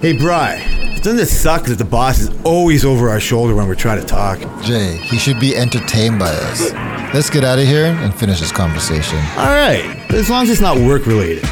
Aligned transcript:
Hey, 0.00 0.16
Bry, 0.16 0.56
doesn't 1.02 1.18
it 1.18 1.26
suck 1.26 1.66
that 1.66 1.74
the 1.76 1.84
boss 1.84 2.20
is 2.20 2.30
always 2.42 2.86
over 2.86 3.10
our 3.10 3.20
shoulder 3.20 3.54
when 3.54 3.68
we're 3.68 3.74
trying 3.74 4.00
to 4.00 4.06
talk? 4.06 4.38
Jay, 4.62 4.96
he 4.96 5.18
should 5.18 5.38
be 5.38 5.54
entertained 5.54 6.18
by 6.18 6.30
us. 6.30 6.72
Let's 7.12 7.28
get 7.28 7.44
out 7.44 7.58
of 7.58 7.66
here 7.66 7.84
and 7.84 8.14
finish 8.14 8.40
this 8.40 8.50
conversation. 8.50 9.18
All 9.36 9.54
right, 9.54 9.84
as 10.10 10.30
long 10.30 10.44
as 10.44 10.48
it's 10.48 10.60
not 10.62 10.78
work 10.78 11.04
related. 11.04 11.44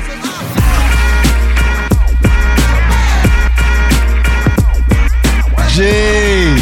Jay, 5.74 6.56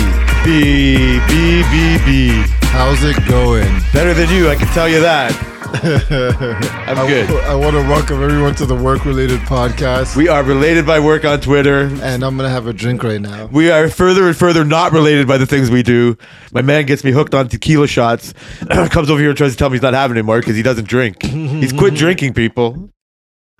B 0.45 1.21
B 1.29 1.63
B 1.71 1.99
B. 2.05 2.53
how's 2.73 3.05
it 3.05 3.17
going? 3.29 3.73
Better 3.93 4.13
than 4.13 4.29
you, 4.31 4.51
I 4.51 4.57
can 4.57 4.67
tell 4.75 4.89
you 4.89 4.99
that. 5.03 5.56
I'm 5.83 6.99
I, 6.99 7.07
good. 7.07 7.31
I 7.45 7.55
want 7.55 7.73
to 7.77 7.83
welcome 7.83 8.23
everyone 8.23 8.55
to 8.55 8.65
the 8.65 8.75
work 8.75 9.05
related 9.05 9.41
podcast. 9.41 10.17
We 10.17 10.27
are 10.27 10.43
related 10.43 10.87
by 10.87 11.01
work 11.01 11.27
on 11.27 11.39
Twitter. 11.41 11.83
and 12.03 12.25
I'm 12.25 12.37
going 12.39 12.49
to 12.49 12.49
have 12.49 12.67
a 12.67 12.73
drink 12.73 13.03
right 13.03 13.21
now. 13.21 13.47
We 13.47 13.71
are 13.71 13.91
further 13.91 14.27
and 14.27 14.35
further 14.35 14.65
not 14.65 14.93
related 14.93 15.29
by 15.29 15.37
the 15.37 15.45
things 15.45 15.71
we 15.71 15.83
do. 15.83 16.17
My 16.53 16.63
man 16.63 16.87
gets 16.87 17.05
me 17.05 17.11
hooked 17.11 17.35
on 17.35 17.49
tequila 17.49 17.89
shots. 17.89 18.33
Comes 18.91 19.11
over 19.11 19.21
here 19.21 19.29
and 19.29 19.37
tries 19.37 19.53
to 19.53 19.59
tell 19.59 19.69
me 19.69 19.75
he's 19.75 19.83
not 19.83 19.93
having 19.93 20.17
anymore 20.17 20.41
because 20.41 20.57
he 20.57 20.63
doesn't 20.63 20.89
drink. 20.89 21.23
He's 21.23 21.75
quit 21.75 21.95
drinking, 21.95 22.33
people. 22.33 22.91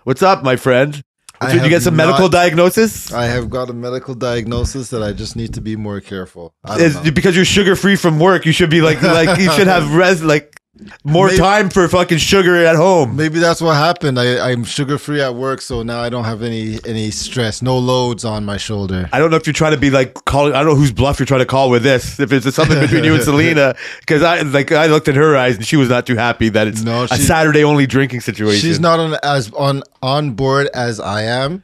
What's 0.05 0.23
up, 0.23 0.43
my 0.43 0.57
friend? 0.57 1.03
Did 1.41 1.65
you 1.65 1.69
get 1.69 1.83
some 1.83 1.97
not- 1.97 2.07
medical 2.07 2.31
diagnosis? 2.31 3.13
I 3.13 3.27
have 3.27 3.51
got 3.51 3.69
a 3.69 3.75
medical 3.75 4.15
diagnosis 4.15 4.89
that 4.89 5.03
I 5.03 5.13
just 5.13 5.37
need 5.37 5.53
to 5.55 5.61
be 5.61 5.77
more 5.77 6.01
careful. 6.01 6.55
Is- 6.79 6.99
because 7.11 7.37
you're 7.37 7.45
sugar 7.45 7.77
free 7.77 7.97
from 7.97 8.19
work, 8.19 8.47
you 8.47 8.53
should 8.53 8.71
be 8.71 8.81
like 8.81 9.03
like 9.03 9.39
you 9.39 9.51
should 9.53 9.67
have 9.67 9.95
res 9.95 10.23
like 10.23 10.56
more 11.05 11.27
Maybe- 11.29 11.39
time 11.39 11.71
for 11.71 11.89
fucking 11.89 12.19
sugar 12.19 12.55
at 12.65 12.77
home. 12.77 13.17
Maybe 13.17 13.39
that's 13.39 13.61
what 13.61 13.75
happened. 13.75 14.19
I, 14.19 14.51
I'm 14.51 14.65
sugar 14.65 14.99
free 14.99 15.21
at 15.23 15.35
work, 15.35 15.61
so 15.61 15.83
now 15.83 16.01
I 16.01 16.09
don't 16.09 16.25
have 16.25 16.43
any 16.43 16.79
any 16.85 17.11
stress, 17.11 17.63
no 17.63 17.79
loads 17.79 18.25
on 18.25 18.45
my 18.45 18.57
shoulder. 18.57 19.09
I 19.13 19.19
don't 19.19 19.31
know 19.31 19.37
if 19.37 19.47
you're 19.47 19.55
trying 19.55 19.73
to 19.73 19.79
be 19.79 19.91
like 19.91 20.15
calling. 20.27 20.53
I 20.55 20.59
don't 20.59 20.69
know 20.69 20.75
whose 20.77 20.93
bluff 20.93 21.19
you're 21.19 21.27
trying 21.27 21.41
to 21.41 21.47
call 21.47 21.71
with 21.71 21.83
this. 21.83 22.21
If 22.21 22.33
it's 22.33 22.55
something 22.55 22.79
between 22.79 23.05
you 23.05 23.15
and 23.15 23.23
Selena, 23.31 23.75
because 24.01 24.23
I 24.23 24.43
like 24.43 24.71
I 24.73 24.87
looked 24.87 25.09
in 25.09 25.15
her 25.15 25.37
eyes 25.37 25.57
and 25.57 25.67
she 25.67 25.77
was 25.77 25.89
not 25.89 26.07
too 26.07 26.17
happy 26.17 26.49
that 26.51 26.67
it's 26.67 26.83
No, 26.83 27.05
a 27.05 27.09
Saturday 27.17 27.65
only 27.65 27.87
drinking 27.87 28.21
situation. 28.21 28.61
She's 28.61 28.81
not 28.81 28.99
on 29.01 29.17
as 29.23 29.51
on 29.53 29.83
on 30.03 30.33
board 30.33 30.69
as 30.75 31.01
I 31.01 31.23
am, 31.23 31.63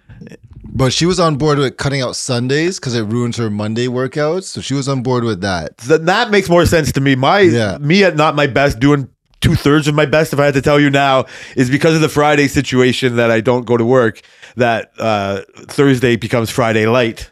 but 0.72 0.92
she 0.92 1.06
was 1.06 1.20
on 1.20 1.36
board 1.36 1.58
with 1.58 1.76
cutting 1.76 2.00
out 2.00 2.16
Sundays 2.16 2.80
because 2.80 2.94
it 2.94 3.02
ruins 3.02 3.36
her 3.36 3.50
Monday 3.50 3.86
workouts. 3.86 4.44
So 4.44 4.60
she 4.60 4.74
was 4.74 4.88
on 4.88 5.02
board 5.02 5.22
with 5.24 5.40
that. 5.42 5.76
Th- 5.78 6.00
that 6.00 6.30
makes 6.30 6.48
more 6.48 6.64
sense 6.66 6.90
to 6.92 7.00
me. 7.00 7.14
My 7.14 7.40
Yeah. 7.40 7.78
me 7.78 8.02
at 8.04 8.16
not 8.16 8.34
my 8.34 8.46
best, 8.46 8.78
doing 8.80 9.08
two 9.40 9.54
thirds 9.56 9.88
of 9.88 9.94
my 9.94 10.06
best. 10.06 10.32
If 10.32 10.38
I 10.38 10.44
had 10.46 10.54
to 10.54 10.62
tell 10.62 10.78
you 10.80 10.88
now, 10.88 11.26
is 11.56 11.68
because 11.68 11.94
of 11.94 12.00
the 12.00 12.08
Friday 12.08 12.48
situation 12.48 13.16
that 13.16 13.30
I 13.30 13.40
don't 13.40 13.66
go 13.66 13.76
to 13.76 13.84
work. 13.84 14.20
That 14.56 14.92
uh, 14.98 15.42
Thursday 15.66 16.16
becomes 16.16 16.48
Friday 16.50 16.86
light. 16.86 17.31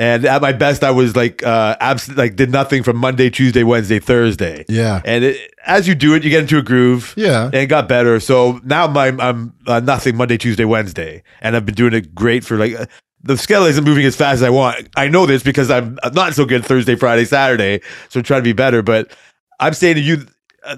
And 0.00 0.24
at 0.24 0.40
my 0.40 0.52
best, 0.52 0.82
I 0.82 0.92
was 0.92 1.14
like, 1.14 1.42
uh, 1.42 1.76
abs- 1.78 2.08
like 2.16 2.34
did 2.34 2.50
nothing 2.50 2.82
from 2.82 2.96
Monday, 2.96 3.28
Tuesday, 3.28 3.64
Wednesday, 3.64 3.98
Thursday. 3.98 4.64
Yeah. 4.66 5.02
And 5.04 5.24
it, 5.24 5.52
as 5.66 5.86
you 5.86 5.94
do 5.94 6.14
it, 6.14 6.24
you 6.24 6.30
get 6.30 6.40
into 6.40 6.56
a 6.56 6.62
groove. 6.62 7.12
Yeah. 7.18 7.44
And 7.44 7.54
it 7.56 7.66
got 7.66 7.86
better. 7.86 8.18
So 8.18 8.62
now 8.64 8.86
my, 8.86 9.08
I'm 9.08 9.52
uh, 9.66 9.80
nothing 9.80 10.16
Monday, 10.16 10.38
Tuesday, 10.38 10.64
Wednesday. 10.64 11.22
And 11.42 11.54
I've 11.54 11.66
been 11.66 11.74
doing 11.74 11.92
it 11.92 12.14
great 12.14 12.44
for 12.46 12.56
like, 12.56 12.72
uh, 12.72 12.86
the 13.22 13.36
scale 13.36 13.64
isn't 13.66 13.84
moving 13.84 14.06
as 14.06 14.16
fast 14.16 14.36
as 14.36 14.42
I 14.42 14.48
want. 14.48 14.88
I 14.96 15.08
know 15.08 15.26
this 15.26 15.42
because 15.42 15.70
I'm 15.70 15.98
not 16.14 16.32
so 16.32 16.46
good 16.46 16.64
Thursday, 16.64 16.94
Friday, 16.94 17.26
Saturday. 17.26 17.82
So 18.08 18.20
I'm 18.20 18.24
trying 18.24 18.40
to 18.40 18.44
be 18.44 18.54
better. 18.54 18.80
But 18.80 19.14
I'm 19.60 19.74
saying 19.74 19.96
to 19.96 20.00
you, 20.00 20.26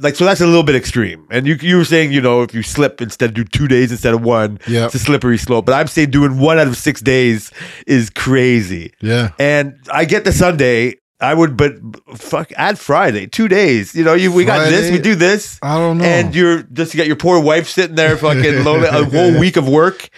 like, 0.01 0.15
so 0.17 0.25
that's 0.25 0.41
a 0.41 0.47
little 0.47 0.63
bit 0.63 0.75
extreme. 0.77 1.27
And 1.31 1.47
you, 1.47 1.57
you 1.61 1.77
were 1.77 1.85
saying, 1.85 2.13
you 2.13 2.21
know, 2.21 2.43
if 2.43 2.55
you 2.55 2.63
slip 2.63 3.01
instead, 3.01 3.31
of 3.31 3.35
do 3.35 3.45
two 3.45 3.69
days 3.69 3.91
instead 3.91 4.15
of 4.15 4.23
one, 4.23 4.59
Yeah. 4.67 4.87
it's 4.87 4.95
a 4.95 4.99
slippery 4.99 5.39
slope. 5.39 5.67
But 5.67 5.75
I'm 5.75 5.87
saying 5.89 6.11
doing 6.11 6.39
one 6.39 6.59
out 6.59 6.67
of 6.69 6.77
six 6.77 7.01
days 7.01 7.51
is 7.87 8.11
crazy. 8.11 8.93
Yeah. 9.01 9.31
And 9.39 9.79
I 9.93 10.05
get 10.05 10.25
the 10.25 10.33
Sunday. 10.33 10.97
I 11.21 11.35
would, 11.35 11.57
but 11.57 11.75
fuck, 12.17 12.51
add 12.57 12.81
Friday, 12.81 13.29
two 13.29 13.47
days. 13.47 13.95
You 13.95 14.03
know, 14.03 14.15
you 14.15 14.33
we 14.33 14.45
got 14.45 14.69
this, 14.69 14.91
we 14.91 14.99
do 14.99 15.15
this, 15.15 15.57
I 15.63 15.79
don't 15.79 15.99
know. 15.99 16.05
and 16.05 16.35
you're 16.35 16.63
just 16.65 16.93
you 16.95 16.99
got 16.99 17.07
your 17.07 17.15
poor 17.15 17.39
wife 17.39 17.69
sitting 17.69 17.95
there, 17.95 18.17
fucking 18.17 18.65
lonely, 18.65 18.89
a 18.89 19.05
whole 19.05 19.39
week 19.39 19.57
of 19.57 19.69
work. 19.69 20.09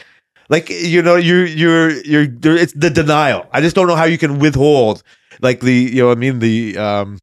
Like 0.48 0.70
you 0.70 1.02
know, 1.02 1.16
you're 1.16 1.44
you're 1.44 1.90
you're. 1.90 2.56
It's 2.56 2.72
the 2.72 2.88
denial. 2.88 3.46
I 3.52 3.60
just 3.60 3.76
don't 3.76 3.86
know 3.86 3.96
how 3.96 4.04
you 4.04 4.16
can 4.16 4.38
withhold, 4.38 5.02
like 5.42 5.60
the 5.60 5.74
you 5.74 6.02
know, 6.04 6.10
I 6.10 6.14
mean 6.14 6.38
the 6.38 6.78
um, 6.78 7.18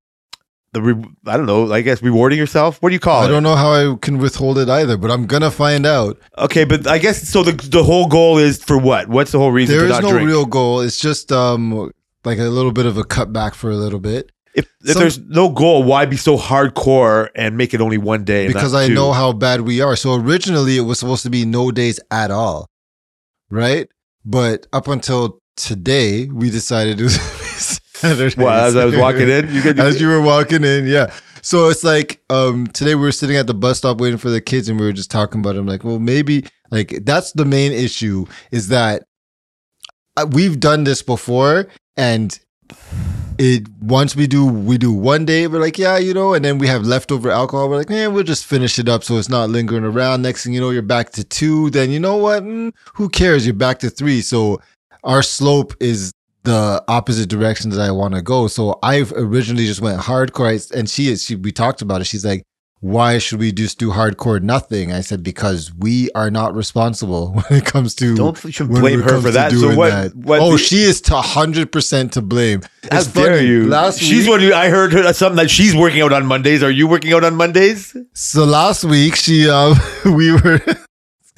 the 0.73 0.81
re- 0.81 1.05
I 1.25 1.37
don't 1.37 1.45
know. 1.45 1.71
I 1.71 1.81
guess 1.81 2.01
rewarding 2.01 2.37
yourself. 2.39 2.81
What 2.81 2.89
do 2.89 2.93
you 2.93 2.99
call 2.99 3.21
I 3.21 3.23
it? 3.23 3.27
I 3.27 3.31
don't 3.31 3.43
know 3.43 3.55
how 3.55 3.71
I 3.73 3.95
can 4.01 4.17
withhold 4.19 4.57
it 4.57 4.69
either, 4.69 4.97
but 4.97 5.11
I'm 5.11 5.25
gonna 5.25 5.51
find 5.51 5.85
out. 5.85 6.17
Okay, 6.37 6.63
but 6.63 6.87
I 6.87 6.97
guess 6.97 7.27
so. 7.27 7.43
The 7.43 7.51
the 7.51 7.83
whole 7.83 8.07
goal 8.07 8.37
is 8.37 8.63
for 8.63 8.77
what? 8.77 9.07
What's 9.09 9.31
the 9.31 9.39
whole 9.39 9.51
reason 9.51 9.75
There 9.77 9.85
is 9.85 9.99
no 9.99 10.11
drink? 10.11 10.27
real 10.27 10.45
goal. 10.45 10.81
It's 10.81 10.97
just 10.99 11.31
um 11.31 11.91
like 12.23 12.39
a 12.39 12.43
little 12.43 12.71
bit 12.71 12.85
of 12.85 12.97
a 12.97 13.03
cutback 13.03 13.53
for 13.55 13.69
a 13.71 13.75
little 13.75 13.99
bit 13.99 14.31
if 14.53 14.65
if 14.83 14.93
Some- 14.93 15.01
there's 15.01 15.19
no 15.19 15.49
goal, 15.49 15.83
why 15.83 16.05
be 16.05 16.17
so 16.17 16.37
hardcore 16.37 17.29
and 17.35 17.57
make 17.57 17.73
it 17.73 17.81
only 17.81 17.97
one 17.97 18.23
day? 18.23 18.47
because 18.47 18.73
I 18.73 18.87
know 18.87 19.11
how 19.11 19.33
bad 19.33 19.61
we 19.61 19.81
are. 19.81 19.95
So 19.95 20.15
originally 20.15 20.77
it 20.77 20.81
was 20.81 20.99
supposed 20.99 21.23
to 21.23 21.29
be 21.29 21.45
no 21.45 21.71
days 21.71 21.99
at 22.11 22.31
all, 22.31 22.69
right? 23.49 23.87
But 24.25 24.67
up 24.73 24.87
until 24.87 25.39
today, 25.55 26.25
we 26.27 26.49
decided 26.49 26.99
it 26.99 27.03
was. 27.03 27.17
Well, 28.37 28.65
as 28.65 28.75
I 28.75 28.85
was 28.85 28.95
walking 28.97 29.29
in, 29.29 29.53
you 29.53 29.61
could 29.61 29.79
as 29.87 30.01
you 30.01 30.07
were 30.07 30.21
walking 30.21 30.63
in, 30.63 30.87
yeah. 30.87 31.13
So 31.41 31.69
it's 31.69 31.83
like 31.83 32.21
um 32.29 32.67
today 32.67 32.95
we 32.95 33.01
were 33.01 33.11
sitting 33.11 33.35
at 33.37 33.47
the 33.47 33.53
bus 33.53 33.79
stop 33.79 33.99
waiting 33.99 34.17
for 34.17 34.29
the 34.29 34.41
kids 34.41 34.69
and 34.69 34.79
we 34.79 34.85
were 34.85 34.93
just 34.93 35.11
talking 35.11 35.41
about 35.41 35.55
it. 35.55 35.59
I'm 35.59 35.67
like, 35.67 35.83
well, 35.83 35.99
maybe 35.99 36.45
like 36.69 36.99
that's 37.03 37.31
the 37.33 37.45
main 37.45 37.71
issue 37.71 38.25
is 38.51 38.67
that 38.69 39.03
uh, 40.17 40.25
we've 40.31 40.59
done 40.59 40.83
this 40.83 41.01
before 41.01 41.67
and 41.97 42.39
it 43.37 43.67
once 43.81 44.15
we 44.15 44.27
do 44.27 44.45
we 44.45 44.77
do 44.77 44.91
one 44.91 45.25
day 45.25 45.47
we're 45.47 45.59
like 45.59 45.77
yeah 45.77 45.97
you 45.97 46.13
know 46.13 46.33
and 46.33 46.43
then 46.45 46.57
we 46.57 46.67
have 46.67 46.85
leftover 46.85 47.31
alcohol 47.31 47.69
we're 47.69 47.77
like 47.77 47.89
man 47.89 48.13
we'll 48.13 48.23
just 48.23 48.45
finish 48.45 48.77
it 48.77 48.87
up 48.87 49.03
so 49.03 49.17
it's 49.17 49.29
not 49.29 49.49
lingering 49.49 49.83
around 49.83 50.21
next 50.21 50.43
thing 50.43 50.53
you 50.53 50.59
know 50.59 50.69
you're 50.69 50.81
back 50.81 51.11
to 51.11 51.23
two 51.23 51.69
then 51.71 51.89
you 51.89 51.99
know 51.99 52.17
what 52.17 52.43
Mm, 52.43 52.73
who 52.93 53.09
cares 53.09 53.45
you're 53.45 53.53
back 53.55 53.79
to 53.79 53.89
three 53.89 54.21
so 54.21 54.61
our 55.03 55.23
slope 55.23 55.73
is 55.79 56.11
the 56.43 56.83
opposite 56.87 57.29
direction 57.29 57.69
that 57.71 57.79
I 57.79 57.91
want 57.91 58.15
to 58.15 58.21
go. 58.21 58.47
So 58.47 58.79
I've 58.83 59.11
originally 59.13 59.65
just 59.65 59.81
went 59.81 60.01
hardcore, 60.01 60.71
and 60.71 60.89
she 60.89 61.07
is. 61.09 61.23
She 61.23 61.35
we 61.35 61.51
talked 61.51 61.81
about 61.81 62.01
it. 62.01 62.05
She's 62.05 62.25
like, 62.25 62.43
"Why 62.79 63.19
should 63.19 63.39
we 63.39 63.51
just 63.51 63.77
do 63.77 63.91
hardcore 63.91 64.41
nothing?" 64.41 64.91
I 64.91 65.01
said, 65.01 65.23
"Because 65.23 65.71
we 65.73 66.09
are 66.15 66.31
not 66.31 66.55
responsible 66.55 67.31
when 67.33 67.45
it 67.59 67.65
comes 67.65 67.93
to." 67.95 68.15
Don't 68.15 68.59
you 68.59 68.65
blame 68.65 69.01
her 69.01 69.21
for 69.21 69.31
that. 69.31 69.51
So 69.51 69.75
what? 69.75 69.89
that. 69.89 70.15
what 70.15 70.39
oh, 70.41 70.53
the- 70.53 70.57
she 70.57 70.83
is 70.83 71.01
to 71.01 71.15
hundred 71.15 71.71
percent 71.71 72.13
to 72.13 72.21
blame. 72.21 72.61
How 72.91 72.99
It's 72.99 73.07
dare 73.07 73.35
funny, 73.35 73.47
you? 73.47 73.67
Last 73.67 73.99
she's 73.99 74.27
week, 74.27 74.41
who- 74.41 74.53
I 74.53 74.69
heard 74.69 74.93
her, 74.93 75.13
something 75.13 75.37
that 75.37 75.51
she's 75.51 75.75
working 75.75 76.01
out 76.01 76.13
on 76.13 76.25
Mondays. 76.25 76.63
Are 76.63 76.71
you 76.71 76.87
working 76.87 77.13
out 77.13 77.23
on 77.23 77.35
Mondays? 77.35 77.95
so 78.13 78.45
last 78.45 78.83
week 78.83 79.15
she 79.15 79.47
um 79.49 79.75
we 80.05 80.31
were. 80.33 80.59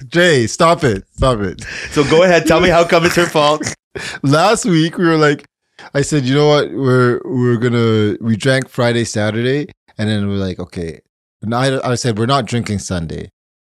Jay, 0.08 0.48
stop 0.48 0.84
it! 0.84 1.04
Stop 1.16 1.40
it! 1.40 1.64
So 1.92 2.04
go 2.10 2.24
ahead. 2.24 2.46
Tell 2.46 2.62
me 2.62 2.70
how 2.70 2.86
come 2.86 3.06
it's 3.06 3.16
her 3.16 3.26
fault. 3.26 3.64
last 4.24 4.66
week 4.66 4.98
we 4.98 5.06
were 5.06 5.18
like 5.18 5.46
i 5.94 6.02
said 6.02 6.24
you 6.24 6.34
know 6.34 6.48
what 6.48 6.72
we're 6.72 7.22
we're 7.26 7.58
gonna 7.58 8.18
we 8.22 8.36
drank 8.36 8.68
friday 8.68 9.04
saturday 9.04 9.68
and 9.98 10.10
then 10.10 10.28
we're 10.28 10.36
like 10.36 10.60
okay 10.60 11.00
and 11.42 11.54
I, 11.54 11.80
I 11.92 11.96
said 11.96 12.18
we're 12.18 12.26
not 12.26 12.46
drinking 12.46 12.80
sunday 12.80 13.30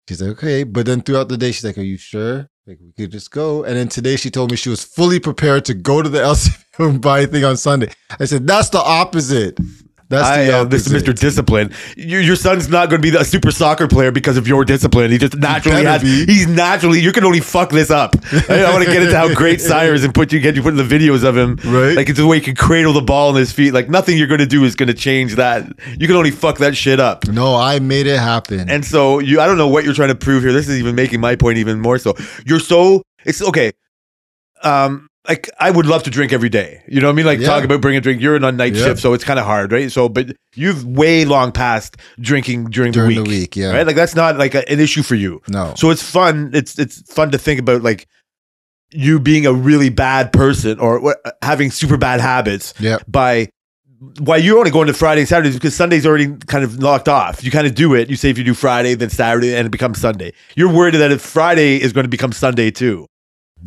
she's 0.09 0.21
like 0.21 0.33
okay 0.33 0.65
but 0.65 0.87
then 0.87 1.01
throughout 1.01 1.29
the 1.29 1.39
day 1.39 1.53
she's 1.53 1.65
like 1.65 1.79
are 1.79 1.83
you 1.83 1.97
sure 1.97 2.49
like 2.67 2.79
we 2.81 2.93
could 2.93 3.13
just 3.13 3.31
go 3.31 3.65
and 3.65 3.77
then 3.77 3.89
today 3.89 4.17
she 4.17 4.31
told 4.31 4.51
me 4.51 4.57
she 4.57 4.69
was 4.69 4.85
fully 4.85 5.21
prepared 5.21 5.65
to 5.65 5.75
go 5.75 6.03
to 6.03 6.09
the 6.09 6.19
LCBO 6.21 6.91
and 6.91 7.01
buy 7.01 7.21
a 7.21 7.27
thing 7.27 7.45
on 7.45 7.57
sunday 7.57 7.91
i 8.19 8.25
said 8.25 8.47
that's 8.47 8.69
the 8.69 8.79
opposite 8.79 9.59
that's 10.11 10.27
I, 10.27 10.45
the 10.45 10.65
this 10.65 10.87
is 10.87 10.93
opposite. 10.93 11.15
Mr. 11.15 11.21
Discipline. 11.21 11.73
Your, 11.97 12.21
your 12.21 12.35
son's 12.35 12.69
not 12.69 12.91
going 12.91 13.01
to 13.01 13.11
be 13.11 13.17
a 13.17 13.25
super 13.25 13.53
soccer 13.53 13.87
player 13.87 14.11
because 14.11 14.37
of 14.37 14.49
your 14.49 14.65
discipline. 14.65 15.13
He 15.13 15.19
just 15.19 15.37
naturally 15.37 15.85
has. 15.85 16.03
be. 16.03 16.27
He's 16.27 16.49
naturally. 16.49 16.99
You 16.99 17.13
can 17.13 17.25
only 17.25 17.39
fuck 17.39 17.71
this 17.71 17.93
up. 17.93 18.17
I, 18.49 18.73
want 18.73 18.85
to 18.85 18.91
get 18.91 19.05
into 19.05 19.17
how 19.17 19.33
great 19.33 19.61
Sire 19.61 19.95
is 19.95 20.03
and 20.03 20.13
put 20.13 20.33
you 20.33 20.41
get 20.41 20.57
you 20.57 20.63
put 20.63 20.77
in 20.77 20.77
the 20.77 20.99
videos 20.99 21.23
of 21.23 21.37
him. 21.37 21.61
Right. 21.65 21.95
Like 21.95 22.09
it's 22.09 22.19
the 22.19 22.27
way 22.27 22.39
he 22.39 22.45
can 22.45 22.57
cradle 22.57 22.93
the 22.93 23.03
ball 23.03 23.31
in 23.31 23.37
his 23.37 23.53
feet. 23.53 23.73
Like 23.73 23.89
nothing 23.89 24.19
you're 24.19 24.27
going 24.27 24.41
to 24.41 24.47
do 24.47 24.65
is 24.65 24.75
going 24.75 24.89
to 24.89 24.95
change 24.95 25.37
that. 25.37 25.65
You 25.97 26.09
can 26.09 26.17
only 26.17 26.33
fuck 26.33 26.59
that 26.59 26.77
shit 26.77 26.99
up. 26.99 27.29
no 27.29 27.55
i 27.55 27.79
made 27.79 28.09
it 28.09 28.19
happen 28.19 28.69
And 28.69 28.85
so 28.85 29.21
you, 29.21 29.41
I 29.41 29.47
don't 29.47 29.59
know 29.59 29.69
what 29.69 29.85
you're 29.85 29.95
trying 29.95 30.09
to 30.09 30.17
prove 30.17 30.43
here. 30.43 30.53
This 30.53 30.69
is 30.69 30.81
even 30.81 30.97
making 30.97 31.21
my 31.21 31.37
point 31.37 31.59
even 31.59 31.81
more 31.81 31.99
so. 31.99 32.15
You're 32.45 32.59
so 32.59 33.03
it's 33.25 33.41
okay. 33.43 33.71
Um, 34.65 35.10
like 35.29 35.51
I 35.59 35.71
would 35.71 35.87
love 35.87 36.03
to 36.05 36.11
drink 36.11 36.33
every 36.33 36.49
day. 36.49 36.83
You 36.89 37.01
know 37.01 37.09
what 37.09 37.13
I 37.13 37.17
mean? 37.17 37.27
Like 37.27 37.41
Yeah. 37.41 37.47
talk 37.47 37.65
about 37.65 37.81
bring 37.81 37.97
a 37.97 38.01
drink. 38.01 38.21
You're 38.23 38.43
on 38.45 38.57
night 38.57 38.75
Yeah. 38.75 38.85
shift, 38.87 39.01
so 39.01 39.13
it's 39.13 39.25
kind 39.25 39.39
of 39.39 39.45
hard, 39.45 39.71
right? 39.73 39.91
So, 39.93 40.09
but 40.09 40.35
you've 40.55 40.85
way 40.85 41.25
long 41.25 41.53
past 41.53 41.97
drinking 42.21 42.67
during, 42.71 42.93
during 42.93 43.11
the 43.11 43.23
the 43.23 43.23
week, 43.23 43.41
week 43.41 43.57
yeah 43.57 43.71
right? 43.73 43.87
Like 43.87 43.97
that's 43.97 44.15
not 44.15 44.39
like 44.39 44.55
a, 44.55 44.69
an 44.71 44.81
issue 44.81 45.03
for 45.03 45.15
you. 45.15 45.43
no 45.49 45.75
So 45.77 45.91
it's 45.91 46.03
fun. 46.03 46.51
It's 46.55 46.79
it's 46.79 47.03
fun 47.13 47.31
to 47.33 47.39
think 47.39 47.61
about 47.61 47.83
like 47.83 48.07
you 48.93 49.21
being 49.21 49.47
a 49.47 49.53
really 49.53 49.89
bad 49.89 50.33
person 50.33 50.79
or 50.81 50.99
what- 51.01 51.19
uh, 51.25 51.31
having 51.43 51.71
super 51.71 51.97
bad 51.97 52.21
habits 52.21 52.75
yeah 52.81 52.99
by 53.07 53.49
why 54.19 54.37
you're 54.39 54.59
only 54.59 54.71
going 54.71 54.87
to 54.87 54.95
Friday 54.95 55.21
and 55.21 55.29
Saturdays 55.29 55.55
because 55.55 55.77
Sunday's 55.77 56.07
already 56.07 56.35
kind 56.47 56.65
of 56.65 56.83
locked 56.83 57.07
off. 57.07 57.45
You 57.45 57.51
kind 57.51 57.67
of 57.67 57.75
do 57.75 57.95
it. 57.95 58.09
You 58.09 58.17
say 58.17 58.31
if 58.31 58.39
you 58.39 58.45
do 58.45 58.55
Friday, 58.55 58.95
then 58.95 59.11
Saturday, 59.11 59.55
and 59.55 59.67
it 59.67 59.71
becomes 59.71 60.01
Sunday. 60.01 60.33
You're 60.57 60.73
worried 60.73 60.95
that 60.95 61.13
if 61.13 61.21
Friday 61.21 61.77
is 61.77 61.93
going 61.93 62.05
to 62.05 62.09
become 62.09 62.33
Sunday 62.33 62.71
too. 62.71 63.07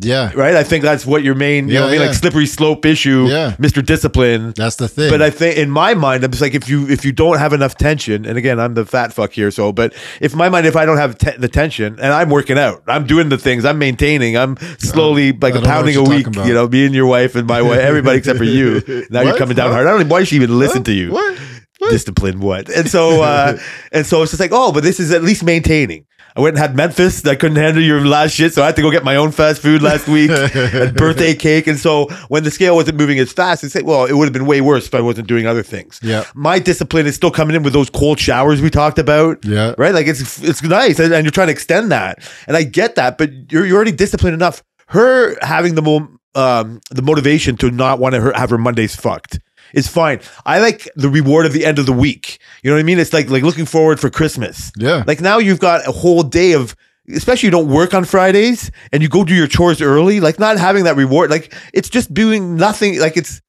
Yeah. 0.00 0.32
right? 0.34 0.54
I 0.56 0.64
think 0.64 0.82
that's 0.82 1.06
what 1.06 1.22
your 1.22 1.34
main, 1.34 1.68
you 1.68 1.74
know, 1.74 1.80
Yeah, 1.80 1.80
what 1.82 1.88
I 1.88 1.92
mean, 1.92 2.00
yeah. 2.00 2.06
like 2.08 2.16
slippery 2.16 2.46
slope 2.46 2.84
issue, 2.84 3.26
Yeah. 3.28 3.52
Mr. 3.58 3.84
Discipline. 3.84 4.52
That's 4.56 4.76
the 4.76 4.88
thing. 4.88 5.10
But 5.10 5.22
I 5.22 5.30
think 5.30 5.56
in 5.56 5.70
my 5.70 5.94
mind, 5.94 6.24
I'm 6.24 6.30
just 6.30 6.42
like 6.42 6.54
if 6.54 6.68
you 6.68 6.88
if 6.88 7.04
you 7.04 7.12
don't 7.12 7.38
have 7.38 7.52
enough 7.52 7.76
tension, 7.76 8.24
and 8.26 8.36
again, 8.36 8.58
I'm 8.58 8.74
the 8.74 8.84
fat 8.84 9.12
fuck 9.12 9.32
here. 9.32 9.50
So, 9.50 9.72
but 9.72 9.94
if 10.20 10.34
my 10.34 10.48
mind, 10.48 10.66
if 10.66 10.74
I 10.76 10.84
don't 10.84 10.96
have 10.98 11.16
te- 11.18 11.36
the 11.38 11.48
tension, 11.48 11.94
and 12.00 12.12
I'm 12.12 12.28
working 12.30 12.58
out, 12.58 12.82
I'm 12.88 13.06
doing 13.06 13.28
the 13.28 13.38
things, 13.38 13.64
I'm 13.64 13.78
maintaining, 13.78 14.36
I'm 14.36 14.56
slowly 14.78 15.32
like 15.32 15.54
I 15.54 15.58
a 15.58 15.62
pounding 15.62 15.96
a 15.96 16.02
week. 16.02 16.26
You 16.34 16.54
know, 16.54 16.66
me 16.66 16.86
and 16.86 16.94
your 16.94 17.06
wife 17.06 17.36
and 17.36 17.46
my 17.46 17.62
wife, 17.62 17.78
everybody 17.78 18.18
except 18.18 18.38
for 18.38 18.44
you. 18.44 18.82
Now 19.10 19.20
you're 19.22 19.36
coming 19.38 19.54
down 19.56 19.68
Huh? 19.68 19.74
hard. 19.74 19.86
I 19.86 19.90
don't 19.90 20.00
know 20.08 20.12
why 20.12 20.24
she 20.24 20.36
even 20.36 20.58
listen 20.58 20.82
to 20.84 20.92
you. 20.92 21.12
What? 21.12 21.38
What? 21.78 21.90
Discipline 21.90 22.40
what? 22.40 22.68
And 22.68 22.88
so, 22.88 23.22
uh, 23.22 23.58
and 23.92 24.06
so 24.06 24.22
it's 24.22 24.30
just 24.32 24.40
like, 24.40 24.50
oh, 24.52 24.72
but 24.72 24.82
this 24.82 24.98
is 25.00 25.10
at 25.12 25.22
least 25.22 25.44
maintaining. 25.44 26.06
I 26.36 26.40
went 26.40 26.56
and 26.56 26.58
had 26.58 26.74
Memphis. 26.74 27.24
I 27.24 27.36
couldn't 27.36 27.56
handle 27.56 27.82
your 27.82 28.04
last 28.04 28.32
shit, 28.32 28.52
so 28.52 28.62
I 28.62 28.66
had 28.66 28.76
to 28.76 28.82
go 28.82 28.90
get 28.90 29.04
my 29.04 29.14
own 29.14 29.30
fast 29.30 29.62
food 29.62 29.82
last 29.82 30.08
week 30.08 30.30
and 30.54 30.94
birthday 30.96 31.32
cake. 31.32 31.68
And 31.68 31.78
so 31.78 32.06
when 32.26 32.42
the 32.42 32.50
scale 32.50 32.74
wasn't 32.74 32.98
moving 32.98 33.20
as 33.20 33.32
fast, 33.32 33.62
it's 33.62 33.74
like, 33.74 33.84
well, 33.84 34.04
it 34.04 34.14
would 34.14 34.24
have 34.24 34.32
been 34.32 34.46
way 34.46 34.60
worse 34.60 34.86
if 34.86 34.94
I 34.94 35.00
wasn't 35.00 35.28
doing 35.28 35.46
other 35.46 35.62
things. 35.62 36.00
Yeah. 36.02 36.24
My 36.34 36.58
discipline 36.58 37.06
is 37.06 37.14
still 37.14 37.30
coming 37.30 37.54
in 37.54 37.62
with 37.62 37.72
those 37.72 37.88
cold 37.88 38.18
showers 38.18 38.60
we 38.60 38.68
talked 38.68 38.98
about. 38.98 39.44
Yeah. 39.44 39.74
Right? 39.78 39.94
Like 39.94 40.08
it's 40.08 40.42
it's 40.42 40.60
nice 40.62 40.98
and, 40.98 41.14
and 41.14 41.24
you're 41.24 41.30
trying 41.30 41.46
to 41.48 41.52
extend 41.52 41.92
that. 41.92 42.18
And 42.48 42.56
I 42.56 42.64
get 42.64 42.96
that, 42.96 43.16
but 43.16 43.30
you're 43.52 43.64
you're 43.64 43.76
already 43.76 43.92
disciplined 43.92 44.34
enough. 44.34 44.62
Her 44.88 45.36
having 45.40 45.76
the 45.76 45.82
mo- 45.82 46.08
um 46.34 46.80
the 46.90 47.02
motivation 47.02 47.56
to 47.58 47.70
not 47.70 48.00
want 48.00 48.16
to 48.16 48.32
have 48.36 48.50
her 48.50 48.58
Mondays 48.58 48.96
fucked 48.96 49.38
is 49.74 49.86
fine. 49.88 50.20
I 50.46 50.58
like 50.60 50.88
the 50.96 51.08
reward 51.08 51.44
of 51.46 51.52
the 51.52 51.64
end 51.66 51.78
of 51.78 51.86
the 51.86 51.92
week. 51.92 52.38
You 52.62 52.70
know 52.70 52.76
what 52.76 52.80
I 52.80 52.84
mean? 52.84 52.98
It's 52.98 53.12
like 53.12 53.28
like 53.28 53.42
looking 53.42 53.66
forward 53.66 54.00
for 54.00 54.08
Christmas. 54.10 54.72
Yeah. 54.76 55.04
Like 55.06 55.20
now 55.20 55.38
you've 55.38 55.60
got 55.60 55.86
a 55.86 55.92
whole 55.92 56.22
day 56.22 56.52
of 56.52 56.74
especially 57.14 57.48
you 57.48 57.50
don't 57.50 57.68
work 57.68 57.92
on 57.92 58.04
Fridays 58.04 58.70
and 58.90 59.02
you 59.02 59.08
go 59.10 59.24
do 59.24 59.34
your 59.34 59.46
chores 59.46 59.82
early, 59.82 60.20
like 60.20 60.38
not 60.38 60.56
having 60.58 60.84
that 60.84 60.96
reward, 60.96 61.30
like 61.30 61.52
it's 61.74 61.90
just 61.90 62.14
doing 62.14 62.56
nothing. 62.56 62.98
Like 62.98 63.16
it's 63.18 63.42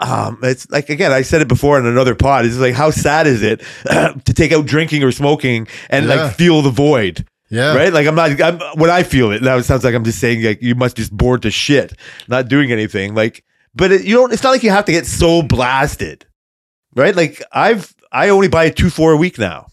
um 0.00 0.38
it's 0.42 0.68
like 0.70 0.88
again, 0.88 1.12
I 1.12 1.22
said 1.22 1.42
it 1.42 1.48
before 1.48 1.78
in 1.78 1.86
another 1.86 2.14
pod. 2.14 2.44
It's 2.46 2.56
like 2.56 2.74
how 2.74 2.90
sad 2.90 3.26
is 3.26 3.42
it 3.42 3.60
to 3.84 4.34
take 4.34 4.52
out 4.52 4.66
drinking 4.66 5.04
or 5.04 5.12
smoking 5.12 5.68
and 5.88 6.06
Yeah. 6.06 6.14
like 6.24 6.34
feel 6.36 6.62
the 6.62 6.70
void. 6.70 7.26
yeah. 7.50 7.74
Right? 7.76 7.92
Like 7.92 8.06
I'm 8.06 8.14
not 8.14 8.40
I'm 8.40 8.58
when 8.78 8.90
I 8.90 9.02
feel 9.02 9.30
it, 9.30 9.42
now 9.42 9.56
it 9.56 9.64
sounds 9.64 9.84
like 9.84 9.94
I'm 9.94 10.04
just 10.04 10.18
saying 10.18 10.42
like 10.42 10.62
you 10.62 10.74
must 10.74 10.96
just 10.96 11.14
bored 11.16 11.42
to 11.42 11.50
shit, 11.50 11.92
not 12.28 12.48
doing 12.48 12.72
anything. 12.72 13.14
Like 13.14 13.44
but 13.74 13.92
it, 13.92 14.04
you 14.04 14.14
don't 14.16 14.32
it's 14.32 14.42
not 14.42 14.50
like 14.50 14.62
you 14.62 14.70
have 14.70 14.84
to 14.86 14.92
get 14.92 15.06
so 15.06 15.42
blasted. 15.42 16.26
Right? 16.94 17.14
Like 17.14 17.42
I've 17.52 17.94
I 18.12 18.28
only 18.30 18.48
buy 18.48 18.70
two 18.70 18.90
four 18.90 19.12
a 19.12 19.16
week 19.16 19.38
now. 19.38 19.66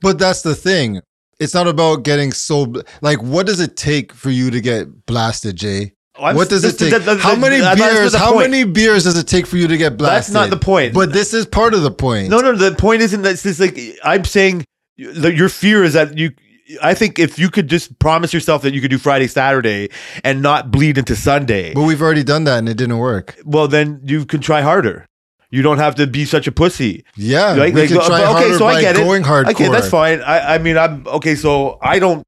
But 0.00 0.18
that's 0.18 0.42
the 0.42 0.54
thing. 0.54 1.00
It's 1.40 1.54
not 1.54 1.66
about 1.66 2.04
getting 2.04 2.32
so 2.32 2.72
like. 3.00 3.20
What 3.22 3.46
does 3.46 3.58
it 3.60 3.76
take 3.76 4.12
for 4.12 4.30
you 4.30 4.50
to 4.50 4.60
get 4.60 5.06
blasted, 5.06 5.56
Jay? 5.56 5.94
Oh, 6.16 6.24
I'm- 6.24 6.36
what 6.36 6.48
does 6.50 6.62
this- 6.62 6.74
it 6.74 6.78
take? 6.78 6.90
that- 6.92 7.04
that- 7.06 7.20
how 7.20 7.34
many 7.34 7.58
that- 7.58 7.76
beers? 7.78 8.14
How 8.14 8.32
point. 8.32 8.50
many 8.50 8.64
beers 8.64 9.04
does 9.04 9.16
it 9.16 9.26
take 9.26 9.46
for 9.46 9.56
you 9.56 9.66
to 9.66 9.76
get 9.76 9.96
blasted? 9.96 10.34
That's 10.34 10.50
not 10.50 10.50
the 10.50 10.62
point. 10.62 10.92
But 10.94 11.12
this 11.12 11.32
is 11.34 11.46
part 11.46 11.74
of 11.74 11.82
the 11.82 11.90
point. 11.90 12.28
No, 12.28 12.40
no, 12.40 12.54
the 12.54 12.72
point 12.76 13.02
isn't 13.02 13.22
that 13.22 13.30
it's 13.32 13.42
just 13.42 13.58
like 13.58 13.78
I'm 14.04 14.24
saying 14.24 14.64
your 14.96 15.48
fear 15.48 15.82
is 15.82 15.94
that 15.94 16.16
you 16.18 16.30
I 16.82 16.94
think 16.94 17.18
if 17.18 17.38
you 17.38 17.50
could 17.50 17.68
just 17.68 17.98
promise 17.98 18.32
yourself 18.32 18.62
that 18.62 18.72
you 18.74 18.80
could 18.80 18.90
do 18.90 18.98
Friday, 18.98 19.26
Saturday 19.26 19.88
and 20.24 20.42
not 20.42 20.70
bleed 20.70 20.96
into 20.98 21.16
Sunday, 21.16 21.74
But 21.74 21.82
we've 21.82 22.00
already 22.00 22.22
done 22.24 22.44
that 22.44 22.58
and 22.58 22.68
it 22.68 22.76
didn't 22.76 22.98
work. 22.98 23.36
well 23.44 23.68
then 23.68 24.00
you 24.04 24.24
can 24.24 24.40
try 24.40 24.60
harder. 24.62 25.06
You 25.50 25.60
don't 25.62 25.78
have 25.78 25.94
to 25.96 26.06
be 26.06 26.24
such 26.24 26.46
a 26.46 26.52
pussy. 26.52 27.04
Yeah, 27.16 27.52
Like- 27.52 27.74
we 27.74 27.82
like, 27.82 27.90
can 27.90 27.98
try 28.06 28.22
okay, 28.22 28.32
harder 28.32 28.58
so 28.58 28.66
I 28.66 28.80
get 28.80 28.96
it. 28.96 29.04
going 29.04 29.22
hardcore. 29.22 29.50
Okay, 29.50 29.68
that's 29.68 29.88
fine. 29.90 30.20
I, 30.22 30.54
I 30.54 30.58
mean 30.58 30.78
I'm 30.78 31.06
okay, 31.06 31.34
so 31.34 31.78
I 31.82 31.98
don't 31.98 32.22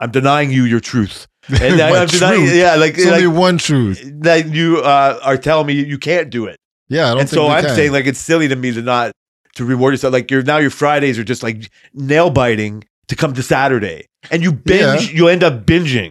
I'm 0.00 0.10
denying 0.10 0.50
you 0.50 0.64
your 0.64 0.80
truth. 0.80 1.26
And 1.48 1.80
I, 1.80 2.02
I'm 2.02 2.08
denying 2.08 2.40
truth. 2.46 2.54
yeah, 2.54 2.74
like, 2.74 2.98
It's 2.98 3.06
only 3.06 3.26
one 3.26 3.56
truth. 3.56 4.02
that 4.20 4.48
you 4.52 4.78
uh, 4.82 5.18
are 5.22 5.38
telling 5.38 5.66
me 5.66 5.72
you 5.82 5.96
can't 5.98 6.28
do 6.28 6.44
it. 6.44 6.56
Yeah, 6.90 7.06
I 7.06 7.08
don't 7.10 7.20
and 7.20 7.28
think 7.30 7.38
so 7.38 7.48
I'm 7.48 7.64
can. 7.64 7.74
saying 7.74 7.92
like 7.92 8.06
it's 8.06 8.18
silly 8.18 8.48
to 8.48 8.56
me 8.56 8.70
to 8.72 8.82
not 8.82 9.12
to 9.54 9.64
reward 9.64 9.94
yourself. 9.94 10.12
Like 10.12 10.30
your 10.30 10.42
now 10.42 10.58
your 10.58 10.70
Fridays 10.70 11.18
are 11.18 11.24
just 11.24 11.42
like 11.42 11.70
nail 11.94 12.28
biting 12.30 12.84
to 13.08 13.16
come 13.16 13.32
to 13.34 13.42
Saturday, 13.42 14.06
and 14.30 14.42
you 14.42 14.52
binge. 14.52 15.12
You 15.12 15.28
end 15.28 15.42
up 15.42 15.64
binging. 15.66 16.10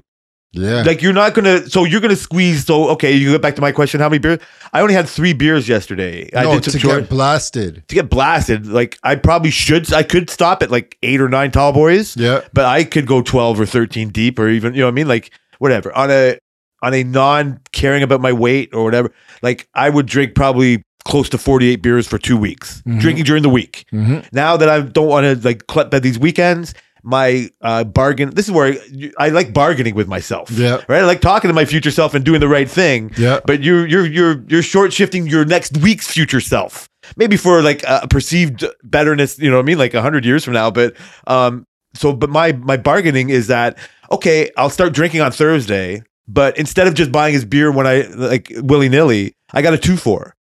yeah, 0.53 0.81
Like 0.83 1.01
you're 1.01 1.13
not 1.13 1.33
gonna. 1.33 1.67
So 1.69 1.83
you're 1.83 2.01
gonna 2.01 2.15
squeeze. 2.15 2.65
So 2.65 2.89
okay, 2.89 3.13
you 3.13 3.31
get 3.31 3.41
back 3.41 3.55
to 3.55 3.61
my 3.61 3.71
question. 3.71 3.99
How 3.99 4.09
many 4.09 4.19
beers? 4.19 4.39
I 4.73 4.81
only 4.81 4.94
had 4.94 5.07
three 5.07 5.33
beers 5.33 5.67
yesterday. 5.69 6.29
I 6.35 6.44
no, 6.44 6.59
did 6.59 6.71
to 6.71 6.79
get 6.79 7.09
blasted. 7.09 7.83
to 7.88 7.95
get 7.95 8.09
blasted. 8.09 8.65
Like 8.67 8.97
I 9.03 9.15
probably 9.15 9.51
should. 9.51 9.91
I 9.94 10.03
could 10.03 10.29
stop 10.29 10.63
at 10.63 10.71
like 10.71 10.97
eight 11.03 11.21
or 11.21 11.29
nine 11.29 11.51
tall 11.51 11.71
boys 11.73 12.17
Yeah, 12.17 12.41
but 12.53 12.65
I 12.65 12.83
could 12.83 13.05
go 13.07 13.21
12 13.21 13.59
or 13.59 13.65
13 13.65 14.09
deep 14.09 14.39
or 14.39 14.49
even, 14.49 14.73
you 14.73 14.79
know 14.81 14.88
what 14.88 14.91
I 14.91 14.95
mean? 14.95 15.07
Like 15.07 15.31
whatever. 15.59 15.94
On 15.95 16.09
a 16.11 16.38
on 16.81 16.94
a 16.94 17.03
non 17.03 17.59
caring 17.71 18.03
about 18.03 18.21
my 18.21 18.31
weight 18.33 18.73
or 18.73 18.83
whatever, 18.83 19.11
like 19.41 19.67
I 19.73 19.89
would 19.89 20.05
drink 20.05 20.33
probably 20.35 20.83
close 21.05 21.29
to 21.29 21.38
48 21.38 21.81
beers 21.81 22.05
for 22.07 22.17
2 22.17 22.35
weeks. 22.35 22.81
Mhm. 22.85 22.99
Drinking 22.99 23.23
during 23.23 23.41
the 23.44 23.49
week. 23.49 23.85
Mhm. 23.94 24.25
Now 24.33 24.57
that 24.57 24.67
I 24.69 24.81
don't 24.81 25.07
want 25.07 25.25
to 25.41 25.47
like 25.47 25.63
at 25.94 26.03
these 26.03 26.19
weekends, 26.19 26.73
my 27.03 27.49
uh 27.61 27.83
bargain 27.83 28.31
this 28.31 28.45
is 28.47 28.51
where 28.51 28.73
I, 28.73 29.11
I 29.19 29.29
like 29.29 29.53
bargaining 29.53 29.95
with 29.95 30.07
myself. 30.07 30.49
Yeah. 30.51 30.81
Right? 30.88 31.01
I 31.01 31.05
like 31.05 31.21
talking 31.21 31.47
to 31.49 31.53
my 31.53 31.65
future 31.65 31.91
self 31.91 32.13
and 32.13 32.23
doing 32.25 32.39
the 32.39 32.47
right 32.47 32.69
thing. 32.69 33.11
yeah, 33.17 33.39
But 33.45 33.61
you're 33.63 33.85
you're 33.88 34.05
you're 34.05 34.44
you're 34.47 34.61
short 34.63 34.94
shifting 34.94 35.27
your 35.27 35.45
next 35.45 35.77
week's 35.77 36.07
future 36.07 36.41
self. 36.41 36.89
Maybe 37.15 37.38
for 37.38 37.61
like 37.61 37.83
a 37.88 38.07
perceived 38.09 38.65
betterness, 38.83 39.39
you 39.39 39.49
know 39.49 39.57
what 39.57 39.63
I 39.63 39.65
mean, 39.65 39.77
like 39.77 39.94
a 39.94 40.01
hundred 40.01 40.25
years 40.25 40.44
from 40.44 40.53
now. 40.53 40.69
But 40.71 40.95
um, 41.27 41.65
so 41.94 42.13
but 42.13 42.29
my 42.29 42.51
my 42.53 42.77
bargaining 42.77 43.29
is 43.29 43.47
that 43.47 43.77
okay, 44.11 44.49
I'll 44.57 44.69
start 44.69 44.94
drinking 44.94 45.21
on 45.21 45.31
Thursday, 45.31 46.01
but 46.27 46.57
instead 46.57 46.88
of 46.88 46.94
just 46.94 47.11
buying 47.11 47.33
his 47.33 47.45
beer 47.45 47.71
when 47.71 47.88
I 47.88 48.01
like 48.15 48.51
willy 48.57 48.89
nilly, 48.89 49.35
I 49.53 49.61
got 49.61 49.73
a 49.73 49.77
two 49.77 49.97
four. 49.97 50.35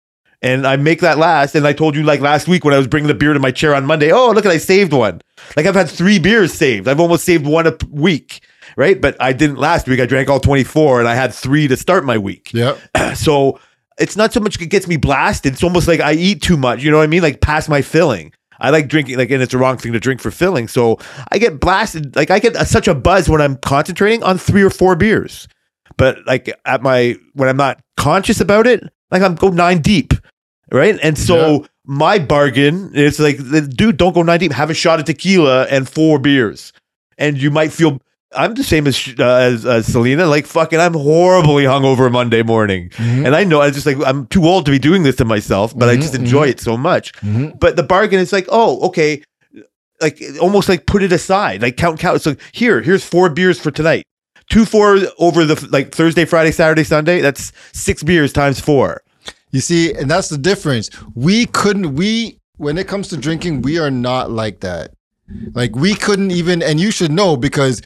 And 0.45 0.67
I 0.67 0.77
make 0.77 1.01
that 1.01 1.17
last. 1.17 1.55
And 1.55 1.67
I 1.67 1.73
told 1.73 1.97
you 1.97 2.03
like 2.03 2.21
last 2.21 2.47
week 2.47 2.67
when 2.67 2.75
I 2.75 2.79
was 2.79 2.87
bringing 2.87 3.09
the 3.09 3.15
beer 3.15 3.33
to 3.33 3.41
my 3.41 3.51
chair 3.51 3.75
on 3.75 3.87
Monday, 3.87 4.13
oh, 4.13 4.31
look 4.31 4.45
at 4.45 4.53
I 4.53 4.59
saved 4.59 4.93
one. 4.93 5.23
Like 5.57 5.65
I've 5.65 5.75
had 5.75 5.89
three 5.89 6.19
beers 6.19 6.53
saved. 6.53 6.87
I've 6.87 7.01
almost 7.01 7.25
saved 7.25 7.47
one 7.47 7.67
a 7.67 7.75
week, 7.89 8.47
right? 8.77 9.01
But 9.01 9.17
I 9.21 9.33
didn't 9.33 9.57
last 9.57 9.89
week. 9.89 10.01
I 10.01 10.07
drank 10.07 10.29
all 10.29 10.41
24 10.41 11.01
and 11.01 11.09
I 11.09 11.15
had 11.15 11.33
three 11.33 11.67
to 11.69 11.79
start 11.79 12.05
my 12.05 12.19
week 12.19 12.53
yeah. 12.53 12.77
so 13.15 13.59
it's 13.99 14.17
not 14.17 14.35
so 14.35 14.41
much 14.41 14.61
it 14.61 14.67
gets 14.67 14.87
me 14.87 14.99
blasted. 14.99 15.55
It's 15.55 15.65
almost 15.65 15.89
like 15.89 16.01
I 16.01 16.13
eat 16.13 16.43
too 16.43 16.59
much. 16.59 16.83
You 16.83 16.91
know 16.91 16.99
what 16.99 17.05
I 17.05 17.09
mean? 17.09 17.23
Like 17.23 17.41
past 17.41 17.71
my 17.71 17.81
filling. 17.81 18.33
I 18.61 18.69
like 18.69 18.89
drinking, 18.89 19.17
like, 19.17 19.31
and 19.31 19.43
it's 19.43 19.53
the 19.53 19.59
wrong 19.59 19.79
thing 19.79 19.93
to 19.95 20.01
drink 20.01 20.21
for 20.21 20.31
filling. 20.31 20.69
So 20.69 20.99
I 21.33 21.39
get 21.39 21.59
blasted. 21.59 22.15
Like 22.15 22.31
I 22.31 22.39
get 22.39 22.55
a, 22.55 22.67
such 22.67 22.87
a 22.87 22.95
buzz 22.95 23.31
when 23.31 23.41
I'm 23.41 23.57
concentrating 23.57 24.23
on 24.23 24.37
three 24.37 24.63
or 24.63 24.71
four 24.71 24.95
beers. 24.95 25.49
But 25.97 26.19
like 26.27 26.55
at 26.67 26.83
my 26.83 27.17
when 27.33 27.49
I'm 27.49 27.57
not 27.57 27.81
conscious 27.97 28.41
about 28.41 28.67
it, 28.67 28.83
like 29.11 29.23
I'm 29.23 29.35
go 29.37 29.49
nine 29.49 29.81
deep, 29.81 30.13
right? 30.75 30.99
And 31.03 31.17
so 31.17 31.67
my 31.87 32.19
bargain 32.19 32.91
is 32.95 33.19
like, 33.21 33.39
dude, 33.71 33.97
don't 33.97 34.15
go 34.15 34.23
nine 34.23 34.41
deep. 34.41 34.53
Have 34.53 34.71
a 34.71 34.75
shot 34.75 34.99
of 34.99 35.07
tequila 35.07 35.65
and 35.71 35.89
four 35.89 36.19
beers, 36.19 36.73
and 37.19 37.39
you 37.41 37.51
might 37.51 37.73
feel. 37.73 38.01
I'm 38.37 38.55
the 38.55 38.65
same 38.65 38.89
as 38.89 39.15
uh, 39.21 39.23
as, 39.25 39.65
as 39.65 39.87
Selena. 39.87 40.27
Like 40.27 40.47
fucking, 40.47 40.81
I'm 40.81 40.95
horribly 40.95 41.63
hungover 41.65 42.11
Monday 42.11 42.43
morning, 42.43 42.89
Mhm. 42.91 43.27
and 43.27 43.37
I 43.37 43.45
know 43.45 43.61
I 43.61 43.71
just 43.71 43.87
like 43.87 43.97
I'm 44.05 44.27
too 44.27 44.45
old 44.45 44.65
to 44.67 44.73
be 44.73 44.79
doing 44.81 45.05
this 45.05 45.15
to 45.17 45.25
myself, 45.25 45.73
but 45.79 45.89
I 45.89 45.95
Mhm, 45.97 46.01
just 46.03 46.15
enjoy 46.17 46.49
it 46.49 46.59
so 46.61 46.77
much. 46.77 47.13
Mhm. 47.23 47.59
But 47.61 47.77
the 47.77 47.85
bargain 47.85 48.19
is 48.19 48.33
like, 48.33 48.47
oh, 48.51 48.81
okay, 48.89 49.23
like 50.01 50.21
almost 50.41 50.69
like 50.69 50.87
put 50.87 51.05
it 51.05 51.13
aside, 51.13 51.63
like 51.63 51.77
count, 51.77 52.01
count. 52.01 52.23
So 52.23 52.35
here, 52.51 52.81
here's 52.83 53.05
four 53.05 53.31
beers 53.31 53.61
for 53.61 53.71
tonight. 53.71 54.03
Two 54.51 54.65
four 54.65 54.99
over 55.21 55.45
the 55.45 55.69
like 55.71 55.95
Thursday, 55.95 56.25
Friday, 56.25 56.51
Saturday, 56.51 56.83
Sunday. 56.83 57.21
That's 57.21 57.53
six 57.73 58.03
beers 58.03 58.33
times 58.33 58.59
four. 58.59 59.01
You 59.55 59.61
see, 59.61 59.95
and 59.95 60.11
that's 60.11 60.31
the 60.31 60.37
difference. 60.37 60.91
We 61.15 61.47
couldn't, 61.47 61.95
we, 61.95 62.41
when 62.57 62.77
it 62.77 62.89
comes 62.89 63.07
to 63.11 63.17
drinking, 63.17 63.63
we 63.63 63.79
are 63.79 63.89
not 63.89 64.33
like 64.33 64.59
that. 64.61 64.95
Like, 65.53 65.77
we 65.77 65.95
couldn't 65.95 66.33
even, 66.33 66.61
and 66.61 66.81
you 66.81 66.91
should 66.91 67.13
know 67.13 67.37
because 67.37 67.81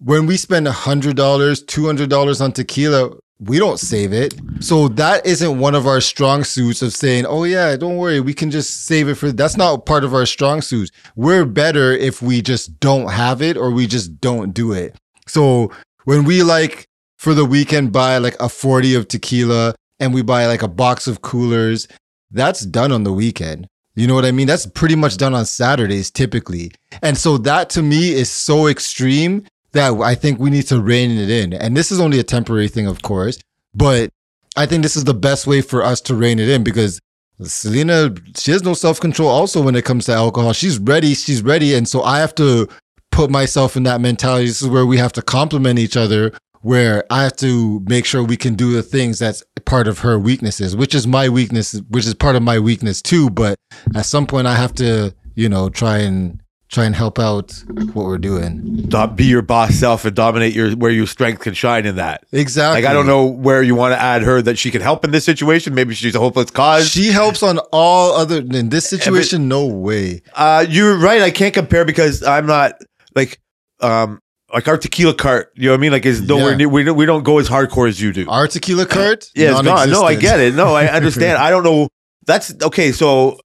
when 0.00 0.26
we 0.26 0.36
spend 0.36 0.66
$100, 0.66 1.14
$200 1.14 2.40
on 2.40 2.50
tequila, 2.50 3.16
we 3.38 3.60
don't 3.60 3.78
save 3.78 4.12
it. 4.12 4.34
So 4.58 4.88
that 4.88 5.24
isn't 5.24 5.60
one 5.60 5.76
of 5.76 5.86
our 5.86 6.00
strong 6.00 6.42
suits 6.42 6.82
of 6.82 6.92
saying, 6.92 7.26
oh, 7.26 7.44
yeah, 7.44 7.76
don't 7.76 7.96
worry, 7.96 8.18
we 8.18 8.34
can 8.34 8.50
just 8.50 8.84
save 8.84 9.08
it 9.08 9.14
for, 9.14 9.30
that's 9.30 9.56
not 9.56 9.86
part 9.86 10.02
of 10.02 10.14
our 10.14 10.26
strong 10.26 10.62
suits. 10.62 10.90
We're 11.14 11.44
better 11.44 11.92
if 11.92 12.22
we 12.22 12.42
just 12.42 12.80
don't 12.80 13.08
have 13.08 13.40
it 13.40 13.56
or 13.56 13.70
we 13.70 13.86
just 13.86 14.20
don't 14.20 14.52
do 14.52 14.72
it. 14.72 14.96
So 15.28 15.70
when 16.06 16.24
we 16.24 16.42
like, 16.42 16.88
for 17.18 17.34
the 17.34 17.44
weekend, 17.44 17.92
buy 17.92 18.18
like 18.18 18.36
a 18.40 18.48
40 18.48 18.96
of 18.96 19.06
tequila, 19.06 19.76
and 20.04 20.14
we 20.14 20.22
buy 20.22 20.46
like 20.46 20.62
a 20.62 20.68
box 20.68 21.06
of 21.06 21.22
coolers, 21.22 21.88
that's 22.30 22.60
done 22.66 22.92
on 22.92 23.04
the 23.04 23.12
weekend. 23.12 23.66
You 23.96 24.06
know 24.06 24.14
what 24.14 24.24
I 24.24 24.32
mean? 24.32 24.46
That's 24.46 24.66
pretty 24.66 24.96
much 24.96 25.16
done 25.16 25.34
on 25.34 25.46
Saturdays 25.46 26.10
typically. 26.10 26.72
And 27.02 27.16
so 27.16 27.38
that 27.38 27.70
to 27.70 27.82
me 27.82 28.12
is 28.12 28.30
so 28.30 28.66
extreme 28.66 29.44
that 29.72 29.92
I 29.94 30.14
think 30.14 30.38
we 30.38 30.50
need 30.50 30.66
to 30.68 30.80
rein 30.80 31.12
it 31.12 31.30
in. 31.30 31.52
And 31.52 31.76
this 31.76 31.90
is 31.90 32.00
only 32.00 32.18
a 32.18 32.24
temporary 32.24 32.68
thing, 32.68 32.86
of 32.86 33.02
course, 33.02 33.38
but 33.74 34.10
I 34.56 34.66
think 34.66 34.82
this 34.82 34.96
is 34.96 35.04
the 35.04 35.14
best 35.14 35.46
way 35.46 35.60
for 35.60 35.82
us 35.82 36.00
to 36.02 36.14
rein 36.14 36.38
it 36.38 36.48
in 36.48 36.62
because 36.62 37.00
Selena, 37.42 38.14
she 38.36 38.52
has 38.52 38.62
no 38.62 38.74
self 38.74 39.00
control 39.00 39.28
also 39.28 39.60
when 39.60 39.74
it 39.74 39.84
comes 39.84 40.06
to 40.06 40.12
alcohol. 40.12 40.52
She's 40.52 40.78
ready, 40.78 41.14
she's 41.14 41.42
ready. 41.42 41.74
And 41.74 41.88
so 41.88 42.02
I 42.02 42.18
have 42.18 42.34
to 42.36 42.68
put 43.10 43.30
myself 43.30 43.76
in 43.76 43.82
that 43.84 44.00
mentality. 44.00 44.46
This 44.46 44.62
is 44.62 44.68
where 44.68 44.86
we 44.86 44.98
have 44.98 45.12
to 45.14 45.22
complement 45.22 45.78
each 45.78 45.96
other 45.96 46.32
where 46.64 47.04
I 47.10 47.22
have 47.24 47.36
to 47.36 47.80
make 47.86 48.06
sure 48.06 48.24
we 48.24 48.38
can 48.38 48.54
do 48.54 48.72
the 48.72 48.82
things 48.82 49.18
that's 49.18 49.44
part 49.66 49.86
of 49.86 49.98
her 49.98 50.18
weaknesses, 50.18 50.74
which 50.74 50.94
is 50.94 51.06
my 51.06 51.28
weakness, 51.28 51.78
which 51.90 52.06
is 52.06 52.14
part 52.14 52.36
of 52.36 52.42
my 52.42 52.58
weakness 52.58 53.02
too. 53.02 53.28
But 53.28 53.58
at 53.94 54.06
some 54.06 54.26
point, 54.26 54.46
I 54.46 54.54
have 54.56 54.72
to, 54.76 55.14
you 55.34 55.50
know, 55.50 55.68
try 55.68 55.98
and 55.98 56.40
try 56.70 56.86
and 56.86 56.94
help 56.96 57.18
out 57.18 57.52
what 57.92 58.06
we're 58.06 58.16
doing. 58.16 58.88
Be 59.14 59.24
your 59.26 59.42
boss 59.42 59.74
self 59.74 60.06
and 60.06 60.16
dominate 60.16 60.54
your 60.54 60.70
where 60.72 60.90
your 60.90 61.06
strength 61.06 61.42
can 61.42 61.52
shine 61.52 61.84
in 61.84 61.96
that. 61.96 62.24
Exactly. 62.32 62.82
Like 62.82 62.90
I 62.90 62.94
don't 62.94 63.06
know 63.06 63.26
where 63.26 63.62
you 63.62 63.74
want 63.74 63.92
to 63.92 64.00
add 64.00 64.22
her 64.22 64.40
that 64.40 64.58
she 64.58 64.70
can 64.70 64.80
help 64.80 65.04
in 65.04 65.10
this 65.10 65.24
situation. 65.26 65.74
Maybe 65.74 65.94
she's 65.94 66.14
a 66.14 66.18
hopeless 66.18 66.50
cause. 66.50 66.88
She 66.88 67.08
helps 67.08 67.42
on 67.42 67.58
all 67.72 68.12
other 68.12 68.38
in 68.38 68.70
this 68.70 68.88
situation. 68.88 69.48
No 69.48 69.66
way. 69.66 70.22
Uh, 70.34 70.64
you're 70.66 70.96
right. 70.96 71.20
I 71.20 71.30
can't 71.30 71.52
compare 71.52 71.84
because 71.84 72.22
I'm 72.22 72.46
not 72.46 72.80
like 73.14 73.38
um 73.80 74.18
like 74.54 74.66
our 74.68 74.78
tequila 74.78 75.12
cart. 75.14 75.52
You 75.54 75.64
know 75.66 75.72
what 75.72 75.78
I 75.78 75.80
mean? 75.80 75.92
Like 75.92 76.06
is 76.06 76.22
nowhere 76.22 76.52
Yeah. 76.52 76.56
near. 76.56 76.68
We 76.70 76.82
don't 76.84 76.96
we 76.96 77.04
don't 77.06 77.24
go 77.24 77.38
as 77.38 77.48
hardcore 77.48 77.88
as 77.88 78.00
you 78.00 78.12
do. 78.12 78.28
Our 78.30 78.46
tequila 78.48 78.86
cart. 78.86 79.28
yeah, 79.34 79.50
it's 79.52 79.62
gone. 79.62 79.90
No, 79.90 80.04
I 80.04 80.14
get 80.14 80.40
it. 80.40 80.54
No, 80.54 80.74
I 80.74 80.86
understand. 80.98 81.38
I 81.38 81.50
don't 81.50 81.62
know. 81.64 81.88
That's 82.26 82.54
okay. 82.62 82.92
So 82.92 83.38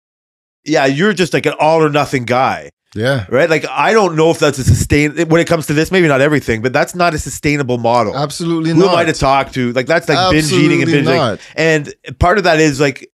yeah, 0.63 0.85
you're 0.85 1.13
just 1.13 1.33
like 1.33 1.45
an 1.45 1.53
all 1.59 1.81
or 1.83 1.89
nothing 1.89 2.25
guy, 2.25 2.69
Yeah, 2.95 3.25
right? 3.29 3.49
Like 3.49 3.65
I 3.69 3.91
don't 3.93 4.15
know 4.15 4.29
if 4.29 4.39
that's 4.39 4.59
a 4.59 4.63
sustain 4.63 5.15
when 5.29 5.41
it 5.41 5.47
comes 5.47 5.65
to 5.67 5.73
this. 5.73 5.91
Maybe 5.91 6.07
not 6.07 6.21
everything, 6.21 6.61
but 6.61 6.73
that's 6.73 6.93
not 6.95 7.13
a 7.13 7.17
sustainable 7.17 7.77
model. 7.77 8.15
absolutely 8.15 8.71
not. 8.73 8.79
Who 8.79 8.85
not. 8.85 8.93
am 8.93 8.99
I 8.99 9.05
to 9.05 9.13
talk 9.13 9.51
to? 9.53 9.73
Like 9.73 9.87
that's 9.87 10.07
like 10.07 10.31
binge 10.31 10.51
eating 10.53 10.81
and 10.83 10.89
Absolutely 10.89 10.93
binge 10.93 11.05
not. 11.07 11.39
And 11.55 11.93
part 12.19 12.37
of 12.37 12.43
that 12.43 12.59
is 12.59 12.79
like, 12.79 13.09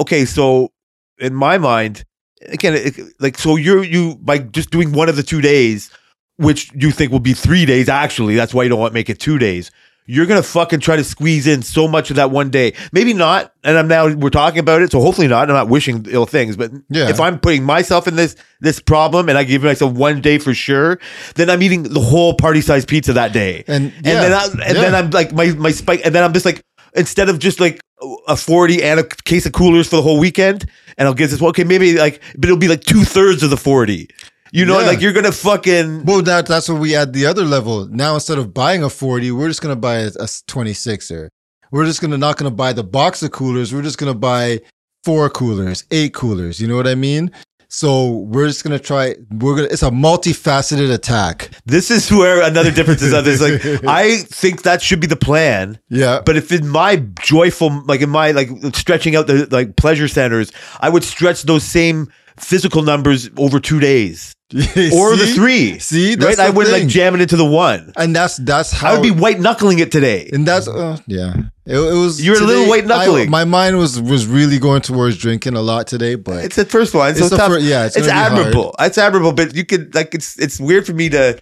okay, 0.00 0.24
so 0.24 0.72
in 1.18 1.34
my 1.34 1.58
mind, 1.58 2.04
again, 2.46 2.74
it, 2.74 2.98
like, 3.20 3.38
so 3.38 3.56
you're 3.56 3.84
you 3.84 4.16
by 4.20 4.38
just 4.38 4.70
doing 4.70 4.92
one 4.92 5.08
of 5.08 5.16
the 5.16 5.22
two 5.22 5.40
days, 5.40 5.90
which 6.36 6.70
you 6.74 6.90
think 6.90 7.12
will 7.12 7.20
be 7.20 7.32
three 7.34 7.64
days. 7.66 7.88
Actually, 7.88 8.34
that's 8.36 8.52
why 8.54 8.62
you 8.62 8.68
don't 8.68 8.78
want 8.80 8.90
to 8.92 8.94
make 8.94 9.10
it 9.10 9.18
two 9.18 9.38
days. 9.38 9.70
You're 10.08 10.26
gonna 10.26 10.42
fucking 10.44 10.78
try 10.78 10.94
to 10.94 11.02
squeeze 11.02 11.48
in 11.48 11.62
so 11.62 11.88
much 11.88 12.10
of 12.10 12.16
that 12.16 12.30
one 12.30 12.48
day. 12.48 12.74
Maybe 12.92 13.12
not. 13.12 13.52
And 13.64 13.76
I'm 13.76 13.88
now 13.88 14.06
we're 14.14 14.30
talking 14.30 14.60
about 14.60 14.80
it, 14.80 14.92
so 14.92 15.00
hopefully 15.00 15.26
not. 15.26 15.48
I'm 15.50 15.56
not 15.56 15.68
wishing 15.68 16.06
ill 16.08 16.26
things, 16.26 16.56
but 16.56 16.70
Yeah. 16.88 17.08
if 17.08 17.18
I'm 17.18 17.40
putting 17.40 17.64
myself 17.64 18.06
in 18.06 18.14
this 18.14 18.36
this 18.60 18.78
problem 18.78 19.28
and 19.28 19.36
I 19.36 19.42
give 19.42 19.64
myself 19.64 19.94
one 19.94 20.20
day 20.20 20.38
for 20.38 20.54
sure, 20.54 21.00
then 21.34 21.50
I'm 21.50 21.60
eating 21.60 21.82
the 21.82 21.98
whole 22.00 22.34
party 22.34 22.60
size 22.60 22.84
pizza 22.84 23.14
that 23.14 23.32
day 23.32 23.64
And 23.66 23.92
and 23.96 24.04
then 24.04 24.32
I, 24.32 24.44
and 24.44 24.60
yeah. 24.60 24.72
then 24.74 24.94
I'm 24.94 25.10
like 25.10 25.32
my 25.32 25.46
my 25.52 25.72
spike, 25.72 26.02
and 26.04 26.14
then 26.14 26.22
I'm 26.22 26.32
just 26.32 26.46
like 26.46 26.62
instead 26.94 27.28
of 27.28 27.40
just 27.40 27.58
like 27.58 27.80
a 28.28 28.36
forty 28.36 28.84
and 28.84 29.00
a 29.00 29.04
case 29.24 29.44
of 29.44 29.54
coolers 29.54 29.88
for 29.88 29.96
the 29.96 30.02
whole 30.02 30.20
weekend, 30.20 30.66
and 30.98 31.08
I'll 31.08 31.14
get 31.14 31.30
this. 31.30 31.40
Well, 31.40 31.50
okay, 31.50 31.64
maybe 31.64 31.98
like, 31.98 32.22
but 32.36 32.44
it'll 32.44 32.56
be 32.58 32.68
like 32.68 32.84
two 32.84 33.02
thirds 33.02 33.42
of 33.42 33.50
the 33.50 33.56
forty. 33.56 34.08
You 34.52 34.64
know, 34.64 34.78
Yeah. 34.80 34.86
like 34.86 35.00
you're 35.00 35.12
gonna 35.12 35.32
fucking 35.32 36.04
Well, 36.04 36.22
that 36.22 36.46
that's 36.46 36.68
what 36.68 36.80
we 36.80 36.94
add 36.94 37.12
the 37.12 37.26
other 37.26 37.44
level. 37.44 37.86
Now 37.88 38.14
instead 38.14 38.38
of 38.38 38.52
buying 38.54 38.82
a 38.82 38.90
40, 38.90 39.30
we're 39.32 39.48
just 39.48 39.62
gonna 39.62 39.76
buy 39.76 39.96
a, 39.96 40.06
a 40.08 40.26
26er. 40.48 41.28
We're 41.72 41.84
just 41.84 42.00
gonna 42.00 42.18
not 42.18 42.36
gonna 42.36 42.50
buy 42.50 42.72
the 42.72 42.84
box 42.84 43.22
of 43.22 43.32
coolers. 43.32 43.74
We're 43.74 43.82
just 43.82 43.98
gonna 43.98 44.14
buy 44.14 44.60
four 45.04 45.28
coolers, 45.30 45.84
eight 45.90 46.14
coolers. 46.14 46.60
You 46.60 46.68
know 46.68 46.76
what 46.76 46.86
I 46.86 46.94
mean? 46.94 47.30
So 47.68 48.18
we're 48.30 48.46
just 48.46 48.62
gonna 48.62 48.78
try. 48.78 49.16
We're 49.32 49.56
gonna. 49.56 49.68
It's 49.72 49.82
a 49.82 49.90
multifaceted 49.90 50.92
attack. 50.94 51.50
this 51.66 51.90
is 51.90 52.10
where 52.12 52.40
another 52.42 52.70
difference 52.70 53.02
is. 53.02 53.12
Of 53.12 53.24
this, 53.24 53.40
like 53.40 53.84
I 53.88 54.18
think 54.18 54.62
that 54.62 54.80
should 54.80 55.00
be 55.00 55.08
the 55.08 55.16
plan. 55.16 55.78
Yeah. 55.88 56.22
But 56.24 56.36
if 56.36 56.52
in 56.52 56.68
my 56.68 56.96
joyful, 57.20 57.82
like 57.86 58.00
in 58.02 58.10
my 58.10 58.30
like 58.30 58.48
stretching 58.74 59.16
out 59.16 59.26
the 59.26 59.48
like 59.50 59.74
pleasure 59.74 60.06
centers, 60.06 60.52
I 60.80 60.88
would 60.88 61.02
stretch 61.02 61.42
those 61.42 61.64
same 61.64 62.06
physical 62.38 62.82
numbers 62.82 63.30
over 63.36 63.58
two 63.60 63.80
days 63.80 64.34
or 64.52 65.16
the 65.16 65.32
three. 65.34 65.78
See? 65.78 66.14
right? 66.16 66.38
I 66.38 66.50
wouldn't 66.50 66.74
thing. 66.74 66.84
like 66.84 66.88
jam 66.92 67.14
it 67.14 67.20
into 67.20 67.36
the 67.36 67.44
one. 67.44 67.92
and 67.96 68.14
that's 68.14 68.36
that's 68.36 68.70
how 68.72 68.90
I 68.90 68.94
would 68.94 69.02
be 69.02 69.10
white 69.10 69.40
knuckling 69.40 69.78
it 69.80 69.90
today. 69.90 70.28
And 70.32 70.46
that's 70.46 70.68
uh, 70.68 70.98
yeah. 71.06 71.34
It, 71.64 71.76
it 71.78 71.94
was. 71.98 72.24
You 72.24 72.30
were 72.32 72.38
a 72.38 72.42
little 72.42 72.68
white 72.68 72.86
knuckling. 72.86 73.26
I- 73.26 73.30
My 73.30 73.44
mind 73.44 73.76
was 73.78 74.00
was 74.00 74.26
really 74.26 74.58
going 74.58 74.82
towards 74.82 75.16
drinking 75.18 75.54
a 75.54 75.62
lot 75.62 75.86
today, 75.88 76.14
but 76.14 76.44
It's 76.44 76.56
the 76.56 76.64
first 76.64 76.94
one. 76.94 77.14
So 77.16 77.22
It's 77.22 77.30
the 77.30 77.36
tough. 77.38 77.48
fir- 77.52 77.58
yeah, 77.58 77.86
it's 77.86 77.96
it's, 77.96 78.06
gonna 78.06 78.18
hard. 78.20 78.32
admirable. 78.38 78.74
It's 78.78 78.98
admirable, 78.98 79.32
but 79.32 79.54
you 79.56 79.64
could 79.64 79.94
like 79.94 80.14
it's 80.14 80.38
it's 80.38 80.60
weird 80.60 80.86
for 80.86 80.92
me 80.92 81.08
to 81.08 81.40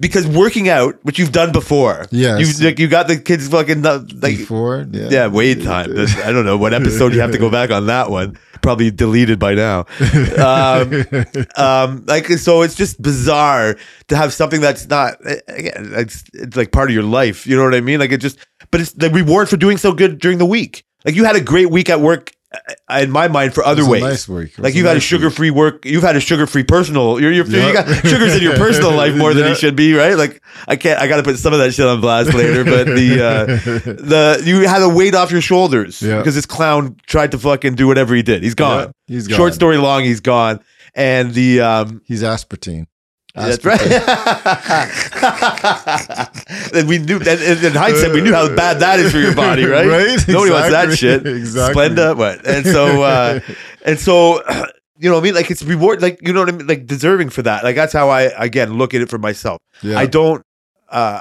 because 0.00 0.26
working 0.26 0.68
out, 0.68 0.98
which 1.04 1.18
you've 1.18 1.32
done 1.32 1.52
before. 1.52 2.06
yeah, 2.10 2.38
you 2.38 2.46
like 2.64 2.78
you 2.78 2.88
got 2.88 3.06
the 3.08 3.18
kids 3.18 3.48
fucking 3.48 3.82
like 3.82 4.06
before, 4.38 4.86
yeah, 4.92 5.08
yeah, 5.10 5.26
wait 5.26 5.62
time. 5.62 5.90
I 6.24 6.32
don't 6.32 6.44
know 6.46 6.56
what 6.56 6.72
episode 6.72 7.12
you 7.12 7.20
have 7.20 7.32
to 7.32 7.38
go 7.38 7.50
back 7.50 7.70
on 7.70 7.86
that 7.86 8.10
one. 8.10 8.38
Probably 8.66 8.90
deleted 8.90 9.38
by 9.38 9.54
now. 9.54 9.86
Um, 10.36 11.04
um, 11.56 12.04
like 12.06 12.26
so, 12.26 12.62
it's 12.62 12.74
just 12.74 13.00
bizarre 13.00 13.76
to 14.08 14.16
have 14.16 14.32
something 14.32 14.60
that's 14.60 14.88
not 14.88 15.18
again. 15.46 15.92
It's, 15.94 16.24
it's 16.34 16.56
like 16.56 16.72
part 16.72 16.90
of 16.90 16.94
your 16.94 17.04
life. 17.04 17.46
You 17.46 17.56
know 17.56 17.62
what 17.62 17.74
I 17.76 17.80
mean? 17.80 18.00
Like 18.00 18.10
it 18.10 18.18
just, 18.18 18.38
but 18.72 18.80
it's 18.80 18.92
the 18.92 19.08
reward 19.10 19.48
for 19.48 19.56
doing 19.56 19.76
so 19.76 19.92
good 19.92 20.18
during 20.18 20.38
the 20.38 20.46
week. 20.46 20.84
Like 21.04 21.14
you 21.14 21.24
had 21.24 21.36
a 21.36 21.40
great 21.40 21.70
week 21.70 21.88
at 21.88 22.00
work. 22.00 22.32
In 22.90 23.10
my 23.10 23.28
mind, 23.28 23.54
for 23.54 23.64
other 23.64 23.88
ways, 23.88 24.02
nice. 24.02 24.28
Like 24.58 24.74
you've 24.74 24.86
had 24.86 24.96
a 24.96 25.00
sugar-free 25.00 25.50
work. 25.50 25.84
You've 25.84 26.02
had 26.02 26.16
a 26.16 26.20
sugar 26.20 26.46
free 26.46 26.62
personal. 26.64 27.20
You're, 27.20 27.32
you're, 27.32 27.46
Yeah. 27.46 27.66
you 27.66 27.72
got 27.72 27.86
sugars 28.06 28.34
in 28.36 28.42
your 28.42 28.56
personal 28.64 28.92
life 28.92 29.14
more 29.16 29.34
than 29.34 29.44
Yeah. 29.44 29.50
he 29.50 29.54
should 29.56 29.76
be, 29.76 29.94
right? 29.94 30.16
Like 30.16 30.42
I 30.68 30.76
can't. 30.76 31.00
I 31.00 31.06
got 31.08 31.16
to 31.16 31.22
put 31.22 31.38
some 31.38 31.52
of 31.52 31.58
that 31.58 31.72
shit 31.74 31.86
on 31.86 32.00
blast 32.00 32.32
later. 32.34 32.64
But 32.64 32.86
the 32.86 33.24
uh, 33.24 33.44
the 33.84 34.42
you 34.44 34.66
had 34.66 34.82
a 34.82 34.88
weight 34.88 35.14
off 35.14 35.30
your 35.30 35.40
shoulders 35.40 36.00
Yeah. 36.02 36.18
because 36.18 36.34
this 36.34 36.46
clown 36.46 36.96
tried 37.06 37.32
to 37.32 37.38
fucking 37.38 37.74
do 37.74 37.86
whatever 37.86 38.14
he 38.14 38.22
did. 38.22 38.42
He's 38.42 38.54
gone. 38.54 38.92
He's 39.06 39.26
gone. 39.28 39.36
Short 39.36 39.54
story 39.54 39.76
long, 39.78 40.04
he's 40.04 40.20
gone. 40.20 40.60
And 40.94 41.34
the 41.34 41.60
um, 41.60 42.00
He's 42.06 42.22
aspartame. 42.22 42.86
That's 43.36 43.64
right. 43.64 43.80
and 46.74 46.88
we 46.88 46.98
knew 46.98 47.18
that 47.18 47.40
in 47.40 47.72
hindsight, 47.72 48.12
we 48.12 48.20
knew 48.22 48.32
how 48.32 48.54
bad 48.54 48.80
that 48.80 48.98
is 48.98 49.12
for 49.12 49.18
your 49.18 49.34
body, 49.34 49.64
right? 49.66 49.86
Right? 49.86 50.28
Nobody 50.28 50.52
wants 50.52 50.70
that 50.70 50.96
shit. 50.96 51.26
Exactly. 51.26 51.82
Splenda, 51.82 52.16
what? 52.16 52.46
And 52.46 52.64
so, 52.64 53.02
uh, 53.02 53.40
and 53.84 53.98
so, 53.98 54.42
you 54.98 55.10
know 55.10 55.16
what 55.16 55.20
I 55.20 55.24
mean? 55.24 55.34
Like 55.34 55.50
it's 55.50 55.62
reward, 55.62 56.00
like 56.02 56.18
you 56.26 56.32
know 56.32 56.40
what 56.40 56.48
I 56.48 56.52
mean? 56.52 56.66
Like 56.66 56.86
deserving 56.86 57.28
for 57.30 57.42
that. 57.42 57.62
Like 57.62 57.76
that's 57.76 57.92
how 57.92 58.08
I 58.08 58.22
again 58.22 58.78
look 58.78 58.94
at 58.94 59.00
it 59.02 59.10
for 59.10 59.18
myself. 59.18 59.60
Yeah. 59.82 59.98
I 59.98 60.06
don't. 60.06 60.42
uh 60.88 61.20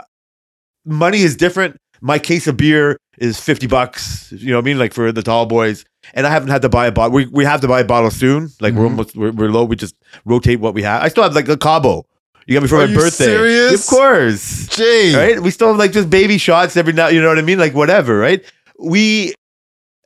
Money 0.85 1.21
is 1.21 1.35
different. 1.35 1.77
My 2.01 2.19
case 2.19 2.45
of 2.47 2.57
beer 2.57 2.97
is 3.17 3.39
fifty 3.39 3.67
bucks. 3.67 4.31
You 4.31 4.51
know 4.51 4.57
what 4.57 4.63
I 4.63 4.65
mean? 4.65 4.77
Like 4.77 4.93
for 4.93 5.11
the 5.11 5.23
tall 5.23 5.45
boys, 5.47 5.83
and 6.13 6.25
I 6.27 6.29
haven't 6.29 6.49
had 6.49 6.61
to 6.61 6.69
buy 6.69 6.87
a 6.87 6.91
bottle. 6.91 7.11
We 7.13 7.25
we 7.27 7.43
have 7.45 7.61
to 7.61 7.67
buy 7.67 7.79
a 7.81 7.85
bottle 7.85 8.11
soon. 8.11 8.49
Like 8.61 8.73
we're 8.73 8.81
Mhm. 8.85 8.91
almost 8.91 9.15
we're, 9.15 9.31
we're 9.31 9.49
low. 9.49 9.65
We 9.65 9.75
just 9.75 9.95
rotate 10.25 10.59
what 10.59 10.73
we 10.73 10.83
have. 10.83 11.01
I 11.03 11.07
still 11.09 11.23
have 11.23 11.33
like 11.35 11.47
a 11.49 11.57
Cabo. 11.57 12.05
You 12.47 12.53
got 12.53 12.61
me 12.63 12.69
for 12.69 12.75
Are 12.75 12.85
my 12.85 12.93
you 12.93 12.97
birthday. 12.97 13.25
serious? 13.25 13.81
Of 13.89 13.95
course. 13.95 14.67
Jay. 14.67 15.15
Right? 15.15 15.41
We 15.41 15.49
still 15.49 15.69
have 15.69 15.77
like 15.77 15.91
just 15.91 16.09
baby 16.11 16.37
shots 16.37 16.77
every 16.77 16.93
now. 16.93 17.07
You 17.07 17.21
know 17.21 17.29
what 17.29 17.39
I 17.39 17.41
mean? 17.41 17.57
Like 17.57 17.73
whatever. 17.73 18.17
Right? 18.19 18.43
We. 18.79 19.33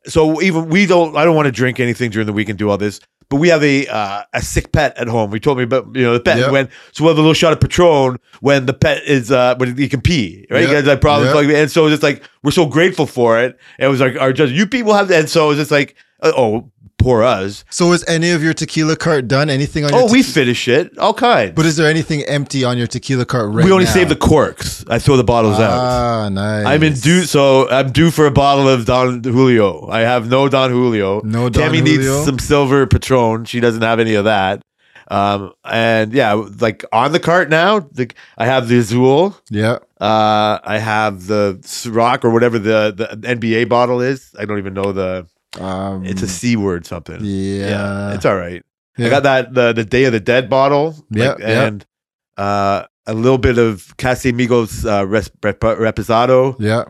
So 0.06 0.41
even 0.41 0.70
we 0.70 0.86
don't. 0.86 1.18
I 1.18 1.25
don't 1.25 1.36
want 1.36 1.48
to 1.48 1.51
drink 1.51 1.79
anything 1.79 2.10
during 2.12 2.25
the 2.27 2.34
week 2.34 2.48
and 2.50 2.58
do 2.58 2.70
all 2.70 2.77
this. 2.77 3.01
But 3.29 3.38
we 3.38 3.50
have 3.50 3.63
a 3.63 3.86
uh, 3.88 4.24
a 4.33 4.41
sick 4.41 4.71
pet 4.71 4.98
at 4.98 5.07
home. 5.07 5.29
We 5.29 5.39
told 5.39 5.57
me 5.59 5.63
about 5.63 5.95
you 5.95 6.01
know 6.03 6.13
the 6.13 6.19
pet 6.19 6.39
Yep. 6.39 6.51
when 6.51 6.69
so 6.91 7.03
we 7.03 7.09
have 7.09 7.17
a 7.17 7.21
little 7.21 7.36
shot 7.36 7.53
of 7.53 7.59
Patron 7.59 8.17
when 8.41 8.65
the 8.65 8.74
pet 8.74 9.03
is 9.03 9.31
uh 9.31 9.55
when 9.57 9.77
he 9.77 9.88
can 9.88 10.01
pee 10.01 10.48
right. 10.50 10.62
Yep. 10.63 10.71
guys 10.71 10.86
have 10.88 11.00
problems 11.01 11.36
Yep. 11.36 11.45
like 11.45 11.55
and 11.55 11.69
so 11.69 11.86
it's 11.88 12.01
like 12.01 12.24
we're 12.43 12.50
so 12.51 12.65
grateful 12.65 13.05
for 13.05 13.39
it. 13.39 13.57
And 13.77 13.86
it 13.86 13.89
was 13.89 14.00
like 14.01 14.19
our 14.19 14.33
judge, 14.33 14.51
you 14.51 14.65
people 14.65 14.93
have 14.95 15.09
that. 15.09 15.19
And 15.19 15.29
so 15.29 15.51
it's 15.51 15.59
just 15.59 15.69
like 15.71 15.95
oh 16.24 16.69
poor 17.00 17.24
us. 17.24 17.63
So 17.72 17.91
is 17.94 18.03
any 18.08 18.29
of 18.32 18.44
your 18.44 18.53
tequila 18.53 18.96
cart 18.96 19.27
done? 19.27 19.50
Anything 19.50 19.86
on 19.86 19.91
your 19.91 20.01
Oh, 20.03 20.12
we 20.12 20.22
finish 20.22 20.68
it 20.68 20.98
all 21.00 21.13
kinds. 21.13 21.53
But 21.56 21.65
is 21.65 21.75
there 21.77 21.89
anything 21.89 22.24
empty 22.25 22.63
on 22.63 22.77
your 22.77 22.88
tequila 22.88 23.25
cart 23.25 23.50
right 23.51 23.65
we 23.65 23.72
only 23.72 23.86
now? 23.86 23.91
save 23.91 24.10
the 24.10 24.15
corks. 24.15 24.86
I 24.88 25.00
throw 25.00 25.18
the 25.18 25.24
bottles 25.24 25.60
out. 25.60 25.72
Ah, 25.72 26.29
nice. 26.29 26.65
I'm 26.65 26.84
in 26.84 26.94
due, 26.94 27.24
so 27.24 27.68
I'm 27.70 27.91
due 27.91 28.12
for 28.12 28.25
a 28.27 28.32
bottle 28.32 28.68
of 28.70 28.86
Don 28.86 29.24
Julio. 29.24 29.88
I 29.89 30.01
have 30.01 30.29
no 30.29 30.48
Don 30.50 30.70
Julio. 30.70 31.22
No 31.22 31.50
Don 31.50 31.63
Tammy 31.63 31.79
Julio? 31.79 32.13
needs 32.13 32.25
some 32.25 32.38
silver 32.39 32.86
Patron. 32.86 33.46
She 33.46 33.60
doesn't 33.60 33.82
have 33.82 34.00
any 34.00 34.13
of 34.15 34.25
that. 34.25 34.62
Um, 35.12 35.53
and 35.65 36.13
yeah, 36.13 36.34
like 36.34 36.86
on 36.91 37.13
the 37.13 37.20
cart 37.20 37.50
now, 37.50 37.79
the, 37.79 38.12
I 38.38 38.46
have 38.46 38.68
the 38.68 38.77
Azul. 38.77 39.36
Yeah. 39.50 39.79
Uh, 40.00 40.60
I 40.63 40.77
have 40.77 41.25
the 41.25 41.58
Ciroc 41.63 42.24
or 42.24 42.29
whatever 42.29 42.60
the, 42.60 42.94
the 42.96 43.27
NBA 43.36 43.70
bottle 43.70 44.01
is. 44.01 44.36
I 44.38 44.46
don't 44.46 44.60
even 44.60 44.75
know 44.75 44.91
the. 44.91 45.25
Um, 45.60 46.06
It's 46.06 46.22
a 46.22 46.27
C 46.27 46.56
word 46.56 46.86
something. 46.86 47.20
yeah. 47.22 47.68
yeah 47.70 48.13
it's 48.13 48.25
all 48.25 48.36
right. 48.36 48.63
I 48.98 49.08
got 49.10 49.24
that 49.24 49.53
the 49.53 49.72
the 49.72 49.86
Day 49.86 50.03
of 50.03 50.12
the 50.12 50.20
Dead 50.20 50.50
bottle. 50.50 50.94
Yeah, 51.10 51.29
like, 51.29 51.39
yeah. 51.39 51.63
and 51.65 51.86
uh, 52.38 52.84
a 53.08 53.13
little 53.13 53.38
bit 53.38 53.58
of 53.58 53.96
Casamigos 53.98 54.84
uh, 54.86 55.06
res, 55.08 55.32
rep, 55.41 55.60
reposado. 55.62 56.56
yeah. 56.60 56.84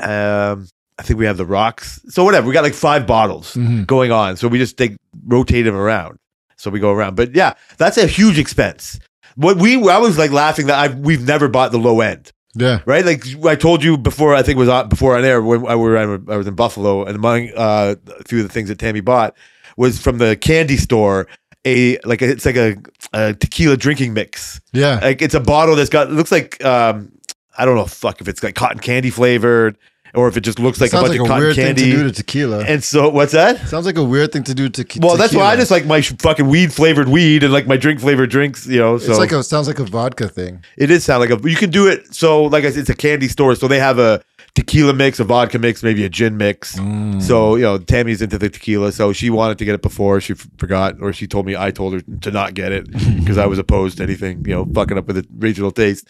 Um, 0.00 0.68
I 0.98 1.02
think 1.02 1.18
we 1.18 1.26
have 1.26 1.36
the 1.36 1.46
rocks. 1.46 2.00
So 2.08 2.24
whatever, 2.24 2.46
we 2.46 2.52
got 2.52 2.64
like 2.64 2.74
five 2.74 3.06
bottles 3.06 3.54
Mhm. 3.54 3.86
going 3.86 4.10
on. 4.12 4.36
So 4.36 4.48
we 4.48 4.58
just 4.58 4.76
take 4.76 4.96
rotate 5.26 5.64
them 5.64 5.74
around. 5.76 6.18
So 6.56 6.70
we 6.70 6.80
go 6.80 6.92
around. 6.92 7.14
But 7.16 7.34
yeah, 7.34 7.54
that's 7.76 7.98
a 7.98 8.06
huge 8.06 8.38
expense. 8.38 8.98
What 9.36 9.58
we 9.58 9.74
I 9.88 9.98
was 9.98 10.18
like 10.18 10.32
laughing 10.32 10.66
that 10.66 10.78
I 10.78 10.92
we've 10.94 11.24
never 11.26 11.48
bought 11.48 11.70
the 11.72 11.78
low 11.78 12.00
end. 12.00 12.32
Yeah. 12.54 12.80
Right, 12.86 13.04
like 13.04 13.24
I 13.44 13.54
told 13.54 13.84
you 13.84 13.96
before. 13.96 14.34
I 14.34 14.42
think 14.42 14.56
it 14.56 14.60
was 14.60 14.68
on, 14.68 14.88
before 14.88 15.16
on 15.16 15.24
air 15.24 15.42
when 15.42 15.66
I 15.66 15.76
were 15.76 15.96
I 15.96 16.36
was 16.36 16.46
in 16.46 16.54
Buffalo, 16.54 17.04
and 17.04 17.16
among 17.16 17.50
uh, 17.56 17.94
a 18.18 18.24
few 18.24 18.38
of 18.38 18.48
the 18.48 18.52
things 18.52 18.68
that 18.68 18.78
Tammy 18.78 19.00
bought 19.00 19.34
was 19.76 20.00
from 20.00 20.18
the 20.18 20.36
candy 20.36 20.76
store. 20.76 21.28
A 21.64 21.98
like 22.04 22.22
a, 22.22 22.30
it's 22.30 22.46
like 22.46 22.56
a, 22.56 22.76
a 23.12 23.34
tequila 23.34 23.76
drinking 23.76 24.14
mix. 24.14 24.60
Yeah. 24.72 25.00
Like 25.02 25.20
it's 25.20 25.34
a 25.34 25.40
bottle 25.40 25.74
that's 25.76 25.90
got 25.90 26.06
it 26.08 26.12
looks 26.12 26.32
like 26.32 26.64
um 26.64 27.12
I 27.58 27.64
don't 27.64 27.74
know, 27.74 27.84
fuck 27.84 28.20
if 28.20 28.28
it's 28.28 28.42
like 28.42 28.54
cotton 28.54 28.78
candy 28.78 29.10
flavored 29.10 29.76
or 30.14 30.28
if 30.28 30.36
it 30.36 30.40
just 30.40 30.58
looks 30.58 30.80
like 30.80 30.92
a 30.92 30.96
bunch 30.96 31.08
like 31.10 31.20
of 31.20 31.26
a 31.26 31.28
cotton 31.28 31.42
weird 31.44 31.56
candy. 31.56 31.82
thing 31.82 31.90
to 31.92 31.96
do 31.98 32.08
to 32.08 32.12
tequila. 32.14 32.64
and 32.64 32.82
so 32.82 33.08
what's 33.08 33.32
that? 33.32 33.68
Sounds 33.68 33.86
like 33.86 33.96
a 33.98 34.04
weird 34.04 34.32
thing 34.32 34.44
to 34.44 34.54
do 34.54 34.68
to 34.68 34.84
te- 34.84 35.00
Well, 35.00 35.16
that's 35.16 35.34
why 35.34 35.44
I 35.44 35.56
just 35.56 35.70
like 35.70 35.86
my 35.86 36.00
fucking 36.00 36.46
weed 36.48 36.72
flavored 36.72 37.08
weed 37.08 37.42
and 37.42 37.52
like 37.52 37.66
my 37.66 37.76
drink 37.76 38.00
flavored 38.00 38.30
drinks, 38.30 38.66
you 38.66 38.78
know. 38.78 38.98
So 38.98 39.10
It's 39.10 39.18
like 39.18 39.32
a 39.32 39.42
sounds 39.42 39.66
like 39.68 39.78
a 39.78 39.84
vodka 39.84 40.28
thing. 40.28 40.62
it 40.76 40.86
did 40.86 41.02
sound 41.02 41.20
like 41.20 41.30
a. 41.30 41.48
You 41.48 41.56
can 41.56 41.70
do 41.70 41.86
it. 41.86 42.14
So 42.14 42.44
like 42.44 42.64
I 42.64 42.70
said, 42.70 42.80
it's 42.80 42.90
a 42.90 42.94
candy 42.96 43.28
store, 43.28 43.54
so 43.54 43.68
they 43.68 43.78
have 43.78 43.98
a 43.98 44.22
tequila 44.54 44.92
mix, 44.92 45.20
a 45.20 45.24
vodka 45.24 45.58
mix, 45.58 45.82
maybe 45.82 46.04
a 46.04 46.08
gin 46.08 46.36
mix. 46.36 46.76
Mm. 46.76 47.22
So 47.22 47.54
you 47.56 47.62
know, 47.62 47.78
Tammy's 47.78 48.22
into 48.22 48.38
the 48.38 48.48
tequila, 48.50 48.92
so 48.92 49.12
she 49.12 49.30
wanted 49.30 49.58
to 49.58 49.64
get 49.64 49.74
it 49.74 49.82
before 49.82 50.20
she 50.20 50.32
f- 50.32 50.48
forgot, 50.58 50.96
or 51.00 51.12
she 51.12 51.26
told 51.26 51.46
me 51.46 51.54
I 51.56 51.70
told 51.70 51.92
her 51.94 52.00
to 52.22 52.30
not 52.30 52.54
get 52.54 52.72
it 52.72 52.90
because 53.18 53.38
I 53.38 53.46
was 53.46 53.58
opposed 53.58 53.98
to 53.98 54.02
anything, 54.02 54.44
you 54.46 54.54
know, 54.54 54.64
fucking 54.74 54.98
up 54.98 55.06
with 55.06 55.16
the 55.16 55.26
regional 55.36 55.70
taste. 55.70 56.08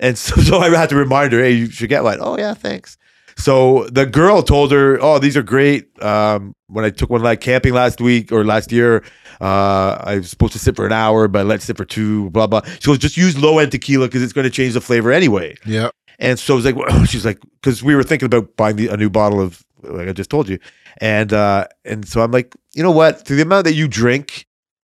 And 0.00 0.18
so, 0.18 0.40
so 0.42 0.58
I 0.58 0.70
had 0.70 0.88
to 0.88 0.96
remind 0.96 1.32
her, 1.32 1.40
hey, 1.40 1.52
you 1.52 1.70
should 1.70 1.88
get 1.88 2.02
one. 2.02 2.18
Oh 2.20 2.36
yeah, 2.36 2.54
thanks. 2.54 2.96
So 3.36 3.86
the 3.90 4.06
girl 4.06 4.42
told 4.42 4.72
her, 4.72 4.98
"Oh, 5.00 5.18
these 5.18 5.36
are 5.36 5.42
great." 5.42 5.88
Um, 6.02 6.54
when 6.68 6.84
I 6.84 6.90
took 6.90 7.10
one 7.10 7.22
like 7.22 7.40
camping 7.40 7.74
last 7.74 8.00
week 8.00 8.32
or 8.32 8.44
last 8.44 8.72
year, 8.72 9.04
uh, 9.40 9.98
I 10.00 10.16
was 10.16 10.30
supposed 10.30 10.52
to 10.52 10.58
sit 10.58 10.76
for 10.76 10.86
an 10.86 10.92
hour, 10.92 11.28
but 11.28 11.46
let's 11.46 11.64
sit 11.64 11.76
for 11.76 11.84
two. 11.84 12.30
Blah 12.30 12.46
blah. 12.46 12.62
She 12.80 12.86
goes, 12.86 12.98
"Just 12.98 13.16
use 13.16 13.36
low 13.38 13.58
end 13.58 13.72
tequila 13.72 14.06
because 14.06 14.22
it's 14.22 14.32
going 14.32 14.44
to 14.44 14.50
change 14.50 14.74
the 14.74 14.80
flavor 14.80 15.12
anyway." 15.12 15.56
Yeah. 15.66 15.90
And 16.18 16.38
so 16.38 16.54
I 16.54 16.56
was 16.56 16.64
like, 16.64 16.76
well, 16.76 17.04
she's 17.06 17.24
like, 17.24 17.40
because 17.60 17.82
we 17.82 17.94
were 17.94 18.02
thinking 18.02 18.26
about 18.26 18.56
buying 18.56 18.76
the, 18.76 18.88
a 18.88 18.96
new 18.96 19.10
bottle 19.10 19.40
of, 19.40 19.64
like 19.82 20.08
I 20.08 20.12
just 20.12 20.30
told 20.30 20.48
you, 20.48 20.58
and 20.98 21.32
uh, 21.32 21.66
and 21.84 22.08
so 22.08 22.22
I'm 22.22 22.30
like, 22.30 22.54
you 22.74 22.82
know 22.82 22.90
what? 22.90 23.26
To 23.26 23.34
the 23.34 23.42
amount 23.42 23.64
that 23.64 23.74
you 23.74 23.86
drink, 23.86 24.46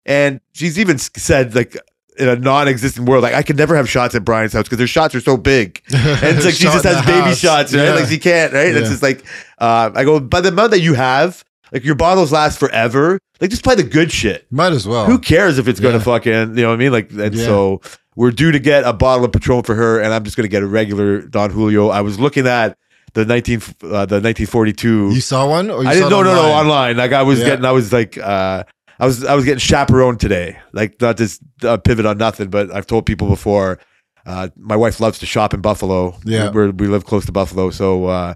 and 0.04 0.40
she's 0.52 0.78
even 0.78 0.98
said 0.98 1.54
like 1.54 1.76
in 2.18 2.28
a 2.28 2.36
non-existent 2.36 3.08
world, 3.08 3.22
like 3.22 3.34
I 3.34 3.42
could 3.42 3.56
never 3.56 3.74
have 3.76 3.88
shots 3.88 4.14
at 4.14 4.24
Brian's 4.24 4.52
house 4.52 4.64
because 4.64 4.78
their 4.78 4.86
shots 4.86 5.14
are 5.14 5.20
so 5.20 5.36
big, 5.36 5.82
and 5.94 6.36
it's 6.36 6.44
like 6.44 6.54
she 6.54 6.64
just 6.64 6.84
has 6.84 7.04
baby 7.06 7.20
house. 7.28 7.38
shots, 7.38 7.74
right? 7.74 7.84
Yeah. 7.84 7.94
Like 7.94 8.08
she 8.08 8.18
can't, 8.18 8.52
right? 8.52 8.74
It's 8.74 8.90
just 8.90 9.02
like, 9.02 9.24
uh, 9.58 9.90
I 9.94 10.04
go 10.04 10.20
by 10.20 10.40
the 10.40 10.48
amount 10.50 10.72
that 10.72 10.80
you 10.80 10.94
have, 10.94 11.44
like 11.72 11.84
your 11.84 11.94
bottles 11.94 12.32
last 12.32 12.58
forever. 12.58 13.18
Like 13.40 13.50
just 13.50 13.64
buy 13.64 13.74
the 13.74 13.82
good 13.82 14.12
shit. 14.12 14.46
Might 14.52 14.72
as 14.72 14.86
well. 14.86 15.06
Who 15.06 15.18
cares 15.18 15.58
if 15.58 15.66
it's 15.66 15.80
going 15.80 15.94
to 15.94 15.98
Yeah. 15.98 16.04
fucking, 16.04 16.56
you 16.56 16.62
know 16.62 16.68
what 16.68 16.74
I 16.74 16.76
mean? 16.76 16.92
Like, 16.92 17.10
and 17.10 17.34
Yeah. 17.34 17.44
so 17.44 17.80
we're 18.14 18.30
due 18.30 18.52
to 18.52 18.60
get 18.60 18.84
a 18.84 18.92
bottle 18.92 19.24
of 19.24 19.32
Patron 19.32 19.62
for 19.64 19.74
her, 19.74 19.98
and 20.00 20.14
I'm 20.14 20.22
just 20.22 20.36
going 20.36 20.44
to 20.44 20.48
get 20.50 20.62
a 20.62 20.66
regular 20.66 21.22
Don 21.22 21.50
Julio. 21.50 21.88
I 21.88 22.02
was 22.02 22.20
looking 22.20 22.46
at 22.46 22.76
the 23.14 23.24
19, 23.24 23.56
uh, 23.82 24.06
the 24.06 24.20
1942. 24.20 25.10
You 25.12 25.20
saw 25.20 25.48
one? 25.48 25.70
Or 25.70 25.82
you 25.82 25.88
I 25.88 25.94
saw 25.94 26.08
didn't, 26.08 26.10
no, 26.10 26.22
no, 26.22 26.34
no, 26.34 26.52
online? 26.52 26.96
Like 26.96 27.12
I 27.12 27.22
was 27.22 27.40
Yeah. 27.40 27.46
getting, 27.46 27.64
I 27.64 27.72
was 27.72 27.92
like, 27.92 28.16
uh, 28.16 28.62
I 29.02 29.06
was, 29.06 29.24
I 29.24 29.34
was 29.34 29.44
getting 29.44 29.58
chaperoned 29.58 30.20
today. 30.20 30.60
Like 30.72 31.00
not 31.00 31.16
just 31.16 31.42
uh, 31.64 31.76
pivot 31.76 32.06
on 32.06 32.18
nothing, 32.18 32.50
but 32.50 32.72
I've 32.72 32.86
told 32.86 33.04
people 33.04 33.28
before. 33.28 33.80
Uh, 34.24 34.48
my 34.56 34.76
wife 34.76 35.00
loves 35.00 35.18
to 35.18 35.26
shop 35.26 35.52
in 35.52 35.60
Buffalo. 35.60 36.16
Yeah. 36.24 36.50
we 36.50 36.70
we 36.70 36.86
live 36.86 37.04
close 37.04 37.26
to 37.26 37.32
Buffalo, 37.32 37.70
so 37.70 38.06
uh, 38.06 38.34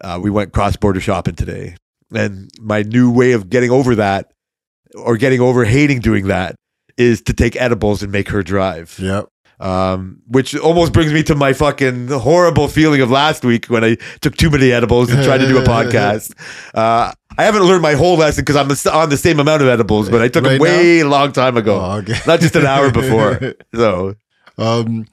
uh, 0.00 0.20
we 0.22 0.30
went 0.30 0.52
cross 0.52 0.76
border 0.76 1.00
shopping 1.00 1.34
today. 1.34 1.76
And 2.14 2.48
my 2.60 2.82
new 2.82 3.10
way 3.10 3.32
of 3.32 3.50
getting 3.50 3.72
over 3.72 3.96
that, 3.96 4.30
or 4.94 5.16
getting 5.16 5.40
over 5.40 5.64
hating 5.64 5.98
doing 5.98 6.28
that, 6.28 6.54
is 6.96 7.20
to 7.22 7.32
take 7.32 7.56
edibles 7.56 8.04
and 8.04 8.12
make 8.12 8.28
her 8.28 8.44
drive. 8.44 8.96
Yep. 9.00 9.26
Um, 9.64 10.20
which 10.28 10.54
almost 10.54 10.92
brings 10.92 11.10
me 11.12 11.22
to 11.22 11.34
my 11.34 11.54
fucking 11.54 12.08
horrible 12.08 12.68
feeling 12.68 13.00
of 13.00 13.10
last 13.10 13.46
week 13.46 13.64
when 13.66 13.82
I 13.82 13.96
took 14.20 14.36
too 14.36 14.50
many 14.50 14.70
edibles 14.70 15.10
and 15.10 15.24
tried 15.24 15.38
to 15.38 15.48
do 15.48 15.56
a 15.56 15.62
podcast. 15.76 16.34
Uh, 16.74 17.12
I 17.38 17.42
haven't 17.44 17.62
learned 17.62 17.80
my 17.80 17.94
whole 17.94 18.18
lesson 18.18 18.42
because 18.44 18.56
I'm 18.56 18.94
on 18.94 19.08
the 19.08 19.16
same 19.16 19.40
amount 19.40 19.62
of 19.62 19.68
edibles, 19.68 20.10
but 20.10 20.20
I 20.20 20.28
took 20.28 20.44
Right 20.44 20.52
them 20.52 20.60
way 20.60 21.02
long 21.02 21.32
time 21.32 21.56
ago, 21.56 21.80
Oh, 21.80 21.92
okay. 22.00 22.14
not 22.26 22.40
just 22.40 22.54
an 22.56 22.66
hour 22.66 22.90
before. 23.00 23.54
So 23.74 24.16
Um, 24.58 25.06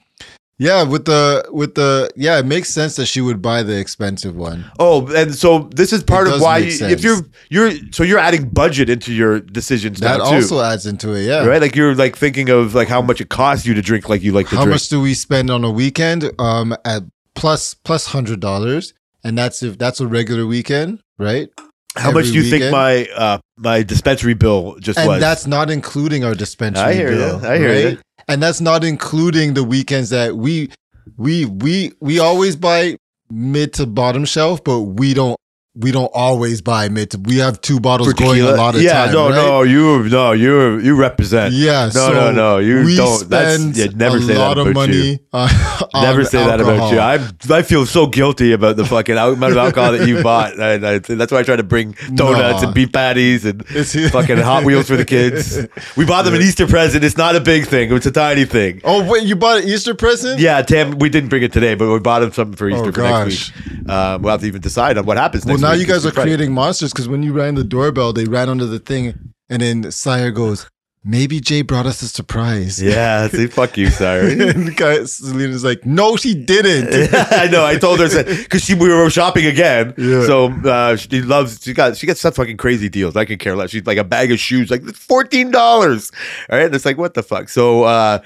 yeah, 0.61 0.83
with 0.83 1.05
the 1.05 1.43
with 1.51 1.73
the 1.73 2.11
yeah, 2.15 2.37
it 2.37 2.45
makes 2.45 2.69
sense 2.69 2.95
that 2.97 3.07
she 3.07 3.19
would 3.19 3.41
buy 3.41 3.63
the 3.63 3.79
expensive 3.79 4.35
one. 4.35 4.63
Oh, 4.77 5.07
and 5.15 5.33
so 5.33 5.69
this 5.75 5.91
is 5.91 6.03
part 6.03 6.27
of 6.27 6.39
why 6.39 6.59
you, 6.59 6.85
if 6.85 7.03
you're 7.03 7.21
you're 7.49 7.71
so 7.91 8.03
you're 8.03 8.19
adding 8.19 8.47
budget 8.47 8.87
into 8.87 9.11
your 9.11 9.39
decisions 9.39 9.99
That 9.99 10.19
now 10.19 10.29
too, 10.29 10.35
also 10.35 10.61
adds 10.61 10.85
into 10.85 11.13
it. 11.13 11.23
Yeah. 11.25 11.45
right? 11.45 11.59
Like 11.59 11.75
you're 11.75 11.95
like 11.95 12.15
thinking 12.15 12.49
of 12.49 12.75
like 12.75 12.87
how 12.89 13.01
much 13.01 13.19
it 13.21 13.29
costs 13.29 13.65
you 13.65 13.73
to 13.73 13.81
drink 13.81 14.07
like 14.07 14.21
you 14.21 14.33
like 14.33 14.49
to 14.49 14.55
How 14.55 14.63
drink. 14.65 14.75
much 14.75 14.89
do 14.89 15.01
we 15.01 15.15
spend 15.15 15.49
on 15.49 15.63
a 15.63 15.71
weekend? 15.71 16.29
Um, 16.37 16.75
at 16.85 17.01
plus 17.33 17.73
plus 17.73 18.05
hundred 18.07 18.39
dollars, 18.39 18.93
and 19.23 19.35
that's 19.35 19.63
if 19.63 19.79
that's 19.79 19.99
a 19.99 20.05
regular 20.07 20.45
weekend, 20.45 21.01
right? 21.17 21.49
how 21.97 22.09
much 22.09 22.27
do 22.27 22.35
you 22.35 22.43
think 22.43 22.71
my 22.71 23.05
uh 23.17 23.37
my 23.57 23.83
dispensary 23.83 24.33
bill 24.33 24.77
just 24.79 24.97
And 24.97 25.09
was? 25.09 25.19
that's 25.19 25.45
not 25.45 25.69
including 25.69 26.23
our 26.23 26.33
dispensary 26.33 26.85
I 26.85 26.93
hear 26.93 27.09
bill. 27.09 27.41
you. 27.41 27.47
I 27.47 27.57
hear 27.57 27.89
you. 27.89 27.97
And 28.31 28.41
that's 28.41 28.61
not 28.61 28.85
including 28.85 29.55
the 29.55 29.63
weekends 29.65 30.09
that 30.11 30.37
we 30.37 30.69
we 31.17 31.43
we 31.43 31.91
we 31.99 32.19
always 32.19 32.55
buy 32.55 32.95
mid 33.29 33.73
to 33.73 33.85
bottom 33.85 34.23
shelf, 34.23 34.63
but 34.63 34.79
we 34.79 35.13
don't 35.13 35.35
we 35.73 35.89
don't 35.91 36.11
always 36.13 36.61
buy 36.61 36.89
mid. 36.89 37.15
We 37.27 37.37
have 37.37 37.61
two 37.61 37.79
bottles 37.79 38.09
For 38.09 38.13
going 38.13 38.39
tequila? 38.39 38.55
a 38.55 38.57
lot 38.57 38.75
of 38.75 38.81
yeah, 38.81 39.05
time. 39.05 39.13
no, 39.13 39.29
right? 39.29 39.35
no, 39.35 39.61
you, 39.63 40.09
no, 40.09 40.31
you, 40.33 40.79
you 40.79 40.95
represent. 40.95 41.53
Yeah, 41.53 41.85
No, 41.85 41.89
so 41.91 42.13
no, 42.13 42.31
no, 42.31 42.57
you 42.57 42.83
we 42.83 42.97
don't. 42.97 43.29
That's 43.29 43.77
yeah, 43.77 43.85
never 43.95 44.17
a 44.17 44.21
say 44.21 44.37
lot 44.37 44.55
that 44.55 44.61
of 44.61 44.67
about 44.67 44.75
money 44.89 44.97
you. 44.97 45.19
Never 46.01 46.23
say 46.25 46.43
that 46.45 46.59
about 46.59 46.91
you. 46.91 46.99
I 46.99 47.19
I 47.49 47.61
feel 47.61 47.85
so 47.85 48.05
guilty 48.07 48.51
about 48.53 48.75
the 48.75 48.85
fucking 48.85 49.15
amount 49.17 49.43
of 49.51 49.57
alcohol 49.57 49.93
that 49.93 50.07
you 50.07 50.21
bought. 50.23 50.59
I, 50.59 50.73
I, 50.95 50.99
that's 50.99 51.31
why 51.31 51.39
I 51.39 51.43
try 51.43 51.55
to 51.55 51.63
bring 51.63 51.93
donuts 52.15 52.61
No. 52.61 52.67
and 52.67 52.73
beef 52.75 52.91
patties 52.91 53.45
and 53.45 53.65
fucking 54.11 54.37
Hot 54.37 54.63
Wheels 54.65 54.87
for 54.87 54.97
the 54.97 55.05
kids. 55.05 55.57
We 55.95 56.05
bought 56.05 56.23
them 56.23 56.33
an 56.33 56.41
Easter 56.41 56.67
present. 56.67 57.03
It's 57.03 57.17
not 57.17 57.35
a 57.35 57.39
big 57.41 57.65
thing. 57.67 57.93
It's 57.93 58.05
a 58.05 58.11
tiny 58.11 58.43
thing. 58.45 58.81
Oh 58.83 59.09
wait, 59.09 59.23
you 59.23 59.35
bought 59.37 59.61
an 59.61 59.67
Easter 59.69 59.93
present? 59.95 60.39
Yeah, 60.39 60.61
Tam, 60.63 60.97
we 60.99 61.09
didn't 61.09 61.29
bring 61.29 61.43
it 61.43 61.53
today, 61.53 61.75
but 61.75 61.91
we 61.91 61.99
bought 61.99 62.23
him 62.23 62.31
something 62.33 62.55
for 62.57 62.69
Easter 62.69 62.89
Oh, 62.89 62.91
for 62.91 63.01
next 63.01 63.55
week. 63.55 63.89
Um, 63.89 64.21
we'll 64.21 64.31
have 64.31 64.41
to 64.41 64.47
even 64.47 64.61
decide 64.61 64.97
on 64.97 65.05
what 65.05 65.17
happens 65.17 65.45
Well, 65.45 65.55
next 65.55 65.60
now 65.61 65.71
you 65.73 65.85
guys 65.85 66.05
are 66.05 66.11
Friday. 66.11 66.29
creating 66.29 66.53
monsters 66.53 66.91
because 66.91 67.07
when 67.07 67.23
you 67.23 67.33
rang 67.33 67.55
the 67.55 67.63
doorbell, 67.63 68.13
they 68.13 68.25
ran 68.25 68.49
under 68.49 68.65
the 68.65 68.79
thing, 68.79 69.33
and 69.49 69.61
then 69.61 69.91
Sire 69.91 70.31
goes, 70.31 70.69
"Maybe 71.03 71.39
Jay 71.39 71.61
brought 71.61 71.85
us 71.85 72.01
a 72.01 72.07
surprise." 72.07 72.81
Yeah, 72.81 73.27
see, 73.27 73.47
fuck 73.59 73.77
you, 73.77 73.89
sorry. 73.89 74.31
and 74.33 74.67
the 74.67 74.73
guy, 74.75 75.03
Selena's 75.05 75.63
like, 75.63 75.85
"No, 75.85 76.15
she 76.17 76.33
didn't." 76.33 77.13
I 77.31 77.47
know. 77.47 77.65
I 77.65 77.77
told 77.77 77.99
her 77.99 78.07
because 78.23 78.63
she 78.63 78.73
we 78.75 78.89
were 78.89 79.09
shopping 79.09 79.45
again. 79.45 79.93
Yeah. 79.97 80.25
So 80.25 80.47
uh, 80.67 80.95
she 80.97 81.21
loves. 81.21 81.59
She 81.63 81.73
got 81.73 81.97
she 81.97 82.05
gets 82.07 82.21
such 82.21 82.35
fucking 82.35 82.57
crazy 82.57 82.89
deals. 82.89 83.15
I 83.15 83.25
can 83.25 83.37
care 83.37 83.55
less. 83.55 83.69
She's 83.71 83.85
like 83.85 83.97
a 83.97 84.03
bag 84.03 84.31
of 84.31 84.39
shoes, 84.39 84.69
like 84.71 84.83
fourteen 84.95 85.51
dollars. 85.51 86.11
All 86.49 86.57
right, 86.57 86.65
and 86.65 86.75
it's 86.75 86.85
like 86.85 86.97
what 86.97 87.13
the 87.13 87.23
fuck. 87.23 87.49
So 87.49 87.83
uh, 87.83 88.19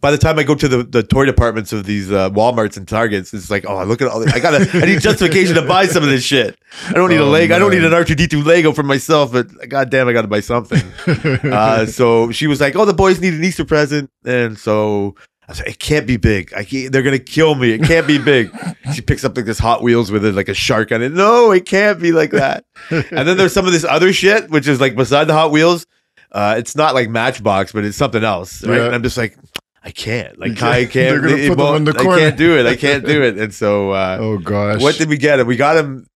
by 0.00 0.10
the 0.10 0.18
time 0.18 0.38
I 0.38 0.44
go 0.44 0.54
to 0.54 0.68
the, 0.68 0.82
the 0.82 1.02
toy 1.02 1.24
departments 1.24 1.72
of 1.72 1.84
these 1.84 2.10
uh, 2.12 2.30
WalMarts 2.30 2.76
and 2.76 2.86
Targets, 2.86 3.34
it's 3.34 3.50
like 3.50 3.64
oh 3.68 3.82
look 3.84 4.00
at 4.00 4.08
all. 4.08 4.20
This. 4.20 4.32
I 4.32 4.38
got 4.38 4.50
to 4.52 4.78
I 4.78 4.86
need 4.86 5.00
justification 5.00 5.54
to 5.56 5.62
buy 5.62 5.86
some 5.86 6.02
of 6.02 6.08
this 6.08 6.22
shit. 6.22 6.58
I 6.88 6.92
don't 6.92 7.08
need 7.10 7.20
a 7.20 7.24
Oh, 7.24 7.30
Lego. 7.30 7.54
I 7.54 7.58
don't 7.58 7.70
need 7.70 7.84
an 7.84 7.92
R 7.92 8.04
two 8.04 8.14
D 8.14 8.26
two 8.26 8.42
Lego 8.42 8.72
for 8.72 8.82
myself, 8.82 9.32
but 9.32 9.48
goddamn, 9.68 10.06
I 10.08 10.12
got 10.12 10.22
to 10.22 10.28
buy 10.28 10.40
something. 10.40 10.82
uh, 11.52 11.86
so 11.86 12.30
she 12.30 12.46
was 12.46 12.60
like, 12.60 12.76
"Oh, 12.76 12.84
the 12.84 12.94
boys 12.94 13.20
need 13.20 13.34
an 13.34 13.42
Easter 13.42 13.64
present," 13.64 14.10
and 14.24 14.56
so 14.58 15.16
I 15.48 15.52
was 15.52 15.58
like, 15.58 15.70
"It 15.70 15.78
can't 15.80 16.06
be 16.06 16.16
big. 16.16 16.52
I 16.54 16.64
can't, 16.64 16.92
they're 16.92 17.02
gonna 17.02 17.18
kill 17.18 17.54
me. 17.54 17.72
It 17.72 17.82
can't 17.82 18.06
be 18.06 18.18
big." 18.18 18.50
she 18.94 19.00
picks 19.02 19.24
up 19.24 19.36
like 19.36 19.46
this 19.46 19.58
Hot 19.58 19.82
Wheels 19.82 20.10
with 20.10 20.24
it, 20.24 20.34
like 20.34 20.48
a 20.48 20.54
shark 20.54 20.92
on 20.92 21.02
it. 21.02 21.12
No, 21.12 21.50
it 21.50 21.66
can't 21.66 22.00
be 22.00 22.12
like 22.12 22.30
that. 22.30 22.64
and 22.90 23.26
then 23.28 23.36
there's 23.36 23.52
some 23.52 23.66
of 23.66 23.72
this 23.72 23.84
other 23.84 24.12
shit, 24.12 24.50
which 24.50 24.68
is 24.68 24.80
like 24.80 24.94
beside 24.94 25.24
the 25.24 25.34
Hot 25.34 25.50
Wheels. 25.50 25.86
Uh, 26.32 26.54
it's 26.58 26.76
not 26.76 26.94
like 26.94 27.08
Matchbox, 27.08 27.72
but 27.72 27.84
it's 27.84 27.96
something 27.96 28.22
else, 28.22 28.64
right? 28.64 28.76
Yeah. 28.76 28.86
And 28.86 28.94
I'm 28.94 29.02
just 29.02 29.16
like, 29.16 29.36
I 29.82 29.90
can't. 29.90 30.38
Like. 30.38 30.62
I 30.62 30.84
can't. 30.84 31.22
Gonna 31.22 31.36
it 31.36 31.48
put 31.48 31.56
them 31.56 31.76
in 31.76 31.84
the 31.84 31.98
I 31.98 32.18
can't 32.18 32.36
do 32.36 32.58
it. 32.58 32.66
I 32.66 32.76
can't 32.76 33.04
do 33.04 33.22
it. 33.22 33.38
And 33.38 33.54
so. 33.54 33.92
Uh, 33.92 34.18
oh 34.20 34.38
gosh, 34.38 34.82
what 34.82 34.96
did 34.96 35.08
we 35.08 35.16
get 35.16 35.40
him? 35.40 35.46
We 35.46 35.56
got 35.56 35.76
him. 35.76 36.06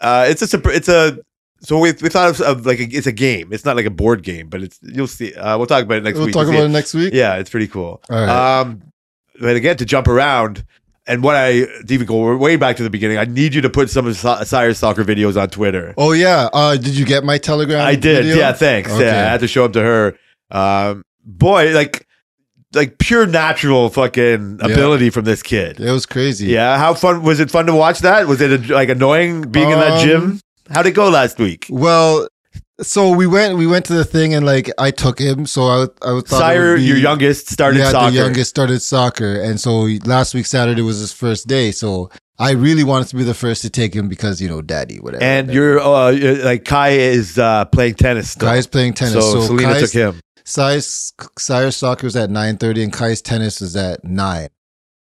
Uh, 0.00 0.26
it's 0.28 0.42
a 0.52 0.60
it's 0.68 0.88
a 0.88 1.18
so 1.64 1.78
we 1.78 1.92
we 2.02 2.10
thought 2.10 2.28
of, 2.28 2.40
of 2.42 2.66
like 2.66 2.78
a, 2.78 2.84
it's 2.84 3.06
a 3.06 3.12
game. 3.12 3.52
It's 3.52 3.64
not 3.64 3.76
like 3.76 3.86
a 3.86 3.90
board 3.90 4.22
game, 4.22 4.48
but 4.48 4.62
it's 4.62 4.78
you'll 4.82 5.06
see. 5.06 5.34
Uh, 5.34 5.56
we'll 5.56 5.66
talk 5.66 5.82
about 5.84 5.98
it 5.98 6.04
next 6.04 6.18
we'll 6.18 6.26
week. 6.26 6.34
talk 6.34 6.42
You'll 6.42 6.52
see 6.52 6.58
about 6.58 6.66
it 6.66 6.70
it. 6.70 6.72
next 6.72 6.94
week. 6.94 7.14
Yeah, 7.14 7.36
it's 7.36 7.48
pretty 7.48 7.68
cool. 7.68 8.02
All 8.10 8.20
right. 8.20 8.60
Um, 8.60 8.82
but 9.40 9.56
again, 9.56 9.76
to 9.78 9.86
jump 9.86 10.06
around 10.06 10.64
and 11.06 11.22
what 11.22 11.36
I 11.36 11.60
to 11.60 11.84
even 11.88 12.06
go 12.06 12.36
way 12.36 12.56
back 12.56 12.76
to 12.76 12.82
the 12.82 12.90
beginning, 12.90 13.16
I 13.16 13.24
need 13.24 13.54
you 13.54 13.62
to 13.62 13.70
put 13.70 13.88
some 13.88 14.06
of 14.06 14.16
Sire's 14.16 14.78
soccer 14.78 15.04
videos 15.04 15.40
on 15.40 15.48
Twitter. 15.48 15.94
Oh 15.96 16.12
yeah. 16.12 16.50
Uh, 16.52 16.76
did 16.76 16.96
you 16.96 17.06
get 17.06 17.24
my 17.24 17.38
Telegram? 17.38 17.80
I 17.80 17.94
did. 17.94 18.24
video? 18.24 18.36
Yeah, 18.36 18.52
thanks. 18.52 18.92
Okay. 18.92 19.06
Yeah, 19.06 19.26
I 19.26 19.30
had 19.30 19.40
to 19.40 19.48
show 19.48 19.62
them 19.62 19.72
to 19.72 19.80
her. 19.80 20.18
Um, 20.50 21.04
boy, 21.24 21.72
like 21.72 22.06
like 22.74 22.98
pure 22.98 23.26
natural 23.26 23.88
fucking 23.90 24.58
Yeah. 24.60 24.72
ability 24.72 25.10
from 25.10 25.24
this 25.24 25.42
kid. 25.42 25.80
It 25.80 25.90
was 25.90 26.06
crazy. 26.06 26.46
Yeah, 26.46 26.78
how 26.78 26.94
fun 26.94 27.22
was 27.22 27.40
it? 27.40 27.50
Fun 27.50 27.66
to 27.66 27.74
watch 27.74 28.00
that? 28.00 28.26
Was 28.26 28.40
it 28.40 28.68
like 28.70 28.88
annoying 28.88 29.42
being 29.42 29.70
in 29.70 29.78
that 29.78 30.00
Um, 30.00 30.04
gym? 30.06 30.40
How'd 30.70 30.86
it 30.86 30.92
go 30.92 31.08
last 31.08 31.38
week? 31.38 31.66
Well, 31.70 32.26
so 32.80 33.10
we 33.10 33.26
went 33.26 33.56
we 33.56 33.66
went 33.66 33.84
to 33.86 33.92
the 33.92 34.04
thing 34.04 34.34
and 34.34 34.44
like 34.44 34.70
I 34.78 34.90
took 34.90 35.18
him. 35.20 35.46
So 35.46 35.62
I 35.68 35.82
I 36.02 36.20
thought 36.20 36.28
Sire, 36.28 36.76
be- 36.76 36.84
your 36.84 36.96
youngest, 36.96 37.50
started 37.50 37.78
yeah, 37.80 37.90
soccer. 37.90 38.10
the 38.10 38.16
youngest 38.16 38.50
started 38.50 38.80
soccer, 38.82 39.40
and 39.40 39.60
so 39.60 39.88
last 40.04 40.34
week 40.34 40.46
Saturday 40.46 40.82
was 40.82 40.98
his 40.98 41.12
first 41.12 41.46
day. 41.46 41.70
So 41.70 42.10
I 42.38 42.50
really 42.50 42.82
wanted 42.82 43.06
to 43.08 43.16
be 43.16 43.22
the 43.22 43.34
first 43.34 43.62
to 43.62 43.70
take 43.70 43.94
him 43.94 44.08
because 44.08 44.40
you 44.40 44.48
know, 44.48 44.60
daddy, 44.60 44.98
whatever. 44.98 45.22
and 45.22 45.46
whatever. 45.48 45.54
you're 45.54 46.40
uh, 46.40 46.44
like 46.44 46.64
Kai 46.64 46.90
is 46.90 47.38
uh, 47.38 47.64
playing 47.66 47.94
tennis. 47.94 48.30
Still. 48.32 48.48
is 48.50 48.66
playing 48.66 48.94
tennis. 48.94 49.14
So, 49.14 49.20
So, 49.20 49.40
Selena 49.46 49.74
Kai's, 49.74 49.92
took 49.92 49.92
him. 49.92 50.20
Sire's 50.44 51.76
soccer 51.76 52.06
is 52.06 52.16
at 52.16 52.30
nine 52.30 52.56
thirty, 52.58 52.82
and 52.82 52.92
Kai's 52.92 53.22
tennis 53.22 53.60
is 53.62 53.74
at 53.76 54.04
nine. 54.04 54.48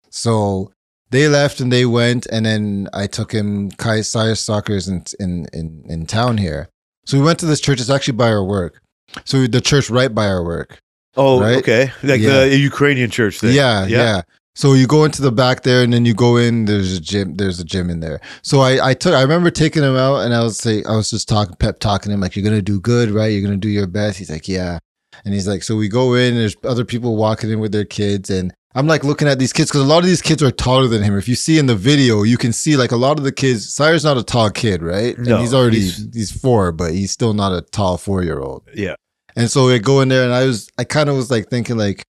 So 0.10 0.72
they 1.10 1.28
left 1.28 1.60
and 1.60 1.72
they 1.72 1.86
went, 1.86 2.26
and 2.28 2.46
then 2.46 2.88
I 2.94 3.08
took 3.08 3.32
him. 3.32 3.72
Kai 3.72 4.02
Soccer 4.02 4.74
is 4.74 4.88
in, 4.88 5.04
in 5.20 5.48
in 5.54 5.84
in 5.88 6.06
town 6.06 6.38
here, 6.38 6.70
so 7.06 7.18
we 7.18 7.24
went 7.24 7.40
to 7.40 7.46
this 7.46 7.62
church. 7.62 7.80
It's 7.82 7.90
actually 7.90 8.18
by 8.18 8.30
our 8.30 8.44
work. 8.44 8.82
So 9.26 9.46
the 9.48 9.62
church 9.62 9.90
right 9.90 10.14
by 10.14 10.28
our 10.28 10.44
work. 10.44 10.80
Oh, 11.16 11.40
Right? 11.40 11.58
okay. 11.58 11.92
Like 12.02 12.22
Yeah. 12.22 12.46
the 12.46 12.58
Ukrainian 12.58 13.12
church 13.12 13.40
thing. 13.40 13.54
Yeah, 13.54 13.86
yeah, 13.86 14.22
So 14.56 14.74
you 14.74 14.88
go 14.88 15.04
into 15.06 15.22
the 15.22 15.32
back 15.32 15.62
there, 15.62 15.84
and 15.84 15.94
then 15.94 16.06
you 16.06 16.16
go 16.16 16.38
in. 16.38 16.66
There's 16.66 16.94
a 16.98 17.00
gym. 17.02 17.36
There's 17.36 17.60
a 17.60 17.64
gym 17.64 17.90
in 17.92 18.00
there. 18.00 18.20
So 18.42 18.62
I, 18.62 18.90
I 18.90 18.94
took. 18.96 19.14
I 19.14 19.22
remember 19.22 19.52
taking 19.52 19.84
him 19.84 19.96
out, 19.96 20.22
and 20.26 20.34
I 20.34 20.42
was 20.44 20.58
say, 20.58 20.84
I 20.88 20.96
was 20.96 21.10
just 21.12 21.28
talking, 21.30 21.56
pep 21.56 21.80
talking 21.80 22.10
to 22.10 22.14
him, 22.16 22.22
like, 22.22 22.36
"You're 22.36 22.44
gonna 22.46 22.62
do 22.64 22.80
good, 22.80 23.10
right? 23.12 23.28
You're 23.28 23.44
gonna 23.44 23.58
do 23.58 23.70
your 23.70 23.86
best." 23.88 24.18
He's 24.18 24.32
like, 24.32 24.48
"Yeah," 24.48 24.80
and 25.26 25.34
he's 25.34 25.48
like, 25.48 25.64
"So 25.64 25.76
we 25.76 25.88
go 25.90 26.14
in. 26.14 26.36
There's 26.36 26.56
other 26.64 26.86
people 26.86 27.16
walking 27.16 27.50
in 27.50 27.60
with 27.60 27.72
their 27.72 27.86
kids, 27.86 28.30
and 28.30 28.54
I'm 28.76 28.88
like 28.88 29.04
looking 29.04 29.28
at 29.28 29.38
these 29.40 29.54
kids 29.54 29.70
because 29.70 29.82
a 29.82 29.86
lot 29.88 30.00
of 30.00 30.06
these 30.06 30.22
kids 30.22 30.42
are 30.42 30.50
taller 30.52 30.88
than 30.88 31.04
him. 31.04 31.18
If 31.18 31.28
you 31.28 31.36
see 31.36 31.60
in 31.60 31.68
the 31.68 31.76
video, 31.76 32.24
you 32.24 32.38
can 32.38 32.54
see 32.54 32.76
like 32.76 32.92
a 32.92 32.98
lot 32.98 33.18
of 33.20 33.24
the 33.24 33.32
kids. 33.32 33.72
Sire's 33.74 34.04
not 34.04 34.18
a 34.18 34.24
tall 34.24 34.50
kid, 34.50 34.82
right? 34.82 35.18
No, 35.18 35.34
and 35.36 35.42
he's 35.42 35.54
already 35.54 35.80
he's- 35.82 36.08
he's, 36.14 36.32
four, 36.32 36.72
but 36.72 36.92
he's 36.94 37.12
still 37.12 37.34
not 37.34 37.52
a 37.52 37.62
tall 37.62 37.98
four 37.98 38.24
year 38.24 38.40
old. 38.40 38.64
Yeah. 38.74 38.96
And 39.36 39.50
so 39.50 39.70
I 39.70 39.78
go 39.80 40.02
in 40.02 40.10
there 40.10 40.24
and 40.24 40.34
I 40.34 40.46
was, 40.46 40.70
I 40.78 40.84
kind 40.84 41.10
of 41.10 41.16
was 41.16 41.30
like 41.32 41.50
thinking 41.50 41.78
like, 41.78 42.04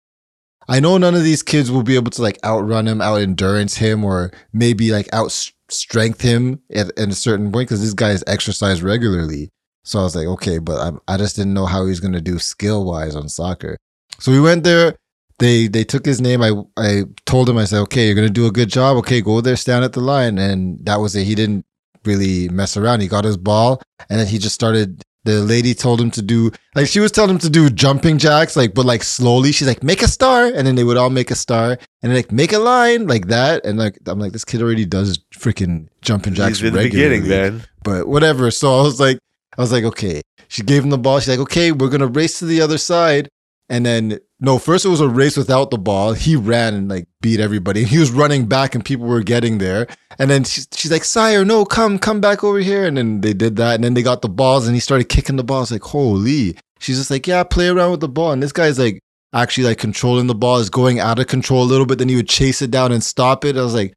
I 0.69 0.81
know 0.81 0.97
none 0.97 1.14
of 1.14 1.23
these 1.23 1.43
kids 1.43 1.71
will 1.71 1.83
be 1.83 1.95
able 1.97 2.11
to 2.12 2.23
like 2.23 2.38
outrun 2.45 2.88
him, 2.88 3.01
out 3.03 3.17
endurance 3.21 3.77
him, 3.77 4.03
or 4.05 4.31
maybe 4.53 4.90
like 4.90 5.09
out 5.12 5.31
strength 5.71 6.21
him 6.23 6.61
at, 6.75 6.87
at 6.99 7.09
a 7.09 7.14
certain 7.14 7.51
point 7.53 7.69
because 7.69 7.83
this 7.83 7.93
guy 7.95 8.11
is 8.11 8.25
exercise 8.27 8.83
regularly. 8.83 9.51
So 9.85 10.01
I 10.01 10.03
was 10.03 10.16
like, 10.16 10.27
okay, 10.27 10.59
but 10.59 10.79
I, 11.09 11.14
I 11.14 11.16
just 11.18 11.37
didn't 11.37 11.55
know 11.55 11.66
how 11.66 11.83
he 11.85 11.90
was 11.90 12.01
going 12.01 12.14
to 12.14 12.20
do 12.20 12.38
skill 12.38 12.85
wise 12.85 13.14
on 13.14 13.29
soccer. 13.29 13.77
So 14.18 14.33
we 14.33 14.40
went 14.40 14.64
there. 14.64 14.97
They 15.40 15.66
they 15.66 15.83
took 15.85 16.07
his 16.07 16.20
name. 16.20 16.42
I 16.42 16.53
I 16.77 17.03
told 17.27 17.49
him 17.49 17.59
I 17.59 17.64
said, 17.64 17.81
okay, 17.81 18.07
you're 18.07 18.14
gonna 18.14 18.31
do 18.31 18.47
a 18.47 18.53
good 18.53 18.68
job. 18.68 18.97
Okay, 18.99 19.20
go 19.20 19.40
there, 19.40 19.57
stand 19.57 19.85
at 19.85 19.92
the 19.92 20.01
line, 20.01 20.38
and 20.38 20.79
that 20.87 21.01
was 21.01 21.16
it. 21.16 21.25
He 21.25 21.35
didn't 21.35 21.66
really 22.05 22.49
mess 22.51 22.77
around. 22.77 23.01
He 23.01 23.09
got 23.09 23.25
his 23.25 23.37
ball, 23.37 23.83
and 24.09 24.20
then 24.20 24.29
he 24.29 24.38
just 24.38 24.55
started. 24.55 25.03
The 25.25 25.40
lady 25.40 25.75
told 25.75 26.01
him 26.01 26.11
to 26.12 26.23
do 26.23 26.53
like 26.77 26.87
she 26.87 27.01
was 27.01 27.11
telling 27.11 27.31
him 27.31 27.38
to 27.38 27.51
do 27.51 27.68
jumping 27.68 28.18
jacks, 28.18 28.55
like 28.57 28.75
but 28.75 28.87
like 28.87 29.03
slowly. 29.03 29.51
She's 29.51 29.66
like, 29.66 29.83
make 29.83 30.03
a 30.03 30.09
star, 30.09 30.44
and 30.47 30.64
then 30.66 30.77
they 30.77 30.85
would 30.85 30.97
all 30.97 31.11
make 31.11 31.33
a 31.33 31.35
star, 31.35 31.70
and 31.73 31.79
then 32.12 32.14
like 32.14 32.31
make 32.31 32.53
a 32.53 32.59
line 32.61 33.09
like 33.09 33.27
that. 33.27 33.64
And 33.66 33.77
like 33.77 33.99
I'm 34.07 34.20
like, 34.20 34.33
this 34.33 34.44
kid 34.44 34.62
already 34.62 34.85
does 34.87 35.18
freaking 35.35 35.88
jumping 36.01 36.35
jacks 36.35 36.61
He's 36.61 36.68
in 36.68 36.75
the 36.75 36.83
beginning, 36.85 37.27
man. 37.27 37.64
but 37.83 38.07
whatever. 38.07 38.53
So 38.53 38.79
I 38.79 38.83
was 38.83 39.01
like, 39.01 39.18
I 39.57 39.61
was 39.61 39.73
like, 39.73 39.85
okay. 39.85 40.23
She 40.49 40.62
gave 40.62 40.85
him 40.85 40.90
the 40.90 40.99
ball. 40.99 41.21
She's 41.21 41.29
like, 41.29 41.38
okay, 41.40 41.73
we're 41.73 41.88
gonna 41.88 42.07
race 42.07 42.38
to 42.38 42.47
the 42.47 42.61
other 42.61 42.79
side. 42.79 43.29
And 43.69 43.87
then 43.87 44.19
no, 44.40 44.59
first 44.59 44.85
it 44.85 44.90
was 44.90 45.01
a 45.01 45.09
race 45.09 45.38
without 45.38 45.71
the 45.71 45.79
ball. 45.79 46.12
He 46.12 46.37
ran 46.37 46.75
and 46.75 46.88
like 46.88 47.07
beat 47.23 47.40
everybody. 47.40 47.85
He 47.85 47.99
was 47.99 48.11
running 48.11 48.47
back 48.47 48.75
and 48.75 48.85
people 48.85 49.07
were 49.07 49.23
getting 49.23 49.57
there. 49.57 49.87
And 50.19 50.31
then 50.31 50.45
she's, 50.45 50.69
she's 50.73 50.90
like, 50.90 51.05
sire, 51.05 51.47
no, 51.47 51.64
come, 51.64 51.99
come 51.99 52.21
back 52.21 52.45
over 52.45 52.59
here. 52.59 52.85
And 52.85 52.99
then 52.99 53.23
they 53.23 53.33
did 53.33 53.57
that. 53.57 53.77
And 53.77 53.85
then 53.85 53.95
they 53.95 54.03
got 54.03 54.21
the 54.21 54.29
balls 54.29 54.67
and 54.67 54.77
he 54.77 54.81
started 54.81 55.09
kicking 55.09 55.37
the 55.37 55.45
balls. 55.45 55.73
Like, 55.73 55.83
holy. 55.83 56.59
She's 56.79 56.99
just 56.99 57.11
like, 57.11 57.27
yeah, 57.27 57.43
play 57.43 57.69
around 57.69 57.93
with 57.93 58.01
the 58.01 58.09
ball. 58.09 58.33
And 58.33 58.43
this 58.43 58.53
guy's 58.53 58.79
like 58.79 59.01
actually 59.33 59.64
like 59.64 59.79
controlling 59.79 60.27
the 60.27 60.35
ball, 60.35 60.59
is 60.59 60.69
going 60.69 61.01
out 61.01 61.19
of 61.19 61.27
control 61.27 61.62
a 61.62 61.64
little 61.64 61.87
bit. 61.87 61.99
Then 61.99 62.11
he 62.11 62.17
would 62.17 62.29
chase 62.29 62.61
it 62.61 62.71
down 62.71 62.93
and 62.93 63.03
stop 63.03 63.47
it. 63.47 63.57
I 63.57 63.62
was 63.62 63.75
like, 63.75 63.95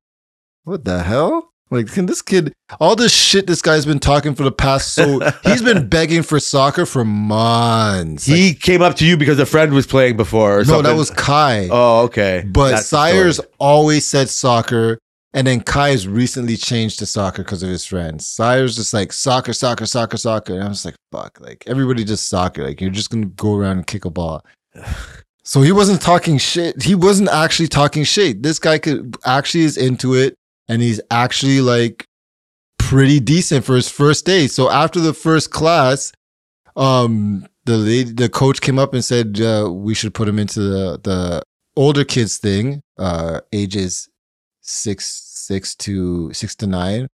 what 0.63 0.86
the 0.86 1.04
hell? 1.04 1.52
Like, 1.69 1.91
can 1.91 2.06
this 2.06 2.21
kid, 2.21 2.53
all 2.80 2.95
this 2.95 3.13
shit 3.13 3.45
this 3.45 3.62
guy's 3.62 3.86
been 3.86 3.99
talking 3.99 4.36
for 4.36 4.43
the 4.43 4.51
past, 4.51 4.93
so 4.93 5.19
he's 5.43 5.62
been 5.62 5.89
begging 5.89 6.23
for 6.23 6.39
soccer 6.39 6.86
for 6.86 7.03
months. 7.03 8.25
He 8.25 8.53
came 8.53 8.82
up 8.82 8.95
to 8.97 9.06
you 9.06 9.17
because 9.17 9.38
a 9.39 9.45
friend 9.45 9.73
was 9.73 9.86
playing 9.86 10.15
before 10.15 10.56
or 10.56 10.58
no, 10.60 10.63
something. 10.63 10.84
that 10.84 10.95
was 10.95 11.10
Kai. 11.10 11.67
Oh, 11.69 12.03
okay. 12.06 12.45
but 12.47 12.71
That's. 12.71 12.88
Sire's 12.88 13.41
always 13.60 14.06
said 14.06 14.30
soccer, 14.30 14.97
and 15.34 15.45
then 15.45 15.60
Kai 15.60 15.89
has 15.89 16.08
recently 16.08 16.56
changed 16.56 16.99
to 16.99 17.06
soccer 17.06 17.43
because 17.43 17.63
of 17.63 17.69
his 17.69 17.86
friends. 17.86 18.25
Sire's 18.25 18.77
just 18.77 18.93
like 18.93 19.12
soccer, 19.12 19.51
soccer, 19.51 19.86
soccer, 19.86 20.17
soccer. 20.17 20.53
And 20.53 20.63
I'm 20.63 20.71
just 20.71 20.86
like, 20.86 20.95
fuck, 21.12 21.39
like 21.41 21.65
everybody 21.67 22.06
just 22.06 22.27
soccer. 22.27 22.63
Like 22.63 22.80
you're 22.80 22.91
just 22.91 23.10
gonna 23.10 23.25
go 23.25 23.56
around 23.58 23.77
and 23.77 23.88
kick 23.88 24.06
a 24.06 24.10
ball. 24.10 24.43
So 25.43 25.62
he 25.62 25.71
wasn't 25.71 26.01
talking 26.01 26.38
shit. 26.39 26.84
He 26.84 26.93
wasn't 26.93 27.30
actually 27.30 27.69
talking 27.69 28.03
shit. 28.03 28.43
This 28.43 28.60
guy 28.60 28.80
could 28.80 29.15
actually 29.25 29.63
is 29.63 29.77
into 29.77 30.13
it, 30.13 30.36
and 30.67 30.82
he's 30.82 31.01
actually 31.12 31.62
like 31.62 32.08
pretty 32.77 33.19
decent 33.19 33.65
for 33.65 33.75
his 33.75 33.89
first 33.89 34.25
day. 34.25 34.47
So 34.47 34.69
after 34.69 34.99
the 34.99 35.13
first 35.13 35.51
class, 35.51 36.12
um, 36.75 37.45
the 37.65 37.77
lady, 37.77 38.12
the 38.13 38.30
coach 38.30 38.62
came 38.62 38.80
up 38.80 38.93
and 38.93 39.03
said 39.03 39.39
uh, 39.41 39.69
we 39.71 39.93
should 39.93 40.13
put 40.13 40.27
him 40.27 40.39
into 40.39 40.60
the 40.60 40.99
the 41.03 41.43
older 41.75 42.03
kids 42.06 42.38
thing, 42.38 42.82
uh, 42.97 43.41
ages 43.51 44.10
six 44.62 45.06
six 45.34 45.75
to 45.75 46.32
six 46.34 46.56
to 46.56 46.67
nine. 46.67 47.08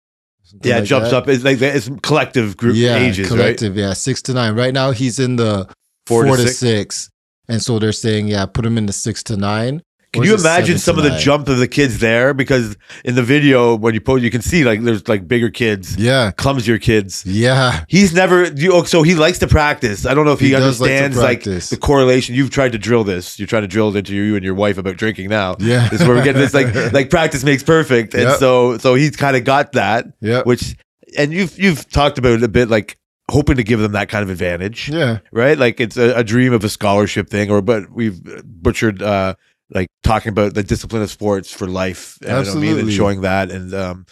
Yeah, 0.61 0.75
it 0.75 0.79
like 0.81 0.89
jumps 0.89 1.09
that. 1.09 1.17
up. 1.17 1.27
It's 1.27 1.43
like 1.43 1.61
it's 1.61 1.89
collective 2.03 2.57
group 2.57 2.75
yeah, 2.75 2.97
ages, 2.97 3.29
right? 3.29 3.37
collective, 3.37 3.75
yeah, 3.75 3.93
six 3.93 4.21
to 4.23 4.33
nine. 4.33 4.55
Right 4.55 4.73
now 4.73 4.91
he's 4.91 5.17
in 5.19 5.37
the 5.37 5.67
Four 6.05 6.25
four, 6.27 6.37
to 6.37 6.43
to, 6.43 6.49
six. 6.49 6.59
six. 6.59 7.09
and 7.47 7.61
so 7.61 7.79
they're 7.79 7.91
saying 7.91 8.27
yeah, 8.27 8.45
put 8.45 8.65
him 8.65 8.77
in 8.77 8.85
the 8.85 8.93
six 8.93 9.23
to 9.23 9.37
nine. 9.37 9.81
Can 10.13 10.23
you 10.23 10.35
imagine 10.35 10.77
some 10.77 10.97
of 10.97 11.03
the 11.03 11.17
jump 11.17 11.49
of 11.49 11.57
the 11.57 11.67
kids 11.67 11.99
there? 11.99 12.33
Because 12.33 12.77
in 13.03 13.15
the 13.15 13.23
video, 13.23 13.75
when 13.75 13.93
you 13.95 13.99
post, 14.01 14.23
you 14.23 14.29
can 14.31 14.41
see 14.41 14.63
like 14.63 14.81
there's 14.81 15.07
like 15.07 15.27
bigger 15.27 15.49
kids, 15.49 15.97
Yeah, 15.97 16.31
clumsier 16.31 16.79
kids. 16.79 17.25
yeah, 17.25 17.83
He's 17.87 18.13
never, 18.13 18.45
you, 18.53 18.71
oh, 18.73 18.83
so 18.83 19.01
he 19.03 19.15
likes 19.15 19.39
to 19.39 19.47
practice. 19.47 20.05
I 20.05 20.13
don't 20.13 20.25
know 20.25 20.31
if 20.33 20.39
he, 20.39 20.47
He 20.49 20.53
like 20.53 20.61
understands 20.63 21.17
like, 21.17 21.43
practice. 21.43 21.69
the 21.71 21.77
correlation. 21.77 22.35
You've 22.35 22.51
tried 22.51 22.73
to 22.73 22.77
drill 22.77 23.03
this. 23.03 23.39
You're 23.39 23.47
trying 23.47 23.63
to 23.63 23.67
drill 23.67 23.89
it 23.89 23.97
into 23.97 24.13
you 24.15 24.35
and 24.35 24.45
your 24.45 24.53
wife 24.55 24.77
about 24.77 24.97
drinking 24.97 25.29
now. 25.29 25.55
yeah. 25.59 25.89
This 25.89 26.01
is 26.01 26.07
where 26.07 26.15
we're 26.15 26.23
getting 26.23 26.41
this 26.41 26.53
like 26.53 26.73
like 26.93 27.09
practice 27.09 27.43
makes 27.43 27.63
perfect, 27.63 28.13
and 28.13 28.23
Yep. 28.23 28.37
so 28.39 28.77
so 28.77 28.93
he's 28.95 29.15
kind 29.15 29.35
of 29.35 29.43
got 29.43 29.71
that, 29.73 30.05
yeah, 30.21 30.43
which 30.43 30.75
and 31.17 31.33
you've 31.33 31.57
you've 31.59 31.89
talked 31.89 32.17
about 32.17 32.33
it 32.33 32.43
a 32.43 32.47
bit, 32.47 32.69
like 32.69 32.97
hoping 33.31 33.55
to 33.55 33.63
give 33.63 33.79
them 33.79 33.93
that 33.93 34.09
kind 34.09 34.21
of 34.23 34.29
advantage, 34.29 34.89
yeah, 34.89 35.19
right? 35.31 35.57
Like 35.57 35.79
it's 35.79 35.97
a, 35.97 36.13
a 36.19 36.23
dream 36.23 36.53
of 36.53 36.63
a 36.63 36.69
scholarship 36.69 37.29
thing, 37.29 37.49
or 37.49 37.61
but 37.61 37.89
we've 37.91 38.21
butchered 38.45 39.01
uh 39.01 39.35
like 39.73 39.87
talking 40.03 40.29
about 40.29 40.53
the 40.53 40.63
discipline 40.63 41.01
of 41.01 41.09
sports 41.11 41.51
for 41.51 41.67
life, 41.67 42.17
I 42.23 42.27
mean, 42.61 42.71
and 42.79 42.87
showing 42.93 43.21
that, 43.21 43.51
and 43.51 43.73
um. 43.73 44.05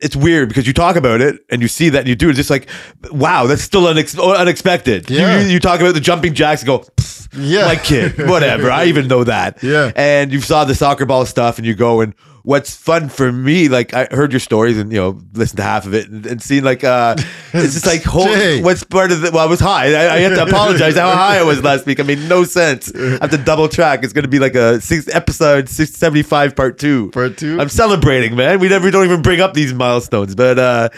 It's 0.00 0.16
weird 0.16 0.48
because 0.48 0.66
you 0.66 0.74
talk 0.74 0.96
about 0.96 1.22
it 1.22 1.36
and 1.50 1.62
you 1.62 1.68
see 1.68 1.88
that 1.90 2.00
and 2.00 2.08
you 2.08 2.14
do 2.16 2.28
it 2.28 2.34
just 2.34 2.50
like, 2.50 2.68
wow, 3.10 3.46
that's 3.46 3.62
still 3.62 3.82
unex- 3.82 4.18
unexpected. 4.36 5.08
You- 5.08 5.18
Yeah. 5.18 5.40
You, 5.40 5.48
you 5.48 5.60
talk 5.60 5.80
about 5.80 5.94
the 5.94 6.00
jumping 6.00 6.34
jacks 6.34 6.60
and 6.62 6.66
go, 6.66 6.80
"Pfft, 6.80 7.23
yeah. 7.36 7.66
my 7.66 7.76
kid, 7.76 8.18
whatever. 8.28 8.70
I 8.70 8.86
even 8.86 9.08
know 9.08 9.24
that. 9.24 9.62
Yeah, 9.62 9.92
and 9.96 10.32
you 10.32 10.40
saw 10.40 10.64
the 10.64 10.74
soccer 10.74 11.06
ball 11.06 11.26
stuff 11.26 11.58
and 11.58 11.66
you 11.66 11.74
go 11.74 12.00
and 12.00 12.14
what's 12.44 12.76
fun 12.76 13.08
for 13.08 13.32
me 13.32 13.68
like 13.68 13.94
i 13.94 14.06
heard 14.10 14.30
your 14.30 14.38
stories 14.38 14.76
and 14.76 14.92
you 14.92 15.00
know 15.00 15.18
listened 15.32 15.56
to 15.56 15.62
half 15.62 15.86
of 15.86 15.94
it 15.94 16.10
and, 16.10 16.26
and 16.26 16.42
seen 16.42 16.62
like 16.62 16.84
uh 16.84 17.14
it's 17.54 17.72
just 17.72 17.86
like 17.86 18.02
whole, 18.02 18.26
what's 18.62 18.84
part 18.84 19.10
of 19.10 19.22
the 19.22 19.30
well 19.30 19.46
i 19.46 19.48
was 19.48 19.60
high. 19.60 19.86
I, 19.94 20.16
I 20.16 20.18
had 20.18 20.34
to 20.34 20.42
apologize 20.42 20.94
how 20.94 21.10
high 21.10 21.38
i 21.38 21.42
was 21.42 21.62
last 21.62 21.86
week. 21.86 22.00
I 22.00 22.02
made 22.02 22.18
no 22.28 22.44
sense. 22.44 22.94
I 22.94 23.18
have 23.22 23.30
to 23.30 23.38
double 23.38 23.66
track. 23.68 24.04
It's 24.04 24.12
going 24.12 24.24
to 24.24 24.28
be 24.28 24.38
like 24.38 24.54
a 24.54 24.78
six 24.82 25.08
episode 25.08 25.70
675 25.70 26.54
part 26.54 26.78
two. 26.78 27.10
Part 27.12 27.38
two. 27.38 27.58
i'm 27.58 27.70
celebrating 27.70 28.36
man. 28.36 28.60
We 28.60 28.68
never 28.68 28.90
don't 28.90 29.06
even 29.06 29.22
bring 29.22 29.40
up 29.40 29.54
these 29.54 29.72
milestones 29.72 30.34
but 30.34 30.58
uh 30.58 30.88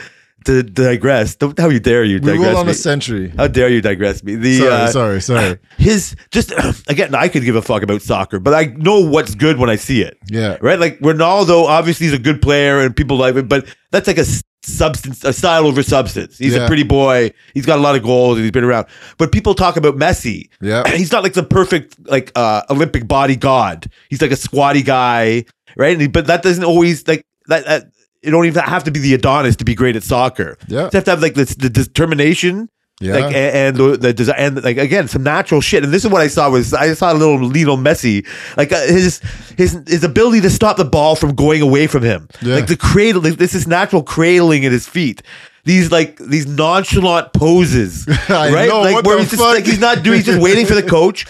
to 0.47 0.63
digress. 0.63 1.37
Don't 1.37 1.59
how 1.59 1.69
you 1.69 1.79
dare 1.81 2.03
you 2.05 2.15
we 2.21 2.21
digress 2.33 2.51
will 2.53 2.57
on 2.59 2.67
me. 2.67 2.73
a 2.73 2.75
century. 2.75 3.33
how 3.37 3.47
dare 3.49 3.69
you 3.69 3.81
digress 3.81 4.23
me. 4.25 4.35
The 4.37 4.59
sorry, 4.59 4.71
uh, 4.73 4.87
sorry, 4.89 5.21
sorry. 5.21 5.59
his 5.79 6.17
just 6.31 6.53
again 6.89 7.15
i 7.15 7.29
could 7.29 7.45
give 7.45 7.57
a 7.57 7.63
fuck 7.63 7.83
about 7.83 8.03
soccer 8.03 8.39
but 8.41 8.55
i 8.55 8.65
know 8.77 9.01
what's 9.01 9.35
good 9.35 9.59
when 9.59 9.69
i 9.71 9.77
see 9.77 10.01
it. 10.03 10.19
Yeah, 10.31 10.57
right? 10.61 10.79
Like 10.81 10.99
ronaldo 11.01 11.65
obviously 11.67 12.07
is 12.07 12.13
a 12.13 12.19
good 12.19 12.41
player 12.43 12.81
and 12.81 12.95
people 12.97 13.17
like 13.17 13.37
it 13.37 13.49
but 13.49 13.67
that's 13.91 14.07
like 14.07 14.19
a 14.19 14.25
substance 14.65 15.23
a 15.25 15.33
style 15.33 15.67
over 15.67 15.83
substance. 15.83 16.39
He's 16.39 16.55
Yeah. 16.55 16.65
a 16.65 16.67
pretty 16.67 16.83
boy. 16.83 17.31
He's 17.55 17.67
got 17.67 17.79
a 17.79 17.83
lot 17.83 17.95
of 17.95 18.03
goals 18.03 18.37
and 18.37 18.45
he's 18.45 18.51
been 18.51 18.65
around. 18.65 18.87
But 19.17 19.31
people 19.31 19.55
talk 19.55 19.77
about 19.77 19.97
messi. 19.97 20.49
Yeah, 20.61 20.89
he's 20.97 21.13
not 21.13 21.23
like 21.23 21.35
the 21.35 21.45
perfect 21.45 21.97
like 22.09 22.33
uh 22.35 22.63
olympic 22.71 23.07
body 23.07 23.37
god 23.37 23.87
he's 24.11 24.21
like 24.23 24.33
a 24.33 24.37
squatty 24.37 24.83
guy 24.83 25.45
right? 25.77 25.93
And 25.93 26.01
he- 26.03 26.09
but 26.09 26.27
that 26.29 26.43
doesn't 26.43 26.65
always 26.65 27.07
like 27.07 27.25
that, 27.49 27.65
that 27.67 27.85
you 28.27 28.33
don't 28.33 28.47
even 28.47 28.63
have 28.63 28.85
to 28.85 28.91
be 28.91 29.01
the 29.01 29.15
adonis 29.15 29.57
to 29.57 29.65
be 29.65 29.75
great 29.75 29.97
at 29.97 30.03
soccer. 30.03 30.59
Yeah, 30.69 30.85
you 30.85 30.91
have 30.93 31.05
to 31.05 31.11
have 31.11 31.23
like 31.23 31.35
this 31.35 31.55
the 31.55 31.71
determination 31.71 32.69
yeah. 33.01 33.15
like 33.15 33.35
a- 33.35 33.57
and 33.57 33.77
the, 33.77 33.97
the 33.97 34.13
design 34.13 34.37
and 34.39 34.65
like 34.65 34.79
again 34.79 35.09
some 35.09 35.23
natural 35.23 35.61
shit. 35.61 35.85
And 35.85 35.93
this 35.93 36.05
is 36.05 36.11
what 36.11 36.23
i 36.23 36.29
saw 36.29 36.51
was 36.51 36.73
i 36.73 36.93
saw 36.95 37.13
a 37.13 37.15
little 37.15 37.39
Lionel 37.39 37.77
Messi 37.77 38.27
like 38.57 38.73
uh, 38.73 38.81
his 38.87 39.21
his 39.57 39.83
his 39.87 40.05
ability 40.05 40.41
to 40.43 40.51
stop 40.51 40.77
the 40.77 40.85
ball 40.85 41.17
from 41.17 41.35
going 41.35 41.63
away 41.63 41.87
from 41.87 42.03
him. 42.03 42.29
Yeah. 42.43 42.57
like 42.57 42.67
the 42.67 42.77
cradle 42.77 43.23
like, 43.23 43.37
this 43.37 43.55
is 43.55 43.67
natural 43.67 44.03
cradling 44.03 44.65
at 44.65 44.73
his 44.73 44.87
feet. 44.89 45.23
These 45.65 45.91
like 45.91 46.19
these 46.19 46.47
nonchalant 46.47 47.33
poses 47.33 48.07
right? 48.29 48.69
know, 48.69 48.81
like 48.81 48.95
what 48.95 49.07
where 49.07 49.19
he's 49.19 49.31
just 49.31 49.43
like 49.43 49.67
he's 49.67 49.81
not 49.81 50.03
doing 50.03 50.19
he's 50.19 50.27
just 50.27 50.41
waiting 50.41 50.67
for 50.67 50.75
the 50.75 50.83
coach. 50.83 51.27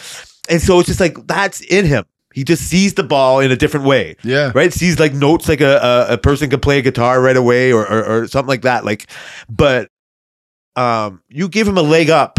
And 0.48 0.62
so 0.62 0.78
it's 0.78 0.86
just 0.86 1.00
like 1.00 1.26
that's 1.26 1.60
in 1.60 1.84
him 1.84 2.04
he 2.36 2.44
just 2.44 2.64
sees 2.64 2.92
the 2.92 3.02
ball 3.02 3.40
in 3.40 3.50
a 3.50 3.56
different 3.56 3.86
way 3.86 4.14
yeah, 4.22 4.52
right? 4.54 4.72
Sees 4.72 5.00
like 5.00 5.14
notes 5.14 5.48
like 5.48 5.62
a, 5.62 6.06
a, 6.10 6.14
a 6.14 6.18
person 6.18 6.50
can 6.50 6.60
play 6.60 6.78
a 6.78 6.82
guitar 6.82 7.20
right 7.20 7.36
away 7.36 7.72
or, 7.72 7.90
or 7.90 8.04
or 8.04 8.28
something 8.28 8.48
like 8.48 8.62
that. 8.62 8.84
Like, 8.84 9.10
but 9.48 9.88
um, 10.76 11.22
you 11.28 11.48
give 11.48 11.66
him 11.66 11.78
a 11.78 11.82
leg 11.82 12.10
up 12.10 12.38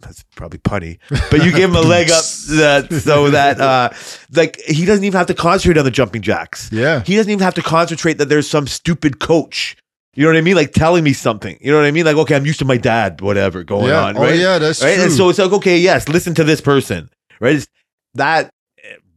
that's 0.00 0.22
probably 0.36 0.58
punny, 0.58 0.98
but 1.08 1.44
you 1.44 1.50
give 1.50 1.70
him 1.70 1.76
a 1.76 1.80
leg 1.96 2.10
up 2.10 2.24
that, 2.50 3.00
so 3.02 3.30
that 3.30 3.58
uh, 3.60 3.90
like 4.32 4.60
he 4.60 4.84
doesn't 4.84 5.04
even 5.04 5.16
have 5.16 5.26
to 5.28 5.34
concentrate 5.34 5.78
on 5.78 5.84
the 5.84 5.90
jumping 5.90 6.22
jacks. 6.22 6.70
Yeah. 6.70 7.02
He 7.04 7.16
doesn't 7.16 7.30
even 7.32 7.42
have 7.42 7.54
to 7.54 7.62
concentrate 7.62 8.18
that 8.18 8.28
there's 8.28 8.48
some 8.48 8.66
stupid 8.66 9.18
coach. 9.18 9.76
You 10.14 10.24
know 10.24 10.30
what 10.30 10.36
I 10.36 10.42
mean? 10.42 10.56
Like 10.56 10.72
telling 10.72 11.04
me 11.04 11.12
something. 11.12 11.58
You 11.60 11.70
know 11.70 11.78
what 11.78 11.86
I 11.86 11.90
mean? 11.90 12.04
Like, 12.04 12.16
okay, 12.16 12.36
I'm 12.36 12.44
used 12.44 12.58
to 12.58 12.64
my 12.64 12.76
dad, 12.76 13.20
whatever 13.20 13.64
going 13.64 13.88
yeah. 13.88 14.04
on. 14.04 14.16
Oh 14.16 14.22
right? 14.22 14.38
yeah, 14.38 14.58
that's 14.58 14.82
right? 14.82 14.94
true. 14.94 15.04
And 15.04 15.12
so 15.12 15.28
it's 15.28 15.38
like, 15.38 15.52
okay, 15.52 15.78
yes, 15.78 16.08
listen 16.08 16.34
to 16.34 16.44
this 16.44 16.60
person, 16.60 17.08
right? 17.40 17.56
It's 17.56 17.68
that 18.14 18.50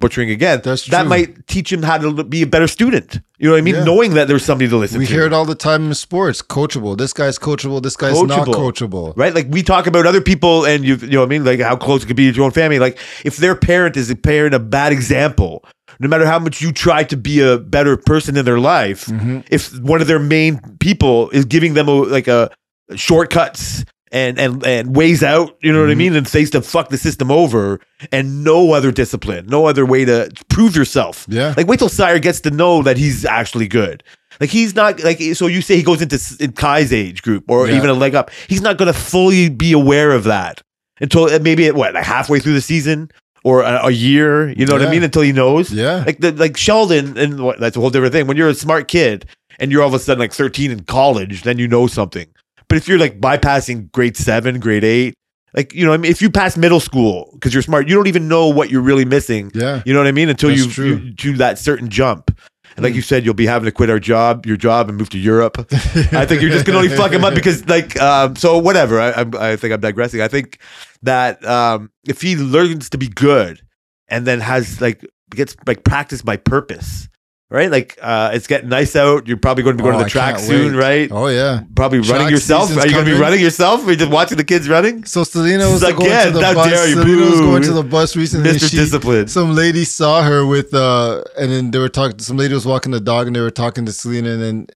butchering 0.02 0.30
again. 0.30 0.60
That's 0.64 0.86
that 0.88 1.02
true. 1.02 1.10
might 1.10 1.48
teach 1.48 1.72
him 1.72 1.84
how 1.84 1.98
to 2.00 2.24
be 2.26 2.42
a 2.42 2.48
better 2.48 2.68
student. 2.68 3.22
You 3.40 3.48
know 3.48 3.54
what 3.54 3.60
I 3.60 3.62
mean? 3.62 3.76
Yeah. 3.76 3.84
Knowing 3.86 4.14
that 4.16 4.28
there's 4.28 4.44
somebody 4.44 4.70
to 4.70 4.76
listen 4.78 5.00
we 5.00 5.06
to. 5.06 5.12
We 5.12 5.16
hear 5.16 5.26
it 5.26 5.32
all 5.34 5.46
the 5.46 5.56
time 5.56 5.88
in 5.88 5.94
sports. 5.94 6.42
Coachable. 6.42 6.98
This 6.98 7.14
guy's 7.14 7.40
coachable. 7.40 7.82
This 7.82 7.96
guy's 7.96 8.22
not 8.24 8.46
Coachable. 8.48 8.54
coachable. 8.56 9.14
right? 9.18 9.34
Like 9.34 9.48
we 9.50 9.64
talk 9.64 9.88
about 9.88 10.06
other 10.06 10.20
people, 10.22 10.66
and 10.66 10.84
you, 10.84 10.96
you 10.96 11.08
know 11.12 11.20
what 11.22 11.26
I 11.28 11.30
mean, 11.30 11.46
like 11.46 11.60
how 11.62 11.76
close 11.78 12.04
it 12.04 12.08
could 12.08 12.18
be 12.18 12.30
to 12.30 12.36
your 12.36 12.46
own 12.46 12.52
family. 12.52 12.80
Like 12.80 13.00
if 13.24 13.38
their 13.38 13.56
parent 13.56 13.96
is 13.96 14.10
a 14.12 14.16
parent 14.16 14.54
a 14.54 14.60
bad 14.60 14.92
example, 14.92 15.64
no 16.00 16.08
matter 16.08 16.26
how 16.26 16.40
much 16.40 16.62
you 16.62 16.72
try 16.72 17.04
to 17.06 17.16
be 17.18 17.40
a 17.42 17.58
better 17.58 17.96
person 17.98 18.36
in 18.38 18.44
their 18.46 18.60
life, 18.60 19.06
Mhm. 19.06 19.44
if 19.50 19.78
one 19.80 20.02
of 20.02 20.08
their 20.08 20.20
main 20.20 20.60
people 20.80 21.30
is 21.32 21.46
giving 21.46 21.74
them 21.76 21.88
a, 21.88 21.92
like 21.92 22.28
a 22.28 22.50
shortcuts 22.96 23.84
and 24.12 24.40
and 24.40 24.66
and 24.66 24.96
ways 24.96 25.24
out, 25.24 25.56
you 25.62 25.72
know 25.72 25.82
what 25.82 25.90
I 25.90 25.94
Mhm. 25.94 25.98
mean, 25.98 26.16
and 26.16 26.28
things 26.28 26.50
to 26.52 26.62
fuck 26.62 26.90
the 26.90 26.98
system 26.98 27.32
over, 27.32 27.80
and 28.12 28.44
no 28.44 28.74
other 28.74 28.92
discipline, 28.92 29.46
no 29.48 29.66
other 29.68 29.86
way 29.86 30.04
to 30.06 30.30
prove 30.50 30.76
yourself. 30.76 31.26
Yeah. 31.30 31.54
Like 31.56 31.68
wait 31.68 31.80
till 31.80 31.90
Sire 31.90 32.20
gets 32.20 32.42
to 32.42 32.52
know 32.52 32.84
that 32.84 32.98
he's 32.98 33.24
actually 33.26 33.68
good. 33.68 34.04
Like 34.40 34.50
he's 34.50 34.76
not 34.76 35.04
like 35.04 35.22
so 35.36 35.48
you 35.48 35.62
say 35.62 35.76
he 35.78 35.84
goes 35.84 36.02
into 36.02 36.20
in 36.40 36.52
Kai's 36.54 36.92
age 36.92 37.22
group 37.22 37.46
or 37.50 37.68
Yeah. 37.68 37.78
even 37.78 37.90
a 37.90 37.94
leg 37.94 38.16
up. 38.16 38.32
He's 38.48 38.62
not 38.62 38.78
going 38.78 38.92
to 38.92 38.98
fully 39.00 39.50
be 39.50 39.72
aware 39.72 40.12
of 40.12 40.24
that 40.26 40.62
until 41.00 41.26
uh, 41.26 41.40
maybe 41.42 41.68
at 41.68 41.76
what 41.76 41.94
like 41.94 42.04
halfway 42.06 42.40
through 42.40 42.54
the 42.54 42.62
season 42.62 43.10
or 43.44 43.62
a, 43.62 43.88
a 43.88 43.92
year. 43.92 44.50
You 44.50 44.66
know 44.66 44.74
what 44.74 44.82
I 44.82 44.90
mean? 44.92 45.04
Until 45.04 45.22
he 45.22 45.32
knows. 45.32 45.72
Yeah. 45.72 46.04
Like 46.06 46.20
the 46.20 46.32
like 46.32 46.58
Sheldon 46.58 47.18
and 47.18 47.40
what, 47.44 47.60
that's 47.60 47.78
a 47.78 47.80
whole 47.80 47.90
different 47.92 48.14
thing. 48.14 48.28
When 48.28 48.36
you're 48.38 48.50
a 48.50 48.54
smart 48.56 48.88
kid 48.88 49.26
and 49.60 49.72
you're 49.72 49.82
all 49.84 49.88
of 49.90 49.94
a 49.94 50.00
sudden 50.00 50.20
like 50.20 50.34
13 50.34 50.72
in 50.72 50.82
college, 50.82 51.44
then 51.44 51.58
you 51.60 51.68
know 51.68 51.88
something. 51.88 52.28
But 52.72 52.78
if 52.78 52.88
you're 52.88 52.98
like 53.00 53.20
bypassing 53.20 53.92
grade 53.92 54.16
seven, 54.16 54.62
grade 54.62 54.86
eight, 54.86 55.14
like 55.54 55.74
you 55.74 55.86
know, 55.86 55.92
I 55.92 55.98
mean, 55.98 56.10
if 56.10 56.22
you 56.22 56.30
pass 56.30 56.56
middle 56.56 56.80
school 56.80 57.30
because 57.34 57.54
you're 57.54 57.62
smart, 57.64 57.90
you 57.90 57.96
don't 57.96 58.08
even 58.08 58.30
know 58.30 58.48
what 58.48 58.70
you're 58.70 58.82
really 58.82 59.04
missing. 59.04 59.52
Yeah. 59.54 59.84
You 59.86 59.92
know 59.94 60.00
what 60.00 60.08
I 60.08 60.14
mean? 60.14 60.30
Until 60.30 60.52
you, 60.52 60.64
you 60.68 61.12
do 61.12 61.36
that 61.36 61.60
certain 61.60 61.90
jump. 61.90 62.32
And 62.78 62.84
like 62.86 62.94
Mm. 62.94 62.96
you 62.96 63.02
said, 63.02 63.26
you'll 63.26 63.34
be 63.34 63.46
having 63.46 63.66
to 63.66 63.72
quit 63.74 63.90
our 63.90 64.00
job, 64.00 64.46
your 64.46 64.56
job, 64.56 64.88
and 64.88 64.98
move 64.98 65.10
to 65.10 65.18
Europe. 65.18 65.58
I 66.14 66.26
think 66.26 66.42
you're 66.42 66.50
just 66.50 66.66
gonna 66.66 66.78
only 66.78 66.88
fuck 66.96 67.12
him 67.12 67.26
up 67.26 67.36
because, 67.36 67.68
like, 67.68 68.00
um, 68.00 68.38
so 68.38 68.58
whatever. 68.60 69.02
I, 69.02 69.12
I'm, 69.12 69.36
I 69.36 69.58
think 69.58 69.74
I'm 69.74 69.82
digressing. 69.82 70.22
I 70.22 70.30
think 70.30 70.58
that 71.04 71.44
um, 71.46 71.92
if 72.08 72.22
he 72.22 72.38
learns 72.38 72.90
to 72.92 72.98
be 72.98 73.10
good 73.10 73.60
and 74.08 74.26
then 74.26 74.40
has 74.40 74.80
like 74.80 75.06
gets 75.32 75.58
like 75.68 75.84
practice 75.84 76.22
by 76.22 76.38
purpose, 76.38 77.10
right? 77.52 77.70
Like, 77.70 78.00
uh, 78.02 78.32
it's 78.34 78.48
getting 78.48 78.70
nice 78.70 78.96
out. 78.96 79.28
You're 79.28 79.38
probably 79.38 79.64
going 79.64 79.78
to 79.78 79.84
be 79.84 79.88
going 79.88 79.96
Oh, 79.98 80.00
to 80.00 80.04
the 80.06 80.10
track 80.10 80.40
soon, 80.40 80.76
right? 80.76 81.12
Oh 81.12 81.28
yeah. 81.28 81.64
Probably 81.76 82.00
running 82.00 82.30
yourself. 82.30 82.76
Are 82.76 82.88
you 82.88 82.94
going 82.94 83.06
to 83.06 83.12
be 83.14 83.20
running 83.20 83.42
yourself? 83.42 83.86
Are 83.86 83.92
you 83.92 83.98
just 83.98 84.10
watching 84.12 84.38
the 84.38 84.44
kids 84.44 84.68
running? 84.68 85.04
So 85.06 85.24
Selena 85.24 85.70
was 85.70 85.84
It's 85.84 85.92
going 85.92 86.08
again, 86.08 86.32
to 86.32 86.40
the 86.40 86.46
how 86.46 86.54
bus. 86.56 86.70
dare 86.70 86.88
you, 86.88 86.96
Selena 86.96 87.30
was 87.30 87.40
going 87.42 87.62
to 87.64 87.74
the 87.74 87.84
bus 87.84 88.16
recently. 88.16 88.50
Mr. 88.50 88.70
she- 88.72 88.78
Discipline. 88.78 89.28
Some 89.28 89.54
lady 89.54 89.84
saw 89.84 90.24
her 90.24 90.46
with, 90.46 90.74
uh, 90.74 91.24
and 91.38 91.52
then 91.52 91.70
they 91.72 91.78
were 91.80 91.90
talking. 91.90 92.18
Some 92.20 92.38
lady 92.38 92.54
was 92.56 92.66
walking 92.66 92.92
the 92.94 93.00
dog, 93.02 93.28
and 93.28 93.36
they 93.36 93.42
were 93.42 93.52
talking 93.52 93.86
to 93.86 93.92
Selena, 93.94 94.30
and 94.32 94.42
then 94.42 94.68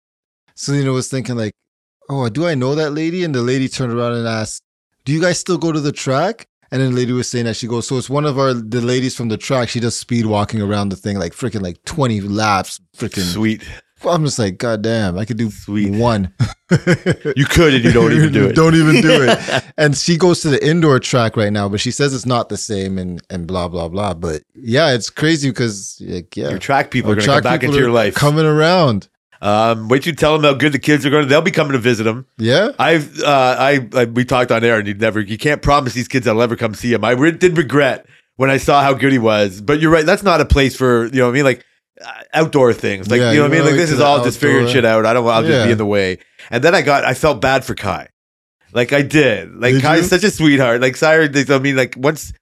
Selena 0.55 0.91
was 0.91 1.07
thinking 1.07 1.35
like, 1.35 1.53
"Oh, 2.09 2.29
do 2.29 2.45
I 2.45 2.55
know 2.55 2.75
that 2.75 2.91
lady?" 2.91 3.23
And 3.23 3.33
the 3.33 3.41
lady 3.41 3.67
turned 3.69 3.93
around 3.93 4.13
and 4.13 4.27
asked, 4.27 4.61
"Do 5.05 5.11
you 5.13 5.21
guys 5.21 5.39
still 5.39 5.57
go 5.57 5.71
to 5.71 5.79
the 5.79 5.91
track?" 5.91 6.47
And 6.71 6.81
then 6.81 6.91
the 6.91 6.95
lady 6.97 7.11
was 7.13 7.29
saying 7.29 7.45
that 7.45 7.55
she 7.55 7.67
goes, 7.67 7.87
"So 7.87 7.97
it's 7.97 8.09
one 8.09 8.25
of 8.25 8.37
our 8.39 8.53
the 8.53 8.81
ladies 8.81 9.15
from 9.15 9.29
the 9.29 9.37
track. 9.37 9.69
She 9.69 9.79
does 9.79 9.95
speed 9.97 10.25
walking 10.25 10.61
around 10.61 10.89
the 10.89 10.95
thing 10.95 11.17
like 11.19 11.33
freaking 11.33 11.61
like 11.61 11.83
twenty 11.85 12.21
laps. 12.21 12.79
Freaking, 12.97 13.23
Sweet. 13.31 13.63
I'm 14.07 14.23
just 14.25 14.37
like, 14.37 14.57
God 14.59 14.81
damn, 14.83 15.17
I 15.17 15.25
could 15.25 15.37
do 15.37 15.49
Sweet. 15.49 15.89
one. 15.91 16.31
You 16.69 17.45
could 17.45 17.73
and 17.73 17.83
you 17.83 17.91
don't 17.91 18.11
even 18.11 18.31
do 18.31 18.45
it. 18.49 18.55
Don't 18.55 18.75
even 18.75 19.01
do 19.01 19.23
it. 19.27 19.63
and 19.77 19.95
she 19.95 20.17
goes 20.17 20.41
to 20.41 20.49
the 20.49 20.63
indoor 20.67 20.99
track 20.99 21.37
right 21.37 21.51
now, 21.51 21.69
but 21.69 21.79
she 21.79 21.91
says 21.91 22.13
it's 22.13 22.25
not 22.25 22.49
the 22.49 22.57
same 22.57 22.97
and 22.97 23.21
and 23.29 23.47
blah 23.47 23.67
blah 23.67 23.87
blah. 23.87 24.13
But 24.13 24.43
yeah, 24.53 24.93
it's 24.93 25.09
crazy 25.09 25.49
because 25.49 25.97
like 26.05 26.35
yeah, 26.35 26.49
Your 26.49 26.59
track 26.59 26.91
people 26.91 27.11
are 27.11 27.15
going 27.15 27.25
to 27.25 27.33
come 27.33 27.43
back 27.43 27.63
into 27.63 27.77
your 27.77 27.91
life. 27.91 28.15
coming 28.15 28.45
around. 28.45 29.07
Um, 29.45 29.89
wait 29.89 30.05
you 30.05 30.13
tell 30.13 30.33
them 30.37 30.43
how 30.43 30.57
good 30.57 30.71
the 30.73 30.79
kids 30.79 31.05
are 31.05 31.09
going. 31.09 31.23
to 31.23 31.29
They'll 31.29 31.41
be 31.41 31.51
coming 31.51 31.73
to 31.73 31.77
visit 31.77 32.03
them. 32.05 32.25
Yeah, 32.37 32.69
I've 32.79 33.19
uh, 33.21 33.55
I, 33.59 33.87
I 33.93 34.05
we 34.05 34.25
talked 34.25 34.51
on 34.51 34.63
air, 34.63 34.79
and 34.79 34.87
you 34.87 34.93
never 34.95 35.19
you 35.19 35.37
can't 35.37 35.61
promise 35.61 35.93
these 35.93 36.07
kids 36.07 36.27
I'll 36.27 36.41
ever 36.41 36.55
come 36.55 36.73
see 36.73 36.91
him. 36.93 37.03
I 37.05 37.11
re- 37.11 37.31
did 37.31 37.57
regret 37.57 38.05
when 38.37 38.49
I 38.49 38.57
saw 38.57 38.81
how 38.81 38.93
good 38.93 39.11
he 39.11 39.19
was, 39.19 39.61
but 39.61 39.79
you're 39.79 39.91
right. 39.91 40.05
That's 40.05 40.23
not 40.23 40.41
a 40.41 40.45
place 40.45 40.75
for 40.75 41.05
you 41.05 41.19
know 41.19 41.25
what 41.25 41.31
I 41.31 41.33
mean, 41.33 41.43
like 41.45 41.63
uh, 42.03 42.11
outdoor 42.33 42.73
things. 42.73 43.09
Like 43.11 43.19
Yeah, 43.19 43.31
you 43.31 43.37
know 43.37 43.43
what 43.43 43.51
I 43.51 43.55
mean. 43.57 43.65
Like 43.65 43.75
this 43.75 43.91
is 43.91 43.99
all 43.99 44.23
just 44.23 44.39
figuring 44.39 44.67
shit 44.67 44.83
out. 44.83 45.05
I 45.05 45.13
don't. 45.13 45.27
I'll 45.27 45.43
just 45.43 45.51
Yeah. 45.53 45.65
be 45.65 45.71
in 45.73 45.77
the 45.77 45.85
way. 45.85 46.17
And 46.49 46.63
then 46.63 46.73
I 46.73 46.81
got 46.81 47.05
I 47.05 47.13
felt 47.13 47.39
bad 47.41 47.63
for 47.63 47.75
Kai. 47.75 48.07
Like 48.73 48.93
I 48.93 49.03
did. 49.03 49.53
Like 49.55 49.73
Did 49.75 49.81
Kai's 49.83 50.01
you? 50.03 50.07
such 50.17 50.23
a 50.23 50.31
sweetheart. 50.31 50.81
Like 50.81 50.95
Sire. 50.95 51.29
I 51.33 51.59
mean, 51.59 51.75
like 51.75 51.95
once. 51.97 52.33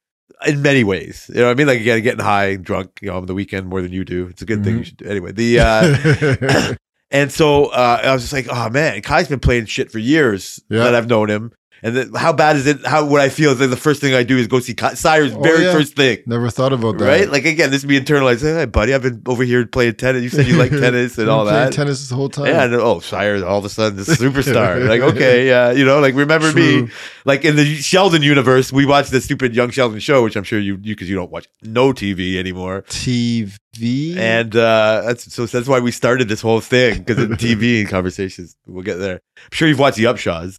In 0.48 0.62
many 0.62 0.84
ways, 0.84 1.30
you 1.30 1.36
know 1.40 1.46
what 1.46 1.52
I 1.52 1.54
mean. 1.54 1.68
Like 1.68 1.80
again, 1.80 2.02
getting 2.02 2.20
high, 2.20 2.48
and 2.48 2.66
drunk, 2.66 3.00
you 3.02 3.08
know, 3.10 3.16
on 3.16 3.26
the 3.28 3.34
weekend 3.34 3.68
more 3.68 3.82
than 3.82 3.94
you 3.94 4.04
do. 4.04 4.28
It's 4.28 4.42
a 4.42 4.46
good 4.46 4.62
thing. 4.62 4.76
Mhm. 4.76 4.78
You 4.80 4.84
should 4.84 4.98
do. 4.98 5.06
Anyway, 5.06 5.32
the 5.32 5.60
uh, 5.60 6.74
and 7.14 7.32
so 7.32 7.68
uh, 7.68 8.02
I 8.04 8.12
was 8.14 8.24
just 8.24 8.34
like, 8.34 8.48
oh 8.50 8.70
man, 8.70 9.02
Kai's 9.02 9.30
been 9.30 9.40
playing 9.40 9.68
shit 9.68 9.92
for 9.92 10.00
years 10.00 10.60
Yeah. 10.70 10.84
that 10.84 10.96
I've 10.96 11.08
known 11.08 11.30
him. 11.30 11.54
And 11.86 11.98
then 11.98 12.14
how 12.14 12.32
bad 12.32 12.56
is 12.56 12.66
it? 12.66 12.86
How 12.86 13.04
would 13.04 13.20
I 13.20 13.28
feel? 13.28 13.52
Is 13.52 13.60
like 13.60 13.70
the 13.70 13.76
first 13.76 14.00
thing 14.00 14.14
I 14.14 14.24
do 14.24 14.38
is 14.38 14.48
go 14.48 14.62
see 14.62 14.74
Kai, 14.74 14.94
Sire's 14.94 15.34
Oh, 15.34 15.42
very 15.42 15.64
yeah. 15.66 15.74
first 15.74 15.98
thing. 15.98 16.20
Never 16.26 16.50
thought 16.50 16.72
about 16.72 16.98
that. 16.98 17.06
Right? 17.06 17.30
Like 17.30 17.44
again, 17.44 17.72
this 17.72 17.84
is 17.84 17.86
me 17.86 18.00
internalized. 18.00 18.42
Hey, 18.42 18.64
buddy, 18.64 18.94
I've 18.94 19.02
been 19.02 19.22
over 19.26 19.44
here 19.44 19.66
playing 19.68 19.96
tennis. 19.96 20.24
You 20.24 20.30
said 20.30 20.48
you 20.48 20.56
like 20.56 20.70
tennis 20.86 21.18
and 21.18 21.28
all 21.30 21.44
that. 21.44 21.74
Tennis 21.74 22.08
the 22.08 22.16
whole 22.16 22.30
time. 22.30 22.46
Yeah, 22.46 22.64
and 22.64 22.74
oh, 22.76 23.02
Sire, 23.02 23.44
all 23.46 23.58
of 23.60 23.66
a 23.66 23.70
sudden, 23.70 23.98
this 23.98 24.08
superstar. 24.08 24.88
like, 24.94 25.02
okay, 25.02 25.46
yeah, 25.46 25.72
you 25.72 25.84
know, 25.84 26.00
like 26.00 26.16
remember 26.16 26.54
me. 26.54 26.88
Like 27.26 27.44
in 27.44 27.58
the 27.58 27.66
Sheldon 27.76 28.22
universe, 28.24 28.72
we 28.72 28.86
watched 28.86 29.12
the 29.12 29.20
stupid 29.20 29.54
Young 29.54 29.70
Sheldon 29.72 30.00
show, 30.00 30.24
which 30.24 30.38
I'm 30.38 30.46
sure 30.46 30.60
you 30.60 30.76
you 30.82 30.96
because 30.96 31.10
you 31.10 31.18
don't 31.18 31.32
watch 31.32 31.48
no 31.64 31.92
TV 31.92 32.38
anymore. 32.38 32.84
TV. 32.84 33.58
And 33.82 34.56
uh, 34.56 35.02
that's 35.06 35.34
so 35.34 35.46
that's 35.46 35.68
why 35.68 35.80
we 35.80 35.92
started 35.92 36.28
this 36.28 36.42
whole 36.42 36.62
thing 36.62 37.00
because 37.04 37.18
of 37.18 37.30
TV 37.40 37.80
and 37.82 37.90
conversations. 37.90 38.56
We'll 38.68 38.84
get 38.84 38.96
there. 38.98 39.16
I'm 39.38 39.50
sure 39.52 39.68
you've 39.68 39.80
watched 39.80 39.98
the 39.98 40.04
Upshaws, 40.06 40.58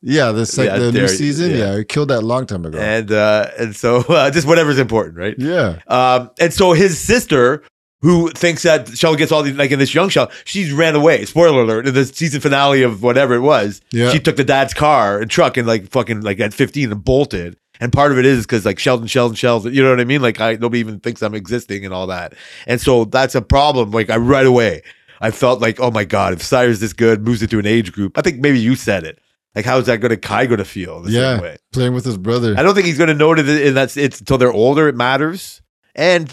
yeah, 0.00 0.32
this 0.32 0.56
like 0.56 0.66
Yeah, 0.68 0.78
the 0.78 0.92
new 0.92 1.08
season. 1.08 1.50
yeah. 1.50 1.76
Yeah. 1.76 1.82
killed 1.82 2.08
that 2.08 2.20
a 2.22 2.26
long 2.26 2.46
time 2.46 2.64
ago. 2.64 2.78
and 2.78 3.10
uh, 3.12 3.50
and 3.58 3.74
so 3.76 3.96
uh, 4.08 4.30
just 4.30 4.46
whatever's 4.46 4.78
important, 4.78 5.16
right? 5.18 5.34
yeah, 5.38 5.80
Um, 5.88 6.30
and 6.40 6.52
so 6.52 6.72
his 6.72 6.98
sister, 7.00 7.62
who 8.00 8.30
thinks 8.30 8.62
that 8.62 8.88
Sheldon 8.96 9.18
gets 9.18 9.32
all 9.32 9.42
these 9.42 9.56
like 9.56 9.70
in 9.72 9.78
this 9.80 9.92
young 9.94 10.08
Sheldon, 10.08 10.34
she's 10.44 10.72
ran 10.72 10.94
away. 10.94 11.24
Spoiler 11.24 11.62
alert! 11.62 11.86
In 11.88 11.94
the 11.94 12.04
season 12.06 12.40
finale 12.40 12.82
of 12.82 13.02
whatever 13.02 13.34
it 13.34 13.40
was, 13.40 13.80
Yeah. 13.90 14.10
she 14.10 14.20
took 14.20 14.36
the 14.36 14.44
dad's 14.44 14.72
car 14.72 15.20
and 15.20 15.30
truck 15.30 15.56
and 15.56 15.66
like 15.66 15.88
fucking 15.90 16.20
like 16.22 16.38
at 16.40 16.54
15 16.54 16.92
and 16.92 17.04
bolted. 17.04 17.56
And 17.80 17.92
part 17.92 18.10
of 18.12 18.18
it 18.18 18.26
is 18.26 18.44
because 18.46 18.64
like 18.64 18.78
Sheldon, 18.78 19.06
Sheldon, 19.06 19.36
Sheldon, 19.36 19.72
you 19.72 19.82
know 19.82 19.90
what 19.90 20.00
I 20.00 20.04
mean? 20.04 20.20
Like 20.22 20.40
I 20.40 20.54
nobody 20.54 20.80
even 20.80 21.00
thinks 21.00 21.22
I'm 21.22 21.34
existing 21.34 21.84
and 21.84 21.94
all 21.94 22.06
that. 22.08 22.34
And 22.66 22.80
so 22.80 23.04
that's 23.04 23.34
a 23.34 23.42
problem. 23.42 23.90
Like 23.92 24.10
I 24.10 24.16
right 24.16 24.46
away, 24.46 24.82
I 25.20 25.30
felt 25.30 25.60
like, 25.60 25.78
oh 25.80 25.90
my 25.90 26.04
god, 26.04 26.32
if 26.32 26.42
Sire's 26.42 26.80
this 26.80 26.92
good, 26.92 27.22
moves 27.24 27.42
it 27.42 27.50
to 27.50 27.58
an 27.58 27.66
age 27.66 27.92
group. 27.92 28.18
I 28.18 28.22
think 28.22 28.40
maybe 28.40 28.58
you 28.58 28.74
said 28.74 29.04
it. 29.04 29.18
Like 29.54 29.64
how 29.64 29.78
is 29.78 29.86
that 29.86 29.96
going 30.00 30.10
to 30.10 30.16
Kai 30.16 30.46
going 30.46 30.58
to 30.58 30.64
feel? 30.64 31.00
The 31.02 31.10
yeah, 31.10 31.34
same 31.34 31.42
way? 31.42 31.56
playing 31.72 31.94
with 31.94 32.04
his 32.04 32.18
brother. 32.18 32.54
I 32.56 32.62
don't 32.62 32.74
think 32.74 32.86
he's 32.86 32.98
going 32.98 33.08
to 33.08 33.14
know 33.14 33.34
that 33.34 33.48
in 33.48 33.74
that's 33.74 33.96
it's 33.96 34.20
until 34.20 34.38
they're 34.38 34.52
older 34.52 34.88
it 34.88 34.94
matters. 34.96 35.62
And 35.94 36.32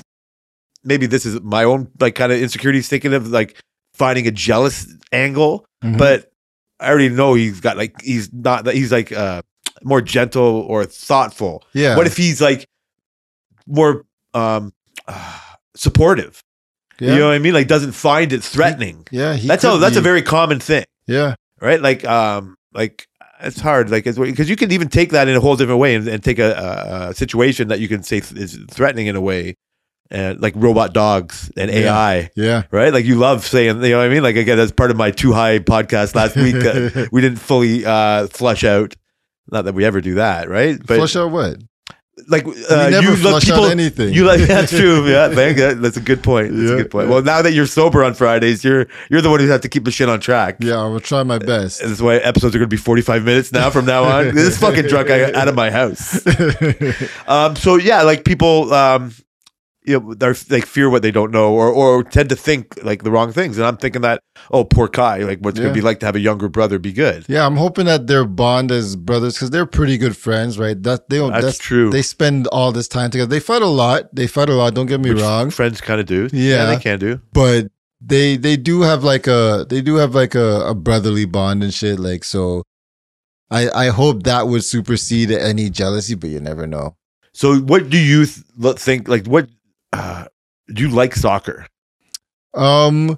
maybe 0.83 1.05
this 1.07 1.25
is 1.25 1.41
my 1.41 1.63
own 1.63 1.89
like 1.99 2.15
kind 2.15 2.31
of 2.31 2.39
insecurities 2.39 2.87
thinking 2.89 3.13
of 3.13 3.27
like 3.29 3.61
finding 3.93 4.27
a 4.27 4.31
jealous 4.31 4.87
angle, 5.11 5.65
Mhm. 5.83 5.97
but 5.97 6.31
I 6.79 6.89
already 6.89 7.09
know 7.09 7.33
he's 7.35 7.61
got 7.61 7.77
like 7.77 7.99
he's 8.01 8.31
not 8.33 8.67
he's 8.67 8.91
like 8.91 9.11
uh 9.11 9.41
more 9.85 10.01
gentle 10.01 10.43
or 10.67 10.83
thoughtful. 10.85 11.63
yeah, 11.73 11.95
What 11.95 12.07
if 12.07 12.17
he's 12.17 12.41
like 12.41 12.67
more 13.67 14.03
um 14.33 14.73
uh, 15.07 15.39
supportive? 15.75 16.41
yeah, 16.99 17.13
You 17.13 17.19
know 17.19 17.27
what 17.27 17.35
I 17.35 17.39
mean? 17.39 17.53
Like 17.53 17.67
doesn't 17.67 17.91
find 17.93 18.33
it 18.33 18.43
threatening. 18.43 19.05
yeah, 19.11 19.35
he 19.35 19.47
That's 19.47 19.63
a 19.63 19.77
that's 19.77 19.97
a 19.97 20.01
very 20.01 20.21
common 20.21 20.59
thing 20.59 20.85
yeah, 21.07 21.35
right? 21.61 21.79
Like, 21.81 22.03
um, 22.05 22.55
like 22.73 23.07
it's 23.41 23.59
hard, 23.59 23.91
like, 23.91 24.05
because 24.05 24.49
you 24.49 24.55
can 24.55 24.71
even 24.71 24.87
take 24.87 25.11
that 25.11 25.27
in 25.27 25.35
a 25.35 25.39
whole 25.39 25.55
different 25.55 25.79
way 25.79 25.93
and, 25.93 26.07
and 26.07 26.23
take 26.23 26.39
a, 26.39 26.51
a, 26.53 27.09
a 27.09 27.13
situation 27.13 27.67
that 27.67 27.79
you 27.79 27.87
can 27.87 28.01
say 28.01 28.21
th- 28.21 28.41
is 28.41 28.57
threatening 28.71 29.05
in 29.07 29.15
a 29.15 29.21
way, 29.21 29.55
and 30.09 30.41
like 30.41 30.53
robot 30.55 30.93
dogs 30.93 31.51
and 31.57 31.69
Yeah. 31.69 31.93
AI, 31.95 32.29
yeah. 32.35 32.63
right? 32.71 32.91
Like 32.91 33.05
you 33.05 33.15
love 33.17 33.45
saying, 33.45 33.83
you 33.83 33.89
know 33.91 33.97
what 33.99 34.05
I 34.05 34.09
mean? 34.09 34.23
Like 34.23 34.35
again, 34.35 34.57
that's 34.57 34.71
part 34.71 34.89
of 34.89 34.97
my 34.97 35.11
too 35.11 35.31
high 35.33 35.59
podcast 35.59 36.15
last 36.15 36.35
week. 36.37 36.55
We 37.11 37.21
didn't 37.21 37.37
fully 37.39 37.85
uh, 37.85 38.27
flush 38.27 38.63
out. 38.63 38.95
Not 39.51 39.65
that 39.65 39.73
we 39.75 39.85
ever 39.85 40.01
do 40.01 40.15
that, 40.15 40.49
right? 40.49 40.77
But 40.79 40.97
Flush 40.97 41.15
out 41.15 41.31
what? 41.31 41.57
like 42.29 42.47
uh, 42.47 42.89
never 42.89 43.01
you 43.01 43.09
let 43.11 43.19
flush 43.19 43.43
people 43.45 43.65
out 43.65 43.71
anything. 43.71 44.13
You 44.13 44.23
like 44.25 44.39
that's 44.39 44.71
true. 44.71 45.05
Yeah, 45.11 45.27
thank. 45.29 45.57
That's 45.57 45.97
a 45.97 46.01
good 46.01 46.23
point. 46.23 46.51
That's 46.55 46.69
Yeah. 46.69 46.75
a 46.75 46.77
good 46.77 46.89
point. 46.89 47.09
Well, 47.09 47.21
now 47.21 47.41
that 47.41 47.51
you're 47.51 47.65
sober 47.67 48.05
on 48.05 48.13
Fridays, 48.13 48.63
you're 48.63 48.87
you're 49.09 49.21
the 49.21 49.29
one 49.29 49.41
who 49.41 49.47
has 49.47 49.59
to 49.61 49.69
keep 49.69 49.83
the 49.83 49.91
shit 49.91 50.07
on 50.07 50.21
track. 50.21 50.55
yeah, 50.61 50.75
I 50.77 50.87
will 50.87 51.01
try 51.01 51.23
my 51.23 51.39
best. 51.39 51.81
And 51.81 51.91
that's 51.91 52.01
why 52.01 52.15
episodes 52.15 52.55
are 52.55 52.57
going 52.59 52.69
to 52.69 52.73
be 52.73 52.77
45 52.77 53.23
minutes 53.25 53.51
now 53.51 53.69
from 53.69 53.85
now 53.85 54.05
on. 54.05 54.33
this 54.33 54.47
is 54.47 54.57
fucking 54.57 54.85
drunk 54.87 55.09
I, 55.09 55.31
out 55.33 55.49
of 55.49 55.55
my 55.55 55.69
house. 55.69 56.25
Um, 57.27 57.55
so 57.57 57.75
yeah, 57.75 58.03
like 58.03 58.23
people, 58.23 58.73
um, 58.73 59.11
you 59.87 59.99
know, 59.99 60.13
they're 60.13 60.35
like 60.49 60.65
fear 60.65 60.89
what 60.89 61.01
they 61.01 61.11
don't 61.11 61.31
know, 61.31 61.53
or 61.53 61.69
or 61.69 62.03
tend 62.03 62.29
to 62.29 62.35
think 62.35 62.83
like 62.83 63.03
the 63.03 63.11
wrong 63.11 63.31
things. 63.31 63.57
And 63.57 63.65
I'm 63.67 63.77
thinking 63.77 64.01
that, 64.01 64.19
oh, 64.51 64.63
poor 64.63 64.87
Kai, 64.87 65.19
like 65.19 65.39
what's 65.39 65.57
Yeah. 65.57 65.65
gonna 65.65 65.73
be 65.75 65.81
like 65.81 65.99
to 66.01 66.05
have 66.05 66.15
a 66.15 66.19
younger 66.19 66.49
brother 66.49 66.79
be 66.79 66.91
good. 66.93 67.25
yeah, 67.27 67.45
I'm 67.45 67.55
hoping 67.57 67.85
that 67.85 68.07
their 68.07 68.25
bond 68.25 68.71
as 68.71 68.95
brothers 68.95 69.35
because 69.35 69.49
they're 69.51 69.65
pretty 69.65 69.97
good 69.97 70.17
friends, 70.17 70.57
right? 70.59 70.81
That 70.83 71.09
they 71.09 71.17
don't. 71.17 71.31
That's, 71.31 71.45
That's, 71.45 71.57
true. 71.57 71.89
They 71.89 72.01
spend 72.01 72.47
all 72.47 72.71
this 72.71 72.87
time 72.87 73.11
together. 73.11 73.29
They 73.29 73.39
fight 73.39 73.61
a 73.61 73.67
lot. 73.67 74.13
They 74.15 74.27
fight 74.27 74.49
a 74.49 74.53
lot. 74.55 74.73
Don't 74.73 74.87
get 74.87 74.99
me 75.01 75.13
Which 75.13 75.21
wrong, 75.21 75.49
friends 75.51 75.81
kind 75.81 75.99
of 75.99 76.05
do. 76.05 76.29
Yeah. 76.33 76.65
they 76.65 76.77
can 76.77 76.99
do. 76.99 77.21
but 77.33 77.67
they 78.01 78.37
they 78.37 78.57
do 78.57 78.81
have 78.81 79.03
like 79.03 79.25
a 79.27 79.65
they 79.69 79.81
do 79.81 79.95
have 79.95 80.13
like 80.13 80.35
a, 80.35 80.67
a 80.67 80.75
brotherly 80.75 81.25
bond 81.25 81.63
and 81.63 81.73
shit. 81.73 81.99
Like 81.99 82.23
so, 82.23 82.61
I 83.49 83.69
I 83.69 83.87
hope 83.89 84.23
that 84.23 84.47
would 84.47 84.63
supersede 84.63 85.31
any 85.31 85.69
jealousy, 85.69 86.15
but 86.15 86.29
you 86.29 86.39
never 86.39 86.67
know. 86.67 86.95
So, 87.33 87.57
what 87.57 87.89
do 87.89 87.97
you 87.97 88.25
th- 88.25 88.77
think? 88.77 89.07
Like, 89.09 89.25
what 89.27 89.49
uh, 89.95 90.25
do 90.73 90.83
you 90.83 90.89
like 90.89 91.15
soccer? 91.15 91.67
Um, 92.53 93.17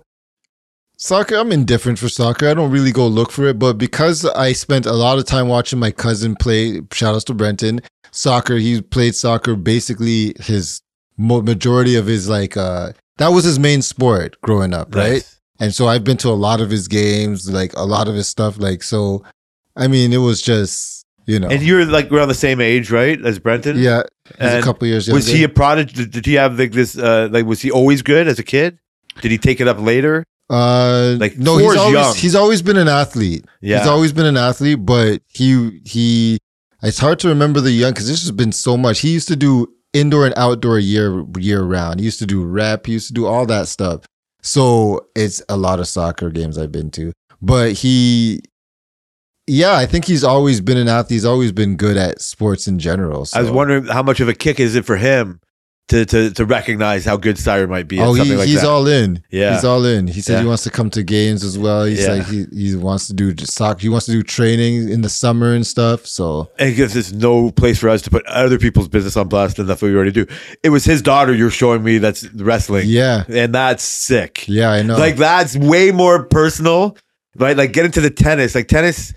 soccer. 0.97 1.35
I'm 1.35 1.51
indifferent 1.51 1.99
for 1.99 2.09
soccer. 2.09 2.47
I 2.47 2.53
don't 2.53 2.71
really 2.71 2.91
go 2.91 3.07
look 3.07 3.31
for 3.31 3.45
it, 3.47 3.59
but 3.59 3.73
because 3.73 4.25
I 4.25 4.53
spent 4.53 4.85
a 4.85 4.93
lot 4.93 5.17
of 5.17 5.25
time 5.25 5.47
watching 5.47 5.79
my 5.79 5.91
cousin 5.91 6.35
play. 6.35 6.81
Shout 6.93 7.15
outs 7.15 7.23
to 7.25 7.33
Brenton. 7.33 7.81
Soccer. 8.11 8.55
He 8.55 8.81
played 8.81 9.15
soccer 9.15 9.55
basically 9.55 10.33
his 10.39 10.81
majority 11.17 11.95
of 11.95 12.05
his 12.05 12.29
like 12.29 12.55
uh 12.55 12.91
that 13.17 13.29
was 13.29 13.43
his 13.43 13.57
main 13.57 13.81
sport 13.81 14.39
growing 14.41 14.73
up, 14.73 14.93
right? 14.93 15.13
Nice. 15.13 15.39
And 15.59 15.73
so 15.73 15.87
I've 15.87 16.03
been 16.03 16.17
to 16.17 16.29
a 16.29 16.37
lot 16.37 16.61
of 16.61 16.69
his 16.69 16.87
games, 16.87 17.51
like 17.51 17.73
a 17.73 17.83
lot 17.83 18.07
of 18.07 18.13
his 18.13 18.27
stuff. 18.27 18.59
Like 18.59 18.83
so, 18.83 19.23
I 19.75 19.87
mean, 19.87 20.13
it 20.13 20.17
was 20.17 20.41
just 20.41 20.96
you 21.27 21.39
know, 21.39 21.49
And 21.49 21.61
you're 21.61 21.85
like 21.85 22.11
around 22.11 22.29
the 22.29 22.33
same 22.33 22.59
age, 22.61 22.89
right, 22.89 23.23
as 23.23 23.37
Brenton? 23.39 23.77
yeah. 23.77 24.01
A 24.39 24.61
couple 24.61 24.87
years. 24.87 25.07
Was 25.07 25.27
younger. 25.27 25.37
he 25.37 25.43
a 25.43 25.49
prodigy? 25.49 26.05
Did 26.05 26.25
he 26.25 26.33
have 26.33 26.57
like 26.57 26.71
this? 26.71 26.97
Uh, 26.97 27.29
like, 27.31 27.45
was 27.45 27.61
he 27.61 27.69
always 27.69 28.01
good 28.01 28.27
as 28.27 28.39
a 28.39 28.43
kid? 28.43 28.79
Did 29.21 29.31
he 29.31 29.37
take 29.37 29.61
it 29.61 29.67
up 29.67 29.79
later? 29.79 30.23
Uh, 30.49 31.15
Like, 31.19 31.37
no, 31.37 31.57
he's 31.57 31.75
always 31.77 31.93
young. 31.93 32.15
he's 32.15 32.35
always 32.35 32.61
been 32.61 32.77
an 32.77 32.87
athlete. 32.87 33.45
Yeah. 33.61 33.79
He's 33.79 33.87
always 33.87 34.13
been 34.13 34.25
an 34.25 34.37
athlete, 34.37 34.85
but 34.85 35.21
he 35.27 35.81
he. 35.85 36.37
It's 36.83 36.99
hard 36.99 37.19
to 37.19 37.27
remember 37.27 37.59
the 37.61 37.71
young 37.71 37.91
because 37.91 38.07
this 38.07 38.21
has 38.21 38.31
been 38.31 38.51
so 38.51 38.77
much. 38.77 38.99
He 38.99 39.09
used 39.13 39.27
to 39.29 39.35
do 39.35 39.67
indoor 39.93 40.25
and 40.25 40.33
outdoor 40.37 40.79
year 40.79 41.23
year 41.37 41.63
round. 41.63 41.99
He 41.99 42.05
used 42.05 42.19
to 42.19 42.25
do 42.25 42.43
rep. 42.45 42.85
He 42.85 42.93
used 42.93 43.07
to 43.07 43.13
do 43.13 43.25
all 43.25 43.45
that 43.47 43.67
stuff. 43.67 44.05
So 44.41 45.07
it's 45.15 45.41
a 45.49 45.57
lot 45.57 45.79
of 45.79 45.87
soccer 45.87 46.29
games 46.29 46.57
I've 46.57 46.71
been 46.71 46.91
to. 46.91 47.11
But 47.41 47.73
he, 47.73 48.41
yeah, 49.47 49.75
I 49.75 49.85
think 49.85 50.05
he's 50.05 50.23
always 50.23 50.61
been 50.61 50.77
an 50.77 50.87
athlete. 50.87 51.15
He's 51.15 51.25
always 51.25 51.51
been 51.51 51.75
good 51.77 51.97
at 51.97 52.21
sports 52.21 52.67
in 52.67 52.79
general. 52.79 53.25
So. 53.25 53.39
I 53.39 53.41
was 53.41 53.51
wondering 53.51 53.85
how 53.85 54.03
much 54.03 54.19
of 54.19 54.27
a 54.27 54.33
kick 54.33 54.59
is 54.59 54.75
it 54.75 54.85
for 54.85 54.97
him 54.97 55.39
to 55.87 56.05
to 56.05 56.31
to 56.31 56.43
recognize 56.43 57.05
how 57.05 57.15
good 57.15 57.37
Sire 57.37 57.65
might 57.65 57.87
be. 57.87 57.97
Oh, 58.01 58.13
he, 58.13 58.35
like 58.35 58.45
he's 58.49 58.59
that. 58.61 58.67
all 58.69 58.85
in. 58.87 59.23
Yeah. 59.31 59.53
he's 59.53 59.63
all 59.63 59.85
in. 59.85 60.07
He 60.07 60.19
said 60.19 60.33
Yeah. 60.33 60.41
he 60.41 60.45
wants 60.47 60.63
to 60.63 60.69
come 60.69 60.89
to 60.89 61.01
games 61.01 61.45
as 61.45 61.57
well. 61.57 61.85
He's 61.85 62.03
Yeah. 62.03 62.15
like 62.15 62.25
he 62.27 62.45
he 62.51 62.75
wants 62.75 63.07
to 63.07 63.13
do 63.13 63.33
soccer. 63.45 63.79
He 63.79 63.87
wants 63.87 64.05
to 64.07 64.11
do 64.11 64.21
training 64.21 64.89
in 64.89 64.99
the 65.01 65.07
summer 65.07 65.53
and 65.53 65.65
stuff. 65.65 66.05
So 66.05 66.49
and 66.59 66.75
because 66.75 66.91
there's 66.93 67.13
no 67.13 67.51
place 67.51 67.79
for 67.79 67.87
us 67.87 68.01
to 68.01 68.09
put 68.09 68.25
other 68.25 68.59
people's 68.59 68.89
business 68.89 69.15
on 69.15 69.29
blast, 69.29 69.59
and 69.59 69.69
that's 69.69 69.81
what 69.81 69.87
we 69.87 69.95
already 69.95 70.11
do. 70.11 70.25
It 70.61 70.71
was 70.71 70.83
his 70.83 71.01
daughter 71.01 71.33
you're 71.33 71.49
showing 71.49 71.83
me 71.85 71.99
that's 71.99 72.29
wrestling, 72.33 72.89
yeah, 72.89 73.23
and 73.29 73.55
that's 73.55 73.83
sick. 73.83 74.45
yeah, 74.49 74.69
I 74.71 74.81
know. 74.81 74.97
Like 74.97 75.15
that's 75.15 75.55
way 75.55 75.91
more 75.91 76.23
personal, 76.25 76.97
right? 77.37 77.55
Like 77.55 77.71
get 77.71 77.85
into 77.85 78.01
the 78.01 78.09
tennis, 78.09 78.55
like 78.55 78.67
tennis. 78.67 79.13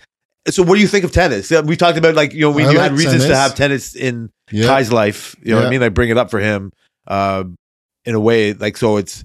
So 0.48 0.62
what 0.62 0.76
do 0.76 0.80
you 0.80 0.88
think 0.88 1.04
of 1.04 1.12
tennis? 1.12 1.50
We 1.50 1.76
talked 1.76 1.98
about 1.98 2.14
like 2.14 2.32
you 2.32 2.40
know 2.40 2.50
we 2.50 2.62
you 2.62 2.68
like 2.68 2.78
had 2.78 2.92
reasons 2.92 3.26
to 3.26 3.36
have 3.36 3.54
tennis 3.54 3.94
in 3.94 4.30
yeah, 4.50 4.66
Kai's 4.66 4.92
life. 4.92 5.36
You 5.42 5.52
know 5.52 5.58
what 5.58 5.66
I 5.66 5.70
mean? 5.70 5.80
Like 5.80 5.94
bring 5.94 6.10
it 6.10 6.16
up 6.16 6.30
for 6.30 6.40
him, 6.40 6.72
um, 7.06 7.56
in 8.04 8.14
a 8.14 8.20
way. 8.20 8.54
Like 8.54 8.76
so, 8.76 8.96
it's 8.96 9.24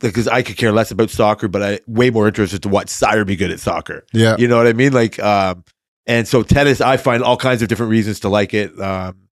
because 0.00 0.28
I 0.28 0.42
could 0.42 0.56
care 0.56 0.72
less 0.72 0.90
about 0.90 1.10
soccer, 1.10 1.48
but 1.48 1.62
I 1.62 1.80
way 1.86 2.10
more 2.10 2.26
interested 2.26 2.62
to 2.62 2.68
watch 2.68 2.88
Sire 2.88 3.24
be 3.24 3.36
good 3.36 3.50
at 3.50 3.60
soccer. 3.60 4.04
yeah, 4.12 4.36
You 4.38 4.46
know 4.48 4.58
what 4.58 4.66
I 4.66 4.72
mean? 4.74 4.92
Like, 4.92 5.18
um, 5.20 5.64
and 6.06 6.28
so 6.28 6.42
tennis, 6.42 6.80
I 6.80 6.98
find 6.98 7.22
all 7.22 7.36
kinds 7.36 7.62
of 7.62 7.68
different 7.68 7.90
reasons 7.90 8.20
to 8.20 8.28
like 8.28 8.52
it. 8.54 8.78
Um, 8.78 9.28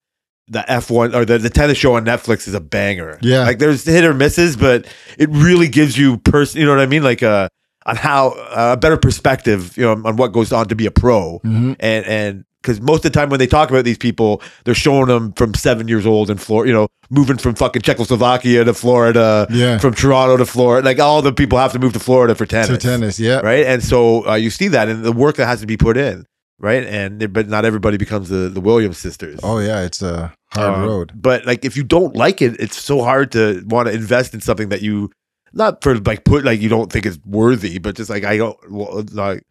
the 0.48 0.70
F 0.70 0.90
one 0.90 1.14
or 1.14 1.24
the, 1.24 1.38
the 1.38 1.48
tennis 1.50 1.78
show 1.78 1.94
on 1.94 2.04
Netflix 2.04 2.46
is 2.46 2.54
a 2.54 2.60
banger. 2.60 3.18
Yeah. 3.22 3.44
like 3.44 3.58
there's 3.58 3.84
hit 3.84 4.04
or 4.04 4.12
misses, 4.12 4.56
but 4.56 4.86
it 5.18 5.30
really 5.30 5.68
gives 5.68 5.96
you 5.96 6.18
person. 6.18 6.60
You 6.60 6.66
know 6.66 6.72
what 6.72 6.82
I 6.82 6.86
mean? 6.86 7.02
Like, 7.02 7.22
uh, 7.22 7.48
on 7.86 7.96
how 7.96 8.30
uh, 8.30 8.70
a 8.72 8.76
better 8.76 8.96
perspective, 8.96 9.76
you 9.76 9.84
know, 9.84 9.92
on 10.04 10.16
what 10.16 10.32
goes 10.32 10.52
on 10.52 10.66
to 10.68 10.74
be 10.74 10.86
a 10.86 10.90
pro, 10.90 11.40
Mhm. 11.44 11.76
and 11.80 12.06
and 12.06 12.44
because 12.62 12.80
most 12.80 13.04
of 13.04 13.12
the 13.12 13.18
time 13.20 13.28
when 13.28 13.38
they 13.38 13.46
talk 13.46 13.68
about 13.68 13.84
these 13.84 13.98
people, 13.98 14.40
they're 14.64 14.74
showing 14.74 15.06
them 15.06 15.34
from 15.34 15.52
seven 15.52 15.86
years 15.86 16.06
old 16.06 16.30
in 16.30 16.38
Florida, 16.38 16.68
you 16.70 16.74
know, 16.74 16.88
moving 17.10 17.36
from 17.36 17.54
fucking 17.54 17.82
Czechoslovakia 17.82 18.64
to 18.64 18.72
Florida, 18.72 19.46
yeah. 19.50 19.76
from 19.76 19.92
Toronto 19.92 20.38
to 20.38 20.46
Florida. 20.46 20.82
Like 20.82 20.98
all 20.98 21.20
the 21.20 21.30
people 21.32 21.58
have 21.58 21.72
to 21.72 21.78
move 21.78 21.92
to 21.92 21.98
Florida 22.00 22.34
for 22.34 22.46
tennis 22.46 22.68
to 22.68 22.78
tennis, 22.78 23.20
yeah, 23.20 23.40
right? 23.40 23.66
And 23.66 23.82
so 23.84 24.26
uh, 24.26 24.34
you 24.36 24.48
see 24.48 24.68
that 24.68 24.88
and 24.88 25.04
the 25.04 25.12
work 25.12 25.36
that 25.36 25.44
has 25.46 25.60
to 25.60 25.66
be 25.66 25.76
put 25.76 25.98
in, 25.98 26.24
right? 26.58 26.84
And 26.86 27.30
but 27.34 27.48
not 27.50 27.66
everybody 27.66 27.98
becomes 27.98 28.30
the 28.30 28.48
the 28.48 28.60
Williams 28.62 28.96
sisters. 28.96 29.40
Oh 29.42 29.58
yeah, 29.58 29.82
it's 29.84 30.00
a 30.00 30.32
hard 30.54 30.74
Um, 30.74 30.88
road. 30.88 31.12
But 31.14 31.44
like 31.44 31.66
if 31.66 31.76
you 31.76 31.84
don't 31.84 32.16
like 32.16 32.40
it, 32.40 32.56
it's 32.58 32.80
so 32.80 33.02
hard 33.02 33.30
to 33.32 33.62
want 33.68 33.88
to 33.88 33.92
invest 33.94 34.32
in 34.32 34.40
something 34.40 34.70
that 34.70 34.80
you 34.80 35.10
not 35.54 35.82
for 35.82 35.96
like 36.00 36.24
put 36.24 36.44
like 36.44 36.60
you 36.60 36.68
don't 36.68 36.92
think 36.92 37.06
it's 37.06 37.18
worthy, 37.24 37.78
but 37.78 37.96
just 37.96 38.10
like 38.10 38.24
I 38.24 38.36
don't 38.36 39.14
like 39.14 39.42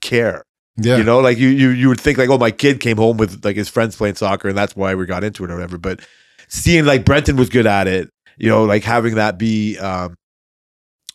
care. 0.00 0.44
Yeah, 0.76 0.96
You 0.96 1.04
know, 1.04 1.20
like 1.20 1.38
you 1.38 1.48
you 1.48 1.70
you 1.70 1.88
would 1.88 2.00
think 2.00 2.18
like, 2.18 2.28
oh, 2.30 2.38
my 2.38 2.50
kid 2.50 2.80
came 2.80 2.96
home 2.96 3.16
with 3.16 3.44
like 3.44 3.54
his 3.56 3.68
friends 3.68 3.94
playing 3.96 4.16
soccer, 4.16 4.48
and 4.48 4.58
that's 4.58 4.74
why 4.74 4.94
we 4.96 5.06
got 5.06 5.22
into 5.22 5.44
it 5.44 5.50
or 5.50 5.54
whatever. 5.54 5.78
But 5.78 6.00
seeing 6.48 6.84
like 6.84 7.04
Brenton 7.04 7.36
was 7.36 7.48
good 7.48 7.66
at 7.66 7.86
it, 7.86 8.10
you 8.38 8.48
know, 8.48 8.64
like 8.64 8.82
having 8.82 9.14
that 9.14 9.38
be 9.38 9.78
um, 9.78 10.16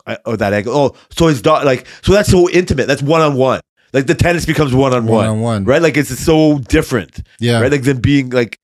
I- 0.08 0.18
oh 0.26 0.38
that 0.38 0.54
angle. 0.54 0.74
Oh, 0.74 0.96
so 1.12 1.28
his 1.28 1.42
daughter, 1.42 1.66
like, 1.66 1.86
so 2.04 2.14
that's 2.14 2.32
so 2.32 2.50
intimate. 2.50 2.88
That's 2.88 3.02
one 3.02 3.20
on 3.22 3.36
one. 3.36 3.60
Like 3.92 4.06
the 4.08 4.16
tennis 4.16 4.46
becomes 4.46 4.74
one 4.74 4.94
on 4.94 5.06
one 5.08 5.16
one, 5.18 5.28
on 5.28 5.42
one, 5.42 5.66
right? 5.66 5.82
Like 5.82 5.98
it's 5.98 6.18
so 6.18 6.60
different, 6.60 7.22
Yeah, 7.42 7.60
right? 7.60 7.72
Like 7.72 7.84
than 7.84 8.00
being 8.00 8.30
like 8.30 8.58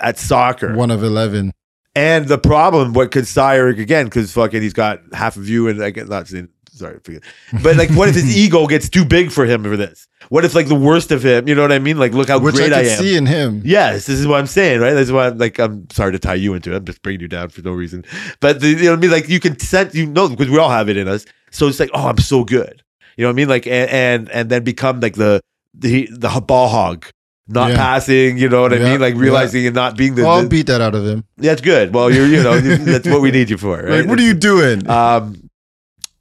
at 0.00 0.18
soccer. 0.18 0.74
one 0.74 0.90
of 0.90 1.04
eleven. 1.04 1.52
And 2.00 2.26
the 2.26 2.38
problem, 2.38 2.92
what 2.92 3.10
could 3.10 3.26
Sire 3.26 3.68
again? 3.68 4.06
Because 4.06 4.32
fucking, 4.32 4.62
he's 4.62 4.72
got 4.72 5.02
half 5.12 5.36
of 5.36 5.48
you, 5.48 5.68
and 5.68 5.78
like 5.78 5.96
not 6.08 6.28
saying 6.28 6.48
sorry, 6.80 6.98
forget. 7.04 7.22
But 7.62 7.76
like, 7.76 7.90
what 7.90 8.08
if 8.08 8.14
his 8.14 8.36
ego 8.44 8.66
gets 8.66 8.88
too 8.88 9.04
big 9.04 9.30
for 9.30 9.44
him 9.44 9.62
for 9.62 9.76
this? 9.76 10.08
What 10.30 10.44
if 10.44 10.54
like 10.54 10.68
the 10.68 10.74
worst 10.74 11.12
of 11.12 11.22
him? 11.22 11.46
You 11.46 11.54
know 11.54 11.62
what 11.62 11.72
I 11.72 11.78
mean? 11.78 11.98
Like, 11.98 12.12
look 12.12 12.28
how 12.28 12.38
Which 12.38 12.56
great 12.56 12.72
I 12.72 12.80
I, 12.80 12.82
am. 12.84 12.98
see 12.98 13.16
in 13.16 13.26
him. 13.26 13.62
Yes, 13.64 14.06
this 14.06 14.18
is 14.18 14.26
what 14.26 14.38
I'm 14.40 14.46
saying, 14.46 14.80
right? 14.80 14.94
That's 14.94 15.10
why 15.10 15.28
I'm 15.28 15.38
like, 15.38 15.58
I'm 15.58 15.88
sorry 15.90 16.12
to 16.12 16.18
tie 16.18 16.34
you 16.34 16.54
into 16.54 16.72
it. 16.72 16.76
I'm 16.76 16.84
just 16.84 17.02
bringing 17.02 17.20
you 17.20 17.28
down 17.28 17.50
for 17.50 17.62
no 17.62 17.72
reason. 17.72 18.04
But 18.40 18.60
the, 18.60 18.68
you 18.68 18.76
know 18.76 18.90
what 18.90 18.98
I 18.98 19.00
mean? 19.00 19.10
Like, 19.10 19.28
you 19.28 19.40
can 19.40 19.58
sense, 19.58 19.94
you 19.94 20.06
know, 20.06 20.28
because 20.28 20.48
we 20.48 20.58
all 20.58 20.70
have 20.70 20.88
it 20.88 20.96
in 20.96 21.06
us. 21.06 21.26
So 21.50 21.68
it's 21.68 21.78
like, 21.78 21.90
oh, 21.94 22.08
I'm 22.08 22.18
so 22.18 22.44
good. 22.44 22.82
You 23.16 23.24
know 23.24 23.28
what 23.28 23.34
I 23.34 23.36
mean? 23.36 23.48
Like, 23.48 23.66
and 23.66 23.90
and, 23.90 24.30
and 24.30 24.50
then 24.50 24.64
become 24.64 25.00
like 25.00 25.14
the 25.14 25.40
the 25.74 26.08
the 26.12 26.28
ball 26.40 26.68
hog, 26.68 27.06
not 27.50 27.70
Yeah. 27.70 27.76
passing. 27.76 28.38
You 28.38 28.48
know 28.48 28.62
what 28.62 28.72
I 28.72 28.78
mean? 28.78 29.00
Like 29.00 29.14
yeah. 29.14 29.20
realizing 29.20 29.66
and 29.66 29.74
not 29.74 29.96
being 29.96 30.14
the. 30.14 30.22
Well, 30.22 30.32
I'll 30.36 30.42
the- 30.42 30.48
beat 30.48 30.66
that 30.68 30.80
out 30.80 30.94
of 30.94 31.04
him. 31.06 31.24
that's 31.36 31.60
good. 31.60 31.92
Well, 31.92 32.10
you're 32.10 32.26
you 32.26 32.42
know 32.42 32.58
that's 32.60 33.06
what 33.08 33.20
we 33.20 33.30
need 33.30 33.50
you 33.50 33.58
for, 33.58 33.76
right? 33.78 34.00
Like, 34.00 34.06
what 34.08 34.18
are 34.18 34.22
you 34.22 34.34
doing? 34.34 34.88
Um, 34.88 35.50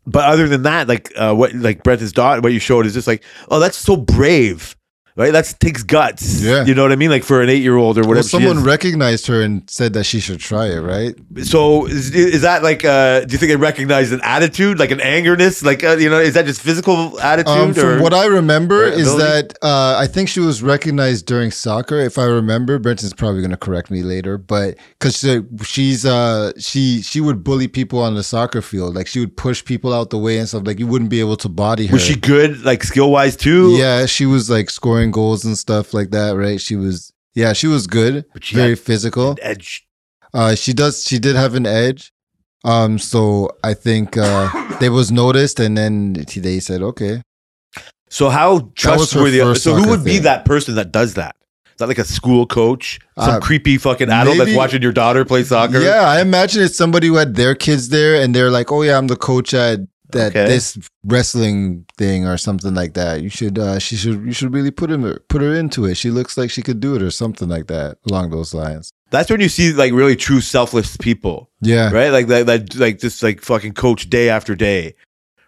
but 0.06 0.26
other 0.26 0.48
than 0.48 0.64
that, 0.64 0.88
like 0.88 1.12
uh, 1.16 1.34
what 1.36 1.54
like 1.54 1.84
Brenton's 1.84 2.12
daughter, 2.12 2.42
what 2.42 2.52
you 2.52 2.60
showed 2.60 2.86
is 2.86 2.94
just 2.96 3.08
like, 3.08 3.24
oh, 3.50 3.60
that's 3.60 3.78
so 3.78 3.96
brave, 3.96 4.76
right? 5.16 5.34
That 5.34 5.54
takes 5.60 5.84
guts. 5.84 6.42
Yeah. 6.42 6.66
you 6.66 6.74
know 6.76 6.84
what 6.84 6.92
I 6.92 6.96
mean? 6.96 7.10
Like 7.10 7.24
for 7.24 7.42
an 7.42 7.50
eight 7.50 7.62
year 7.62 7.76
old 7.76 7.98
or 7.98 8.02
well, 8.02 8.10
whatever. 8.10 8.24
she 8.24 8.30
someone 8.30 8.64
recognized 8.64 9.28
her 9.28 9.42
and 9.42 9.70
said 9.70 9.94
that 9.94 10.06
she 10.06 10.20
should 10.20 10.40
try 10.40 10.68
it, 10.68 10.80
right? 10.80 11.16
so 11.44 11.86
is, 11.86 12.14
is 12.16 12.42
that 12.42 12.64
like? 12.64 12.86
Uh, 12.86 13.22
do 13.22 13.32
you 13.32 13.38
think 13.38 13.50
they 13.50 13.56
recognized 13.56 14.14
an 14.14 14.22
attitude, 14.24 14.80
like 14.80 14.92
an 14.92 15.00
angerness, 15.00 15.64
like 15.64 15.84
uh, 15.84 15.98
you 15.98 16.10
know, 16.10 16.20
is 16.20 16.34
that 16.34 16.46
just 16.46 16.62
physical 16.62 17.20
attitude? 17.20 17.52
Um, 17.52 17.72
or 17.72 17.74
from 17.74 18.02
what 18.02 18.14
I 18.14 18.26
remember 18.26 18.84
is 18.84 19.16
that 19.18 19.58
uh, 19.62 19.98
I 19.98 20.08
think 20.08 20.30
she 20.30 20.40
was 20.40 20.62
recognized 20.62 21.26
during 21.26 21.52
soccer. 21.52 21.98
If 22.00 22.18
I 22.18 22.26
remember, 22.26 22.80
Brenton's 22.80 23.14
probably 23.14 23.42
going 23.42 23.52
to 23.52 23.58
correct 23.58 23.92
me 23.92 24.04
later, 24.04 24.38
but 24.38 24.78
because 24.98 25.18
she, 25.18 25.42
she's 25.64 26.06
uh, 26.06 26.54
she 26.58 27.02
she 27.02 27.22
would 27.22 27.44
bully 27.44 27.68
people 27.68 28.00
on 28.00 28.16
the 28.16 28.24
soccer 28.24 28.62
field, 28.62 28.96
like 28.96 29.08
she 29.08 29.20
would 29.20 29.36
push 29.36 29.64
people 29.64 29.94
out 29.94 30.10
the 30.10 30.18
way 30.18 30.38
and 30.38 30.48
stuff. 30.48 30.64
Like 30.66 30.80
you 30.80 30.88
wouldn't 30.88 31.10
be 31.10 31.20
able 31.20 31.38
to 31.38 31.50
body 31.50 31.88
her. 31.88 31.94
was 31.94 32.06
she 32.06 32.16
good, 32.16 32.64
like 32.64 32.84
skill 32.84 33.12
wise 33.12 33.36
too? 33.36 33.72
Yeah, 33.72 34.06
she 34.06 34.26
was 34.26 34.50
like 34.50 34.70
scoring 34.70 34.99
goals 35.08 35.46
and 35.46 35.58
stuff 35.58 35.94
like 35.94 36.12
that, 36.12 36.32
right? 36.36 36.60
She 36.60 36.76
was. 36.76 37.12
Yeah, 37.36 37.54
she 37.54 37.68
was 37.68 37.88
good. 37.88 38.26
But 38.34 38.44
she 38.44 38.56
very 38.56 38.76
physical. 38.76 39.38
edge. 39.42 39.86
Uh, 40.34 40.56
she 40.56 40.74
does. 40.74 41.04
She 41.06 41.20
did 41.20 41.36
have 41.36 41.56
an 41.56 41.66
edge. 41.66 42.12
Um, 42.66 43.00
so 43.00 43.50
I 43.64 43.74
think 43.74 44.18
uh, 44.18 44.50
they 44.80 44.90
was 44.90 45.12
noticed, 45.12 45.60
and 45.60 45.78
then 45.78 46.14
they 46.14 46.60
said, 46.60 46.82
okay, 46.82 47.22
So 48.10 48.30
how 48.30 48.72
trustworthy? 48.76 49.40
So 49.56 49.76
who 49.76 49.90
would 49.90 50.04
be 50.04 50.16
thing. 50.16 50.24
that 50.24 50.46
person 50.46 50.76
that 50.76 50.92
does 50.92 51.14
that? 51.14 51.36
Is 51.68 51.76
that? 51.78 51.88
Like 51.88 52.00
a 52.00 52.04
school 52.04 52.46
coach, 52.46 53.00
some 53.18 53.36
Uh, 53.36 53.40
creepy 53.40 53.78
fucking 53.78 54.10
adult 54.10 54.38
that's 54.38 54.54
watching 54.56 54.82
your 54.82 54.92
daughter 54.92 55.24
play 55.24 55.44
soccer. 55.44 55.80
Yeah, 55.80 56.02
I 56.02 56.20
imagine 56.22 56.64
it's 56.64 56.76
somebody 56.78 57.08
who 57.08 57.16
had 57.16 57.36
their 57.36 57.56
kids 57.56 57.90
there 57.90 58.22
and 58.22 58.36
they're 58.36 58.52
like, 58.52 58.72
"Oh 58.72 58.82
yeah, 58.82 58.98
I'm 58.98 59.08
the 59.08 59.16
coach 59.16 59.54
at 59.54 59.80
that 60.12 60.30
Okay. 60.36 60.48
this 60.48 60.78
wrestling 61.06 61.86
thing 61.98 62.26
or 62.26 62.38
something 62.38 62.74
like 62.74 62.94
that. 62.94 63.22
You 63.22 63.30
should 63.30 63.58
uh 63.60 63.80
she 63.80 63.96
should 63.96 64.24
you 64.26 64.32
should 64.34 64.54
really 64.54 64.72
put 64.72 64.90
him 64.92 65.04
put 65.28 65.42
her 65.42 65.54
into 65.56 65.86
it. 65.86 65.96
She 65.96 66.12
looks 66.12 66.38
like 66.38 66.50
she 66.52 66.62
could 66.62 66.80
do 66.80 66.96
it 66.96 67.02
or 67.02 67.12
something 67.12 67.50
like 67.50 67.68
that 67.68 67.98
along 68.10 68.30
those 68.32 68.54
lines." 68.54 68.92
That's 69.12 69.30
when 69.32 69.42
you 69.42 69.50
see 69.50 69.74
like 69.74 69.92
really 69.92 70.16
true 70.16 70.40
selfless 70.42 70.96
people, 70.98 71.50
Yeah. 71.62 71.90
right? 71.92 72.12
Like 72.12 72.28
that, 72.28 72.46
that 72.46 72.76
like 72.76 73.00
just 73.00 73.24
like 73.24 73.42
fucking 73.42 73.74
coach 73.74 74.08
day 74.08 74.30
after 74.30 74.56
day, 74.56 74.94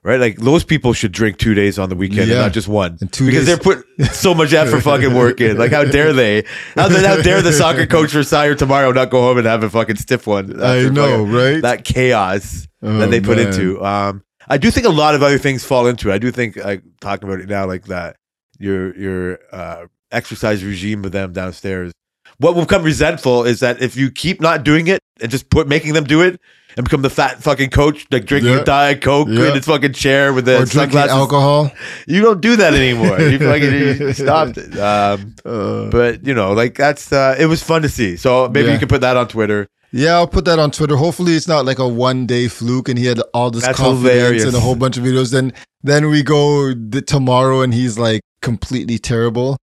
right? 0.03 0.19
Like 0.19 0.37
those 0.37 0.63
people 0.63 0.93
should 0.93 1.11
drink 1.11 1.37
two 1.37 1.53
days 1.53 1.77
on 1.77 1.89
the 1.89 1.95
weekend 1.95 2.31
and 2.31 2.39
not 2.39 2.53
just 2.53 2.67
one. 2.67 2.97
And 3.01 3.13
two 3.13 3.27
because 3.27 3.45
days- 3.45 3.59
they're 3.59 3.75
put 3.75 3.85
so 4.15 4.33
much 4.33 4.51
effort 4.53 4.81
fucking 4.91 5.13
work 5.13 5.41
in. 5.41 5.57
Like 5.57 5.71
how 5.71 5.83
dare 5.83 6.11
they? 6.11 6.43
How, 6.73 6.89
how 6.89 7.21
dare 7.21 7.43
the 7.43 7.53
soccer 7.53 7.85
coach 7.95 8.11
for 8.11 8.23
Sire 8.23 8.55
tomorrow 8.55 8.91
not 8.93 9.11
go 9.11 9.21
home 9.21 9.37
and 9.37 9.45
have 9.45 9.61
a 9.63 9.69
fucking 9.69 9.97
stiff 9.97 10.25
one? 10.25 10.59
I 10.61 10.89
know, 10.89 11.23
right? 11.23 11.61
That 11.61 11.83
chaos 11.85 12.67
Oh, 12.83 12.97
that 12.97 13.11
they 13.11 13.21
put 13.21 13.37
man. 13.37 13.47
into. 13.49 13.83
Um, 13.85 14.23
I 14.47 14.57
do 14.57 14.71
think 14.71 14.85
a 14.85 14.89
lot 14.91 15.15
of 15.15 15.23
other 15.23 15.37
things 15.37 15.63
fall 15.63 15.87
into 15.87 16.09
it. 16.09 16.13
I 16.13 16.17
do 16.17 16.31
think 16.31 16.55
like 16.57 16.83
talking 16.99 17.27
about 17.29 17.41
it 17.41 17.49
now, 17.49 17.65
like 17.65 17.85
that 17.85 18.15
your 18.59 18.95
your 18.97 19.39
uh, 19.51 19.85
exercise 20.11 20.63
regime 20.63 21.01
with 21.01 21.13
them 21.13 21.33
downstairs. 21.33 21.91
What 22.37 22.55
will 22.55 22.63
become 22.63 22.83
resentful 22.83 23.43
is 23.43 23.59
that 23.59 23.81
if 23.81 23.95
you 23.95 24.09
keep 24.09 24.41
not 24.41 24.63
doing 24.63 24.87
it 24.87 24.99
and 25.21 25.29
just 25.29 25.49
put 25.51 25.67
making 25.67 25.93
them 25.93 26.05
do 26.05 26.21
it 26.21 26.39
and 26.75 26.83
become 26.83 27.01
the 27.03 27.09
fat 27.09 27.43
fucking 27.43 27.69
coach, 27.69 28.07
like 28.11 28.25
drinking 28.25 28.51
Yeah. 28.53 28.61
a 28.61 28.63
diet 28.65 29.01
coke 29.01 29.27
Yeah. 29.29 29.49
in 29.49 29.55
his 29.55 29.65
fucking 29.65 29.93
chair 29.93 30.33
with 30.33 30.45
the 30.45 30.53
or 30.55 30.65
drinking 30.65 30.79
sunglasses. 30.97 31.11
alcohol. 31.11 31.71
You 32.07 32.21
don't 32.21 32.41
do 32.41 32.55
that 32.55 32.73
anymore. 32.73 33.19
You 33.21 33.37
fucking 33.49 33.73
you 33.73 34.13
stopped 34.13 34.57
it. 34.57 34.77
Um, 34.79 35.35
Uh, 35.45 35.89
but 35.91 36.25
you 36.25 36.33
know, 36.33 36.53
like 36.53 36.75
that's 36.75 37.11
uh, 37.13 37.35
it 37.37 37.45
was 37.45 37.61
fun 37.61 37.83
to 37.83 37.89
see. 37.89 38.17
So 38.17 38.47
maybe 38.49 38.67
Yeah. 38.67 38.73
you 38.73 38.79
can 38.79 38.87
put 38.87 39.01
that 39.01 39.17
on 39.17 39.27
Twitter. 39.27 39.67
Yeah, 39.91 40.13
I'll 40.13 40.27
put 40.27 40.45
that 40.45 40.59
on 40.59 40.71
Twitter. 40.71 40.95
Hopefully, 40.95 41.33
it's 41.33 41.47
not 41.47 41.65
like 41.65 41.79
a 41.79 41.87
one 41.87 42.25
day 42.25 42.47
fluke 42.47 42.89
and 42.89 42.97
he 42.97 43.05
had 43.05 43.19
all 43.33 43.51
this 43.51 43.65
That's 43.65 43.77
confidence 43.77 44.13
hilarious. 44.13 44.43
and 44.45 44.55
a 44.55 44.59
whole 44.59 44.75
bunch 44.75 44.97
of 44.97 45.03
videos. 45.03 45.31
Then 45.31 45.53
then 45.83 46.09
we 46.09 46.23
go 46.23 46.73
th- 46.73 47.05
tomorrow 47.05 47.61
and 47.61 47.73
he's 47.73 47.97
like 47.99 48.21
completely 48.41 48.97
terrible. 48.97 49.57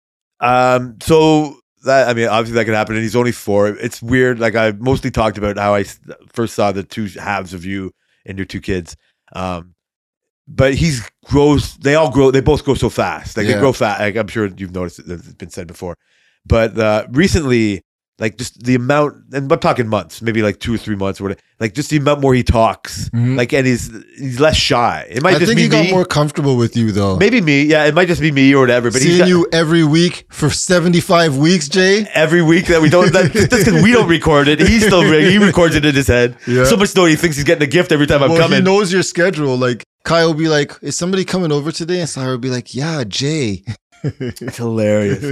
Um, 0.40 0.96
so 1.02 1.56
that 1.84 2.08
I 2.08 2.14
mean, 2.14 2.28
obviously 2.28 2.54
that 2.54 2.64
could 2.64 2.74
happen, 2.74 2.94
and 2.96 3.02
he's 3.02 3.16
only 3.16 3.32
four. 3.32 3.68
It's 3.68 4.02
weird. 4.02 4.38
Like 4.38 4.54
I 4.54 4.72
mostly 4.72 5.10
talked 5.10 5.38
about 5.38 5.58
how 5.58 5.74
I 5.74 5.84
first 6.32 6.54
saw 6.54 6.72
the 6.72 6.82
two 6.82 7.06
halves 7.18 7.54
of 7.54 7.64
you 7.64 7.92
and 8.26 8.38
your 8.38 8.46
two 8.46 8.60
kids. 8.60 8.96
Um, 9.34 9.74
but 10.46 10.74
he's 10.74 11.08
grows. 11.24 11.76
They 11.78 11.94
all 11.94 12.10
grow. 12.10 12.30
They 12.30 12.40
both 12.40 12.64
grow 12.64 12.74
so 12.74 12.90
fast. 12.90 13.36
Like 13.36 13.46
they 13.46 13.54
grow 13.54 13.72
fast. 13.72 14.00
Like 14.00 14.16
I'm 14.16 14.28
sure 14.28 14.46
you've 14.46 14.74
noticed 14.74 14.98
it, 15.00 15.10
it's 15.10 15.32
been 15.34 15.50
said 15.50 15.66
before. 15.66 15.96
But 16.46 16.78
uh, 16.78 17.06
recently, 17.10 17.82
like 18.20 18.38
just 18.38 18.62
the 18.62 18.74
amount, 18.76 19.16
and 19.32 19.50
I'm 19.50 19.58
talking 19.58 19.88
months, 19.88 20.22
maybe 20.22 20.40
like 20.42 20.60
two 20.60 20.74
or 20.74 20.78
three 20.78 20.94
months, 20.94 21.20
or 21.20 21.24
whatever. 21.24 21.40
Like 21.58 21.74
just 21.74 21.90
the 21.90 21.96
amount 21.96 22.20
more 22.20 22.34
he 22.34 22.42
talks. 22.42 23.08
Mhm. 23.10 23.36
Like 23.36 23.52
and 23.52 23.66
he's 23.66 23.90
he's 24.16 24.38
less 24.40 24.56
shy. 24.56 25.06
It 25.10 25.22
might 25.22 25.36
I 25.36 25.38
just 25.38 25.48
think 25.48 25.56
be 25.58 25.62
he 25.64 25.68
got 25.68 25.84
me. 25.86 25.90
more 25.92 26.04
comfortable 26.04 26.56
with 26.56 26.76
you 26.76 26.92
though. 26.92 27.16
Maybe 27.16 27.40
me. 27.40 27.62
Yeah, 27.64 27.84
it 27.86 27.94
might 27.94 28.06
just 28.08 28.20
be 28.20 28.30
me 28.32 28.54
or 28.54 28.60
whatever. 28.60 28.90
But 28.90 29.02
he's 29.02 29.12
Seeing 29.12 29.18
got- 29.20 29.28
you 29.28 29.46
every 29.52 29.84
week 29.84 30.26
for 30.30 30.48
75 30.50 31.36
weeks, 31.36 31.68
Jay. 31.68 32.06
every 32.12 32.42
week 32.42 32.66
that 32.66 32.80
we 32.82 32.88
don't 32.90 33.12
that, 33.12 33.32
that's 33.50 33.64
because 33.64 33.82
we 33.82 33.92
don't 33.92 34.08
record 34.08 34.48
it. 34.48 34.60
He 34.60 34.78
still 34.80 35.02
he 35.02 35.38
records 35.38 35.74
it 35.74 35.84
in 35.84 35.94
his 35.94 36.06
head. 36.08 36.36
Yeah. 36.46 36.64
So 36.64 36.76
much 36.76 36.90
so 36.90 37.04
he 37.06 37.16
thinks 37.16 37.36
he's 37.36 37.44
getting 37.44 37.62
a 37.64 37.70
gift 37.70 37.90
every 37.92 38.06
time 38.06 38.22
I'm 38.22 38.30
well, 38.30 38.48
he 38.48 38.60
knows 38.60 38.92
your 38.92 39.02
schedule. 39.02 39.56
Like 39.56 39.82
Kyle 40.04 40.28
will 40.28 40.34
be 40.38 40.48
like, 40.48 40.72
"Is 40.82 40.96
somebody 40.96 41.24
coming 41.24 41.50
over 41.50 41.72
today?" 41.72 42.00
And 42.00 42.08
Sarah 42.08 42.32
will 42.32 42.38
be 42.38 42.50
like, 42.50 42.74
"Yeah, 42.74 43.04
Jay." 43.04 43.64
It's 44.04 44.58
hilarious. 44.58 45.22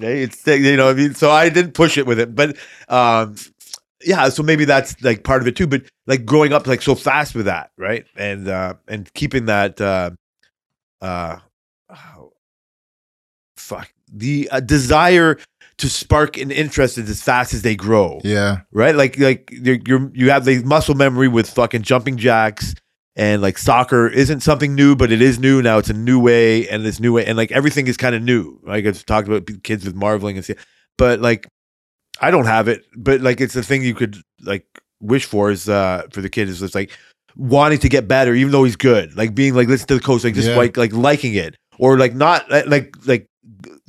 It's 0.00 0.46
you 0.46 0.76
know 0.76 0.90
I 0.90 0.94
mean. 0.94 1.14
So 1.14 1.30
I 1.30 1.48
didn't 1.48 1.72
push 1.72 1.98
it 1.98 2.06
with 2.06 2.18
it, 2.18 2.34
but 2.34 2.56
um, 2.88 3.36
yeah. 4.04 4.28
So 4.30 4.42
maybe 4.42 4.64
that's 4.64 5.00
like 5.02 5.22
part 5.24 5.42
of 5.42 5.48
it 5.48 5.56
too. 5.56 5.66
But 5.66 5.82
like 6.06 6.24
growing 6.24 6.52
up 6.52 6.66
like 6.66 6.82
so 6.82 6.94
fast 6.94 7.34
with 7.34 7.46
that, 7.46 7.70
right? 7.76 8.06
And 8.16 8.48
uh, 8.48 8.74
and 8.88 9.12
keeping 9.14 9.46
that 9.46 9.80
uh, 9.80 10.10
uh, 11.00 11.38
oh, 11.90 12.32
fuck 13.56 13.92
the 14.12 14.48
uh, 14.50 14.60
desire 14.60 15.38
to 15.78 15.88
spark 15.88 16.36
an 16.36 16.50
interest 16.50 16.98
as 16.98 17.22
fast 17.22 17.54
as 17.54 17.62
they 17.62 17.74
grow. 17.74 18.20
yeah, 18.24 18.60
right? 18.72 18.94
Like 18.94 19.18
like 19.18 19.50
you're, 19.52 19.78
you're 19.86 20.10
you 20.14 20.30
have 20.30 20.44
the 20.44 20.62
muscle 20.62 20.94
memory 20.94 21.28
with 21.28 21.50
fucking 21.50 21.82
jumping 21.82 22.16
jacks 22.16 22.74
and 23.16 23.42
like 23.42 23.58
soccer 23.58 24.08
isn't 24.08 24.40
something 24.40 24.74
new, 24.74 24.96
but 24.96 25.12
it 25.12 25.20
is 25.20 25.38
new 25.38 25.60
now. 25.62 25.78
It's 25.78 25.90
a 25.90 25.94
new 25.94 26.18
way 26.18 26.68
and 26.68 26.84
this 26.84 26.98
new 27.00 27.12
way 27.12 27.26
and 27.26 27.36
like 27.36 27.52
everything 27.52 27.86
is 27.86 27.96
kind 27.96 28.14
of 28.14 28.22
new. 28.22 28.58
Like 28.64 28.86
I've 28.86 29.04
talked 29.06 29.28
about 29.28 29.46
kids 29.62 29.84
with 29.84 29.94
marveling 29.94 30.36
and 30.36 30.44
stuff, 30.44 30.58
but 30.96 31.20
like 31.20 31.46
I 32.20 32.30
don't 32.30 32.46
have 32.46 32.68
it, 32.68 32.84
but 32.96 33.20
like 33.20 33.40
it's 33.40 33.54
the 33.54 33.62
thing 33.62 33.82
you 33.82 33.94
could 33.94 34.16
like 34.42 34.66
wish 35.00 35.24
for 35.24 35.50
is 35.50 35.68
uh 35.68 36.04
for 36.12 36.20
the 36.20 36.30
kid 36.30 36.48
is 36.48 36.60
just 36.60 36.74
like 36.74 36.90
wanting 37.34 37.78
to 37.80 37.88
get 37.88 38.06
better 38.06 38.34
even 38.34 38.52
though 38.52 38.62
he's 38.62 38.76
good 38.76 39.16
like 39.16 39.34
being 39.34 39.54
like 39.54 39.66
listen 39.66 39.88
to 39.88 39.94
the 39.94 40.00
coach 40.00 40.22
like 40.22 40.34
just 40.34 40.48
Yeah. 40.48 40.56
like 40.56 40.76
like 40.76 40.92
liking 40.92 41.34
it 41.34 41.56
or 41.78 41.98
like 41.98 42.14
not 42.14 42.48
like 42.50 42.94
like 43.06 43.26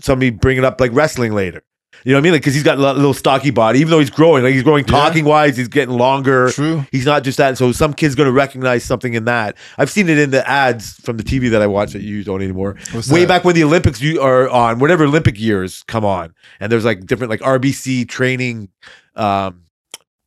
somebody 0.01 0.29
bringing 0.31 0.63
up 0.65 0.79
like 0.81 0.91
wrestling 0.93 1.33
later 1.33 1.61
you 2.05 2.11
know 2.11 2.17
what 2.17 2.21
I 2.21 2.23
mean? 2.23 2.31
Like, 2.33 2.41
because 2.41 2.53
he's 2.53 2.63
got 2.63 2.77
a 2.77 2.93
little 2.93 3.13
stocky 3.13 3.49
body, 3.51 3.79
even 3.79 3.91
though 3.91 3.99
he's 3.99 4.09
growing, 4.09 4.43
like 4.43 4.53
he's 4.53 4.63
growing 4.63 4.83
talking 4.85 5.25
wise, 5.25 5.55
he's 5.57 5.67
getting 5.67 5.95
longer. 5.97 6.49
true. 6.51 6.85
He's 6.91 7.05
not 7.05 7.23
just 7.23 7.37
that. 7.37 7.57
So 7.57 7.71
some 7.71 7.93
kid's 7.93 8.15
going 8.15 8.27
to 8.27 8.33
recognize 8.33 8.83
something 8.83 9.13
in 9.13 9.25
that. 9.25 9.55
I've 9.77 9.89
seen 9.89 10.09
it 10.09 10.17
in 10.17 10.31
the 10.31 10.47
ads 10.49 10.93
from 11.01 11.17
the 11.17 11.23
TV 11.23 11.49
that 11.51 11.61
I 11.61 11.67
watch 11.67 11.93
that 11.93 12.01
you 12.01 12.23
don't 12.23 12.41
anymore. 12.41 12.75
What's 12.91 13.09
Way 13.09 13.21
that? 13.21 13.27
back 13.27 13.43
when 13.45 13.55
the 13.55 13.63
Olympics 13.63 14.01
you 14.01 14.19
are 14.21 14.49
on, 14.49 14.79
whatever 14.79 15.05
Olympic 15.05 15.39
years 15.39 15.83
come 15.87 16.03
on, 16.05 16.33
and 16.59 16.71
there's 16.71 16.85
like 16.85 17.05
different 17.05 17.29
like 17.29 17.39
RBC 17.39 18.07
training 18.09 18.69
um, 19.15 19.63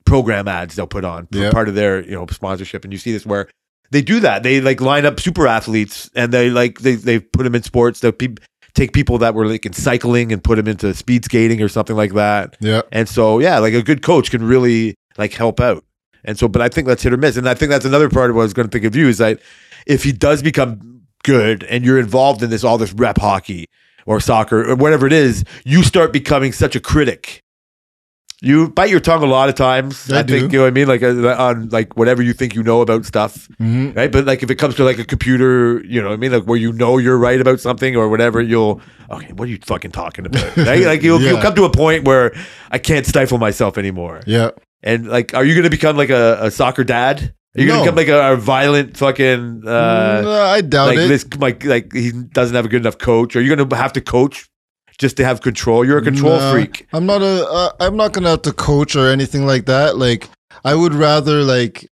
program 0.04 0.48
ads 0.48 0.76
they'll 0.76 0.86
put 0.86 1.04
on 1.04 1.26
for 1.32 1.38
Yeah. 1.38 1.50
part 1.50 1.68
of 1.68 1.74
their 1.74 2.02
you 2.04 2.12
know 2.12 2.26
sponsorship, 2.30 2.84
and 2.84 2.92
you 2.92 2.98
see 2.98 3.12
this 3.12 3.26
where 3.26 3.48
they 3.90 4.02
do 4.02 4.20
that. 4.20 4.42
They 4.42 4.60
like 4.60 4.80
line 4.80 5.04
up 5.06 5.20
super 5.20 5.46
athletes, 5.46 6.10
and 6.14 6.32
they 6.32 6.50
like 6.50 6.80
they 6.80 6.94
they 6.94 7.18
put 7.20 7.42
them 7.44 7.54
in 7.54 7.62
sports. 7.62 8.00
They 8.00 8.12
pe- 8.12 8.34
take 8.76 8.92
people 8.92 9.18
that 9.18 9.34
were 9.34 9.46
like 9.46 9.66
in 9.66 9.72
cycling 9.72 10.32
and 10.32 10.44
put 10.44 10.56
them 10.56 10.68
into 10.68 10.94
speed 10.94 11.24
skating 11.24 11.60
or 11.62 11.68
something 11.68 11.96
like 11.96 12.12
that. 12.12 12.56
Yeah, 12.60 12.82
And 12.92 13.08
so, 13.08 13.38
yeah, 13.40 13.58
like 13.58 13.74
a 13.74 13.82
good 13.82 14.02
coach 14.02 14.30
can 14.30 14.44
really 14.44 14.94
like 15.18 15.32
help 15.32 15.60
out. 15.60 15.82
And 16.24 16.38
so, 16.38 16.46
but 16.46 16.60
I 16.60 16.68
think 16.68 16.86
that's 16.86 17.02
hit 17.02 17.12
or 17.12 17.16
miss. 17.16 17.36
And 17.36 17.48
I 17.48 17.54
think 17.54 17.70
that's 17.70 17.84
another 17.84 18.10
part 18.10 18.30
of 18.30 18.36
what 18.36 18.42
I 18.42 18.44
was 18.44 18.52
going 18.52 18.68
to 18.68 18.72
think 18.72 18.84
of 18.84 18.94
you 18.94 19.08
is 19.08 19.18
that 19.18 19.40
if 19.86 20.04
he 20.04 20.12
does 20.12 20.42
become 20.42 21.02
good 21.24 21.64
and 21.64 21.84
you're 21.84 21.98
involved 21.98 22.42
in 22.42 22.50
this, 22.50 22.64
all 22.64 22.78
this 22.78 22.92
rep 22.92 23.18
hockey 23.18 23.66
or 24.04 24.20
soccer 24.20 24.68
or 24.70 24.76
whatever 24.76 25.06
it 25.06 25.12
is, 25.12 25.44
you 25.64 25.82
start 25.82 26.12
becoming 26.12 26.52
such 26.52 26.76
a 26.76 26.80
critic. 26.80 27.42
You 28.46 28.68
bite 28.70 28.90
your 28.90 29.00
tongue 29.00 29.22
a 29.22 29.26
lot 29.26 29.48
of 29.48 29.54
times. 29.56 30.10
I 30.10 30.20
I, 30.20 30.22
think, 30.22 30.52
you 30.52 30.58
know 30.58 30.64
what 30.64 30.68
I 30.68 30.70
mean? 30.70 30.86
Like 30.86 31.02
uh, 31.02 31.34
on 31.36 31.68
like 31.70 31.96
whatever 31.96 32.22
you 32.22 32.32
think 32.32 32.54
you 32.54 32.62
know 32.62 32.80
about 32.80 33.04
stuff 33.04 33.48
hmm 33.58 33.90
right? 33.92 34.10
But 34.12 34.24
like 34.24 34.42
if 34.42 34.50
it 34.50 34.56
comes 34.56 34.74
to 34.76 34.84
like 34.84 34.98
a 34.98 35.04
computer, 35.04 35.82
you 35.84 36.00
know, 36.00 36.08
what 36.08 36.14
I 36.14 36.16
mean, 36.18 36.32
like 36.32 36.44
where 36.44 36.58
you 36.58 36.72
know 36.72 36.98
you're 36.98 37.18
right 37.18 37.40
about 37.40 37.60
something 37.60 37.96
or 37.96 38.08
whatever, 38.08 38.40
you'll 38.40 38.80
okay, 39.10 39.32
what 39.32 39.48
are 39.48 39.50
you 39.50 39.58
fucking 39.64 39.90
talking 39.90 40.26
about? 40.26 40.56
Right? 40.56 40.84
Like 40.86 41.02
you'll 41.02 41.20
you'll 41.20 41.42
come 41.42 41.54
to 41.56 41.64
a 41.64 41.70
point 41.70 42.04
where 42.04 42.32
I 42.70 42.78
can't 42.78 43.04
stifle 43.06 43.38
myself 43.38 43.78
anymore. 43.78 44.20
yeah. 44.26 44.50
And 44.82 45.08
like, 45.08 45.34
are 45.34 45.44
you 45.44 45.54
going 45.54 45.64
to 45.64 45.70
become 45.70 45.96
like 45.96 46.10
a, 46.10 46.38
a 46.42 46.50
soccer 46.50 46.84
dad? 46.84 47.34
You're 47.56 47.64
you 47.64 47.70
gonna 47.72 47.80
become 47.82 47.96
like 47.96 48.08
a, 48.08 48.34
a 48.34 48.36
violent 48.36 48.96
fucking 48.96 49.66
uh, 49.66 50.20
No, 50.22 50.30
I 50.30 50.60
doubt 50.60 50.88
like 50.88 50.98
it. 50.98 51.08
this 51.08 51.26
like 51.38 51.64
like 51.64 51.92
he 51.92 52.12
doesn't 52.12 52.54
have 52.54 52.66
a 52.66 52.68
good 52.68 52.82
enough 52.82 52.98
coach? 52.98 53.34
Are 53.34 53.40
you 53.40 53.56
going 53.56 53.68
to 53.68 53.76
have 53.76 53.94
to 53.94 54.00
coach 54.00 54.48
just 54.98 55.16
to 55.18 55.24
have 55.24 55.40
control? 55.40 55.84
You're 55.84 55.98
a 55.98 56.02
control 56.02 56.38
Nah, 56.38 56.52
freak. 56.52 56.86
I'm 56.92 57.06
not 57.06 57.22
a. 57.22 57.46
Uh, 57.48 57.70
I'm 57.80 57.96
not 57.96 58.12
gonna 58.12 58.30
have 58.30 58.42
to 58.42 58.52
coach 58.52 58.96
or 58.96 59.08
anything 59.08 59.46
like 59.46 59.66
that. 59.66 59.96
Like 59.96 60.28
I 60.64 60.74
would 60.74 60.94
rather 60.94 61.42
like. 61.42 61.88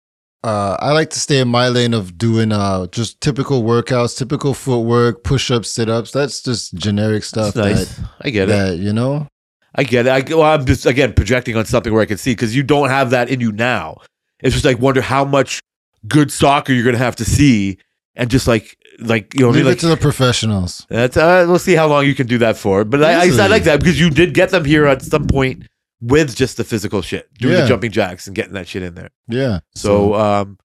Uh, 0.44 0.76
I 0.78 0.92
like 0.92 1.11
to 1.11 1.18
stay 1.18 1.40
in 1.40 1.49
my 1.49 1.68
lane 1.68 1.92
of 1.92 2.16
doing 2.16 2.53
uh 2.53 2.86
just 2.86 3.20
typical 3.20 3.64
workouts, 3.64 4.16
typical 4.16 4.55
footwork, 4.55 5.24
push 5.24 5.51
ups, 5.51 5.68
sit 5.68 5.88
ups. 5.88 6.12
That's 6.12 6.40
just 6.42 6.74
generic 6.74 7.24
stuff. 7.24 7.55
That's 7.55 7.78
nice. 7.78 7.96
That, 7.96 8.09
I 8.22 8.30
get 8.30 8.44
it. 8.44 8.53
that 8.53 8.78
you 8.78 8.92
know. 8.92 9.26
I 9.74 9.82
get 9.82 10.07
it. 10.07 10.11
I, 10.11 10.34
well, 10.34 10.44
I'm 10.44 10.64
just 10.64 10.86
again 10.86 11.12
projecting 11.12 11.57
on 11.57 11.64
something 11.64 11.92
where 11.92 12.03
I 12.03 12.07
can 12.07 12.18
see 12.18 12.32
because 12.32 12.55
you 12.55 12.62
don't 12.62 12.88
have 12.88 13.11
that 13.11 13.28
in 13.28 13.40
you 13.40 13.53
now. 13.53 13.99
It's 14.40 14.55
just 14.55 14.64
like 14.64 14.78
wonder 14.78 15.01
how 15.01 15.24
much 15.24 15.61
good 16.07 16.30
soccer 16.30 16.72
you're 16.72 16.84
gonna 16.84 16.99
have 16.99 17.16
to 17.16 17.24
see, 17.24 17.78
and 18.14 18.30
just 18.30 18.46
like 18.46 18.76
like 18.99 19.34
you 19.34 19.40
know, 19.40 19.49
I 19.49 19.53
Leave 19.53 19.64
mean? 19.64 19.66
it 19.66 19.70
like 19.70 19.78
to 19.80 19.88
the 19.88 19.96
professionals. 19.96 20.86
that's 20.88 21.16
uh, 21.16 21.44
we'll 21.49 21.59
see 21.59 21.74
how 21.74 21.86
long 21.86 22.07
you 22.07 22.14
can 22.14 22.26
do 22.26 22.38
that 22.38 22.57
for. 22.57 22.84
But 22.84 23.03
I, 23.03 23.28
I, 23.28 23.44
I 23.44 23.46
like 23.46 23.64
that 23.64 23.80
because 23.80 23.99
you 23.99 24.11
did 24.11 24.34
get 24.34 24.51
them 24.51 24.64
here 24.64 24.86
at 24.86 25.03
some 25.03 25.26
point 25.26 25.66
with 26.01 26.34
just 26.36 26.57
the 26.57 26.64
physical 26.64 27.03
shit, 27.03 27.32
doing 27.34 27.55
the 27.55 27.66
jumping 27.66 27.90
jacks 27.90 28.26
and 28.26 28.36
getting 28.36 28.55
that 28.55 28.68
shit 28.68 28.82
in 28.82 28.94
there. 28.94 29.11
Yeah. 29.28 29.61
So 29.74 30.14
um, 30.14 30.59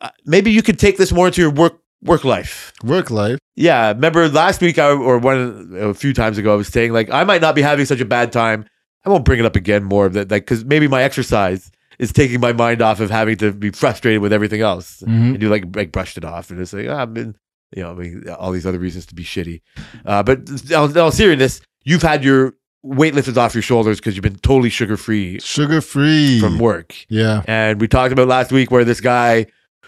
uh, 0.00 0.10
maybe 0.24 0.50
you 0.50 0.62
could 0.62 0.78
take 0.78 0.96
this 0.96 1.12
more 1.12 1.26
into 1.26 1.40
your 1.40 1.50
work 1.50 1.80
work 2.02 2.24
life. 2.24 2.72
work 2.84 3.10
life. 3.10 3.38
Yeah, 3.56 3.88
remember 3.88 4.28
last 4.28 4.60
week 4.60 4.78
I, 4.78 4.90
or 4.90 5.18
one 5.18 5.76
a 5.78 5.94
few 5.94 6.12
times 6.12 6.38
ago 6.38 6.52
I 6.52 6.56
was 6.56 6.68
saying 6.68 6.92
like 6.92 7.10
I 7.10 7.24
might 7.24 7.40
not 7.40 7.54
be 7.54 7.62
having 7.62 7.86
such 7.86 8.00
a 8.00 8.04
bad 8.04 8.32
time. 8.32 8.66
I 9.04 9.10
won't 9.10 9.24
bring 9.24 9.38
it 9.38 9.46
up 9.46 9.56
again 9.56 9.84
more 9.84 10.06
of 10.06 10.14
that 10.14 10.30
like 10.30 10.44
because 10.44 10.64
maybe 10.64 10.88
my 10.88 11.02
exercise 11.02 11.70
is 11.98 12.12
taking 12.12 12.40
my 12.40 12.52
mind 12.52 12.82
off 12.82 13.00
of 13.00 13.10
having 13.10 13.36
to 13.38 13.52
be 13.52 13.70
frustrated 13.70 14.20
with 14.20 14.32
everything 14.32 14.60
else. 14.60 15.02
Mhm. 15.06 15.34
And 15.34 15.42
you 15.42 15.48
like 15.48 15.64
like 15.74 15.92
brushed 15.92 16.16
it 16.18 16.24
off 16.24 16.50
and 16.50 16.60
it's 16.60 16.72
like 16.72 16.86
ah, 16.88 17.02
I've 17.02 17.14
been 17.14 17.36
you 17.76 17.82
know 17.82 17.90
I 17.92 17.94
mean 17.94 18.24
all 18.38 18.52
these 18.52 18.66
other 18.66 18.78
reasons 18.78 19.06
to 19.06 19.14
be 19.14 19.24
shitty. 19.24 19.60
Uh, 20.04 20.22
but 20.22 20.48
in 20.48 20.74
all, 20.74 20.86
in 20.90 20.96
all 20.98 21.10
seriousness, 21.12 21.60
you've 21.84 22.02
had 22.02 22.24
your 22.24 22.54
weight 22.82 23.14
lifted 23.14 23.38
off 23.38 23.54
your 23.54 23.62
shoulders 23.62 23.98
because 23.98 24.14
you've 24.14 24.22
been 24.22 24.36
totally 24.36 24.68
sugar 24.68 24.96
free 24.96 25.38
Sugar 25.40 25.80
free. 25.80 26.38
from 26.40 26.58
work. 26.58 26.94
Yeah. 27.08 27.42
And 27.46 27.80
we 27.80 27.88
talked 27.88 28.12
about 28.12 28.28
last 28.28 28.52
week 28.52 28.70
where 28.70 28.84
this 28.84 29.00
guy 29.00 29.46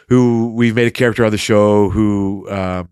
who 0.08 0.52
we've 0.54 0.74
made 0.74 0.86
a 0.86 0.90
character 0.90 1.24
on 1.24 1.30
the 1.30 1.36
show 1.38 1.90
who, 1.90 2.48
um, 2.50 2.88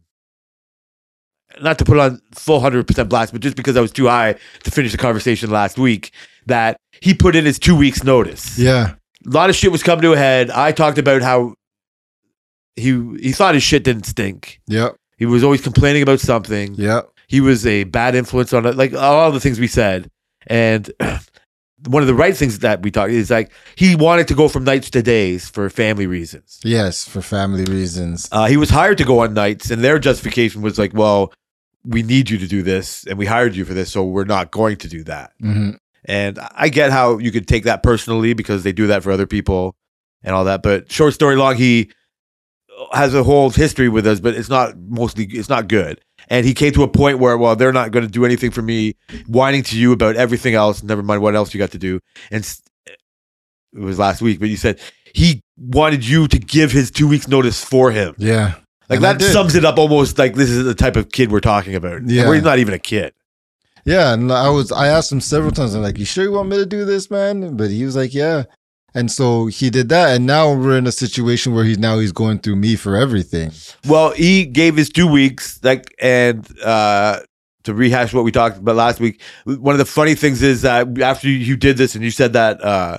not 1.63 1.79
to 1.79 1.85
put 1.85 1.99
on 1.99 2.21
full 2.35 2.61
100% 2.61 3.09
blast, 3.09 3.33
but 3.33 3.41
just 3.41 3.57
because 3.57 3.77
I 3.77 3.81
was 3.81 3.93
too 3.93 4.09
high 4.09 4.35
to 4.65 4.71
finish 4.71 4.91
the 4.93 4.99
conversation 4.99 5.51
last 5.51 5.79
week, 5.79 6.11
that 6.47 6.77
he 7.01 7.15
put 7.15 7.37
in 7.37 7.45
his 7.45 7.59
two 7.59 7.77
weeks 7.77 8.03
notice. 8.03 8.59
Yeah. 8.59 8.95
A 9.27 9.31
lot 9.31 9.51
of 9.51 9.57
shit 9.57 9.73
was 9.73 9.83
coming 9.83 10.03
to 10.03 10.13
a 10.13 10.17
head. 10.17 10.51
I 10.51 10.73
talked 10.73 10.99
about 10.99 11.23
how 11.23 11.55
he 12.77 12.93
he 13.21 13.33
thought 13.33 13.55
his 13.55 13.63
shit 13.63 13.85
didn't 13.85 14.07
stink. 14.07 14.61
Yep. 14.67 14.97
He 15.17 15.27
was 15.27 15.45
always 15.45 15.63
complaining 15.63 16.03
about 16.03 16.21
something. 16.21 16.75
Yep. 16.75 17.09
He 17.29 17.41
was 17.41 17.67
a 17.67 17.85
bad 17.85 18.15
influence 18.15 18.53
on 18.53 18.67
it, 18.67 18.77
like 18.77 18.95
all 18.95 19.33
the 19.33 19.41
things 19.41 19.59
we 19.59 19.69
said. 19.69 20.11
And 20.47 20.93
one 21.87 22.03
of 22.03 22.07
the 22.07 22.15
right 22.15 22.37
things 22.37 22.59
that 22.61 22.83
we 22.83 22.91
talked 22.91 23.13
is 23.13 23.31
like 23.31 23.53
he 23.77 23.97
wanted 23.97 24.29
to 24.29 24.35
go 24.35 24.49
from 24.49 24.65
nights 24.65 24.91
to 24.91 25.03
days 25.03 25.49
for 25.49 25.69
family 25.71 26.07
reasons. 26.07 26.61
Yes, 26.65 27.07
for 27.07 27.23
family 27.23 27.65
reasons. 27.65 28.29
Uh, 28.31 28.47
he 28.47 28.57
was 28.57 28.71
hired 28.71 28.99
to 28.99 29.05
go 29.05 29.21
on 29.21 29.35
nights, 29.35 29.71
and 29.71 29.83
their 29.83 29.99
justification 29.99 30.63
was 30.63 30.79
like, 30.79 30.93
"Well, 30.95 31.33
we 31.85 32.03
need 32.03 32.31
you 32.31 32.39
to 32.39 32.47
do 32.47 32.63
this, 32.63 33.05
and 33.07 33.19
we 33.19 33.27
hired 33.27 33.55
you 33.57 33.65
for 33.65 33.75
this, 33.75 33.93
so 33.93 34.05
we're 34.05 34.25
not 34.25 34.51
going 34.51 34.77
to 34.79 34.89
do 34.89 35.05
that." 35.05 35.33
hmm 35.41 35.71
And 36.05 36.39
I 36.55 36.69
get 36.69 36.91
how 36.91 37.19
you 37.19 37.31
could 37.33 37.49
take 37.49 37.65
that 37.65 37.83
personally 37.83 38.35
because 38.35 38.63
they 38.63 38.73
do 38.73 38.89
that 38.89 39.03
for 39.03 39.11
other 39.11 39.27
people 39.27 39.75
and 40.23 40.35
all 40.35 40.45
that. 40.45 40.63
But 40.63 40.91
short 40.91 41.15
story 41.15 41.37
long, 41.37 41.57
he 41.57 41.91
has 42.93 43.15
a 43.15 43.23
whole 43.23 43.51
history 43.51 43.89
with 43.89 44.07
us, 44.07 44.21
but 44.21 44.35
it's 44.35 44.49
not 44.49 44.77
mostly 44.77 45.25
it's 45.25 45.49
not 45.49 45.69
good. 45.69 46.01
And 46.29 46.47
he 46.47 46.55
came 46.55 46.73
to 46.73 46.83
a 46.83 46.89
point 46.89 47.19
where, 47.19 47.37
well, 47.37 47.55
they're 47.55 47.73
not 47.73 47.91
going 47.91 48.05
to 48.05 48.11
do 48.11 48.25
anything 48.25 48.51
for 48.51 48.63
me, 48.63 48.95
whining 49.27 49.63
to 49.65 49.79
you 49.79 49.93
about 49.93 50.17
everything 50.17 50.55
else. 50.55 50.83
Never 50.83 51.03
mind 51.03 51.23
what 51.23 51.35
else 51.35 51.53
you 51.53 51.59
got 51.59 51.73
to 51.73 51.79
do. 51.79 52.01
And 52.31 52.45
it 52.87 52.99
was 53.79 53.99
last 53.99 54.23
week, 54.23 54.41
but 54.41 54.49
you 54.49 54.57
said 54.57 54.81
he 55.15 55.43
wanted 55.57 56.07
you 56.07 56.27
to 56.29 56.39
give 56.39 56.73
his 56.73 56.91
two 56.91 57.09
weeks 57.09 57.29
notice 57.29 57.63
for 57.63 57.91
him. 57.91 58.15
Yeah. 58.19 58.55
Like 58.89 58.99
And 58.99 59.05
that 59.05 59.23
sums 59.23 59.55
it 59.55 59.65
up 59.65 59.79
almost 59.79 60.19
like 60.19 60.35
this 60.35 60.51
is 60.51 60.65
the 60.65 60.75
type 60.75 60.97
of 60.97 61.11
kid 61.11 61.33
we're 61.33 61.41
talking 61.41 61.75
about. 61.75 62.03
Yeah. 62.07 62.25
Where 62.25 62.35
he's 62.35 62.45
not 62.45 62.59
even 62.59 62.75
a 62.75 62.79
kid. 62.79 63.15
Yeah, 63.85 64.15
and 64.15 64.33
I 64.33 64.49
was 64.49 64.73
I 64.73 64.89
asked 64.89 65.13
him 65.13 65.21
several 65.21 65.53
times. 65.53 65.75
I'm 65.75 65.83
like, 65.83 65.99
"You 65.99 66.05
sure 66.05 66.25
you 66.25 66.33
want 66.33 66.49
me 66.49 66.57
to 66.57 66.67
do 66.67 66.85
this, 66.85 67.11
man?" 67.11 67.57
But 67.57 67.71
he 67.71 67.85
was 67.85 67.97
like, 67.97 68.15
"Yeah." 68.15 68.45
And 68.95 69.11
so 69.11 69.47
he 69.47 69.71
did 69.71 69.89
that, 69.89 70.15
and 70.15 70.25
now 70.25 70.55
we're 70.55 70.79
in 70.79 70.87
a 70.87 70.93
situation 70.93 71.53
where 71.53 71.65
he's 71.65 71.79
now 71.79 71.99
he's 71.99 72.13
going 72.13 72.39
through 72.39 72.57
me 72.57 72.77
for 72.77 72.97
everything. 72.97 73.51
Well, 73.89 74.13
he 74.13 74.47
gave 74.47 74.77
his 74.77 74.89
two 74.89 75.09
weeks, 75.09 75.59
like, 75.65 75.93
and 76.01 76.47
uh, 76.63 77.21
to 77.65 77.75
rehash 77.75 78.15
what 78.15 78.23
we 78.23 78.31
talked 78.31 78.59
about 78.59 78.77
last 78.77 79.01
week. 79.01 79.21
One 79.45 79.75
of 79.75 79.79
the 79.79 79.85
funny 79.85 80.15
things 80.15 80.43
is 80.43 80.63
that 80.63 80.97
after 81.01 81.29
you, 81.29 81.57
did 81.57 81.77
this 81.77 81.97
and 81.97 82.05
you 82.05 82.13
said 82.13 82.35
that, 82.35 82.63
uh, 82.63 82.99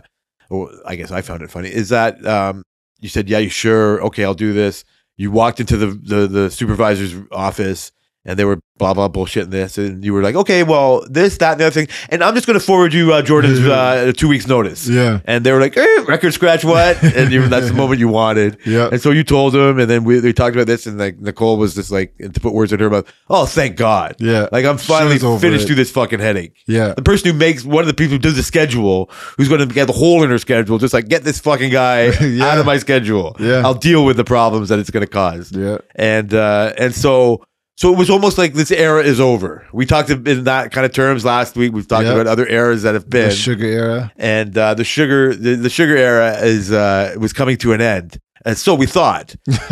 well, 0.49 0.69
I 0.85 0.97
guess 0.97 1.11
I 1.11 1.21
found 1.21 1.41
it 1.43 1.49
funny, 1.49 1.69
is 1.69 1.89
that 1.89 2.23
um, 2.27 2.63
you 2.99 3.07
said, 3.07 3.29
"Yeah, 3.29 3.39
you 3.39 3.49
sure? 3.49 4.01
Okay, 4.03 4.25
I'll 4.25 4.33
do 4.33 4.51
this." 4.51 4.83
You 5.15 5.31
walked 5.31 5.61
into 5.61 5.77
the 5.77 5.87
the, 5.87 6.27
the 6.27 6.51
supervisor's 6.51 7.15
office. 7.31 7.93
And 8.27 8.39
they 8.39 8.45
were 8.45 8.59
blah 8.77 8.93
blah 8.93 9.07
bullshit 9.07 9.47
bullshitting 9.47 9.51
this, 9.51 9.77
and 9.77 10.03
you 10.03 10.13
were 10.13 10.21
like, 10.21 10.35
okay, 10.35 10.63
well, 10.63 11.05
this, 11.09 11.37
that, 11.37 11.53
and 11.53 11.61
the 11.61 11.65
other 11.65 11.73
thing, 11.73 11.87
and 12.09 12.23
I'm 12.23 12.33
just 12.33 12.45
going 12.47 12.59
to 12.59 12.65
forward 12.65 12.93
you 12.93 13.13
uh, 13.13 13.21
Jordan's 13.21 13.59
uh, 13.59 14.11
two 14.17 14.27
weeks 14.27 14.47
notice. 14.47 14.87
Yeah, 14.87 15.19
And 15.25 15.45
they 15.45 15.51
were 15.51 15.59
like, 15.59 15.77
eh, 15.77 16.03
record 16.07 16.33
scratch 16.33 16.65
what? 16.65 17.01
And 17.15 17.31
you, 17.31 17.47
that's 17.47 17.67
the 17.67 17.73
moment 17.73 17.99
you 17.99 18.07
wanted. 18.09 18.57
yeah, 18.65 18.89
And 18.91 18.99
so 19.01 19.11
you 19.11 19.23
told 19.23 19.53
them, 19.53 19.79
and 19.79 19.89
then 19.89 20.03
we, 20.03 20.19
we 20.19 20.33
talked 20.33 20.55
about 20.55 20.67
this, 20.67 20.85
and 20.87 20.97
like 20.97 21.19
Nicole 21.19 21.57
was 21.57 21.75
just 21.75 21.91
like, 21.91 22.17
to 22.17 22.39
put 22.39 22.53
words 22.53 22.73
in 22.73 22.79
her 22.79 22.89
mouth, 22.89 23.11
oh, 23.29 23.45
thank 23.45 23.77
God. 23.77 24.15
yeah, 24.19 24.47
Like 24.51 24.65
I'm 24.65 24.77
finally 24.77 25.19
finished 25.19 25.63
it. 25.63 25.67
through 25.67 25.75
this 25.75 25.91
fucking 25.91 26.19
headache. 26.19 26.55
yeah, 26.67 26.93
The 26.95 27.01
person 27.03 27.31
who 27.31 27.37
makes 27.37 27.63
one 27.63 27.81
of 27.81 27.87
the 27.87 27.93
people 27.93 28.13
who 28.13 28.19
does 28.19 28.35
the 28.35 28.43
schedule, 28.43 29.09
who's 29.37 29.47
going 29.47 29.65
to 29.65 29.73
get 29.73 29.85
the 29.87 29.93
hole 29.93 30.23
in 30.23 30.29
her 30.29 30.37
schedule, 30.39 30.77
just 30.79 30.93
like 30.93 31.07
get 31.07 31.23
this 31.23 31.39
fucking 31.39 31.71
guy 31.71 32.05
Yeah. 32.25 32.45
out 32.47 32.57
of 32.57 32.65
my 32.65 32.77
schedule. 32.79 33.35
Yeah. 33.39 33.61
I'll 33.63 33.73
deal 33.75 34.03
with 34.03 34.17
the 34.17 34.23
problems 34.25 34.69
that 34.69 34.79
it's 34.79 34.89
going 34.89 35.05
to 35.05 35.11
cause. 35.11 35.51
yeah, 35.51 35.77
And 35.95 36.33
uh, 36.33 36.73
and 36.77 36.93
so 36.93 37.45
so 37.77 37.91
it 37.93 37.97
was 37.97 38.09
almost 38.09 38.37
like 38.37 38.53
this 38.53 38.71
era 38.71 39.03
is 39.03 39.19
over. 39.19 39.67
We 39.73 39.85
talked 39.85 40.09
in 40.09 40.43
that 40.45 40.71
kind 40.71 40.85
of 40.85 40.93
terms 40.93 41.25
last 41.25 41.55
week. 41.55 41.73
We've 41.73 41.87
talked 41.87 42.05
Yeah. 42.05 42.13
about 42.13 42.27
other 42.27 42.47
eras 42.47 42.83
that 42.83 42.93
have 42.93 43.09
been 43.09 43.29
the 43.29 43.35
sugar 43.35 43.65
era. 43.65 44.11
and 44.17 44.57
uh, 44.57 44.73
the 44.75 44.83
sugar 44.85 45.35
the, 45.35 45.55
the 45.55 45.69
sugar 45.69 45.95
era 45.97 46.37
is 46.39 46.71
uh, 46.71 47.15
was 47.19 47.33
coming 47.33 47.57
to 47.57 47.73
an 47.73 47.81
end, 47.81 48.17
and 48.45 48.57
so 48.57 48.75
we 48.75 48.85
thought. 48.85 49.35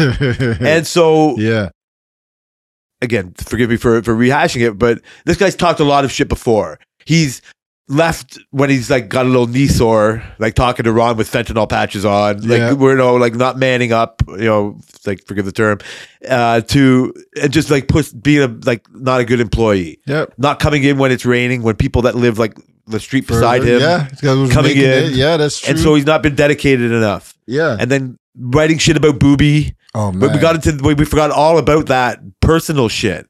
And 0.60 0.86
so 0.88 1.38
yeah, 1.38 1.70
again, 3.01 3.34
forgive 3.38 3.70
me 3.70 3.78
for 3.78 4.01
for 4.04 4.14
rehashing 4.16 4.68
it, 4.68 4.78
but 4.78 4.99
this 5.26 5.38
guy's 5.38 5.56
talked 5.56 5.80
a 5.80 5.84
lot 5.86 6.04
of 6.06 6.12
shit 6.12 6.28
before. 6.30 6.80
He's 7.06 7.41
left 7.90 8.40
when 8.52 8.70
he's 8.70 8.90
like 8.90 9.10
got 9.10 9.26
a 9.26 9.30
little 9.30 9.48
knee 9.48 9.68
sore, 9.68 10.24
like 10.40 10.54
talking 10.56 10.84
to 10.86 10.92
Ron 10.94 11.18
with 11.18 11.30
fentanyl 11.32 11.68
patches 11.70 12.06
on, 12.06 12.38
like 12.48 12.60
Yeah. 12.60 12.74
we're 12.74 12.92
you 12.92 12.98
know 12.98 13.16
like 13.16 13.36
not 13.36 13.58
manning 13.58 13.92
up, 13.92 14.22
you 14.28 14.46
know, 14.46 14.80
like 15.06 15.26
forgive 15.26 15.46
the 15.46 15.52
term, 15.52 15.80
uh, 16.28 16.62
to 16.62 17.14
and 17.42 17.52
just 17.52 17.70
like 17.70 17.88
push 17.88 18.10
being 18.12 18.42
a 18.44 18.48
like 18.66 18.86
not 18.94 19.20
a 19.20 19.26
good 19.26 19.40
employee, 19.42 20.00
yep. 20.08 20.34
not 20.38 20.60
coming 20.60 20.84
in 20.84 20.98
when 20.98 21.12
it's 21.12 21.26
raining, 21.26 21.62
when 21.62 21.76
people 21.76 22.04
that 22.04 22.16
live 22.16 22.40
like 22.40 22.58
the 22.88 23.00
street 23.00 23.28
beside 23.28 23.64
him, 23.64 23.80
yeah, 23.80 24.08
coming 24.22 24.72
in. 24.78 24.84
it. 24.84 25.12
Yeah, 25.14 25.38
that's 25.38 25.60
true. 25.60 25.72
and 25.72 25.80
so 25.80 25.96
he's 25.96 26.06
not 26.06 26.24
been 26.24 26.36
dedicated 26.36 26.92
enough. 26.92 27.38
yeah. 27.48 27.76
and 27.80 27.90
then 27.92 28.18
writing 28.38 28.78
shit 28.78 28.98
about 28.98 29.20
Booby. 29.20 29.76
oh 29.94 30.12
man, 30.12 30.20
But 30.22 30.32
we 30.34 30.40
got 30.40 30.56
into 30.56 30.82
we 30.84 30.94
we 30.94 31.06
forgot 31.06 31.32
all 31.32 31.58
about 31.58 31.88
that 31.88 32.20
personal 32.40 32.88
shit. 32.90 33.28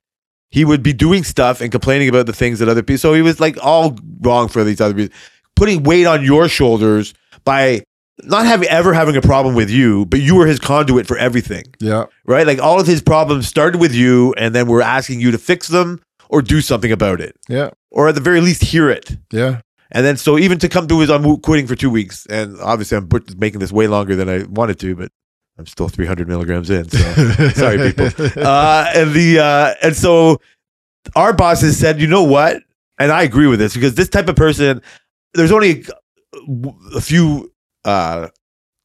He 0.54 0.66
would 0.66 0.84
be 0.84 0.94
doing 0.94 1.24
stuff 1.24 1.62
and 1.62 1.72
complaining 1.72 2.10
about 2.10 2.28
the 2.28 2.32
things 2.32 2.60
that 2.60 2.70
other 2.70 2.84
people. 2.84 3.00
So 3.00 3.16
he 3.16 3.24
was 3.24 3.40
like 3.40 3.58
all 3.60 3.98
wrong 4.22 4.50
for 4.50 4.64
these 4.64 4.80
other 4.80 4.94
people, 4.94 5.18
putting 5.56 5.82
weight 5.82 6.06
on 6.06 6.24
your 6.24 6.48
shoulders 6.48 7.16
by 7.44 7.82
not 8.22 8.46
having 8.46 8.70
ever 8.70 8.94
having 8.94 9.16
a 9.18 9.22
problem 9.22 9.56
with 9.56 9.72
you, 9.72 10.06
but 10.06 10.20
you 10.22 10.36
were 10.36 10.46
his 10.46 10.60
conduit 10.60 11.08
for 11.08 11.18
everything, 11.18 11.64
yeah, 11.80 12.06
right? 12.28 12.46
Like 12.46 12.60
all 12.60 12.80
of 12.80 12.86
his 12.86 13.02
problems 13.02 13.48
started 13.48 13.82
with 13.82 13.96
you, 13.96 14.36
and 14.38 14.54
then 14.54 14.68
we're 14.68 14.84
asking 14.84 15.22
you 15.22 15.32
to 15.32 15.40
fix 15.40 15.70
them 15.70 16.00
or 16.30 16.44
do 16.44 16.62
something 16.62 16.92
about 16.92 17.20
it, 17.20 17.36
yeah, 17.50 17.72
or 17.90 18.10
at 18.10 18.14
the 18.14 18.22
very 18.22 18.40
least 18.40 18.62
hear 18.62 18.92
it. 18.92 19.18
yeah. 19.32 19.62
And 19.92 20.06
then 20.06 20.18
so 20.18 20.38
even 20.38 20.60
to 20.60 20.70
come 20.70 20.88
to 20.88 21.00
his, 21.00 21.10
I'm 21.10 21.38
quitting 21.42 21.66
for 21.66 21.76
two 21.76 21.90
weeks, 21.90 22.28
and 22.28 22.60
obviously 22.62 22.96
I'm 23.00 23.10
making 23.38 23.60
this 23.60 23.72
way 23.72 23.88
longer 23.88 24.16
than 24.16 24.30
I 24.30 24.44
wanted 24.44 24.80
to, 24.82 24.96
but 24.96 25.12
I'm 25.58 25.66
still 25.68 25.88
300 25.88 26.28
milligrams 26.28 26.70
in. 26.70 26.90
So 26.90 26.98
sorry, 27.50 27.92
people. 27.92 28.06
Uh, 28.36 28.92
and 28.96 29.14
the 29.14 29.40
uh, 29.40 29.74
and 29.84 29.96
so 29.96 30.42
our 31.16 31.34
bosses 31.34 31.78
said, 31.78 32.02
you 32.02 32.08
know 32.08 32.24
what? 32.24 32.64
And 33.00 33.12
I 33.12 33.24
agree 33.24 33.48
with 33.48 33.60
this 33.60 33.74
because 33.74 33.96
this 33.96 34.10
type 34.10 34.30
of 34.30 34.36
person, 34.36 34.82
there's 35.34 35.52
only 35.52 35.86
a 36.96 37.02
few 37.02 37.52
uh, 37.86 38.30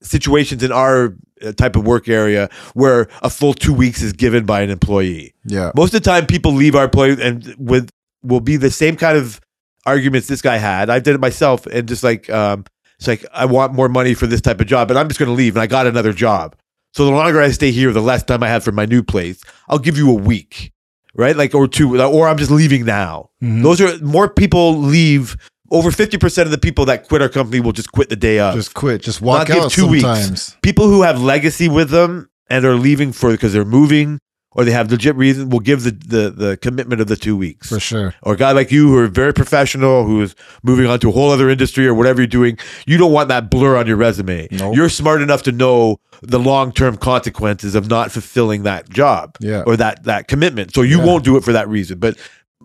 situations 0.03 0.63
in 0.63 0.73
our 0.73 1.17
uh, 1.43 1.53
type 1.53 1.77
of 1.77 1.87
work 1.87 2.09
area 2.09 2.49
where 2.75 3.09
a 3.23 3.31
full 3.31 3.55
two 3.55 3.73
weeks 3.73 4.03
is 4.03 4.13
given 4.13 4.45
by 4.45 4.61
an 4.63 4.71
employee. 4.71 5.35
yeah, 5.45 5.73
Most 5.77 5.95
of 5.95 6.03
the 6.03 6.11
time, 6.11 6.27
people 6.27 6.53
leave 6.53 6.75
our 6.75 6.89
place 6.89 7.19
and 7.21 7.55
with 7.59 7.91
will 8.23 8.41
be 8.41 8.57
the 8.57 8.71
same 8.71 8.97
kind 8.97 9.17
of 9.17 9.41
arguments 9.87 10.27
this 10.27 10.43
guy 10.43 10.57
had. 10.57 10.91
I 10.91 10.99
did 10.99 11.15
it 11.15 11.21
myself, 11.21 11.67
and 11.67 11.87
just 11.89 12.03
like 12.03 12.29
um, 12.31 12.65
it's 12.99 13.07
like 13.09 13.25
I 13.33 13.45
want 13.45 13.75
more 13.75 13.89
money 13.89 14.15
for 14.15 14.27
this 14.27 14.41
type 14.41 14.61
of 14.61 14.67
job, 14.67 14.89
but 14.89 14.97
I'm 14.97 15.09
just 15.09 15.19
going 15.21 15.29
to 15.29 15.35
leave, 15.35 15.55
and 15.57 15.63
I 15.63 15.67
got 15.67 15.87
another 15.87 16.13
job. 16.13 16.57
So 16.95 17.05
the 17.05 17.13
longer 17.13 17.41
I 17.41 17.51
stay 17.51 17.71
here, 17.71 17.93
the 17.93 18.01
less 18.01 18.23
time 18.25 18.43
I 18.43 18.49
have 18.49 18.65
for 18.65 18.73
my 18.73 18.87
new 18.87 19.03
place. 19.03 19.43
I'll 19.69 19.79
give 19.79 19.97
you 19.97 20.11
a 20.11 20.15
week, 20.15 20.73
right? 21.15 21.37
Like 21.37 21.55
or 21.55 21.69
two, 21.69 22.01
or 22.01 22.27
I'm 22.29 22.39
just 22.39 22.51
leaving 22.51 22.85
now. 22.85 23.31
Mhm. 23.43 23.63
Those 23.63 23.81
are 23.81 23.99
more 23.99 24.29
people 24.29 24.79
leave. 24.79 25.37
Over 25.71 25.91
fifty 25.91 26.17
percent 26.17 26.47
of 26.47 26.51
the 26.51 26.57
people 26.59 26.87
that 26.87 27.07
quit 27.09 27.21
our 27.21 27.29
company 27.29 27.61
will 27.61 27.73
just 27.73 27.93
quit 27.93 28.09
the 28.09 28.17
day 28.17 28.39
of 28.41 28.55
just 28.55 28.73
quit. 28.73 29.03
Just 29.03 29.21
walk 29.21 29.41
Not 29.41 29.47
give 29.49 29.65
out 29.65 29.71
two 29.71 29.87
weeks. 29.87 30.57
people 30.63 30.89
who 30.89 31.03
have 31.03 31.21
legacy 31.21 31.69
with 31.69 31.91
them 31.91 32.31
and 32.49 32.65
are 32.65 32.75
leaving 32.75 33.13
for 33.13 33.31
because 33.33 33.53
they're 33.53 33.67
moving 33.67 34.19
or 34.53 34.65
they 34.65 34.71
have 34.73 34.91
legit 34.91 35.15
reason 35.17 35.51
will 35.51 35.61
give 35.61 35.85
the, 35.85 35.91
the 35.91 36.31
the 36.31 36.57
commitment 36.57 37.01
of 37.01 37.07
the 37.09 37.17
two 37.17 37.37
weeks. 37.37 37.69
For 37.69 37.79
sure. 37.81 38.15
Or 38.23 38.35
a 38.35 38.37
guy 38.37 38.53
like 38.53 38.71
you 38.73 38.89
who 38.89 38.97
are 38.99 39.07
very 39.07 39.33
professional, 39.35 40.05
who 40.05 40.23
is 40.23 40.35
moving 40.63 40.87
on 40.87 40.99
to 41.01 41.11
a 41.11 41.13
whole 41.13 41.31
other 41.31 41.49
industry 41.51 41.87
or 41.87 41.95
whatever 41.95 42.21
you're 42.21 42.27
doing, 42.27 42.59
you 42.87 42.97
don't 42.97 43.13
want 43.13 43.29
that 43.29 43.51
blur 43.51 43.77
on 43.77 43.87
your 43.87 43.97
resume. 43.97 44.49
Nope. 44.51 44.75
You're 44.75 44.89
smart 44.89 45.21
enough 45.23 45.43
to 45.45 45.53
know 45.53 45.99
the 46.23 46.39
long 46.39 46.73
term 46.73 46.97
consequences 46.97 47.75
of 47.75 47.89
not 47.89 48.11
fulfilling 48.11 48.63
that 48.65 48.89
job 48.91 49.37
Yeah. 49.41 49.63
or 49.67 49.77
that 49.77 50.05
that 50.05 50.29
commitment. 50.29 50.75
So 50.75 50.83
you 50.83 50.99
Yeah. 50.99 51.05
won't 51.05 51.25
do 51.25 51.37
it 51.37 51.45
for 51.45 51.53
that 51.53 51.69
reason. 51.69 51.99
But 51.99 52.17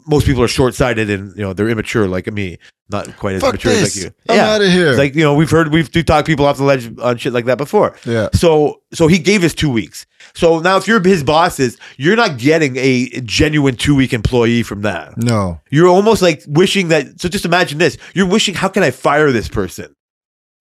most 0.08 0.26
people 0.26 0.44
are 0.44 0.48
short 0.50 0.74
sighted 0.76 1.10
and 1.10 1.36
you 1.36 1.44
know 1.44 1.54
they're 1.54 1.70
immature 1.70 2.08
like 2.08 2.32
me, 2.32 2.58
not 2.90 3.16
quite 3.18 3.36
as 3.36 3.42
Fuck 3.42 3.54
mature 3.54 3.72
this. 3.72 3.96
as 3.98 4.04
like 4.04 4.14
you. 4.28 4.34
I'm 4.34 4.40
out 4.40 4.62
of 4.62 4.70
here. 4.72 4.90
It's 4.90 4.98
like 4.98 5.16
you 5.16 5.22
know 5.24 5.34
we've 5.36 5.50
heard 5.52 5.72
we've 5.72 5.90
talked 6.06 6.28
people 6.28 6.46
off 6.46 6.58
the 6.58 6.64
ledge 6.64 6.92
on 7.00 7.18
shit 7.18 7.32
like 7.34 7.46
that 7.46 7.58
before. 7.58 7.96
yeah. 8.06 8.30
So 8.34 8.82
so 8.94 9.08
he 9.08 9.20
gave 9.20 9.44
us 9.44 9.54
two 9.54 9.70
weeks. 9.70 10.06
So 10.36 10.60
now 10.60 10.78
if 10.78 10.88
you're 10.88 11.02
his 11.04 11.24
bosses, 11.24 11.78
you're 11.98 12.16
not 12.16 12.38
getting 12.40 12.76
a 12.78 13.08
genuine 13.22 13.76
two 13.76 13.96
week 13.96 14.14
employee 14.14 14.64
from 14.64 14.82
that. 14.82 15.18
No. 15.18 15.60
You're 15.70 15.88
almost 15.88 16.22
like 16.22 16.44
wishing 16.48 16.88
that. 16.88 17.22
So 17.22 17.30
just 17.30 17.46
imagine 17.46 17.78
this: 17.78 17.98
you're 18.16 18.28
wishing, 18.28 18.56
how 18.56 18.68
can 18.70 18.82
I 18.84 18.92
fire 18.92 19.32
this 19.32 19.48
person? 19.48 19.94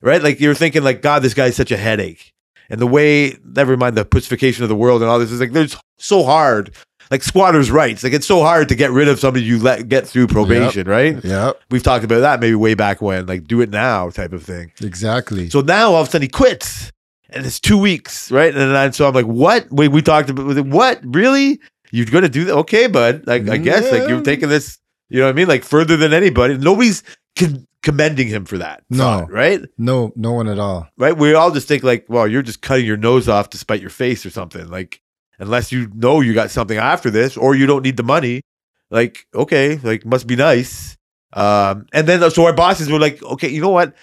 Right? 0.02 0.22
Like 0.22 0.40
you're 0.40 0.54
thinking, 0.54 0.82
like 0.82 1.00
God, 1.00 1.22
this 1.22 1.34
guy's 1.34 1.56
such 1.56 1.70
a 1.70 1.76
headache. 1.76 2.32
And 2.68 2.80
the 2.80 2.86
way, 2.86 3.36
never 3.44 3.76
mind 3.76 3.96
the 3.96 4.04
pussification 4.04 4.62
of 4.62 4.68
the 4.68 4.76
world 4.76 5.02
and 5.02 5.10
all 5.10 5.18
this 5.18 5.30
is 5.30 5.40
like, 5.40 5.52
there's 5.52 5.76
so 5.98 6.22
hard. 6.22 6.74
like 7.10 7.22
squatters' 7.22 7.70
rights. 7.70 8.02
Like 8.02 8.12
it's 8.14 8.26
so 8.26 8.40
hard 8.40 8.68
to 8.70 8.74
get 8.74 8.90
rid 8.90 9.08
of 9.08 9.20
somebody 9.20 9.44
you 9.44 9.58
let 9.58 9.88
get 9.88 10.06
through 10.06 10.26
probation, 10.28 10.88
right? 10.88 11.22
Yeah, 11.24 11.52
We've 11.70 11.82
talked 11.82 12.04
about 12.04 12.20
that 12.20 12.40
maybe 12.40 12.54
way 12.54 12.74
back 12.74 13.02
when, 13.02 13.26
like 13.26 13.44
do 13.44 13.60
it 13.60 13.68
now 13.70 14.08
type 14.10 14.32
of 14.32 14.42
thing. 14.42 14.72
exactly. 14.82 15.50
So 15.50 15.60
now 15.60 15.92
all 15.92 16.02
of 16.02 16.08
a 16.08 16.10
sudden 16.10 16.22
he 16.22 16.28
quits, 16.28 16.90
and 17.35 17.47
it's 17.47 17.61
two 17.61 17.78
weeks, 17.78 18.30
right? 18.30 18.55
And 18.55 18.74
then 18.74 18.93
so 18.93 19.07
I'm 19.07 19.14
like, 19.14 19.26
what? 19.26 19.70
Wait, 19.70 19.89
we 19.89 20.03
talked 20.03 20.30
about 20.30 20.66
what? 20.66 21.01
Really? 21.03 21.61
You're 21.91 22.07
gonna 22.07 22.28
do 22.28 22.45
that? 22.45 22.55
Okay, 22.55 22.87
bud. 22.87 23.26
Like 23.26 23.49
I 23.49 23.59
guess 23.59 23.91
like 23.93 24.09
you're 24.09 24.22
taking 24.22 24.49
this, 24.49 24.78
you 25.09 25.20
know 25.20 25.26
what 25.26 25.30
I 25.30 25.35
mean? 25.35 25.49
Like 25.49 25.64
further 25.64 25.97
than 25.97 26.12
anybody. 26.12 26.57
Nobody's 26.57 27.03
con- 27.37 27.66
commending 27.83 28.28
him 28.28 28.45
for 28.45 28.59
that. 28.59 28.83
No. 28.89 28.99
thought, 28.99 29.30
right? 29.30 29.61
no, 29.76 30.12
no 30.16 30.33
one 30.33 30.49
at 30.49 30.59
all. 30.59 30.89
Right? 30.97 31.16
We 31.16 31.35
all 31.35 31.51
just 31.51 31.68
think 31.68 31.83
like, 31.83 32.07
well, 32.09 32.26
you're 32.26 32.43
just 32.43 32.62
cutting 32.62 32.87
your 32.87 32.97
nose 32.97 33.28
off 33.28 33.51
to 33.51 33.59
spite 33.59 33.80
your 33.80 33.91
face 33.91 34.24
or 34.24 34.30
something. 34.30 34.68
Like 34.68 35.03
unless 35.39 35.72
you 35.72 35.91
know 35.95 36.20
you 36.20 36.33
got 36.35 36.51
something 36.51 36.78
after 36.78 37.11
this, 37.11 37.37
or 37.37 37.55
you 37.55 37.66
don't 37.66 37.83
need 37.83 37.97
the 37.97 38.03
money. 38.03 38.43
Like 38.91 39.26
okay, 39.35 39.76
like 39.83 40.07
must 40.07 40.26
be 40.26 40.37
nice. 40.37 40.97
Um, 41.33 41.87
and 41.93 42.07
then 42.07 42.30
so 42.30 42.47
our 42.47 42.53
bosses 42.53 42.91
were 42.91 42.99
like, 42.99 43.22
okay, 43.22 43.49
you 43.49 43.61
know 43.61 43.70
what? 43.70 43.95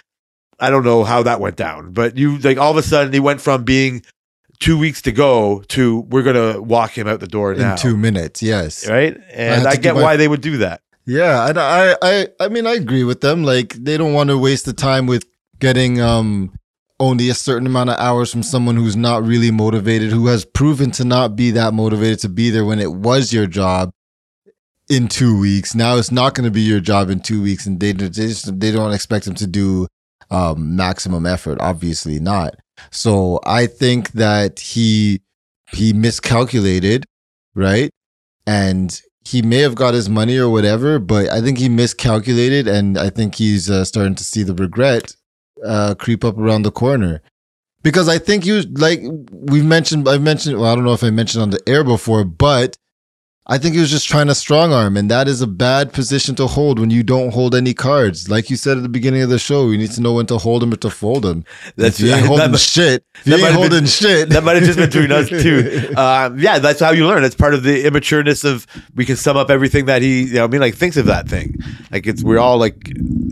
I 0.59 0.69
don't 0.69 0.83
know 0.83 1.03
how 1.03 1.23
that 1.23 1.39
went 1.39 1.55
down, 1.55 1.91
but 1.93 2.17
you 2.17 2.37
like 2.39 2.57
all 2.57 2.71
of 2.71 2.77
a 2.77 2.83
sudden 2.83 3.13
he 3.13 3.19
went 3.19 3.41
from 3.41 3.63
being 3.63 4.03
two 4.59 4.77
weeks 4.77 5.01
to 5.03 5.11
go 5.11 5.63
to 5.69 6.01
we're 6.09 6.23
gonna 6.23 6.61
walk 6.61 6.97
him 6.97 7.07
out 7.07 7.19
the 7.21 7.27
door 7.27 7.53
In 7.53 7.77
two 7.77 7.95
minutes, 7.95 8.43
yes. 8.43 8.87
right? 8.89 9.17
And 9.33 9.63
to 9.63 9.69
I, 9.69 9.75
get 9.77 9.95
my- 9.95 10.01
why 10.01 10.17
they 10.17 10.27
would 10.27 10.41
do 10.41 10.57
that. 10.57 10.81
Yeah, 11.05 11.39
I, 11.55 11.91
I, 11.91 11.95
I, 12.03 12.27
I 12.39 12.49
mean, 12.49 12.67
I 12.67 12.73
agree 12.73 13.03
with 13.03 13.21
them. 13.21 13.43
Like, 13.43 13.73
they 13.73 13.97
don't 13.97 14.13
want 14.13 14.29
to 14.29 14.37
waste 14.37 14.65
the 14.65 14.73
time 14.73 15.07
with 15.07 15.25
getting 15.57 15.99
um 15.99 16.53
only 16.99 17.29
a 17.29 17.33
certain 17.33 17.65
amount 17.65 17.89
of 17.89 17.97
hours 17.97 18.29
from 18.31 18.43
someone 18.43 18.75
who's 18.75 18.95
not 18.97 19.23
really 19.23 19.49
motivated, 19.49 20.11
who 20.11 20.27
has 20.27 20.43
proven 20.45 20.91
to 20.91 21.05
not 21.05 21.35
be 21.35 21.49
that 21.51 21.73
motivated 21.73 22.19
to 22.19 22.29
be 22.29 22.49
there 22.51 22.65
when 22.65 22.77
it 22.79 22.91
was 22.93 23.31
your 23.33 23.47
job 23.47 23.91
in 24.89 25.07
two 25.07 25.39
weeks. 25.39 25.73
Now 25.73 25.95
it's 25.97 26.11
not 26.11 26.35
going 26.35 26.45
to 26.45 26.51
be 26.51 26.61
your 26.61 26.79
job 26.81 27.09
in 27.09 27.21
two 27.21 27.41
weeks, 27.41 27.65
and 27.65 27.79
they 27.79 27.93
they, 27.93 28.09
just, 28.09 28.59
they 28.59 28.71
don't 28.71 28.93
expect 28.93 29.25
them 29.25 29.35
to 29.35 29.47
do 29.47 29.87
um 30.31 30.75
maximum 30.75 31.25
effort. 31.25 31.57
Obviously 31.61 32.19
not. 32.19 32.55
So 32.91 33.39
I 33.45 33.67
think 33.67 34.11
that 34.11 34.59
he 34.59 35.21
he 35.71 35.93
miscalculated, 35.93 37.05
right? 37.55 37.91
And 38.47 38.99
he 39.25 39.41
may 39.41 39.57
have 39.59 39.75
got 39.75 39.93
his 39.93 40.09
money 40.09 40.37
or 40.37 40.49
whatever, 40.49 40.97
but 40.97 41.29
I 41.29 41.41
think 41.41 41.59
he 41.59 41.69
miscalculated, 41.69 42.67
and 42.67 42.97
I 42.97 43.09
think 43.09 43.35
he's 43.35 43.69
uh, 43.69 43.85
starting 43.85 44.15
to 44.15 44.23
see 44.23 44.43
the 44.43 44.55
regret 44.55 45.15
uh, 45.63 45.93
creep 45.95 46.23
up 46.23 46.37
around 46.37 46.63
the 46.63 46.71
corner. 46.71 47.21
Because 47.83 48.09
I 48.09 48.17
think 48.17 48.45
you 48.45 48.61
like 48.61 49.01
we've 49.31 49.65
mentioned, 49.65 50.09
I've 50.09 50.21
mentioned. 50.21 50.59
Well, 50.59 50.71
I 50.71 50.75
don't 50.75 50.83
know 50.83 50.93
if 50.93 51.03
I 51.03 51.11
mentioned 51.11 51.43
on 51.43 51.49
the 51.51 51.61
air 51.67 51.83
before, 51.83 52.23
but 52.23 52.77
I 53.51 53.57
think 53.57 53.73
he 53.73 53.81
was 53.81 53.89
just 53.89 54.07
trying 54.07 54.27
to 54.27 54.35
strong 54.35 54.71
arm, 54.71 54.95
and 54.95 55.09
that 55.09 55.27
is 55.27 55.41
a 55.41 55.47
bad 55.47 55.91
position 55.91 56.35
to 56.35 56.45
hold 56.45 56.77
when 56.77 56.91
you 56.91 57.01
don't 57.01 57.33
hold 57.33 57.55
any 57.55 57.73
cards. 57.73 58.29
Like 58.29 58.51
you 58.51 58.55
said 58.55 58.77
at 58.77 58.83
the 58.83 58.89
beginning 58.89 59.23
of 59.23 59.29
the 59.29 59.39
show, 59.39 59.71
you 59.71 59.77
need 59.79 59.89
to 59.93 60.01
know 60.01 60.13
when 60.13 60.27
to 60.27 60.37
hold 60.37 60.61
them 60.61 60.71
or 60.71 60.75
to 60.77 60.89
fold 60.91 61.23
them. 61.23 61.43
That's 61.75 61.99
if 61.99 62.05
you 62.05 62.13
ain't 62.13 62.27
holding 62.27 62.51
might- 62.51 62.59
shit. 62.59 63.03
If 63.15 63.23
that 63.23 63.29
you 63.31 63.33
ain't 63.37 63.43
have 63.45 63.53
been- 63.55 63.69
holding 63.71 63.85
shit. 63.87 64.29
that 64.29 64.43
might 64.43 64.55
have 64.57 64.65
just 64.65 64.77
been 64.77 64.87
between 64.89 65.11
us 65.11 65.29
too. 65.29 65.93
Um, 65.97 66.37
yeah, 66.37 66.59
that's 66.59 66.79
how 66.79 66.91
you 66.91 67.07
learn. 67.07 67.23
It's 67.23 67.33
part 67.35 67.55
of 67.55 67.63
the 67.63 67.83
immatureness 67.85 68.45
of 68.45 68.67
we 68.95 69.03
can 69.03 69.15
sum 69.15 69.35
up 69.35 69.49
everything 69.49 69.85
that 69.85 70.03
he, 70.03 70.25
you 70.25 70.33
know, 70.35 70.43
I 70.43 70.47
mean, 70.47 70.61
like 70.61 70.75
thinks 70.75 70.95
of 70.97 71.07
that 71.07 71.27
thing. 71.27 71.55
Like 71.91 72.05
it's 72.05 72.23
we're 72.23 72.37
all 72.37 72.59
like, 72.59 72.75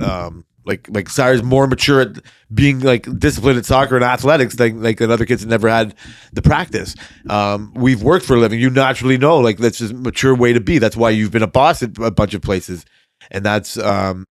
um, 0.02 0.46
like 0.68 0.88
like 0.92 1.10
Cyrus 1.10 1.42
more 1.42 1.66
mature 1.66 2.02
at 2.02 2.18
being 2.54 2.82
like 2.82 3.08
disciplined 3.18 3.58
at 3.58 3.66
soccer 3.66 3.96
and 3.96 4.06
athletics 4.06 4.56
than 4.56 4.84
like 4.84 4.98
than 4.98 5.10
other 5.10 5.26
kids 5.26 5.42
that 5.42 5.50
never 5.50 5.70
had 5.70 5.96
the 6.34 6.42
practice. 6.42 6.96
Um, 7.30 7.74
we've 7.76 8.04
worked 8.04 8.26
for 8.26 8.36
a 8.36 8.40
living. 8.40 8.60
You 8.60 8.70
naturally 8.70 9.18
know 9.18 9.40
like 9.40 9.58
that's 9.58 9.80
just 9.80 9.94
a 9.94 9.96
mature 9.96 10.36
way 10.36 10.54
to 10.54 10.60
be. 10.60 10.78
That's 10.78 10.98
why 10.98 11.10
you've 11.12 11.32
been 11.32 11.44
a 11.44 11.48
boss 11.48 11.82
at 11.82 11.98
a 11.98 12.12
bunch 12.12 12.34
of 12.34 12.42
places, 12.42 12.86
and 13.32 13.44
that's 13.44 13.78
um, 13.78 14.26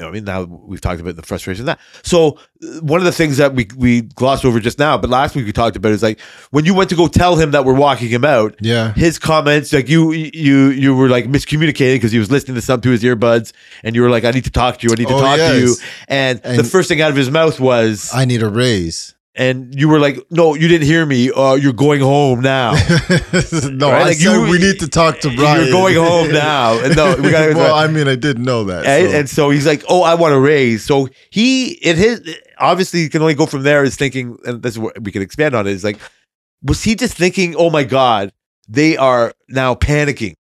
you 0.00 0.06
know, 0.06 0.08
I 0.08 0.12
mean, 0.12 0.24
now 0.24 0.44
we've 0.44 0.80
talked 0.80 0.98
about 1.00 1.16
the 1.16 1.22
frustration 1.22 1.62
of 1.62 1.66
that. 1.66 1.78
So 2.02 2.38
uh, 2.64 2.80
one 2.80 3.00
of 3.00 3.04
the 3.04 3.12
things 3.12 3.36
that 3.36 3.54
we 3.54 3.68
we 3.76 4.00
glossed 4.00 4.46
over 4.46 4.58
just 4.60 4.78
now, 4.78 4.96
but 4.96 5.10
last 5.10 5.34
week 5.36 5.44
we 5.44 5.52
talked 5.52 5.76
about 5.76 5.92
is 5.92 6.02
like 6.02 6.18
when 6.52 6.64
you 6.64 6.74
went 6.74 6.88
to 6.90 6.96
go 6.96 7.06
tell 7.06 7.36
him 7.36 7.50
that 7.50 7.66
we're 7.66 7.74
walking 7.74 8.08
him 8.08 8.24
out. 8.24 8.54
yeah. 8.60 8.94
His 8.94 9.18
comments, 9.18 9.72
like 9.74 9.90
you, 9.90 10.12
you, 10.12 10.68
you 10.70 10.96
were 10.96 11.08
like 11.10 11.26
miscommunicating 11.26 11.96
because 11.96 12.12
he 12.12 12.18
was 12.18 12.30
listening 12.30 12.54
to 12.54 12.62
something 12.62 12.88
to 12.88 12.90
his 12.92 13.02
earbuds, 13.02 13.52
and 13.84 13.94
you 13.94 14.00
were 14.00 14.08
like, 14.10 14.24
"I 14.24 14.30
need 14.30 14.44
to 14.44 14.50
talk 14.50 14.78
to 14.78 14.86
you. 14.86 14.92
I 14.94 14.96
need 14.96 15.08
to 15.08 15.14
Oh, 15.14 15.20
talk 15.20 15.36
to 15.38 15.58
you." 15.60 15.76
And, 16.08 16.40
And- 16.44 16.58
the 16.58 16.64
first 16.64 16.88
thing 16.88 17.02
out 17.02 17.10
of 17.10 17.16
his 17.16 17.30
mouth 17.30 17.60
was, 17.60 18.10
I 18.14 18.24
need 18.24 18.42
a 18.42 18.48
raise. 18.48 19.14
And 19.36 19.72
you 19.78 19.88
were 19.88 20.00
like, 20.00 20.18
"No, 20.30 20.54
you 20.54 20.66
didn't 20.68 20.86
hear 20.86 21.06
me. 21.06 21.30
Uh, 21.30 21.54
you're 21.54 21.72
going 21.72 22.00
home 22.00 22.40
now. 22.40 22.72
no, 22.72 23.90
Right? 23.90 24.00
I 24.00 24.02
Like, 24.04 24.16
said 24.16 24.32
you- 24.32 24.50
we 24.50 24.58
need 24.58 24.80
to 24.80 24.88
talk 24.88 25.20
to 25.20 25.34
Brian. 25.34 25.62
You're 25.64 25.72
going 25.72 25.94
home 25.96 26.32
now." 26.48 26.78
And 26.82 26.96
no, 26.96 27.16
we 27.16 27.30
got. 27.30 27.54
well, 27.54 27.74
I 27.74 27.86
mean, 27.86 28.08
I 28.08 28.16
didn't 28.16 28.44
know 28.44 28.64
that. 28.64 28.84
And, 28.86 29.10
so. 29.10 29.16
and 29.18 29.30
so 29.30 29.50
he's 29.50 29.66
like, 29.66 29.84
"Oh, 29.88 30.02
I 30.02 30.14
want 30.14 30.32
to 30.32 30.40
raise." 30.40 30.84
So 30.84 31.08
he, 31.30 31.72
in 31.72 31.96
his, 31.96 32.22
obviously, 32.58 33.00
you 33.00 33.08
can 33.10 33.22
only 33.22 33.34
go 33.34 33.46
from 33.46 33.62
there. 33.62 33.84
Is 33.84 33.96
thinking, 33.96 34.36
and 34.44 34.62
this 34.62 34.72
is 34.74 34.78
what 34.78 35.00
we 35.02 35.12
can 35.12 35.22
expand 35.22 35.54
on. 35.54 35.66
It 35.66 35.72
is 35.72 35.84
like, 35.84 35.98
was 36.62 36.82
he 36.82 36.94
just 36.96 37.14
thinking, 37.16 37.54
"Oh 37.56 37.70
my 37.70 37.84
God, 37.84 38.32
they 38.68 38.96
are 38.96 39.32
now 39.48 39.74
panicking, 39.76 40.34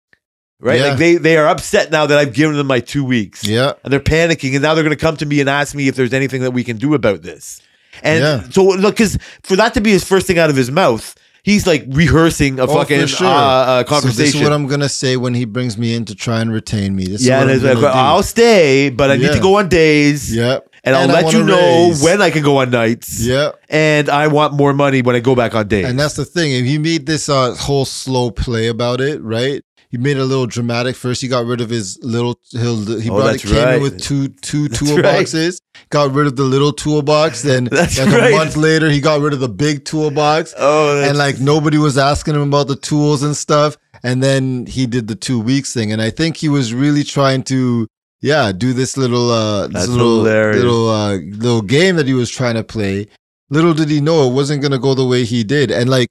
right? 0.62 0.80
Yeah. 0.80 0.88
Like 0.90 0.98
they 0.98 1.16
they 1.18 1.38
are 1.38 1.48
upset 1.48 1.92
now 1.92 2.06
that 2.06 2.18
I've 2.18 2.34
given 2.34 2.56
them 2.56 2.68
my 2.68 2.80
two 2.80 3.04
weeks, 3.04 3.44
yeah, 3.46 3.74
and 3.84 3.92
they're 3.92 4.00
panicking, 4.00 4.54
and 4.54 4.62
now 4.62 4.74
they're 4.76 4.84
going 4.86 4.96
to 4.96 5.02
come 5.02 5.18
to 5.18 5.26
me 5.26 5.42
and 5.42 5.50
ask 5.50 5.76
me 5.76 5.90
if 5.90 5.96
there's 5.96 6.14
anything 6.14 6.42
that 6.44 6.52
we 6.52 6.64
can 6.64 6.78
do 6.78 6.94
about 6.94 7.22
this." 7.22 7.62
And 8.04 8.22
Yeah. 8.22 8.44
so, 8.52 8.64
look, 8.64 8.96
because 8.98 9.18
for 9.44 9.56
that 9.56 9.74
to 9.76 9.82
be 9.82 9.92
his 9.92 10.04
first 10.04 10.28
thing 10.28 10.38
out 10.40 10.50
of 10.50 10.56
his 10.56 10.70
mouth, 10.72 11.16
he's 11.44 11.66
like 11.66 11.86
rehearsing 11.90 12.60
a 12.60 12.64
Oh, 12.64 12.68
for 12.68 12.74
fucking 12.80 13.08
sure. 13.08 13.28
uh, 13.28 13.32
uh, 13.32 13.78
So 13.80 13.84
this 13.84 13.90
conversation. 13.90 14.38
is 14.40 14.44
what 14.44 14.54
I'm 14.54 14.68
gonna 14.68 14.90
say 14.90 15.18
when 15.18 15.34
he 15.34 15.46
brings 15.46 15.78
me 15.78 15.96
in 15.96 16.06
to 16.06 16.16
try 16.16 16.42
and 16.42 16.52
retain 16.52 16.96
me. 16.96 17.06
This 17.08 17.24
yeah, 17.26 17.42
and 17.42 17.50
is 17.50 17.58
it's 17.58 17.64
what 17.64 17.78
I'm 17.78 17.84
like, 17.84 17.94
gonna 17.94 18.06
I'll 18.10 18.24
stay, 18.24 18.90
but 18.90 19.12
I 19.12 19.16
need 19.18 19.24
Yeah. 19.28 19.34
to 19.34 19.40
go 19.40 19.58
on 19.60 19.70
days. 19.70 20.34
Yep. 20.36 20.64
and 20.84 20.96
I'll 20.96 21.10
I 21.12 21.22
let 21.22 21.34
you 21.34 21.44
know 21.44 21.88
raise. 21.90 22.02
when 22.02 22.22
I 22.22 22.30
can 22.30 22.44
go 22.44 22.58
on 22.62 22.70
nights. 22.70 23.20
Yep. 23.22 23.56
And 23.70 24.08
I 24.10 24.28
want 24.28 24.54
more 24.54 24.72
money 24.74 25.02
when 25.02 25.18
I 25.18 25.20
go 25.20 25.36
back 25.36 25.54
on 25.54 25.68
days. 25.68 25.86
And 25.86 26.00
that's 26.00 26.14
the 26.14 26.24
thing. 26.24 26.54
If 26.54 26.66
you 26.66 26.80
made 26.80 27.06
this 27.06 27.28
uh, 27.28 27.56
whole 27.56 27.84
slow 27.84 28.32
play 28.32 28.68
about 28.68 29.02
it, 29.02 29.22
right? 29.22 29.64
He 29.90 29.98
made 29.98 30.18
it 30.18 30.20
a 30.20 30.26
little 30.26 30.48
dramatic. 30.48 30.96
First, 30.98 31.22
he 31.22 31.28
got 31.30 31.46
rid 31.46 31.62
of 31.62 31.70
his 31.70 31.98
little. 32.04 32.40
He'll, 32.52 33.00
he 33.00 33.10
Oh, 33.10 33.16
brought 33.16 33.36
it 33.36 33.42
that's 33.42 33.46
came 33.52 33.64
right. 33.64 33.76
in 33.76 33.82
with 33.82 34.02
two 34.02 34.28
two 34.30 34.68
That's 34.68 34.82
toolboxes. 34.82 35.62
Got 35.90 36.12
rid 36.14 36.28
of 36.28 36.36
the 36.36 36.44
little 36.44 36.74
toolbox. 36.74 37.42
Then, 37.44 37.66
That's 37.72 37.98
like 37.98 38.10
right. 38.10 38.34
a 38.34 38.36
month 38.38 38.58
later, 38.58 38.90
he 38.90 39.00
got 39.00 39.22
rid 39.22 39.32
of 39.34 39.40
the 39.40 39.48
big 39.48 39.86
toolbox. 39.86 40.54
oh, 40.58 41.02
and 41.04 41.18
like 41.18 41.40
nobody 41.40 41.78
was 41.78 41.98
asking 41.98 42.36
him 42.36 42.42
about 42.42 42.68
the 42.68 42.76
tools 42.76 43.24
and 43.24 43.36
stuff. 43.36 43.78
And 44.04 44.22
then 44.22 44.66
he 44.66 44.86
did 44.88 45.08
the 45.08 45.16
two 45.16 45.40
weeks 45.40 45.74
thing, 45.74 45.92
and 45.92 46.02
I 46.02 46.10
think 46.10 46.36
he 46.38 46.50
was 46.50 46.74
really 46.74 47.04
trying 47.04 47.44
to, 47.46 47.88
yeah, 48.22 48.52
do 48.52 48.74
this 48.74 48.96
little, 48.98 49.32
uh, 49.32 49.68
this 49.68 49.88
little, 49.88 50.18
hilarious. 50.18 50.58
little, 50.64 50.90
uh, 50.90 51.16
little 51.18 51.62
game 51.64 51.96
that 51.96 52.06
he 52.08 52.14
was 52.14 52.30
trying 52.30 52.56
to 52.56 52.64
play. 52.64 53.08
Little 53.50 53.74
did 53.74 53.90
he 53.90 54.00
know 54.02 54.30
it 54.30 54.34
wasn't 54.34 54.62
gonna 54.62 54.78
go 54.78 54.94
the 54.94 55.06
way 55.06 55.24
he 55.24 55.44
did, 55.44 55.72
and 55.72 55.90
like, 55.90 56.10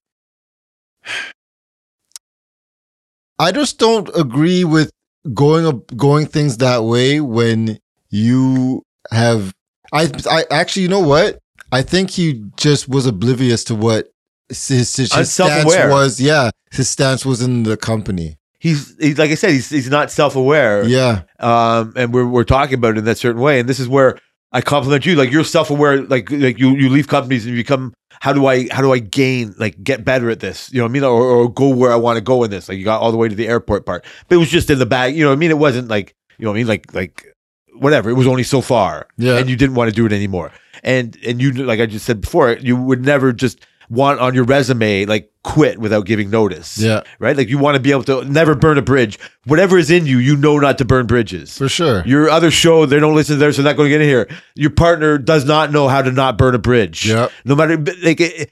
I 3.39 3.53
just 3.53 3.78
don't 3.78 4.09
agree 4.16 4.64
with 4.64 4.91
going 5.34 5.66
up, 5.66 5.95
going 5.97 6.26
things 6.26 6.59
that 6.59 6.84
way 6.84 7.20
when 7.20 7.78
you 8.11 8.82
have. 9.11 9.53
I, 9.93 10.11
I 10.30 10.45
actually, 10.51 10.82
you 10.82 10.89
know 10.89 11.01
what? 11.07 11.39
I 11.72 11.82
think 11.82 12.11
he 12.11 12.45
just 12.57 12.89
was 12.89 13.07
oblivious 13.07 13.64
to 13.64 13.74
what 13.74 14.09
his, 14.49 14.68
his, 14.68 14.97
his 14.97 15.11
stance 15.11 15.39
Unself-aware. 15.39 15.91
was. 15.91 16.20
Yeah, 16.20 16.51
his 16.70 16.89
stance 16.89 17.26
was 17.26 17.43
in 17.43 17.64
the 17.64 17.76
company. 17.76 18.37
he's, 18.59 18.97
he's 18.99 19.18
like 19.18 19.30
I 19.30 19.34
said, 19.34 19.51
he's 19.51 19.68
he's 19.68 19.91
not 19.91 20.11
self 20.11 20.37
aware. 20.37 20.84
Yeah, 20.84 21.22
Um, 21.41 21.93
and 21.97 22.14
we're 22.14 22.26
we're 22.26 22.45
talking 22.45 22.74
about 22.74 22.93
it 22.93 22.99
in 22.99 23.05
that 23.05 23.18
certain 23.18 23.41
way. 23.41 23.61
And 23.61 23.68
this 23.68 23.80
is 23.80 23.89
where 23.89 24.18
I 24.53 24.61
compliment 24.61 25.05
you. 25.07 25.16
Like 25.16 25.30
you're 25.30 25.45
self 25.45 25.70
aware. 25.70 26.03
Like 26.03 26.30
like 26.30 26.59
you 26.59 26.70
you 26.70 26.89
leave 26.89 27.09
companies 27.09 27.45
and 27.45 27.55
you 27.55 27.61
become. 27.62 27.93
How 28.21 28.33
do 28.33 28.47
I 28.47 28.69
how 28.71 28.83
do 28.83 28.93
I 28.93 28.99
gain 28.99 29.55
like 29.59 29.83
get 29.83 30.05
better 30.05 30.31
at 30.31 30.41
this? 30.41 30.73
You 30.73 30.79
know 30.79 30.85
what 30.85 30.91
I 30.91 30.93
mean? 30.93 31.05
Or, 31.05 31.23
or 31.23 31.53
go 31.53 31.69
where 31.69 31.93
I 31.93 31.97
want 31.97 32.17
to 32.17 32.23
go 32.23 32.45
in 32.45 32.51
this. 32.51 32.69
Like 32.69 32.79
you 32.79 32.85
got 32.85 33.01
all 33.01 33.12
the 33.12 33.19
way 33.19 33.29
to 33.29 33.35
the 33.35 33.49
airport 33.49 33.87
part, 33.87 34.05
but 34.29 34.37
it 34.37 34.39
was 34.39 34.51
just 34.51 34.71
in 34.71 34.79
the 34.79 34.87
bag. 34.87 35.14
You 35.17 35.25
know 35.25 35.31
what 35.31 35.37
I 35.37 35.39
mean? 35.39 35.51
It 35.51 35.59
wasn't 35.59 35.89
like 35.89 36.14
you 36.39 36.45
know 36.45 36.51
what 36.51 36.57
I 36.57 36.61
mean? 36.61 36.67
Like 36.69 36.95
like 36.95 37.27
whatever. 37.75 38.11
It 38.11 38.14
was 38.14 38.27
only 38.27 38.43
so 38.43 38.61
far. 38.61 39.07
Yeah. 39.17 39.39
and 39.39 39.49
you 39.49 39.57
didn't 39.57 39.75
want 39.77 39.91
to 39.91 39.95
do 39.95 40.07
it 40.07 40.12
anymore. 40.12 40.53
And 40.83 41.17
and 41.27 41.41
you 41.41 41.53
like 41.53 41.81
I 41.81 41.87
just 41.87 42.07
said 42.07 42.21
before, 42.21 42.53
you 42.53 42.77
would 42.77 43.05
never 43.05 43.33
just 43.33 43.61
want 43.89 44.20
on 44.20 44.34
your 44.34 44.45
resume 44.45 45.05
like 45.05 45.32
quit 45.43 45.78
without 45.78 46.07
giving 46.07 46.30
notice. 46.30 46.78
yeah, 46.78 47.03
Right? 47.18 47.37
Like 47.37 47.49
you 47.49 47.59
want 47.59 47.76
to 47.76 47.80
be 47.80 47.93
able 47.93 48.05
to 48.05 48.24
never 48.24 48.55
burn 48.55 48.78
a 48.78 48.82
bridge. 48.82 49.18
Whatever 49.45 49.78
is 49.78 49.91
in 49.91 50.07
you, 50.07 50.18
you 50.18 50.37
know 50.37 50.59
not 50.59 50.78
to 50.78 50.84
burn 50.84 51.07
bridges. 51.07 51.57
for 51.57 51.68
sure. 51.68 52.03
Your 52.07 52.28
other 52.28 52.51
show, 52.51 52.87
they 52.87 52.99
don't 52.99 53.14
listen 53.14 53.37
to 53.37 53.39
theirs, 53.39 53.57
so 53.57 53.62
they're 53.62 53.72
not 53.72 53.76
going 53.76 53.91
to 53.91 53.95
get 53.95 54.01
in 54.01 54.09
here. 54.09 54.28
Your 54.55 54.70
partner 54.70 55.18
does 55.18 55.45
not 55.45 55.70
know 55.70 55.89
how 55.89 56.03
to 56.03 56.11
not 56.11 56.37
burn 56.37 56.55
a 56.55 56.59
bridge. 56.59 57.07
Yep. 57.07 57.30
No 57.45 57.55
matter 57.55 57.76
like 58.03 58.20
it, 58.20 58.51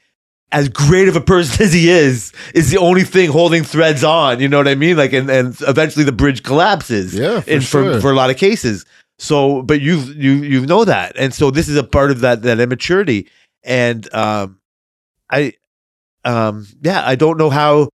as 0.53 0.69
great 0.69 1.09
of 1.09 1.17
a 1.17 1.21
person 1.21 1.63
as 1.67 1.73
he 1.73 1.91
is, 1.91 2.33
is 2.55 2.71
the 2.71 2.79
only 2.79 3.03
thing 3.03 3.31
holding 3.31 3.65
threads 3.65 4.05
on. 4.05 4.41
You 4.41 4.49
know 4.49 4.59
what 4.59 4.69
I 4.69 4.77
mean? 4.77 4.97
Like, 4.97 5.13
and, 5.13 5.29
and 5.29 5.57
eventually 5.63 6.05
the 6.05 6.13
bridge 6.13 6.43
collapses. 6.43 7.15
Yeah, 7.15 7.41
for 7.41 7.51
in, 7.51 7.61
sure. 7.61 7.95
for 7.95 8.01
for 8.01 8.11
a 8.13 8.15
lot 8.15 8.31
of 8.31 8.37
cases. 8.37 8.87
So, 9.19 9.63
but 9.63 9.81
you've 9.81 10.17
you 10.17 10.33
you 10.33 10.67
know 10.67 10.85
that, 10.85 11.17
and 11.17 11.35
so 11.35 11.51
this 11.51 11.69
is 11.69 11.77
a 11.77 11.85
part 11.85 12.11
of 12.11 12.21
that 12.21 12.43
that 12.43 12.61
immaturity. 12.61 13.29
And 13.63 14.13
um, 14.15 14.61
I, 15.31 15.53
um, 16.25 16.67
yeah, 16.83 17.03
I 17.07 17.15
don't 17.17 17.39
know 17.39 17.51
how 17.51 17.89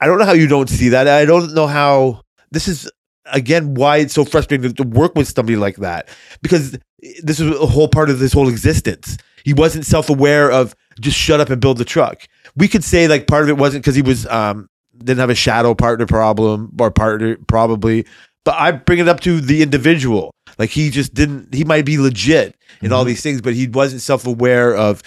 I 0.00 0.06
don't 0.06 0.18
know 0.18 0.24
how 0.24 0.32
you 0.32 0.48
don't 0.48 0.68
see 0.68 0.88
that. 0.90 1.06
I 1.06 1.24
don't 1.24 1.54
know 1.54 1.66
how 1.66 2.22
this 2.50 2.66
is 2.68 2.90
again 3.26 3.74
why 3.74 3.98
it's 3.98 4.12
so 4.14 4.24
frustrating 4.24 4.72
to 4.74 4.82
work 4.82 5.14
with 5.14 5.28
somebody 5.28 5.56
like 5.56 5.76
that 5.76 6.08
because 6.42 6.76
this 7.22 7.38
is 7.40 7.48
a 7.56 7.66
whole 7.66 7.88
part 7.88 8.10
of 8.10 8.18
this 8.18 8.32
whole 8.32 8.48
existence. 8.48 9.16
He 9.44 9.54
wasn't 9.54 9.86
self 9.86 10.10
aware 10.10 10.50
of 10.50 10.74
just 11.00 11.16
shut 11.16 11.40
up 11.40 11.50
and 11.50 11.60
build 11.60 11.78
the 11.78 11.84
truck. 11.84 12.26
We 12.56 12.68
could 12.68 12.84
say 12.84 13.06
like 13.08 13.26
part 13.26 13.44
of 13.44 13.48
it 13.48 13.56
wasn't 13.58 13.84
because 13.84 13.94
he 13.94 14.02
was 14.02 14.26
um 14.26 14.68
didn't 14.98 15.20
have 15.20 15.30
a 15.30 15.34
shadow 15.34 15.74
partner 15.74 16.06
problem 16.06 16.70
or 16.80 16.90
partner 16.90 17.36
probably, 17.46 18.04
but 18.44 18.54
I 18.56 18.72
bring 18.72 18.98
it 18.98 19.08
up 19.08 19.20
to 19.20 19.40
the 19.40 19.62
individual. 19.62 20.32
Like 20.58 20.70
he 20.70 20.90
just 20.90 21.14
didn't. 21.14 21.54
He 21.54 21.64
might 21.64 21.84
be 21.86 21.96
legit 21.98 22.56
in 22.82 22.92
all 22.92 23.04
Mhm. 23.04 23.08
these 23.08 23.22
things, 23.22 23.40
but 23.40 23.54
he 23.54 23.68
wasn't 23.68 24.02
self 24.02 24.26
aware 24.26 24.74
of. 24.74 25.02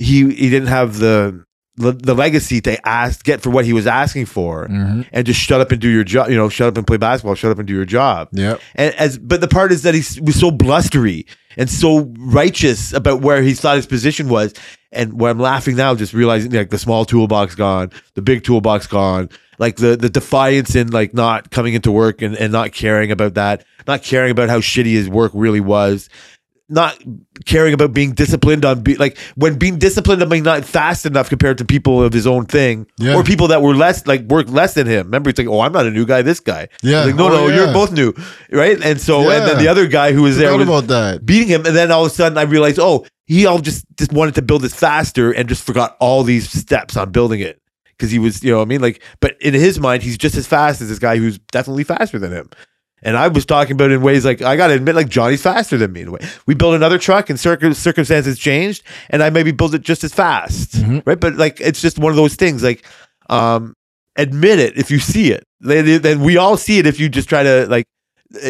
He 0.00 0.30
he 0.34 0.48
didn't 0.50 0.68
have 0.68 0.98
the 0.98 1.44
the 1.76 2.14
legacy 2.14 2.60
to 2.60 2.86
ask 2.86 3.24
get 3.24 3.40
for 3.40 3.48
what 3.48 3.64
he 3.64 3.72
was 3.72 3.86
asking 3.86 4.26
for 4.26 4.66
Mhm. 4.68 5.06
and 5.12 5.26
just 5.26 5.40
shut 5.40 5.60
up 5.62 5.70
and 5.72 5.80
do 5.80 5.88
your 5.88 6.04
job. 6.04 6.28
You 6.28 6.36
know, 6.36 6.48
shut 6.50 6.68
up 6.68 6.76
and 6.76 6.86
play 6.86 6.98
basketball. 6.98 7.34
Shut 7.34 7.50
up 7.52 7.58
and 7.58 7.66
do 7.66 7.72
your 7.74 7.86
job. 7.86 8.28
Yep. 8.32 8.60
And 8.74 8.94
as 8.96 9.16
but 9.18 9.40
the 9.40 9.48
part 9.48 9.72
is 9.72 9.82
that 9.82 9.94
he 9.94 10.02
was 10.20 10.36
so 10.38 10.50
blustery 10.50 11.26
and 11.56 11.70
so 11.70 12.12
righteous 12.18 12.92
about 12.92 13.20
where 13.22 13.40
he 13.42 13.54
thought 13.54 13.76
his 13.76 13.86
position 13.86 14.28
was. 14.28 14.52
And 14.92 15.20
where 15.20 15.30
I'm 15.30 15.38
laughing 15.38 15.76
now, 15.76 15.94
just 15.94 16.12
realizing 16.12 16.50
like 16.50 16.70
the 16.70 16.78
small 16.78 17.04
toolbox 17.04 17.54
gone, 17.54 17.90
the 18.14 18.22
big 18.22 18.42
toolbox 18.42 18.86
gone, 18.88 19.28
like 19.58 19.76
the 19.76 19.96
the 19.96 20.10
defiance 20.10 20.74
in 20.74 20.88
like 20.88 21.14
not 21.14 21.50
coming 21.52 21.74
into 21.74 21.92
work 21.92 22.20
and, 22.22 22.34
and 22.36 22.52
not 22.52 22.72
caring 22.72 23.10
about 23.12 23.34
that, 23.34 23.64
not 23.86 24.02
caring 24.02 24.32
about 24.32 24.48
how 24.48 24.58
shitty 24.58 24.92
his 24.92 25.08
work 25.08 25.30
really 25.32 25.60
was, 25.60 26.08
not 26.70 26.96
caring 27.44 27.74
about 27.74 27.92
being 27.92 28.12
disciplined 28.12 28.64
on 28.64 28.80
be 28.82 28.94
like 28.96 29.18
when 29.34 29.58
being 29.58 29.78
disciplined 29.78 30.22
on 30.22 30.28
being 30.28 30.44
not 30.44 30.64
fast 30.64 31.04
enough 31.04 31.28
compared 31.28 31.58
to 31.58 31.64
people 31.64 32.02
of 32.02 32.12
his 32.12 32.26
own 32.26 32.46
thing 32.46 32.86
Yeah. 32.98 33.16
or 33.16 33.24
people 33.24 33.48
that 33.48 33.60
were 33.60 33.74
less 33.74 34.06
like 34.06 34.22
work 34.22 34.48
less 34.48 34.74
than 34.74 34.86
him. 34.86 35.06
Remember, 35.06 35.30
it's 35.30 35.38
like, 35.38 35.48
oh, 35.48 35.60
I'm 35.60 35.72
not 35.72 35.86
a 35.86 35.90
new 35.90 36.06
guy. 36.06 36.22
This 36.22 36.40
guy, 36.40 36.68
Yeah. 36.82 37.04
like 37.04 37.16
no, 37.16 37.26
Oh, 37.26 37.28
no, 37.30 37.48
yeah. 37.48 37.56
you're 37.56 37.72
both 37.72 37.92
new, 37.92 38.14
right? 38.52 38.82
And 38.82 39.00
so, 39.00 39.20
and 39.30 39.46
then 39.48 39.58
the 39.58 39.68
other 39.68 39.86
guy 39.86 40.12
who 40.12 40.22
was 40.22 40.38
there 40.38 40.56
was 40.56 40.66
about 40.66 40.86
that. 40.86 41.26
beating 41.26 41.48
him, 41.48 41.66
and 41.66 41.74
then 41.76 41.90
all 41.90 42.04
of 42.06 42.12
a 42.12 42.14
sudden 42.14 42.38
I 42.38 42.42
realized, 42.42 42.78
oh, 42.78 43.04
he 43.26 43.46
all 43.46 43.58
just 43.58 43.84
just 43.98 44.12
wanted 44.12 44.34
to 44.36 44.42
build 44.42 44.62
this 44.62 44.74
faster 44.74 45.32
and 45.32 45.48
just 45.48 45.62
forgot 45.64 45.96
all 46.00 46.22
these 46.22 46.48
steps 46.50 46.96
on 46.96 47.10
building 47.10 47.40
it 47.40 47.60
because 47.96 48.10
he 48.10 48.18
was, 48.18 48.42
you 48.42 48.50
know, 48.50 48.58
what 48.58 48.62
I 48.62 48.66
mean, 48.66 48.80
like, 48.80 49.02
but 49.20 49.36
in 49.42 49.54
his 49.54 49.78
mind, 49.78 50.02
he's 50.02 50.16
just 50.18 50.34
as 50.36 50.46
fast 50.46 50.80
as 50.80 50.88
this 50.88 50.98
guy 50.98 51.16
who's 51.18 51.38
definitely 51.52 51.84
faster 51.84 52.18
than 52.18 52.32
him. 52.32 52.48
And 53.02 53.16
I 53.16 53.28
was 53.28 53.46
talking 53.46 53.72
about 53.72 53.90
it 53.90 53.94
in 53.94 54.02
ways 54.02 54.24
like 54.24 54.42
I 54.42 54.56
gotta 54.56 54.74
admit, 54.74 54.94
like 54.94 55.08
Johnny's 55.08 55.42
faster 55.42 55.76
than 55.78 55.92
me. 55.92 56.02
In 56.02 56.08
a 56.08 56.10
way, 56.12 56.20
we 56.46 56.54
build 56.54 56.74
another 56.74 56.98
truck, 56.98 57.30
and 57.30 57.38
circum- 57.40 57.74
circumstances 57.74 58.38
changed, 58.38 58.82
and 59.10 59.22
I 59.22 59.30
maybe 59.30 59.52
build 59.52 59.74
it 59.74 59.82
just 59.82 60.04
as 60.04 60.12
fast, 60.12 60.72
Mhm. 60.72 61.02
right? 61.06 61.18
But 61.18 61.36
like, 61.36 61.60
it's 61.60 61.80
just 61.80 61.98
one 61.98 62.10
of 62.10 62.16
those 62.16 62.34
things. 62.34 62.62
Like, 62.62 62.84
um, 63.30 63.74
admit 64.16 64.58
it 64.58 64.76
if 64.76 64.90
you 64.90 64.98
see 64.98 65.30
it. 65.32 65.44
Then, 65.60 66.02
then 66.02 66.20
we 66.20 66.36
all 66.36 66.56
see 66.56 66.78
it 66.78 66.86
if 66.86 66.98
you 67.00 67.08
just 67.08 67.28
try 67.28 67.42
to 67.42 67.66
like 67.68 67.84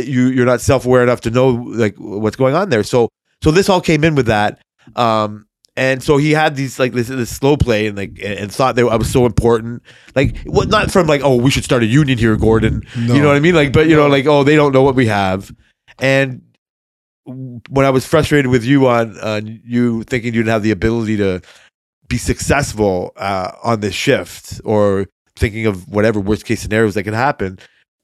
you 0.05 0.27
you're 0.29 0.47
not 0.47 0.61
self 0.61 0.85
aware 0.85 1.03
enough 1.03 1.21
to 1.23 1.31
know 1.31 1.49
like 1.51 1.95
what's 1.99 2.37
going 2.37 2.55
on 2.55 2.71
there. 2.71 2.83
So 2.83 3.09
so 3.43 3.51
this 3.51 3.69
all 3.69 3.81
came 3.81 4.05
in 4.05 4.15
with 4.15 4.27
that. 4.27 4.59
Um, 4.97 5.47
and 5.81 6.03
so 6.03 6.19
he 6.19 6.33
had 6.33 6.57
these 6.57 6.79
like 6.79 6.93
this, 6.93 7.09
this 7.09 7.35
slow 7.35 7.57
play 7.57 7.87
and 7.87 7.97
like 7.97 8.21
and, 8.23 8.53
thought 8.53 8.77
that 8.77 8.85
I 8.85 8.97
was 8.97 9.11
so 9.11 9.25
important. 9.25 9.83
Like 10.15 10.37
what 10.45 10.69
not 10.69 10.91
from 10.91 11.07
like 11.07 11.23
oh 11.25 11.37
we 11.37 11.51
should 11.51 11.65
start 11.65 11.83
a 11.83 11.87
union 11.87 12.19
here, 12.19 12.37
Gordon. 12.37 12.83
No. 12.99 13.15
You 13.15 13.23
know 13.23 13.29
what 13.29 13.37
I 13.37 13.41
mean? 13.41 13.55
Like 13.55 13.73
but 13.73 13.89
you 13.89 13.97
know 13.97 14.07
like 14.07 14.27
oh 14.27 14.45
they 14.45 14.57
don't 14.57 14.73
know 14.73 14.83
what 14.83 14.95
we 14.95 15.07
have. 15.07 15.51
And 15.99 16.43
when 17.25 17.87
I 17.87 17.91
was 17.91 18.05
frustrated 18.05 18.51
with 18.51 18.63
you 18.63 18.89
on 18.89 19.19
on 19.21 19.59
you 19.65 20.03
thinking 20.03 20.35
you 20.35 20.41
didn't 20.43 20.53
have 20.53 20.63
the 20.63 20.71
ability 20.71 21.17
to 21.17 21.41
be 22.09 22.19
successful 22.19 23.13
uh, 23.17 23.53
on 23.63 23.81
this 23.81 23.95
shift 23.95 24.61
or 24.67 25.07
thinking 25.37 25.65
of 25.65 25.89
whatever 25.89 26.21
worst 26.21 26.45
case 26.45 26.61
scenarios 26.61 26.93
that 26.93 27.05
could 27.05 27.15
happen. 27.15 27.59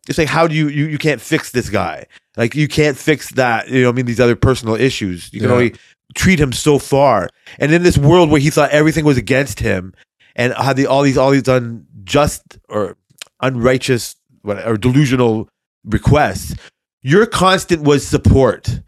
It's 0.09 0.17
like 0.17 0.29
how 0.29 0.47
do 0.47 0.55
you 0.55 0.69
you 0.69 0.87
you 0.87 0.97
can't 0.97 1.21
fix 1.21 1.51
this 1.51 1.69
guy? 1.69 2.07
Like 2.39 2.55
you 2.55 2.69
can't 2.69 2.97
fix 2.97 3.33
that. 3.33 3.69
You 3.69 3.83
know, 3.83 3.91
I 3.91 3.93
mean 3.93 4.07
these 4.07 4.21
other 4.21 4.37
personal 4.37 4.77
issues. 4.77 5.31
You 5.31 5.41
can 5.41 5.51
Yeah. 5.51 5.55
only 5.55 5.75
treat 6.15 6.39
him 6.41 6.53
so 6.53 6.79
far. 6.79 7.29
And 7.59 7.73
in 7.73 7.83
this 7.83 7.99
world 7.99 8.31
where 8.31 8.41
he 8.41 8.51
thought 8.51 8.71
everything 8.71 9.05
was 9.05 9.17
against 9.17 9.61
him, 9.61 9.93
and 10.35 10.53
had 10.55 10.77
the 10.77 10.87
all 10.87 11.03
these 11.03 11.17
all 11.19 11.31
these 11.31 11.49
unjust 11.49 12.59
or 12.69 12.97
unrighteous 13.41 14.17
or 14.45 14.77
delusional 14.77 15.49
requests, 15.85 16.55
your 17.03 17.27
constant 17.27 17.83
was 17.83 18.07
support. 18.07 18.81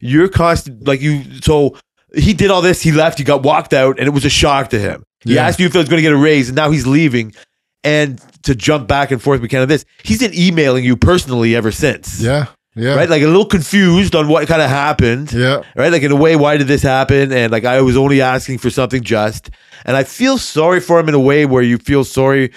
Your 0.00 0.28
constant 0.28 0.86
like 0.86 1.00
you 1.00 1.22
so 1.40 1.76
he 2.14 2.32
did 2.32 2.50
all 2.50 2.62
this, 2.62 2.80
he 2.82 2.92
left, 2.92 3.18
he 3.18 3.24
got 3.24 3.42
walked 3.42 3.72
out, 3.72 3.98
and 3.98 4.06
it 4.06 4.10
was 4.12 4.24
a 4.24 4.30
shock 4.30 4.70
to 4.70 4.78
him. 4.78 5.02
He 5.24 5.34
Yeah. 5.34 5.46
asked 5.46 5.58
you 5.58 5.66
if 5.66 5.72
he 5.72 5.78
was 5.78 5.88
going 5.88 5.98
to 5.98 6.02
get 6.02 6.12
a 6.12 6.16
raise, 6.16 6.48
and 6.48 6.56
now 6.56 6.70
he's 6.70 6.86
leaving. 6.86 7.34
And 7.82 8.20
to 8.44 8.54
jump 8.54 8.86
back 8.88 9.10
and 9.10 9.20
forth, 9.20 9.40
we 9.40 9.48
can 9.48 9.60
of 9.62 9.68
this. 9.68 9.84
He's 10.02 10.20
been 10.20 10.32
emailing 10.38 10.84
you 10.84 10.96
personally 10.96 11.54
ever 11.56 11.70
since. 11.72 12.20
Yeah. 12.20 12.46
Yeah. 12.76 12.94
Right? 12.96 13.08
Like 13.08 13.22
a 13.22 13.26
little 13.26 13.44
confused 13.46 14.14
on 14.16 14.26
what 14.28 14.48
kind 14.48 14.60
of 14.60 14.68
happened 14.68 15.32
Yeah. 15.32 15.62
right? 15.76 15.92
Like 15.92 16.02
in 16.02 16.10
a 16.12 16.16
way, 16.16 16.34
why 16.36 16.56
did 16.56 16.66
this 16.66 16.82
happen? 16.82 17.32
And 17.32 17.52
like 17.52 17.64
I 17.64 17.80
was 17.82 17.96
only 17.96 18.20
asking 18.20 18.58
for 18.58 18.70
something 18.70 19.02
just, 19.02 19.50
and 19.84 19.96
I 19.96 20.04
feel 20.04 20.38
sorry 20.38 20.80
for 20.80 20.98
him 20.98 21.08
in 21.08 21.14
a 21.14 21.20
way 21.20 21.46
where 21.46 21.62
you 21.62 21.78
feel 21.78 22.04
sorry 22.04 22.52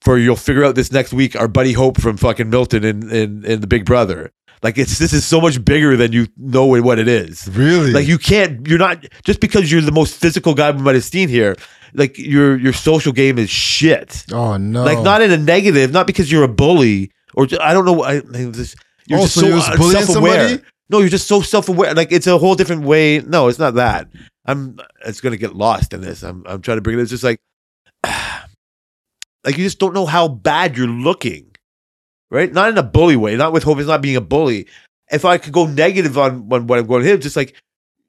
for 0.00 0.18
you'll 0.18 0.36
figure 0.36 0.64
out 0.64 0.74
this 0.74 0.92
next 0.92 1.12
week. 1.12 1.34
Our 1.34 1.48
buddy 1.48 1.72
Hope 1.72 2.00
from 2.00 2.16
fucking 2.16 2.50
Milton 2.50 2.84
in 2.84 3.10
in, 3.10 3.44
in 3.44 3.60
the 3.60 3.66
Big 3.66 3.84
Brother. 3.84 4.32
Like 4.62 4.76
it's 4.76 4.98
this 4.98 5.12
is 5.12 5.24
so 5.24 5.40
much 5.40 5.64
bigger 5.64 5.96
than 5.96 6.12
you 6.12 6.26
know 6.36 6.66
what 6.66 6.98
it 6.98 7.08
is. 7.08 7.48
Really? 7.48 7.92
Like 7.92 8.06
you 8.08 8.18
can't. 8.18 8.66
You're 8.66 8.78
not 8.78 9.04
just 9.24 9.40
because 9.40 9.70
you're 9.70 9.80
the 9.82 9.92
most 9.92 10.14
physical 10.16 10.52
guy 10.54 10.70
we 10.72 10.82
might 10.82 10.94
have 10.96 11.04
seen 11.04 11.28
here. 11.28 11.56
Like 11.94 12.18
your 12.18 12.56
your 12.58 12.72
social 12.72 13.12
game 13.12 13.38
is 13.38 13.48
shit. 13.50 14.24
oh 14.32 14.56
no. 14.56 14.84
Like 14.84 15.02
not 15.02 15.22
in 15.22 15.30
a 15.30 15.38
negative, 15.38 15.92
not 15.92 16.06
because 16.06 16.30
you're 16.30 16.44
a 16.44 16.48
bully 16.48 17.12
or 17.34 17.46
I 17.60 17.72
don't 17.72 17.84
know. 17.84 18.02
I, 18.02 18.16
I 18.16 18.20
mean, 18.22 18.52
this, 18.52 18.74
you're 19.08 19.18
Oh, 19.18 19.22
just 19.22 19.34
so 19.34 19.40
so 19.42 19.54
was 19.54 19.68
uh, 19.68 19.76
bullying 19.76 20.02
self-aware. 20.04 20.48
somebody? 20.48 20.64
No, 20.90 21.00
you're 21.00 21.08
just 21.08 21.28
so 21.28 21.40
self-aware. 21.40 21.94
Like 21.94 22.12
it's 22.12 22.26
a 22.26 22.38
whole 22.38 22.54
different 22.54 22.82
way. 22.84 23.20
No, 23.20 23.48
it's 23.48 23.58
not 23.58 23.74
that. 23.74 24.08
I'm. 24.46 24.78
It's 25.04 25.20
gonna 25.20 25.36
get 25.36 25.54
lost 25.54 25.92
in 25.92 26.00
this. 26.00 26.22
I'm. 26.22 26.42
I'm 26.46 26.62
trying 26.62 26.78
to 26.78 26.82
bring 26.82 26.98
it. 26.98 27.02
It's 27.02 27.10
just 27.10 27.24
like, 27.24 27.38
like 29.44 29.56
you 29.56 29.64
just 29.64 29.78
don't 29.78 29.94
know 29.94 30.06
how 30.06 30.28
bad 30.28 30.76
you're 30.76 30.86
looking, 30.86 31.50
right? 32.30 32.52
Not 32.52 32.70
in 32.70 32.78
a 32.78 32.82
bully 32.82 33.16
way. 33.16 33.36
Not 33.36 33.52
with 33.52 33.62
hope. 33.62 33.78
It's 33.78 33.88
not 33.88 34.02
being 34.02 34.16
a 34.16 34.20
bully. 34.20 34.66
If 35.10 35.24
I 35.24 35.38
could 35.38 35.52
go 35.52 35.66
negative 35.66 36.18
on, 36.18 36.48
on 36.52 36.66
what 36.66 36.78
I'm 36.78 36.86
going 36.86 37.02
to 37.02 37.08
here, 37.08 37.16
just 37.16 37.36
like 37.36 37.54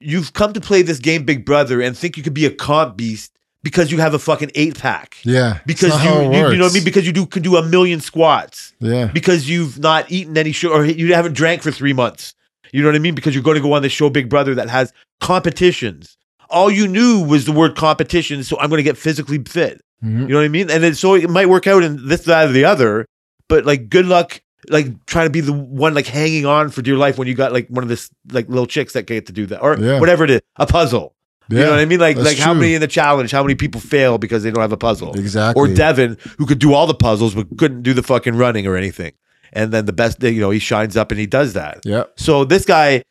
you've 0.02 0.34
come 0.34 0.54
to 0.54 0.62
play 0.62 0.82
this 0.82 1.00
game, 1.00 1.24
Big 1.24 1.46
Brother, 1.46 1.82
and 1.82 1.98
think 1.98 2.18
you 2.18 2.24
could 2.24 2.34
be 2.34 2.46
a 2.46 2.52
comp 2.52 2.98
beast 2.98 3.32
because 3.64 3.92
you 3.92 3.98
have 4.00 4.14
a 4.14 4.20
fucking 4.20 4.52
eight 4.56 4.78
pack. 4.80 5.18
yeah. 5.24 5.60
Because 5.66 6.02
you, 6.04 6.10
you, 6.10 6.50
you 6.52 6.58
know 6.58 6.64
what 6.66 6.72
I 6.72 6.74
mean? 6.74 6.84
Because 6.84 7.06
you 7.06 7.12
do 7.14 7.26
can 7.26 7.44
do 7.44 7.58
a 7.58 7.64
million 7.68 8.00
squats 8.00 8.74
Yeah. 8.80 9.08
because 9.08 9.50
you've 9.50 9.80
not 9.80 10.10
eaten 10.12 10.38
any 10.38 10.52
sugar 10.52 10.74
or 10.76 10.86
you 10.86 11.14
haven't 11.14 11.34
drank 11.34 11.62
for 11.62 11.72
three 11.72 11.94
months. 11.94 12.34
You 12.72 12.82
know 12.84 12.88
what 12.88 12.96
I 12.96 13.00
mean? 13.00 13.16
Because 13.16 13.34
you're 13.34 13.44
going 13.44 13.56
to 13.56 13.62
go 13.62 13.74
on 13.74 13.82
the 13.82 13.90
show 13.90 14.10
Big 14.10 14.30
Brother 14.30 14.54
that 14.56 14.70
has 14.70 14.94
competitions. 15.20 16.18
All 16.50 16.70
you 16.72 16.88
knew 16.88 17.24
was 17.24 17.46
the 17.46 17.52
word 17.52 17.76
competition, 17.76 18.44
so 18.44 18.60
I'm 18.60 18.70
going 18.70 18.80
to 18.80 18.84
get 18.84 18.98
physically 18.98 19.40
fit. 19.40 19.82
Mhm. 20.04 20.22
You 20.22 20.28
know 20.28 20.36
what 20.38 20.46
I 20.46 20.50
mean? 20.50 20.70
And 20.70 20.84
then, 20.84 20.96
so 20.96 21.16
it 21.16 21.30
might 21.30 21.50
work 21.50 21.68
out 21.68 21.84
in 21.84 22.08
this, 22.08 22.22
that, 22.26 22.50
or 22.50 22.52
the 22.52 22.66
other, 22.66 23.06
but 23.48 23.66
like 23.66 23.90
good 23.90 24.06
luck, 24.06 24.42
like 24.70 24.88
trying 25.06 25.26
to 25.26 25.30
be 25.32 25.42
the 25.42 25.54
one 25.54 25.94
like 25.94 26.06
hanging 26.08 26.46
on 26.46 26.70
for 26.70 26.82
dear 26.82 26.96
life 26.96 27.18
when 27.18 27.28
you 27.28 27.34
got 27.34 27.52
like 27.54 27.68
one 27.70 27.84
of 27.84 27.90
this 27.90 28.10
like 28.32 28.48
little 28.50 28.66
chicks 28.68 28.94
that 28.94 29.04
get 29.08 29.26
to 29.28 29.34
do 29.34 29.46
that 29.48 29.60
or 29.62 29.78
Yeah. 29.78 30.00
whatever 30.00 30.24
it 30.24 30.30
is, 30.30 30.42
a 30.58 30.66
puzzle. 30.66 31.14
Yeah. 31.50 31.60
You 31.60 31.66
know 31.66 31.72
what 31.72 31.80
I 31.80 31.86
mean? 31.86 32.00
Like 32.00 32.18
like 32.18 32.38
how 32.38 32.52
true. 32.54 32.62
many 32.62 32.76
in 32.76 32.82
the 32.82 32.88
challenge? 32.88 33.32
How 33.32 33.42
many 33.44 33.56
people 33.56 33.82
fail 33.82 34.18
because 34.18 34.44
they 34.44 34.52
don't 34.52 34.62
have 34.62 34.72
a 34.72 34.78
puzzle? 34.78 35.18
Exactly. 35.18 35.60
or 35.60 35.74
Devin, 35.74 36.18
who 36.38 36.46
could 36.46 36.60
do 36.60 36.74
all 36.74 36.86
the 36.88 36.94
puzzles 36.94 37.34
but 37.36 37.48
couldn't 37.58 37.82
do 37.82 37.94
the 37.94 38.04
fucking 38.04 38.36
running 38.36 38.68
or 38.68 38.76
anything. 38.76 39.14
And 39.52 39.72
then 39.72 39.86
the 39.86 39.94
best, 39.94 40.22
you 40.22 40.40
know, 40.40 40.52
he 40.52 40.60
shines 40.60 40.96
up 40.96 41.10
and 41.12 41.20
he 41.20 41.26
does 41.26 41.54
that. 41.54 41.80
Yeah. 41.84 42.04
So 42.18 42.46
this 42.46 42.66
guy, 42.66 43.02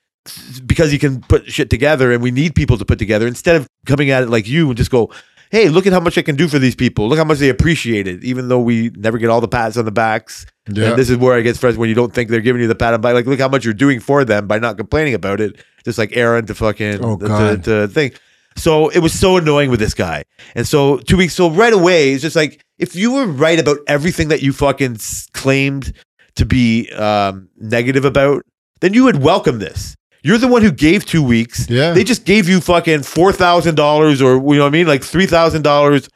because 0.66 0.93
he 0.93 0.99
can 0.99 1.20
put 1.22 1.51
shit 1.51 1.68
together, 1.68 2.12
and 2.12 2.22
we 2.22 2.30
need 2.30 2.55
people 2.55 2.78
to 2.78 2.84
put 2.84 2.99
together, 2.99 3.26
instead 3.26 3.57
of 3.57 3.66
coming 3.86 4.11
at 4.11 4.22
it 4.22 4.28
like 4.28 4.47
you 4.47 4.68
and 4.68 4.76
just 4.76 4.91
go, 4.91 5.11
"Hey, 5.51 5.68
look 5.68 5.86
at 5.86 5.93
how 5.93 6.01
much 6.01 6.16
I 6.18 6.22
can 6.22 6.36
do 6.36 6.47
for 6.47 6.59
these 6.61 6.76
people. 6.76 7.09
Look 7.09 7.18
how 7.18 7.24
much 7.24 7.39
they 7.39 7.49
appreciate 7.49 8.07
it," 8.07 8.22
even 8.22 8.49
though 8.49 8.61
we 8.61 8.91
never 8.97 9.18
get 9.18 9.30
all 9.30 9.41
the 9.41 9.49
pats 9.49 9.76
on 9.76 9.84
the 9.84 9.91
backs. 9.91 10.47
Yeah. 10.70 10.91
And 10.91 10.99
this 10.99 11.09
is 11.11 11.16
where 11.16 11.34
I 11.34 11.41
get 11.41 11.57
frustrated 11.57 11.78
when 11.80 11.89
you 11.89 11.95
don't 11.95 12.12
think 12.14 12.28
they're 12.30 12.41
giving 12.43 12.61
you 12.62 12.68
the 12.68 12.74
pat 12.74 12.95
on 12.95 13.01
the 13.01 13.09
back. 13.09 13.14
Like, 13.14 13.26
look 13.26 13.41
how 13.41 13.49
much 13.49 13.64
you're 13.64 13.74
doing 13.74 13.99
for 14.01 14.24
them 14.24 14.47
by 14.47 14.59
not 14.59 14.76
complaining 14.76 15.14
about 15.14 15.41
it. 15.41 15.57
Just 15.84 15.97
like 15.99 16.14
Aaron 16.16 16.45
to 16.47 16.55
fucking 16.55 17.03
Oh, 17.03 17.16
to, 17.16 17.26
God. 17.26 17.64
to 17.64 17.89
thing. 17.89 18.12
So 18.59 18.88
it 18.88 18.98
was 18.98 19.18
so 19.18 19.36
annoying 19.36 19.70
with 19.70 19.80
this 19.80 19.94
guy. 19.94 20.24
And 20.54 20.66
so 20.66 20.98
two 20.98 21.16
weeks, 21.16 21.34
so 21.34 21.50
right 21.50 21.72
away, 21.72 22.12
it's 22.12 22.22
just 22.22 22.36
like 22.36 22.62
if 22.78 22.94
you 22.94 23.12
were 23.12 23.26
right 23.26 23.59
about 23.59 23.78
everything 23.86 24.28
that 24.28 24.42
you 24.42 24.52
fucking 24.52 24.98
claimed 25.32 25.92
to 26.36 26.44
be 26.44 26.90
um, 26.92 27.48
negative 27.56 28.04
about, 28.04 28.44
then 28.80 28.94
you 28.94 29.04
would 29.04 29.22
welcome 29.22 29.59
this. 29.59 29.94
You're 30.22 30.38
the 30.38 30.48
one 30.48 30.62
who 30.62 30.72
gave 30.72 31.04
two 31.04 31.22
weeks. 31.22 31.68
Yeah. 31.70 31.92
They 31.92 32.04
just 32.04 32.24
gave 32.24 32.48
you 32.48 32.61
fucking 32.61 33.02
four 33.02 33.32
thousand 33.32 33.76
dollars, 33.76 34.20
or 34.20 34.34
you 34.34 34.59
know 34.59 34.62
what 34.62 34.66
I 34.66 34.70
mean, 34.70 34.86
like 34.86 35.04
three 35.04 35.26
thousand 35.26 35.62
dollars, 35.62 36.09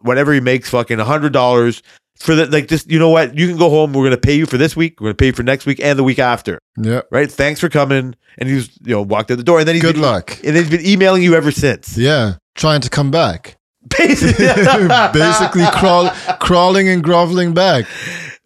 whatever 0.00 0.32
he 0.32 0.40
makes, 0.40 0.70
fucking 0.70 1.00
a 1.00 1.04
hundred 1.04 1.32
dollars 1.32 1.82
for 2.20 2.34
the 2.36 2.46
like. 2.46 2.68
Just 2.68 2.90
you 2.90 2.98
know 2.98 3.08
what, 3.10 3.36
you 3.36 3.48
can 3.48 3.56
go 3.56 3.68
home. 3.68 3.92
We're 3.92 4.04
gonna 4.04 4.16
pay 4.16 4.34
you 4.34 4.46
for 4.46 4.56
this 4.58 4.76
week. 4.76 5.00
We're 5.00 5.08
gonna 5.08 5.14
pay 5.16 5.26
you 5.26 5.32
for 5.32 5.42
next 5.42 5.66
week 5.66 5.80
and 5.82 5.98
the 5.98 6.04
week 6.04 6.18
after. 6.20 6.58
yeah. 6.78 7.00
Right? 7.10 7.30
Thanks 7.30 7.58
for 7.60 7.68
coming. 7.68 8.14
And 8.38 8.48
he's 8.48 8.68
you 8.84 8.94
know 8.94 9.02
walked 9.02 9.30
out 9.30 9.38
the 9.38 9.44
door, 9.44 9.58
and 9.58 9.66
then 9.68 9.74
he's 9.74 9.82
Good 9.82 9.94
been, 9.96 10.02
luck. 10.02 10.38
And 10.44 10.56
he's 10.56 10.70
been 10.70 10.86
emailing 10.86 11.22
you 11.22 11.34
ever 11.34 11.50
since. 11.50 11.96
Yeah. 11.98 12.34
Trying 12.54 12.80
to 12.82 12.90
come 12.90 13.10
back. 13.10 13.56
Basically, 13.98 14.46
basically 15.12 15.64
crawl, 15.72 16.10
crawling 16.38 16.88
and 16.88 17.02
groveling 17.02 17.54
back. 17.54 17.86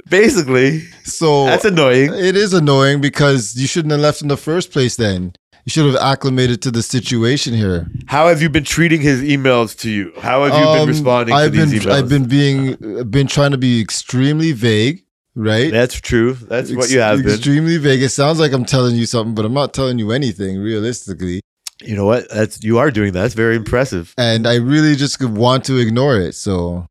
basically, 0.08 0.80
So 1.04 1.46
that's 1.46 1.64
annoying. 1.64 2.12
it 2.14 2.36
is 2.36 2.52
annoying 2.54 3.00
because 3.00 3.56
you 3.56 3.66
shouldn't 3.66 3.92
have 3.92 4.00
left 4.00 4.22
in 4.22 4.28
the 4.28 4.36
first 4.36 4.70
place. 4.70 4.96
Then 4.96 5.32
you 5.64 5.70
should 5.70 5.86
have 5.86 5.96
acclimated 5.96 6.60
to 6.62 6.70
the 6.70 6.82
situation 6.82 7.54
here. 7.54 7.86
How 8.06 8.28
have 8.28 8.42
you 8.42 8.48
been 8.50 8.64
treating 8.64 9.00
his 9.00 9.22
emails 9.22 9.76
to 9.80 9.90
you? 9.90 10.12
How 10.18 10.44
have 10.44 10.54
you 10.58 10.64
been 10.64 10.82
Um, 10.82 10.88
responding 10.88 11.34
I've 11.34 11.52
to 11.52 11.58
been, 11.58 11.68
these 11.70 11.84
emails? 11.84 11.92
I've 11.92 12.08
been 12.08 12.24
being, 12.26 13.10
been 13.10 13.26
trying 13.26 13.52
to 13.52 13.58
be 13.58 13.80
extremely 13.80 14.52
vague, 14.52 15.04
right? 15.34 15.70
That's 15.72 15.94
true. 16.00 16.34
That's 16.34 16.70
what 16.72 16.90
you 16.90 17.00
have 17.00 17.22
been. 17.22 17.34
Extremely 17.34 17.78
vague. 17.78 18.02
It 18.02 18.10
sounds 18.10 18.38
like 18.38 18.52
I'm 18.52 18.64
telling 18.66 18.96
you 18.96 19.06
something, 19.06 19.34
but 19.34 19.44
I'm 19.44 19.54
not 19.54 19.72
telling 19.72 19.98
you 19.98 20.12
anything 20.12 20.58
realistically. 20.58 21.40
You 21.82 21.96
know 21.96 22.04
what? 22.06 22.28
That's 22.30 22.62
you 22.62 22.78
are 22.78 22.90
doing 22.90 23.12
that. 23.12 23.20
That's 23.22 23.34
very 23.34 23.56
impressive. 23.56 24.14
And 24.16 24.46
I 24.46 24.56
really 24.56 24.94
just 24.96 25.22
want 25.24 25.64
to 25.64 25.78
ignore 25.78 26.18
it. 26.18 26.34
So 26.34 26.86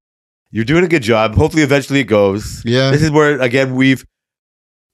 You're 0.52 0.66
doing 0.66 0.84
a 0.84 0.88
good 0.88 1.04
job. 1.04 1.36
Hopefully, 1.36 1.64
eventually 1.64 2.00
it 2.02 2.06
goes. 2.06 2.62
yeah, 2.66 2.92
This 2.92 3.02
is 3.02 3.12
where 3.12 3.40
again 3.42 3.76
we've 3.76 4.04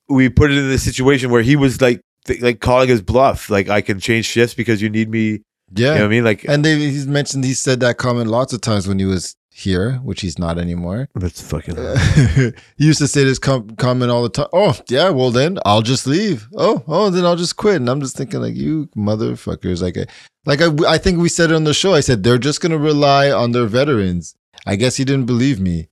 we 0.10 0.30
put 0.30 0.52
it 0.52 0.58
in 0.58 0.70
this 0.70 0.84
situation 0.84 1.30
where 1.32 1.42
he 1.42 1.56
was 1.56 1.82
like 1.82 2.02
th- 2.30 2.42
like 2.42 2.60
calling 2.62 2.88
his 2.90 3.02
bluff. 3.02 3.50
Like 3.50 3.68
I 3.70 3.82
can 3.82 4.00
change 4.00 4.26
shifts 4.26 4.54
because 4.56 4.82
you 4.82 4.90
need 4.90 5.10
me. 5.10 5.26
yeah. 5.30 5.40
You 5.76 5.84
know 5.86 5.94
what 5.96 6.02
I 6.04 6.08
mean? 6.08 6.24
Like 6.24 6.46
And 6.46 6.64
they, 6.64 6.76
he's 6.78 7.08
mentioned 7.08 7.44
he 7.44 7.54
said 7.54 7.80
that 7.82 7.98
comment 7.98 8.28
lots 8.30 8.54
of 8.54 8.62
times 8.62 8.88
when 8.88 9.00
he 9.00 9.06
was 9.06 9.36
here, 9.52 9.96
which 10.04 10.22
he's 10.22 10.40
not 10.40 10.58
anymore. 10.58 11.10
that's 11.16 11.42
fucking. 11.42 11.78
Uh, 11.78 11.98
he 12.78 12.86
used 12.86 13.00
to 13.00 13.08
say 13.08 13.24
this 13.26 13.40
com- 13.40 13.70
comment 13.76 14.10
all 14.10 14.24
the 14.24 14.30
time. 14.30 14.48
Oh, 14.54 14.78
yeah, 14.88 15.10
well 15.10 15.32
then 15.32 15.60
I'll 15.66 15.82
just 15.82 16.08
leave. 16.08 16.48
Oh, 16.56 16.82
oh, 16.88 17.10
then 17.10 17.26
I'll 17.26 17.36
just 17.36 17.58
quit. 17.58 17.76
And 17.76 17.90
I'm 17.90 18.00
just 18.00 18.16
thinking 18.16 18.40
like 18.40 18.56
you 18.56 18.88
motherfuckers. 18.96 19.82
Like, 19.82 19.98
I, 19.98 20.06
like 20.46 20.62
I, 20.62 20.70
I 20.94 20.98
think 20.98 21.20
we 21.20 21.28
said 21.30 21.52
it 21.52 21.56
on 21.56 21.66
the 21.66 21.74
show. 21.74 21.94
I 21.94 22.00
said 22.00 22.24
they're 22.24 22.38
just 22.38 22.62
gonna 22.62 22.78
rely 22.78 23.30
on 23.32 23.52
their 23.52 23.66
veterans. 23.66 24.36
I 24.66 24.76
guess 24.78 24.96
he 24.98 25.04
didn't 25.04 25.26
believe 25.26 25.60
me. 25.60 25.90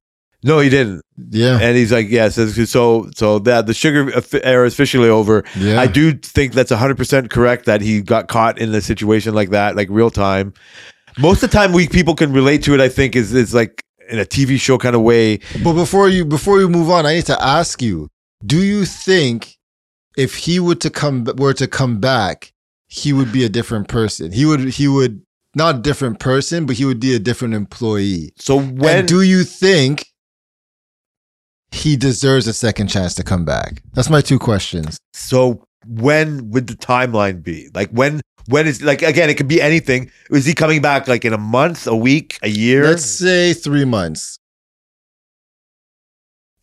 No, 0.47 0.59
he 0.59 0.69
didn't. 0.69 1.01
Yeah, 1.29 1.59
And 1.61 1.75
he's 1.75 1.91
like, 1.91 2.09
yes. 2.09 2.37
Yeah, 2.37 2.65
so 2.65 3.09
so 3.15 3.39
that 3.39 3.67
the 3.67 3.73
sugar 3.73 4.11
era 4.43 4.65
is 4.65 4.73
officially 4.73 5.09
over. 5.09 5.43
yeah. 5.57 5.79
I 5.79 5.87
do 5.87 6.13
think 6.13 6.53
that's 6.53 6.71
100% 6.71 7.29
correct 7.29 7.65
that 7.65 7.81
he 7.81 8.01
got 8.01 8.27
caught 8.27 8.57
in 8.57 8.73
a 8.73 8.81
situation 8.81 9.33
like 9.33 9.49
that, 9.49 9.75
like 9.75 9.89
real 9.89 10.09
time. 10.11 10.53
Most 11.17 11.43
of 11.43 11.49
the 11.49 11.57
time, 11.57 11.73
we 11.73 11.87
people 11.87 12.15
can 12.15 12.31
relate 12.31 12.63
to 12.63 12.73
it. 12.73 12.79
I 12.79 12.89
think 12.89 13.15
is 13.15 13.33
is 13.33 13.53
like 13.53 13.83
in 14.09 14.19
a 14.19 14.25
TV 14.25 14.59
show 14.59 14.77
kind 14.77 14.95
of 14.95 15.01
way. 15.01 15.39
But 15.63 15.73
before 15.73 16.07
you 16.09 16.23
before 16.25 16.59
you 16.59 16.69
move 16.69 16.89
on, 16.89 17.05
I 17.05 17.15
need 17.15 17.25
to 17.25 17.43
ask 17.43 17.81
you: 17.81 18.09
Do 18.45 18.61
you 18.63 18.85
think 18.85 19.57
if 20.15 20.35
he 20.35 20.59
would 20.59 20.79
to 20.81 20.89
come 20.89 21.25
were 21.37 21.53
to 21.53 21.67
come 21.67 21.99
back, 21.99 22.51
he 22.87 23.13
would 23.13 23.31
be 23.31 23.43
a 23.43 23.49
different 23.49 23.87
person? 23.87 24.31
He 24.31 24.45
would 24.45 24.69
he 24.69 24.87
would 24.87 25.23
not 25.55 25.75
a 25.75 25.79
different 25.79 26.19
person, 26.19 26.67
but 26.67 26.75
he 26.75 26.85
would 26.85 26.99
be 26.99 27.15
a 27.15 27.19
different 27.19 27.55
employee. 27.55 28.31
So 28.37 28.59
when 28.59 28.99
and 28.99 29.07
do 29.07 29.23
you 29.23 29.43
think 29.43 30.05
he 31.77 31.95
deserves 31.95 32.47
a 32.47 32.53
second 32.53 32.87
chance 32.87 33.13
to 33.15 33.23
come 33.23 33.45
back? 33.45 33.81
That's 33.93 34.09
my 34.09 34.21
two 34.21 34.39
questions. 34.39 34.97
so 35.13 35.63
when 35.85 36.49
would 36.51 36.67
the 36.67 36.75
timeline 36.75 37.41
be? 37.41 37.69
Like 37.73 37.89
when 37.91 38.19
when 38.47 38.67
is 38.67 38.81
like 38.81 39.01
again? 39.01 39.29
It 39.29 39.35
could 39.35 39.47
be 39.47 39.61
anything. 39.61 40.11
Is 40.31 40.45
he 40.45 40.53
coming 40.53 40.81
back 40.81 41.07
like 41.07 41.23
in 41.25 41.33
a 41.33 41.37
month, 41.37 41.87
a 41.87 41.95
week, 41.95 42.39
a 42.41 42.49
year? 42.49 42.83
Let's 42.83 43.05
say 43.05 43.53
three 43.53 43.85
months. 43.85 44.37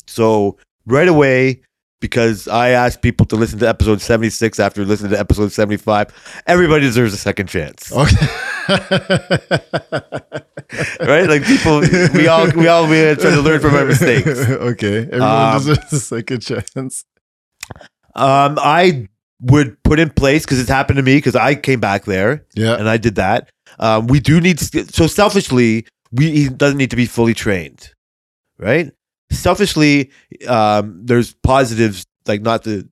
So 0.06 0.58
right 0.86 1.08
away, 1.08 1.62
because 2.04 2.46
I 2.48 2.68
asked 2.70 3.00
people 3.00 3.24
to 3.26 3.36
listen 3.36 3.58
to 3.60 3.66
episode 3.68 4.02
76 4.02 4.60
after 4.60 4.84
listening 4.84 5.12
to 5.12 5.18
episode 5.18 5.52
75, 5.52 6.42
everybody 6.46 6.82
deserves 6.82 7.14
a 7.14 7.16
second 7.16 7.46
chance. 7.48 7.90
Okay. 7.90 8.26
Right? 11.00 11.28
Like 11.28 11.44
people 11.44 11.80
we 12.14 12.26
all 12.26 12.50
we 12.52 12.66
all 12.68 12.86
we 12.88 12.96
try 13.14 13.30
to 13.30 13.40
learn 13.40 13.60
from 13.60 13.74
our 13.74 13.84
mistakes. 13.84 14.26
okay. 14.70 14.98
Everyone 14.98 15.22
Um, 15.22 15.58
deserves 15.58 15.92
a 15.92 16.00
second 16.00 16.40
chance. 16.40 17.04
Um 18.14 18.58
I 18.60 19.08
would 19.40 19.80
put 19.84 19.98
in 20.00 20.10
place 20.10 20.44
because 20.44 20.58
it's 20.60 20.68
happened 20.70 20.96
to 20.96 21.02
me 21.02 21.16
because 21.16 21.36
I 21.36 21.54
came 21.54 21.80
back 21.80 22.04
there 22.06 22.44
Yeah. 22.54 22.74
and 22.76 22.88
I 22.88 22.96
did 22.96 23.14
that. 23.16 23.50
Um, 23.78 24.06
we 24.08 24.18
do 24.20 24.40
need 24.40 24.58
so 24.60 25.06
selfishly 25.06 25.86
we 26.12 26.30
he 26.30 26.48
doesn't 26.48 26.78
need 26.78 26.90
to 26.90 26.96
be 26.96 27.06
fully 27.06 27.34
trained, 27.34 27.90
right? 28.58 28.90
Selfishly, 29.30 30.10
um, 30.46 31.00
there's 31.04 31.34
positives 31.34 32.06
like 32.26 32.42
not 32.42 32.64
to 32.64 32.88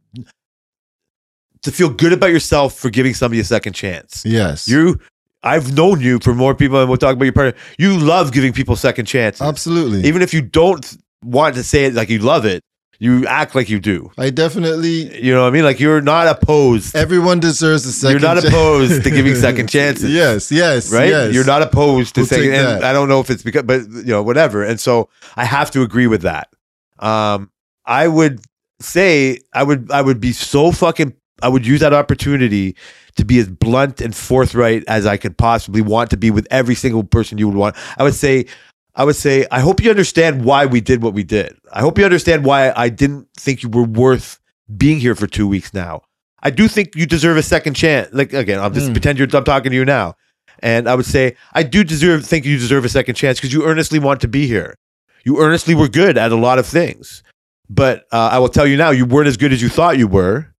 to 1.62 1.70
feel 1.70 1.88
good 1.88 2.12
about 2.12 2.30
yourself 2.30 2.74
for 2.74 2.90
giving 2.90 3.14
somebody 3.14 3.40
a 3.40 3.44
second 3.44 3.72
chance. 3.72 4.24
Yes. 4.24 4.66
You, 4.68 4.98
I've 5.44 5.74
known 5.74 6.00
you 6.00 6.18
for 6.18 6.34
more 6.34 6.54
people, 6.54 6.80
and 6.80 6.88
we'll 6.88 6.98
talk 6.98 7.14
about 7.14 7.24
your 7.24 7.32
partner. 7.32 7.58
You 7.78 7.96
love 7.98 8.32
giving 8.32 8.52
people 8.52 8.76
second 8.76 9.06
chances, 9.06 9.42
Absolutely. 9.42 10.02
even 10.08 10.22
if 10.22 10.34
you 10.34 10.42
don't 10.42 10.96
want 11.24 11.54
to 11.54 11.62
say 11.62 11.84
it 11.84 11.94
like 11.94 12.08
you 12.08 12.18
love 12.18 12.44
it. 12.44 12.62
You 13.02 13.26
act 13.26 13.56
like 13.56 13.68
you 13.68 13.80
do. 13.80 14.12
I 14.16 14.30
definitely. 14.30 15.20
You 15.20 15.34
know 15.34 15.42
what 15.42 15.48
I 15.48 15.50
mean? 15.50 15.64
Like 15.64 15.80
you're 15.80 16.00
not 16.00 16.28
opposed. 16.28 16.94
Everyone 16.94 17.40
deserves 17.40 17.84
a 17.84 17.90
second. 17.90 18.20
You're 18.20 18.34
not 18.34 18.44
opposed 18.44 19.02
to 19.02 19.10
giving 19.10 19.34
second 19.48 19.68
chances. 19.68 20.08
yes, 20.08 20.52
yes, 20.52 20.92
right? 20.92 21.08
Yes. 21.08 21.34
You're 21.34 21.44
not 21.44 21.62
opposed 21.62 22.14
to 22.14 22.20
We'll 22.20 22.28
saying, 22.28 22.54
and. 22.54 22.84
I 22.84 22.92
don't 22.92 23.08
know 23.08 23.18
if 23.18 23.28
it's 23.28 23.42
because, 23.42 23.64
but 23.64 23.80
you 23.90 24.04
know, 24.04 24.22
whatever. 24.22 24.62
And 24.62 24.78
so 24.78 25.08
I 25.34 25.44
have 25.44 25.72
to 25.72 25.82
agree 25.82 26.06
with 26.06 26.22
that. 26.22 26.54
Um, 27.00 27.50
I 27.84 28.06
would 28.06 28.40
say 28.78 29.40
I 29.52 29.64
would, 29.64 29.90
I 29.90 30.00
would 30.00 30.20
be 30.20 30.30
so 30.30 30.70
fucking, 30.70 31.12
I 31.42 31.48
would 31.48 31.66
use 31.66 31.80
that 31.80 31.92
opportunity 31.92 32.76
to 33.16 33.24
be 33.24 33.40
as 33.40 33.48
blunt 33.48 34.00
and 34.00 34.14
forthright 34.14 34.84
as 34.86 35.06
I 35.06 35.16
could 35.16 35.36
possibly 35.36 35.82
want 35.82 36.10
to 36.10 36.16
be 36.16 36.30
with 36.30 36.46
every 36.52 36.76
single 36.76 37.02
person 37.02 37.36
you 37.36 37.48
would 37.48 37.56
want. 37.56 37.74
I 37.98 38.04
would 38.04 38.14
say, 38.14 38.46
I 38.94 39.04
would 39.04 39.16
say, 39.16 39.46
I 39.50 39.60
hope 39.60 39.82
you 39.82 39.90
understand 39.90 40.44
why 40.44 40.66
we 40.66 40.80
did 40.80 41.02
what 41.02 41.14
we 41.14 41.24
did. 41.24 41.56
I 41.72 41.80
hope 41.80 41.98
you 41.98 42.04
understand 42.04 42.44
why 42.44 42.72
I 42.76 42.88
didn't 42.90 43.28
think 43.36 43.62
you 43.62 43.68
were 43.70 43.84
worth 43.84 44.38
being 44.76 45.00
here 45.00 45.14
for 45.14 45.26
two 45.26 45.48
weeks 45.48 45.72
now. 45.72 46.02
I 46.42 46.50
do 46.50 46.68
think 46.68 46.94
you 46.94 47.06
deserve 47.06 47.36
a 47.36 47.42
second 47.42 47.74
chance. 47.74 48.08
Like 48.12 48.32
again, 48.32 48.58
I'll 48.58 48.70
just 48.70 48.88
Mm. 48.88 48.92
pretend 48.92 49.18
you're 49.18 49.28
I'm 49.32 49.44
talking 49.44 49.70
to 49.70 49.76
you 49.76 49.84
now. 49.84 50.14
And 50.58 50.88
I 50.88 50.94
would 50.94 51.06
say, 51.06 51.36
I 51.54 51.62
do 51.62 51.82
deserve 51.84 52.24
think 52.24 52.44
you 52.44 52.56
deserve 52.58 52.84
a 52.84 52.88
second 52.88 53.14
chance 53.14 53.38
because 53.38 53.52
you 53.52 53.64
earnestly 53.64 53.98
want 53.98 54.20
to 54.20 54.28
be 54.28 54.46
here. 54.46 54.76
You 55.24 55.40
earnestly 55.40 55.74
were 55.74 55.88
good 55.88 56.18
at 56.18 56.30
a 56.32 56.36
lot 56.36 56.58
of 56.58 56.66
things. 56.66 57.22
But 57.70 58.04
uh, 58.12 58.28
I 58.32 58.38
will 58.38 58.48
tell 58.48 58.66
you 58.66 58.76
now, 58.76 58.90
you 58.90 59.06
weren't 59.06 59.28
as 59.28 59.36
good 59.36 59.52
as 59.52 59.62
you 59.62 59.68
thought 59.68 59.96
you 59.98 60.06
were. 60.08 60.52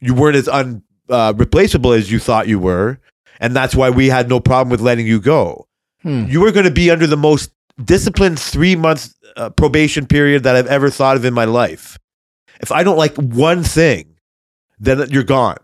You 0.00 0.14
weren't 0.14 0.36
as 0.36 0.48
unreplaceable 0.48 1.90
uh, 1.92 1.96
as 1.96 2.10
you 2.12 2.18
thought 2.18 2.48
you 2.48 2.58
were. 2.58 2.98
And 3.40 3.54
that's 3.54 3.74
why 3.74 3.90
we 3.90 4.08
had 4.08 4.28
no 4.28 4.40
problem 4.40 4.70
with 4.70 4.80
letting 4.80 5.06
you 5.06 5.20
go. 5.20 5.66
Hmm. 6.02 6.26
You 6.28 6.40
were 6.40 6.52
going 6.52 6.66
to 6.66 6.70
be 6.72 6.90
under 6.90 7.06
the 7.06 7.16
most 7.16 7.50
disciplined 7.84 8.38
three 8.38 8.76
month 8.76 9.12
uh, 9.36 9.50
probation 9.50 10.06
period 10.06 10.42
that 10.42 10.56
I've 10.56 10.66
ever 10.66 10.90
thought 10.90 11.16
of 11.16 11.24
in 11.24 11.34
my 11.34 11.44
life. 11.44 11.98
If 12.60 12.72
I 12.72 12.82
don't 12.82 12.96
like 12.96 13.14
one 13.16 13.62
thing, 13.62 14.16
then 14.78 15.08
you're 15.10 15.22
gone. 15.24 15.58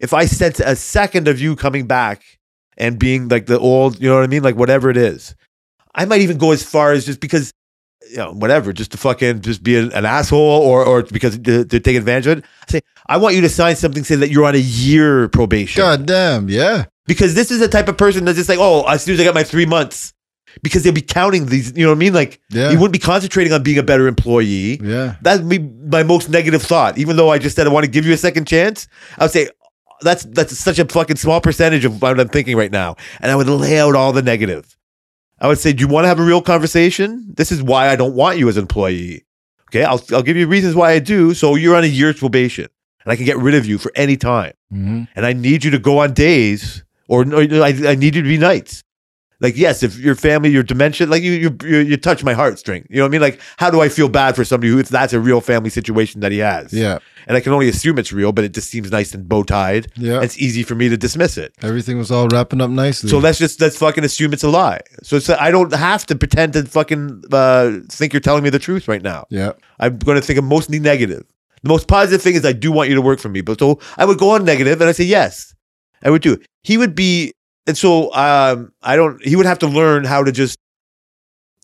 If 0.00 0.12
I 0.12 0.26
sense 0.26 0.60
a 0.60 0.76
second 0.76 1.28
of 1.28 1.40
you 1.40 1.56
coming 1.56 1.86
back 1.86 2.22
and 2.76 2.98
being 2.98 3.28
like 3.28 3.46
the 3.46 3.58
old, 3.58 4.00
you 4.00 4.08
know 4.08 4.16
what 4.16 4.24
I 4.24 4.28
mean? 4.28 4.42
Like 4.42 4.56
whatever 4.56 4.90
it 4.90 4.96
is, 4.96 5.34
I 5.94 6.04
might 6.04 6.22
even 6.22 6.38
go 6.38 6.50
as 6.50 6.62
far 6.62 6.92
as 6.92 7.06
just 7.06 7.20
because, 7.20 7.52
you 8.10 8.16
know, 8.16 8.32
whatever, 8.32 8.72
just 8.72 8.90
to 8.92 8.98
fucking 8.98 9.42
just 9.42 9.62
be 9.62 9.76
an, 9.76 9.92
an 9.92 10.04
asshole 10.04 10.40
or, 10.40 10.84
or 10.84 11.02
because 11.04 11.38
to, 11.38 11.64
to 11.64 11.80
take 11.80 11.96
advantage 11.96 12.26
of 12.26 12.38
it. 12.38 12.44
I 12.68 12.72
say, 12.72 12.80
I 13.06 13.16
want 13.18 13.36
you 13.36 13.42
to 13.42 13.48
sign 13.48 13.76
something 13.76 14.02
saying 14.02 14.20
that 14.20 14.30
you're 14.30 14.44
on 14.44 14.54
a 14.54 14.58
year 14.58 15.28
probation 15.28 15.80
God 15.82 16.06
damn. 16.06 16.48
Yeah. 16.48 16.86
because 17.06 17.34
this 17.34 17.50
is 17.50 17.60
the 17.60 17.68
type 17.68 17.86
of 17.86 17.96
person 17.96 18.24
that's 18.24 18.38
just 18.38 18.48
like, 18.48 18.58
oh, 18.58 18.82
as 18.88 19.04
soon 19.04 19.14
as 19.14 19.20
I 19.20 19.24
got 19.24 19.34
my 19.34 19.44
three 19.44 19.66
months, 19.66 20.13
because 20.62 20.82
they'll 20.82 20.92
be 20.92 21.00
counting 21.02 21.46
these, 21.46 21.72
you 21.76 21.82
know 21.84 21.90
what 21.90 21.96
I 21.96 21.98
mean? 21.98 22.12
Like, 22.14 22.40
Yeah. 22.50 22.70
you 22.70 22.76
wouldn't 22.78 22.92
be 22.92 22.98
concentrating 22.98 23.52
on 23.52 23.62
being 23.62 23.78
a 23.78 23.82
better 23.82 24.06
employee. 24.06 24.80
Yeah. 24.82 25.16
That'd 25.22 25.48
be 25.48 25.58
my 25.58 26.02
most 26.02 26.28
negative 26.30 26.62
thought. 26.62 26.96
Even 26.98 27.16
though 27.16 27.30
I 27.30 27.38
just 27.38 27.56
said 27.56 27.66
I 27.66 27.70
want 27.70 27.84
to 27.84 27.90
give 27.90 28.06
you 28.06 28.12
a 28.12 28.16
second 28.16 28.46
chance, 28.46 28.86
I 29.18 29.24
would 29.24 29.30
say 29.32 29.48
that's 30.02 30.24
that's 30.24 30.56
such 30.58 30.78
a 30.78 30.84
fucking 30.84 31.16
small 31.16 31.40
percentage 31.40 31.84
of 31.84 32.00
what 32.02 32.18
I'm 32.20 32.28
thinking 32.28 32.56
right 32.56 32.70
now, 32.72 32.96
and 33.20 33.30
I 33.32 33.36
would 33.36 33.48
lay 33.48 33.78
out 33.78 33.94
all 33.94 34.12
the 34.12 34.22
negative. 34.22 34.76
I 35.40 35.48
would 35.48 35.58
say, 35.58 35.72
do 35.72 35.80
you 35.82 35.88
want 35.88 36.04
to 36.04 36.08
have 36.08 36.20
a 36.20 36.24
real 36.24 36.42
conversation? 36.42 37.26
This 37.36 37.50
is 37.52 37.62
why 37.62 37.88
I 37.88 37.96
don't 37.96 38.14
want 38.14 38.38
you 38.38 38.48
as 38.48 38.56
an 38.56 38.62
employee. 38.62 39.24
Okay, 39.70 39.82
I'll 39.84 40.02
I'll 40.12 40.22
give 40.22 40.36
you 40.36 40.46
reasons 40.46 40.74
why 40.74 40.92
I 40.92 40.98
do. 40.98 41.34
So 41.34 41.54
you're 41.54 41.74
on 41.76 41.84
a 41.84 41.88
year's 41.88 42.18
probation, 42.18 42.66
and 43.04 43.12
I 43.12 43.16
can 43.16 43.24
get 43.24 43.38
rid 43.38 43.54
of 43.54 43.66
you 43.66 43.78
for 43.78 43.90
any 43.96 44.16
time 44.16 44.52
Mhm. 44.72 45.08
and 45.16 45.26
I 45.26 45.32
need 45.32 45.64
you 45.64 45.70
to 45.70 45.78
go 45.78 45.98
on 45.98 46.12
days, 46.12 46.84
or 47.08 47.24
no, 47.24 47.38
I, 47.62 47.68
I 47.86 47.94
need 47.94 48.14
you 48.14 48.22
to 48.22 48.28
be 48.28 48.38
nights. 48.38 48.82
Like, 49.44 49.58
yes, 49.58 49.82
if 49.82 49.98
your 49.98 50.14
family, 50.14 50.48
your 50.48 50.62
dementia, 50.62 51.06
like 51.06 51.22
you, 51.22 51.32
you, 51.32 51.56
you, 51.62 51.78
you 51.90 51.96
touch 51.98 52.24
my 52.24 52.32
heartstring. 52.32 52.86
You 52.88 52.96
know 52.96 53.02
what 53.02 53.08
I 53.08 53.12
mean? 53.12 53.20
Like, 53.20 53.40
how 53.58 53.68
do 53.70 53.82
I 53.82 53.90
feel 53.90 54.08
bad 54.08 54.34
for 54.34 54.42
somebody 54.42 54.72
who, 54.72 54.78
if 54.78 54.88
that's 54.88 55.12
a 55.12 55.20
real 55.20 55.42
family 55.42 55.68
situation 55.68 56.22
that 56.22 56.32
he 56.32 56.38
has? 56.38 56.72
Yeah. 56.72 56.98
And 57.26 57.36
I 57.36 57.40
can 57.40 57.52
only 57.52 57.68
assume 57.68 57.98
it's 57.98 58.10
real, 58.10 58.32
but 58.32 58.44
it 58.44 58.54
just 58.54 58.70
seems 58.70 58.90
nice 58.90 59.12
and 59.14 59.28
bow 59.28 59.42
tied. 59.42 59.92
Yeah. 59.96 60.22
It's 60.22 60.38
easy 60.38 60.62
for 60.62 60.74
me 60.74 60.88
to 60.88 60.96
dismiss 60.96 61.36
it. 61.36 61.52
Everything 61.62 61.98
was 61.98 62.10
all 62.10 62.26
wrapping 62.28 62.62
up 62.62 62.70
nicely. 62.70 63.10
So 63.10 63.18
let's 63.18 63.38
just 63.38 63.60
let's 63.60 63.76
fucking 63.76 64.02
assume 64.02 64.32
it's 64.32 64.44
a 64.44 64.48
lie. 64.48 64.80
So 65.02 65.16
it's, 65.16 65.28
I 65.28 65.50
don't 65.50 65.74
have 65.74 66.06
to 66.06 66.16
pretend 66.16 66.54
to 66.54 66.64
fucking 66.64 67.24
uh, 67.30 67.80
think 67.90 68.14
you're 68.14 68.20
telling 68.20 68.44
me 68.44 68.50
the 68.50 68.58
truth 68.58 68.88
right 68.88 69.02
now. 69.02 69.26
yeah. 69.28 69.52
I'm 69.78 69.98
going 69.98 70.18
to 70.18 70.26
think 70.26 70.38
of 70.38 70.44
mostly 70.44 70.78
negative. 70.80 71.24
The 71.62 71.68
most 71.68 71.86
positive 71.86 72.22
thing 72.22 72.34
is 72.34 72.46
I 72.46 72.52
do 72.52 72.72
want 72.72 72.88
you 72.88 72.94
to 72.94 73.02
work 73.02 73.20
for 73.20 73.28
me. 73.28 73.42
But 73.42 73.58
so 73.58 73.78
I 73.98 74.06
would 74.06 74.18
go 74.18 74.30
on 74.30 74.44
negative 74.44 74.80
and 74.80 74.88
I 74.88 74.92
say 74.92 75.04
yes, 75.04 75.54
I 76.02 76.08
would 76.10 76.22
do. 76.22 76.38
He 76.62 76.78
would 76.78 76.94
be, 76.94 77.32
and 77.66 77.76
so 77.76 78.12
um, 78.14 78.72
I 78.82 78.96
don't. 78.96 79.24
He 79.24 79.36
would 79.36 79.46
have 79.46 79.58
to 79.60 79.66
learn 79.66 80.04
how 80.04 80.22
to 80.24 80.32
just 80.32 80.58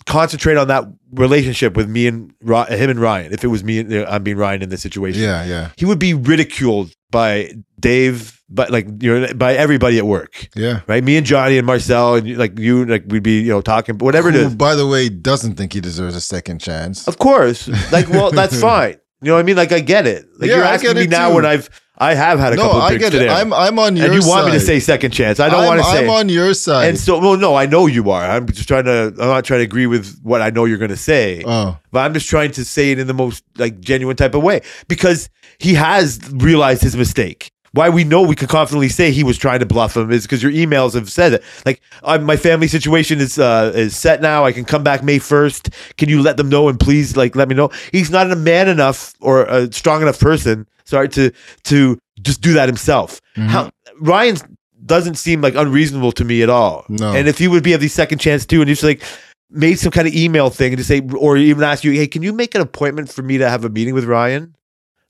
concentrate 0.06 0.56
on 0.56 0.68
that 0.68 0.84
relationship 1.12 1.76
with 1.76 1.88
me 1.88 2.06
and 2.06 2.32
him 2.42 2.90
and 2.90 2.98
Ryan. 3.00 3.32
If 3.32 3.44
it 3.44 3.48
was 3.48 3.62
me, 3.62 3.80
and 3.80 3.92
uh, 3.92 4.06
I'm 4.08 4.22
being 4.22 4.36
Ryan 4.36 4.62
in 4.62 4.68
this 4.68 4.82
situation, 4.82 5.22
Yeah, 5.22 5.44
yeah, 5.44 5.70
he 5.76 5.84
would 5.84 5.98
be 5.98 6.14
ridiculed 6.14 6.92
by 7.10 7.52
Dave, 7.78 8.40
but 8.48 8.70
like 8.70 8.86
you 9.02 9.20
know, 9.20 9.34
by 9.34 9.54
everybody 9.54 9.98
at 9.98 10.06
work, 10.06 10.48
yeah. 10.54 10.80
right? 10.86 11.02
Me 11.04 11.16
and 11.16 11.26
Johnny 11.26 11.58
and 11.58 11.66
Marcel 11.66 12.14
and 12.16 12.36
like 12.38 12.58
you, 12.58 12.84
like 12.86 13.04
we'd 13.08 13.22
be 13.22 13.40
you 13.40 13.50
know 13.50 13.60
talking, 13.60 13.98
whatever 13.98 14.28
it 14.30 14.34
Who, 14.34 14.40
is. 14.46 14.54
by 14.54 14.74
the 14.74 14.86
way, 14.86 15.08
doesn't 15.08 15.56
think 15.56 15.72
he 15.72 15.80
deserves 15.80 16.16
a 16.16 16.20
second 16.20 16.60
chance. 16.60 17.06
Of 17.06 17.18
course, 17.18 17.68
like 17.92 18.08
well, 18.08 18.30
that's 18.30 18.58
fine. 18.70 18.96
You 19.22 19.28
know 19.28 19.34
what 19.34 19.40
I 19.40 19.42
mean? 19.42 19.56
Like 19.56 19.72
I 19.72 19.80
get 19.80 20.06
it. 20.06 20.26
Like 20.38 20.48
Yeah, 20.48 20.56
you're 20.56 20.64
I 20.64 20.74
asking 20.74 20.90
get 20.90 20.96
me 20.96 21.02
it 21.02 21.10
now 21.10 21.28
too. 21.28 21.34
when 21.34 21.44
I've 21.46 21.68
I 22.00 22.14
have 22.14 22.38
had 22.38 22.54
a 22.54 22.56
no, 22.56 22.62
couple 22.62 22.78
of 22.78 22.84
I 22.84 22.88
drinks 22.88 23.04
get 23.04 23.14
it. 23.14 23.18
today. 23.18 23.32
I'm 23.32 23.52
I'm 23.52 23.78
on 23.78 23.94
your 23.94 24.06
side. 24.06 24.14
and 24.14 24.22
you 24.22 24.28
want 24.28 24.46
me 24.46 24.52
to 24.52 24.60
say 24.60 24.80
second 24.80 25.10
chance? 25.10 25.38
I 25.38 25.50
don't 25.50 25.60
I'm, 25.60 25.66
want 25.66 25.80
to 25.80 25.86
say. 25.86 26.04
I'm 26.04 26.10
on 26.10 26.28
your 26.30 26.54
side. 26.54 26.88
and 26.88 26.98
so, 26.98 27.18
well, 27.18 27.36
no, 27.36 27.54
I 27.54 27.66
know 27.66 27.86
you 27.86 28.10
are. 28.10 28.24
I'm 28.24 28.46
just 28.46 28.66
trying 28.66 28.84
to. 28.84 29.08
I'm 29.08 29.28
not 29.28 29.44
trying 29.44 29.60
to 29.60 29.64
agree 29.64 29.86
with 29.86 30.18
what 30.22 30.40
I 30.40 30.48
know 30.48 30.64
you're 30.64 30.78
going 30.78 30.90
to 30.90 30.96
say, 30.96 31.44
oh, 31.46 31.78
but 31.92 32.00
I'm 32.00 32.14
just 32.14 32.28
trying 32.28 32.52
to 32.52 32.64
say 32.64 32.92
it 32.92 32.98
in 32.98 33.06
the 33.06 33.14
most 33.14 33.44
like 33.58 33.80
genuine 33.80 34.16
type 34.16 34.34
of 34.34 34.42
way 34.42 34.62
because 34.88 35.28
he 35.58 35.74
has 35.74 36.18
realized 36.32 36.82
his 36.82 36.96
mistake. 36.96 37.52
Why 37.72 37.88
we 37.88 38.02
know 38.02 38.22
we 38.22 38.34
can 38.34 38.48
confidently 38.48 38.88
say 38.88 39.12
he 39.12 39.22
was 39.22 39.38
trying 39.38 39.60
to 39.60 39.66
bluff 39.66 39.96
him 39.96 40.10
is 40.10 40.22
because 40.22 40.42
your 40.42 40.50
emails 40.50 40.94
have 40.94 41.10
said 41.10 41.34
it. 41.34 41.44
Like, 41.64 41.80
uh, 42.02 42.18
my 42.18 42.36
family 42.36 42.66
situation 42.66 43.20
is 43.20 43.38
uh, 43.38 43.72
is 43.74 43.96
set 43.96 44.20
now. 44.20 44.44
I 44.44 44.52
can 44.52 44.64
come 44.64 44.82
back 44.82 45.04
May 45.04 45.18
first. 45.20 45.70
Can 45.96 46.08
you 46.08 46.20
let 46.20 46.36
them 46.36 46.48
know 46.48 46.68
and 46.68 46.80
please 46.80 47.16
like 47.16 47.36
let 47.36 47.48
me 47.48 47.54
know? 47.54 47.70
He's 47.92 48.10
not 48.10 48.30
a 48.30 48.36
man 48.36 48.68
enough 48.68 49.14
or 49.20 49.44
a 49.44 49.72
strong 49.72 50.02
enough 50.02 50.18
person. 50.18 50.66
Sorry 50.84 51.08
to 51.10 51.30
to 51.64 51.98
just 52.22 52.40
do 52.40 52.52
that 52.54 52.68
himself. 52.68 53.20
Mm-hmm. 53.36 53.48
How 53.48 53.70
Ryan 54.00 54.36
doesn't 54.84 55.14
seem 55.14 55.40
like 55.40 55.54
unreasonable 55.54 56.10
to 56.12 56.24
me 56.24 56.42
at 56.42 56.50
all. 56.50 56.84
No. 56.88 57.12
And 57.12 57.28
if 57.28 57.38
he 57.38 57.46
would 57.46 57.62
be 57.62 57.72
of 57.74 57.80
the 57.80 57.88
second 57.88 58.18
chance 58.18 58.44
too, 58.44 58.60
and 58.60 58.68
he's 58.68 58.82
like 58.82 59.02
made 59.50 59.78
some 59.78 59.90
kind 59.90 60.08
of 60.08 60.14
email 60.14 60.50
thing 60.50 60.72
and 60.72 60.78
just 60.78 60.88
say, 60.88 61.00
or 61.16 61.36
even 61.36 61.62
ask 61.62 61.84
you, 61.84 61.92
hey, 61.92 62.06
can 62.06 62.22
you 62.22 62.32
make 62.32 62.54
an 62.54 62.60
appointment 62.60 63.10
for 63.10 63.22
me 63.22 63.38
to 63.38 63.48
have 63.48 63.64
a 63.64 63.68
meeting 63.68 63.94
with 63.94 64.04
Ryan? 64.04 64.54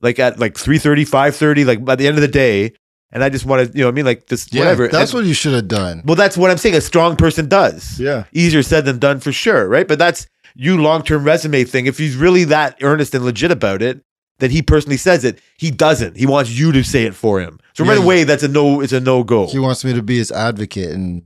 Like 0.03 0.19
at 0.19 0.39
like 0.39 0.55
3.30, 0.55 1.09
5.30, 1.09 1.67
like 1.67 1.85
by 1.85 1.95
the 1.97 2.07
end 2.07 2.17
of 2.17 2.23
the 2.23 2.29
day. 2.29 2.73
And 3.13 3.25
I 3.25 3.29
just 3.29 3.45
want 3.45 3.67
to, 3.73 3.77
you 3.77 3.83
know 3.83 3.89
what 3.89 3.93
I 3.93 3.97
mean? 3.97 4.05
Like 4.05 4.27
just 4.27 4.55
yeah. 4.55 4.61
whatever. 4.61 4.89
That's 4.89 5.11
And- 5.13 5.21
what 5.21 5.27
you 5.27 5.35
should 5.35 5.53
have 5.55 5.69
done. 5.69 6.03
well, 6.05 6.15
that's 6.17 6.37
what 6.37 6.51
I'm 6.51 6.59
saying. 6.59 6.77
A 6.77 6.81
strong 6.81 7.17
person 7.17 7.49
does. 7.49 7.99
Yeah. 7.99 8.25
Easier 8.33 8.63
said 8.63 8.85
than 8.85 8.99
done 8.99 9.19
for 9.21 9.33
sure, 9.33 9.69
right? 9.69 9.87
But 9.89 9.99
that's 9.99 10.27
you 10.55 10.81
long 10.81 11.03
term 11.03 11.25
resume 11.25 11.65
thing. 11.65 11.87
If 11.87 11.99
he's 11.99 12.17
really 12.17 12.45
that 12.45 12.79
earnest 12.83 13.15
and 13.15 13.25
legit 13.25 13.51
about 13.51 13.83
it, 13.83 14.03
then 14.39 14.51
he 14.51 14.63
personally 14.63 14.97
says 14.97 15.25
it. 15.25 15.41
He 15.59 15.71
doesn't. 15.71 16.17
He 16.17 16.25
wants 16.25 16.51
you 16.51 16.73
to 16.73 16.83
say 16.85 17.05
it 17.05 17.15
for 17.15 17.41
him. 17.41 17.59
So 17.75 17.85
right 17.85 17.99
Yeah. 17.99 18.05
away, 18.05 18.25
that's 18.25 18.43
a 18.45 18.49
no. 18.49 18.81
It's 18.81 18.93
a 18.93 19.01
no 19.01 19.23
go. 19.25 19.49
He 19.49 19.59
wants 19.59 19.85
me 19.85 19.93
to 19.93 20.03
be 20.03 20.17
his 20.17 20.31
advocate, 20.33 20.91
and 20.91 21.23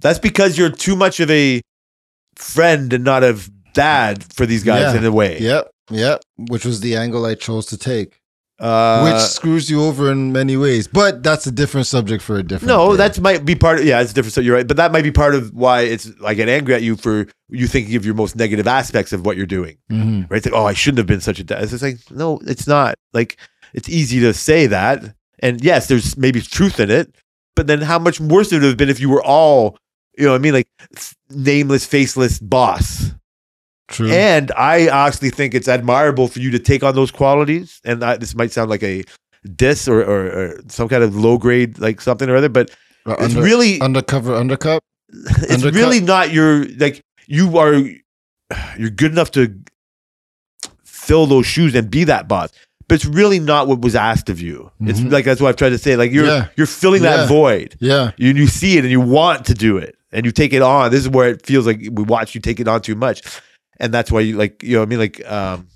That's 0.00 0.18
because 0.18 0.56
you're 0.58 0.70
too 0.70 0.96
much 0.96 1.20
of 1.20 1.30
a 1.30 1.60
friend 2.36 2.92
and 2.92 3.04
not 3.04 3.22
a 3.22 3.38
dad 3.74 4.24
for 4.32 4.46
these 4.46 4.64
guys 4.64 4.94
Yeah. 4.94 4.98
in 4.98 5.04
a 5.04 5.12
way. 5.12 5.38
yep, 5.40 5.70
yep. 5.90 6.22
Which 6.36 6.64
was 6.64 6.80
the 6.80 6.96
angle 6.96 7.26
I 7.26 7.34
chose 7.34 7.66
to 7.66 7.76
take, 7.78 8.20
Uh, 8.58 9.02
which 9.04 9.22
screws 9.22 9.70
you 9.70 9.82
over 9.84 10.10
in 10.12 10.32
many 10.32 10.56
ways. 10.56 10.86
But 10.86 11.22
that's 11.22 11.46
a 11.46 11.50
different 11.52 11.86
subject 11.86 12.22
for 12.22 12.36
a 12.36 12.42
different. 12.42 12.68
no, 12.68 12.90
day. 12.92 12.96
that's 12.98 13.18
might 13.18 13.44
be 13.44 13.54
part 13.54 13.78
of 13.80 13.84
yeah, 13.84 14.00
it's 14.00 14.12
a 14.12 14.14
different. 14.14 14.34
So 14.34 14.40
you're 14.40 14.56
right, 14.56 14.66
but 14.68 14.76
that 14.76 14.92
might 14.92 15.02
be 15.04 15.10
part 15.12 15.34
of 15.34 15.52
why 15.54 15.82
it's 15.82 16.10
I 16.24 16.34
get 16.34 16.48
angry 16.48 16.74
at 16.74 16.82
you 16.82 16.96
for 16.96 17.26
you 17.48 17.66
thinking 17.66 17.96
of 17.96 18.04
your 18.04 18.14
most 18.14 18.36
negative 18.36 18.66
aspects 18.68 19.12
of 19.12 19.24
what 19.26 19.36
you're 19.36 19.46
doing. 19.46 19.76
Mhm. 19.90 20.30
right? 20.30 20.36
It's 20.38 20.46
like, 20.46 20.54
oh, 20.54 20.66
I 20.66 20.74
shouldn't 20.74 20.98
have 20.98 21.06
been 21.06 21.20
such 21.20 21.40
a. 21.40 21.44
It's 21.62 21.82
like, 21.82 21.98
no, 22.10 22.38
it's 22.46 22.66
not. 22.66 22.94
Like, 23.12 23.36
it's 23.74 23.88
easy 23.88 24.20
to 24.20 24.32
say 24.34 24.66
that. 24.66 25.14
And 25.42 25.64
yes, 25.64 25.86
there's 25.88 26.16
maybe 26.18 26.40
truth 26.42 26.78
in 26.80 26.90
it, 26.90 27.14
but 27.56 27.66
then 27.66 27.80
how 27.80 27.98
much 27.98 28.20
worse 28.20 28.52
it 28.52 28.56
would 28.56 28.64
have 28.64 28.76
been 28.76 28.90
if 28.90 29.00
you 29.00 29.08
were 29.08 29.22
all, 29.24 29.78
you 30.18 30.24
know 30.26 30.32
what 30.32 30.36
I 30.36 30.42
mean? 30.42 30.52
Like, 30.52 30.68
nameless, 31.30 31.86
faceless 31.86 32.38
boss. 32.38 33.12
True. 33.90 34.10
And 34.10 34.50
I 34.56 34.88
honestly 34.88 35.30
think 35.30 35.54
it's 35.54 35.68
admirable 35.68 36.28
for 36.28 36.38
you 36.40 36.50
to 36.52 36.58
take 36.58 36.82
on 36.82 36.94
those 36.94 37.10
qualities. 37.10 37.80
And 37.84 38.02
I, 38.04 38.16
this 38.16 38.34
might 38.34 38.52
sound 38.52 38.70
like 38.70 38.82
a 38.82 39.04
diss 39.56 39.86
or, 39.88 40.00
or, 40.02 40.26
or 40.26 40.60
some 40.68 40.88
kind 40.88 41.02
of 41.02 41.14
low 41.14 41.36
grade, 41.38 41.78
like 41.78 42.00
something 42.00 42.28
or 42.28 42.36
other, 42.36 42.48
but 42.48 42.70
Or 43.06 43.14
it's 43.14 43.34
under- 43.34 43.42
really, 43.42 43.80
undercover 43.80 44.34
undercut. 44.34 44.82
it's 45.12 45.52
undercut. 45.54 45.74
really 45.74 46.00
not 46.00 46.32
your 46.32 46.64
like 46.78 47.02
you 47.26 47.58
are 47.58 47.74
you're 48.78 48.90
good 48.90 49.10
enough 49.12 49.30
to 49.32 49.54
fill 50.84 51.26
those 51.26 51.46
shoes 51.46 51.74
and 51.74 51.90
be 51.90 52.04
that 52.04 52.28
boss 52.28 52.50
but 52.88 52.94
it's 52.96 53.04
really 53.04 53.38
not 53.40 53.66
what 53.68 53.80
was 53.80 53.94
asked 53.96 54.28
of 54.28 54.40
you 54.40 54.70
it's 54.82 55.00
Mhm. 55.00 55.10
like 55.10 55.24
that's 55.24 55.40
what 55.40 55.48
i've 55.48 55.56
tried 55.56 55.70
to 55.70 55.78
say 55.78 55.96
like 55.96 56.12
you're 56.12 56.26
Yeah. 56.26 56.46
you're 56.56 56.66
filling 56.66 57.02
Yeah. 57.02 57.16
that 57.18 57.28
void 57.28 57.76
Yeah, 57.80 58.12
you, 58.16 58.30
you 58.32 58.46
see 58.46 58.76
it 58.78 58.84
and 58.84 58.90
you 58.90 59.00
want 59.00 59.44
to 59.46 59.54
do 59.54 59.76
it 59.78 59.96
and 60.12 60.24
you 60.26 60.32
take 60.32 60.52
it 60.52 60.62
on 60.62 60.90
this 60.90 61.00
is 61.00 61.08
where 61.08 61.28
it 61.30 61.44
feels 61.44 61.66
like 61.66 61.78
we 61.78 62.02
watch 62.04 62.34
you 62.34 62.40
take 62.40 62.60
it 62.60 62.68
on 62.68 62.80
too 62.82 62.94
much 62.94 63.22
and 63.80 63.92
that's 63.92 64.12
why 64.12 64.20
you 64.20 64.36
like 64.36 64.62
you 64.62 64.76
know 64.76 64.82
i 64.82 64.86
mean? 64.86 64.98
Like 64.98 65.26
um 65.30 65.68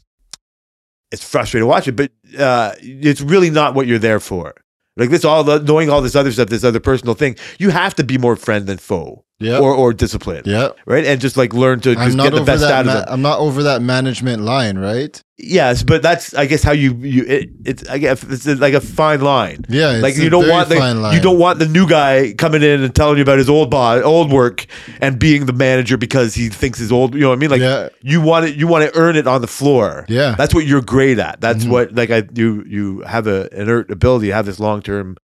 it's 1.11 1.29
frustrating 1.29 1.65
to 1.65 1.67
watch 1.67 1.89
it 1.89 1.97
but 1.97 2.11
uh 2.39 2.73
it's 2.81 3.21
really 3.21 3.51
not 3.51 3.75
what 3.75 3.87
you're 3.87 3.99
there 3.99 4.21
for. 4.21 4.55
Like 4.97 5.11
this 5.11 5.25
all 5.25 5.43
the 5.43 5.59
knowing 5.59 5.91
all 5.91 6.03
this 6.03 6.15
other 6.15 6.31
stuff 6.31 6.49
this 6.49 6.63
other 6.65 6.81
personal 6.81 7.15
thing 7.15 7.37
you 7.59 7.71
have 7.71 7.95
to 7.97 8.05
be 8.05 8.19
more 8.19 8.37
friend 8.37 8.67
than 8.67 8.79
foe 8.79 9.25
yeah, 9.45 9.59
or 9.59 9.73
or 9.75 9.93
discipline 9.93 10.43
yeah. 10.47 10.69
right? 10.87 11.05
And 11.05 11.21
just 11.21 11.37
like 11.37 11.53
learn 11.55 11.81
to 11.81 11.95
just 11.95 12.17
get 12.17 12.33
the 12.33 12.43
best 12.45 12.65
out 12.65 12.87
of 12.87 12.93
them. 12.93 13.05
I'm 13.09 13.23
not 13.23 13.39
over 13.39 13.63
that 13.65 13.83
management 13.83 14.43
line, 14.43 14.79
right? 14.79 15.23
Yes, 15.37 15.83
but 15.83 16.01
that's 16.01 16.33
I 16.35 16.47
guess 16.47 16.63
how 16.63 16.73
you 16.73 16.95
you 16.95 17.25
it, 17.27 17.51
it's 17.65 17.89
I 17.89 17.99
guess 17.99 18.23
it's 18.23 18.47
like 18.61 18.73
a 18.75 18.81
fine 18.81 19.21
line. 19.21 19.65
Yeah, 19.69 19.93
it's 19.95 20.03
like 20.03 20.17
a 20.17 20.23
you 20.23 20.31
don't 20.31 20.49
want 20.49 20.69
the 20.69 20.77
you 21.15 21.21
don't 21.21 21.39
want 21.39 21.59
the 21.59 21.67
new 21.67 21.89
guy 21.89 22.35
coming 22.39 22.63
in 22.63 22.83
and 22.83 22.95
telling 22.95 23.17
you 23.17 23.23
about 23.23 23.39
his 23.39 23.51
old 23.51 23.69
boss, 23.71 24.03
old 24.05 24.33
work, 24.33 24.65
and 25.01 25.19
being 25.19 25.47
the 25.47 25.53
manager 25.53 25.97
because 25.97 26.35
he 26.35 26.49
thinks 26.49 26.79
his 26.79 26.93
old. 26.93 27.15
You 27.15 27.21
know 27.23 27.29
what 27.31 27.37
I 27.37 27.41
mean? 27.41 27.51
Like 27.51 27.61
yeah, 27.63 27.89
you 28.01 28.21
want 28.21 28.47
it, 28.47 28.55
you 28.57 28.69
want 28.69 28.89
to 28.89 28.97
earn 28.99 29.17
it 29.17 29.27
on 29.27 29.41
the 29.41 29.49
floor. 29.49 30.07
yeah. 30.09 30.37
That's 30.37 30.55
what 30.55 30.67
you're 30.67 30.83
great 30.83 31.19
at. 31.19 31.41
That's 31.41 31.65
Mhm. 31.65 31.71
what 31.71 31.95
like 31.95 32.11
I 32.11 32.23
you 32.35 32.65
you 32.67 33.01
have 33.01 33.27
a 33.27 33.49
inert 33.61 33.91
ability, 33.91 34.29
you 34.29 34.33
have 34.35 34.47
this 34.47 34.61
long 34.61 34.83
term, 34.83 35.17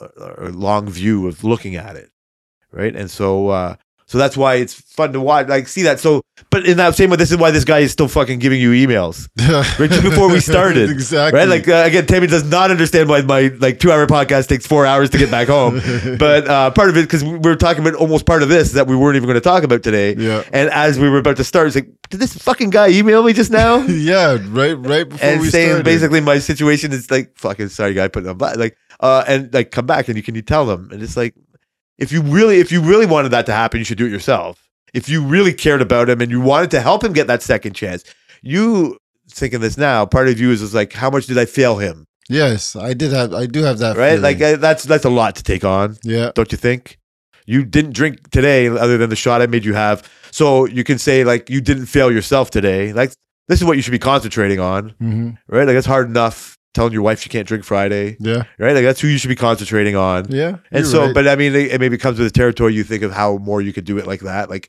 uh, 0.00 0.08
or 0.38 0.50
long 0.50 0.90
view 0.90 1.28
of 1.28 1.44
looking 1.44 1.76
at 1.76 1.94
it, 1.94 2.10
right? 2.74 2.94
And 2.94 3.10
so 3.10 3.48
uh 3.48 3.76
so 4.06 4.18
that's 4.18 4.36
why 4.36 4.56
it's 4.56 4.74
fun 4.74 5.12
to 5.14 5.20
watch, 5.20 5.48
like 5.48 5.66
see 5.66 5.82
that. 5.82 5.98
So, 5.98 6.22
but 6.50 6.66
in 6.66 6.76
that 6.76 6.94
same 6.94 7.08
way, 7.08 7.16
this 7.16 7.32
is 7.32 7.38
why 7.38 7.50
this 7.50 7.64
guy 7.64 7.78
is 7.80 7.90
still 7.90 8.06
fucking 8.06 8.38
giving 8.38 8.60
you 8.60 8.70
emails, 8.70 9.28
right? 9.80 9.90
Just 9.90 10.02
before 10.02 10.30
we 10.30 10.40
started, 10.40 10.90
exactly. 10.90 11.38
right? 11.40 11.48
Like 11.48 11.66
uh, 11.66 11.84
again, 11.86 12.06
Tammy 12.06 12.26
does 12.26 12.44
not 12.44 12.70
understand 12.70 13.08
why 13.08 13.22
my 13.22 13.50
like 13.58 13.80
two 13.80 13.90
hour 13.90 14.06
podcast 14.06 14.48
takes 14.48 14.66
four 14.66 14.84
hours 14.84 15.08
to 15.10 15.18
get 15.18 15.30
back 15.30 15.48
home. 15.48 15.80
but 16.18 16.46
uh, 16.46 16.70
part 16.70 16.90
of 16.90 16.98
it 16.98 17.02
because 17.02 17.24
we 17.24 17.38
were 17.38 17.56
talking 17.56 17.82
about 17.82 17.98
almost 17.98 18.26
part 18.26 18.42
of 18.42 18.50
this 18.50 18.72
that 18.72 18.86
we 18.86 18.94
weren't 18.94 19.16
even 19.16 19.26
going 19.26 19.34
to 19.34 19.40
talk 19.40 19.64
about 19.64 19.82
today. 19.82 20.14
yeah, 20.16 20.44
And 20.52 20.68
as 20.70 20.98
we 20.98 21.08
were 21.08 21.18
about 21.18 21.38
to 21.38 21.44
start, 21.44 21.68
it's 21.68 21.76
like, 21.76 21.88
did 22.10 22.20
this 22.20 22.36
fucking 22.36 22.70
guy 22.70 22.90
email 22.90 23.22
me 23.22 23.32
just 23.32 23.50
now? 23.50 23.78
yeah. 23.86 24.36
Right, 24.48 24.74
right 24.74 25.08
before 25.08 25.26
and 25.28 25.40
we 25.40 25.48
saying 25.48 25.68
started. 25.68 25.84
basically 25.84 26.20
my 26.20 26.38
situation 26.38 26.92
is 26.92 27.10
like 27.10 27.36
fucking 27.38 27.70
sorry 27.70 27.94
guy 27.94 28.08
putting 28.08 28.28
on 28.28 28.36
black 28.36 28.56
like 28.58 28.76
uh 29.00 29.24
and 29.26 29.52
like 29.52 29.70
come 29.70 29.86
back 29.86 30.08
and 30.08 30.16
you 30.16 30.22
can 30.22 30.34
you 30.34 30.42
tell 30.42 30.66
them 30.66 30.90
and 30.92 31.02
it's 31.02 31.16
like 31.16 31.34
if 31.98 32.12
you 32.12 32.22
really 32.22 32.58
if 32.60 32.70
you 32.72 32.80
really 32.80 33.06
wanted 33.06 33.30
that 33.30 33.46
to 33.46 33.52
happen 33.52 33.78
you 33.78 33.84
should 33.84 33.98
do 33.98 34.06
it 34.06 34.12
yourself. 34.12 34.60
If 34.92 35.08
you 35.08 35.22
really 35.24 35.52
cared 35.52 35.82
about 35.82 36.08
him 36.08 36.20
and 36.20 36.30
you 36.30 36.40
wanted 36.40 36.70
to 36.70 36.80
help 36.80 37.02
him 37.02 37.12
get 37.12 37.26
that 37.26 37.42
second 37.42 37.74
chance 37.74 38.04
you 38.42 38.98
thinking 39.28 39.60
this 39.60 39.76
now 39.78 40.04
part 40.06 40.28
of 40.28 40.38
you 40.38 40.50
is, 40.50 40.60
is 40.62 40.74
like 40.74 40.92
how 40.92 41.10
much 41.10 41.26
did 41.26 41.38
i 41.38 41.44
fail 41.44 41.78
him? 41.78 42.06
Yes, 42.28 42.74
I 42.74 42.94
did 42.94 43.12
have. 43.12 43.34
I 43.34 43.44
do 43.46 43.62
have 43.62 43.78
that. 43.78 43.96
right? 43.96 44.10
Feeling. 44.18 44.22
like 44.22 44.40
uh, 44.40 44.56
that's 44.56 44.84
that's 44.84 45.04
a 45.04 45.10
lot 45.10 45.36
to 45.36 45.42
take 45.42 45.64
on 45.64 45.96
yeah, 46.02 46.30
don't 46.34 46.50
you 46.52 46.58
think? 46.58 46.98
You 47.46 47.64
didn't 47.64 47.92
drink 47.92 48.30
today 48.30 48.68
other 48.68 48.96
than 48.96 49.10
the 49.10 49.16
shot 49.16 49.42
i 49.42 49.46
made 49.46 49.64
you 49.64 49.74
have. 49.74 50.08
So 50.30 50.64
you 50.66 50.84
can 50.84 50.98
say 50.98 51.24
like 51.24 51.50
you 51.50 51.60
didn't 51.60 51.86
fail 51.86 52.10
yourself 52.10 52.50
today. 52.50 52.92
Like 52.92 53.12
this 53.48 53.60
is 53.60 53.64
what 53.66 53.76
you 53.76 53.82
should 53.82 53.90
be 53.92 53.98
concentrating 53.98 54.60
on. 54.60 54.90
Hmm 54.98 55.30
right? 55.48 55.66
Like 55.66 55.76
it's 55.76 55.86
hard 55.86 56.08
enough 56.08 56.56
telling 56.74 56.92
your 56.92 57.02
wife 57.02 57.20
she 57.20 57.28
can't 57.28 57.46
drink 57.48 57.64
friday 57.64 58.16
yeah, 58.20 58.42
right? 58.58 58.74
Like 58.74 58.84
that's 58.84 59.00
who 59.00 59.08
you 59.08 59.16
should 59.18 59.28
be 59.28 59.36
concentrating 59.36 59.96
on. 59.96 60.26
yeah. 60.30 60.56
and 60.70 60.86
so, 60.86 61.06
right. 61.06 61.14
but 61.14 61.26
I 61.28 61.36
mean, 61.36 61.54
it, 61.54 61.72
it 61.72 61.80
maybe 61.80 61.96
comes 61.96 62.18
with 62.18 62.26
the 62.26 62.36
territory. 62.38 62.74
You 62.74 62.84
think 62.84 63.02
of 63.02 63.12
how 63.12 63.36
more 63.38 63.62
you 63.62 63.72
could 63.72 63.84
do 63.84 63.96
it 63.98 64.06
like 64.06 64.20
that. 64.20 64.50
Like 64.50 64.68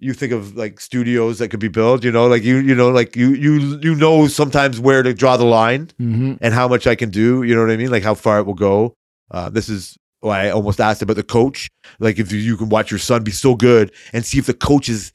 you 0.00 0.12
think 0.12 0.32
of 0.32 0.56
like 0.56 0.80
studios 0.80 1.38
that 1.38 1.48
could 1.48 1.60
be 1.60 1.68
built. 1.68 2.04
You 2.04 2.12
know, 2.12 2.26
like 2.28 2.42
you, 2.44 2.56
you 2.58 2.74
know, 2.74 2.90
like 2.90 3.16
you, 3.16 3.30
you, 3.34 3.78
you 3.82 3.94
know, 3.94 4.26
sometimes 4.28 4.78
where 4.78 5.02
to 5.02 5.12
draw 5.14 5.36
the 5.36 5.44
line 5.44 5.90
Mhm. 6.00 6.38
and 6.40 6.54
how 6.54 6.68
much 6.68 6.86
I 6.86 6.94
can 6.94 7.10
do. 7.10 7.42
You 7.42 7.54
know 7.54 7.62
what 7.62 7.70
I 7.70 7.76
mean? 7.76 7.90
Like 7.90 8.02
how 8.04 8.14
far 8.14 8.38
it 8.40 8.44
will 8.46 8.54
go. 8.54 8.94
Uh, 9.30 9.48
this 9.50 9.68
is 9.68 9.96
why 10.20 10.46
I 10.46 10.50
almost 10.50 10.80
asked 10.80 11.02
about 11.02 11.16
the 11.16 11.22
coach. 11.24 11.68
Like 11.98 12.18
if 12.18 12.32
you, 12.32 12.38
you 12.38 12.56
can 12.56 12.68
watch 12.68 12.90
your 12.90 12.98
son 12.98 13.22
be 13.24 13.30
so 13.32 13.54
good 13.54 13.92
and 14.12 14.24
see 14.24 14.38
if 14.38 14.46
the 14.46 14.54
coach 14.54 14.88
is 14.88 15.12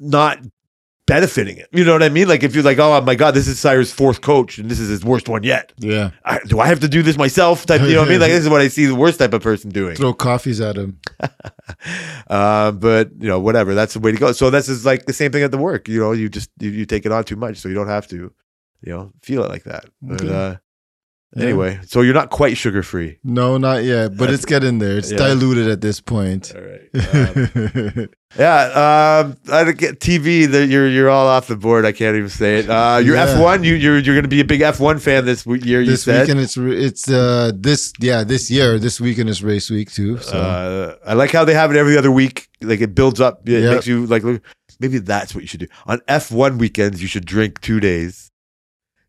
not 0.00 0.38
benefiting 1.08 1.56
it. 1.56 1.68
You 1.72 1.84
know 1.84 1.92
what 1.94 2.02
I 2.02 2.10
mean? 2.10 2.28
Like 2.28 2.44
if 2.44 2.54
you're 2.54 2.62
like, 2.62 2.78
oh 2.78 3.00
my 3.00 3.14
god, 3.16 3.32
this 3.32 3.48
is 3.48 3.58
Cyrus' 3.58 3.92
fourth 3.92 4.20
coach 4.20 4.58
and 4.58 4.70
this 4.70 4.78
is 4.78 4.88
his 4.88 5.04
worst 5.04 5.28
one 5.28 5.42
yet. 5.42 5.72
yeah. 5.78 6.10
I, 6.24 6.38
do 6.46 6.60
I 6.60 6.66
have 6.66 6.80
to 6.80 6.88
do 6.88 7.02
this 7.02 7.16
myself? 7.16 7.66
Type, 7.66 7.80
you 7.80 7.94
know 7.94 8.00
what 8.00 8.08
I 8.08 8.10
mean? 8.12 8.20
Like 8.20 8.30
this 8.30 8.44
is 8.44 8.48
what 8.50 8.60
I 8.60 8.68
see 8.68 8.86
the 8.86 8.94
worst 8.94 9.18
type 9.18 9.32
of 9.32 9.42
person 9.42 9.70
doing. 9.70 9.96
Throw 9.96 10.12
coffees 10.12 10.60
at 10.60 10.76
him. 10.76 11.00
uh, 12.28 12.72
but 12.72 13.10
you 13.18 13.26
know, 13.26 13.40
whatever. 13.40 13.74
That's 13.74 13.94
the 13.94 14.00
way 14.00 14.12
to 14.12 14.18
go. 14.18 14.32
So 14.32 14.50
this 14.50 14.68
is 14.68 14.84
like 14.86 15.06
the 15.06 15.12
same 15.12 15.32
thing 15.32 15.42
at 15.42 15.50
the 15.50 15.58
work. 15.58 15.88
You 15.88 16.00
know, 16.00 16.12
you 16.12 16.28
just 16.28 16.50
you, 16.60 16.70
you 16.70 16.86
take 16.86 17.06
it 17.06 17.12
on 17.12 17.24
too 17.24 17.36
much, 17.36 17.56
so 17.56 17.68
you 17.68 17.74
don't 17.74 17.88
have 17.88 18.06
to, 18.08 18.32
you 18.82 18.92
know, 18.92 19.12
feel 19.22 19.42
it 19.44 19.48
like 19.48 19.64
that. 19.64 19.86
But 20.02 20.22
Okay. 20.22 20.58
Uh, 21.36 21.40
Yeah. 21.40 21.44
Anyway, 21.48 21.80
so 21.86 22.00
you're 22.00 22.14
not 22.14 22.30
quite 22.30 22.56
sugar 22.56 22.82
free. 22.82 23.18
No, 23.22 23.58
not 23.58 23.84
yet, 23.84 24.16
but 24.16 24.30
it's 24.30 24.44
getting 24.44 24.78
there. 24.78 24.96
It's 24.98 25.10
Yeah. 25.12 25.18
diluted 25.18 25.68
at 25.68 25.80
this 25.80 26.00
point. 26.00 26.52
All 26.54 26.62
right. 26.62 28.08
Um, 28.34 28.38
yeah. 28.38 29.24
Um, 29.24 29.36
I 29.50 29.72
get 29.72 30.00
TV. 30.00 30.46
That 30.50 30.66
you're 30.68 30.86
you're 30.86 31.08
all 31.08 31.26
off 31.26 31.46
the 31.46 31.56
board. 31.56 31.86
I 31.86 31.92
can't 31.92 32.14
even 32.16 32.28
say 32.28 32.58
it. 32.58 32.68
Uh, 32.68 33.00
you're 33.02 33.16
Yeah. 33.16 33.26
F1. 33.38 33.64
You 33.64 33.74
you're 33.74 33.98
you're 33.98 34.14
going 34.14 34.24
to 34.24 34.28
be 34.28 34.40
a 34.40 34.44
big 34.44 34.60
F1 34.60 35.00
fan 35.00 35.24
this 35.24 35.46
year. 35.46 35.80
You 35.80 35.92
this 35.92 36.02
said. 36.02 36.20
weekend 36.28 36.40
it's 36.40 36.56
it's 36.58 37.08
uh 37.10 37.52
this 37.54 37.92
yeah 38.00 38.24
this 38.24 38.50
year 38.50 38.78
this 38.78 39.00
weekend 39.00 39.30
is 39.30 39.42
race 39.42 39.70
week 39.70 39.90
too. 39.90 40.18
So 40.18 40.36
Uh, 40.36 40.96
I 41.06 41.14
like 41.14 41.30
how 41.32 41.44
they 41.46 41.54
have 41.54 41.70
it 41.70 41.76
every 41.78 41.96
other 41.96 42.10
week. 42.12 42.48
Like 42.60 42.80
it 42.82 42.94
builds 42.94 43.18
up. 43.20 43.48
It 43.48 43.62
Yep. 43.62 43.72
makes 43.72 43.86
you 43.86 44.06
like. 44.06 44.22
look- 44.24 44.42
Maybe 44.80 44.98
that's 44.98 45.34
what 45.34 45.40
you 45.40 45.48
should 45.48 45.60
do 45.60 45.66
on 45.86 45.98
F1 46.06 46.58
weekends. 46.58 47.00
You 47.02 47.08
should 47.08 47.24
drink 47.24 47.60
two 47.60 47.80
days 47.80 48.30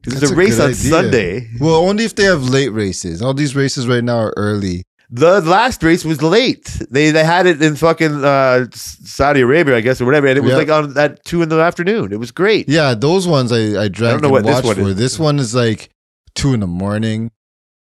because 0.03 0.19
there's 0.21 0.31
a 0.31 0.35
a 0.35 0.37
race 0.37 0.59
on 0.59 0.65
idea. 0.71 0.75
Sunday. 0.75 1.49
well, 1.59 1.75
only 1.75 2.05
if 2.05 2.15
they 2.15 2.23
have 2.23 2.43
late 2.43 2.69
races. 2.69 3.21
All 3.21 3.33
these 3.33 3.55
races 3.55 3.87
right 3.87 4.03
now 4.03 4.17
are 4.17 4.33
early. 4.37 4.83
The 5.11 5.41
last 5.41 5.81
race 5.81 6.05
was 6.05 6.21
late. 6.21 6.65
They 6.91 7.09
they 7.09 7.23
had 7.23 7.47
it 7.47 7.61
in 7.63 7.75
fucking 7.75 8.23
uh, 8.23 8.67
Saudi 8.73 9.41
Arabia, 9.41 9.75
I 9.77 9.81
guess, 9.81 9.99
or 9.99 10.05
whatever, 10.05 10.27
and 10.27 10.37
it 10.37 10.41
was 10.41 10.51
Yeah. 10.51 10.57
like 10.57 10.69
on 10.69 10.95
at 10.97 11.25
two 11.25 11.41
in 11.41 11.49
the 11.49 11.59
afternoon. 11.59 12.11
It 12.13 12.19
was 12.19 12.31
great. 12.31 12.69
Yeah, 12.69 12.93
those 12.93 13.27
ones 13.27 13.51
I 13.51 13.83
I 13.85 13.87
drank 13.87 14.21
know 14.21 14.27
and 14.27 14.31
what 14.31 14.45
this 14.45 14.63
one 14.63 14.75
for. 14.75 14.89
is. 14.89 14.95
This 14.97 15.17
one 15.17 15.39
is 15.39 15.55
like 15.55 15.89
two 16.35 16.53
in 16.53 16.59
the 16.59 16.67
morning. 16.67 17.31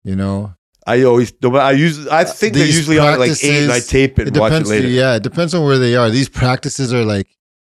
You 0.05 0.15
know, 0.15 0.55
I 0.87 1.03
always, 1.03 1.33
I 1.45 1.73
use, 1.73 2.07
I 2.07 2.23
think 2.25 2.55
they're 2.55 2.65
usually 2.65 2.99
on 3.01 3.19
like 3.19 3.33
eight, 3.45 3.65
and 3.65 3.73
I 3.73 3.81
tape 3.81 4.21
it 4.21 4.23
it 4.23 4.29
and 4.29 4.37
watch 4.39 4.53
it 4.53 4.55
depends. 4.55 4.71
later. 4.71 4.87
Yeah, 4.89 5.17
it 5.17 5.23
depends 5.25 5.55
on 5.55 5.65
where 5.65 5.79
they 5.79 5.97
are. 5.97 6.09
These 6.11 6.29
practices 6.29 6.95
are 6.95 7.05
like 7.05 7.27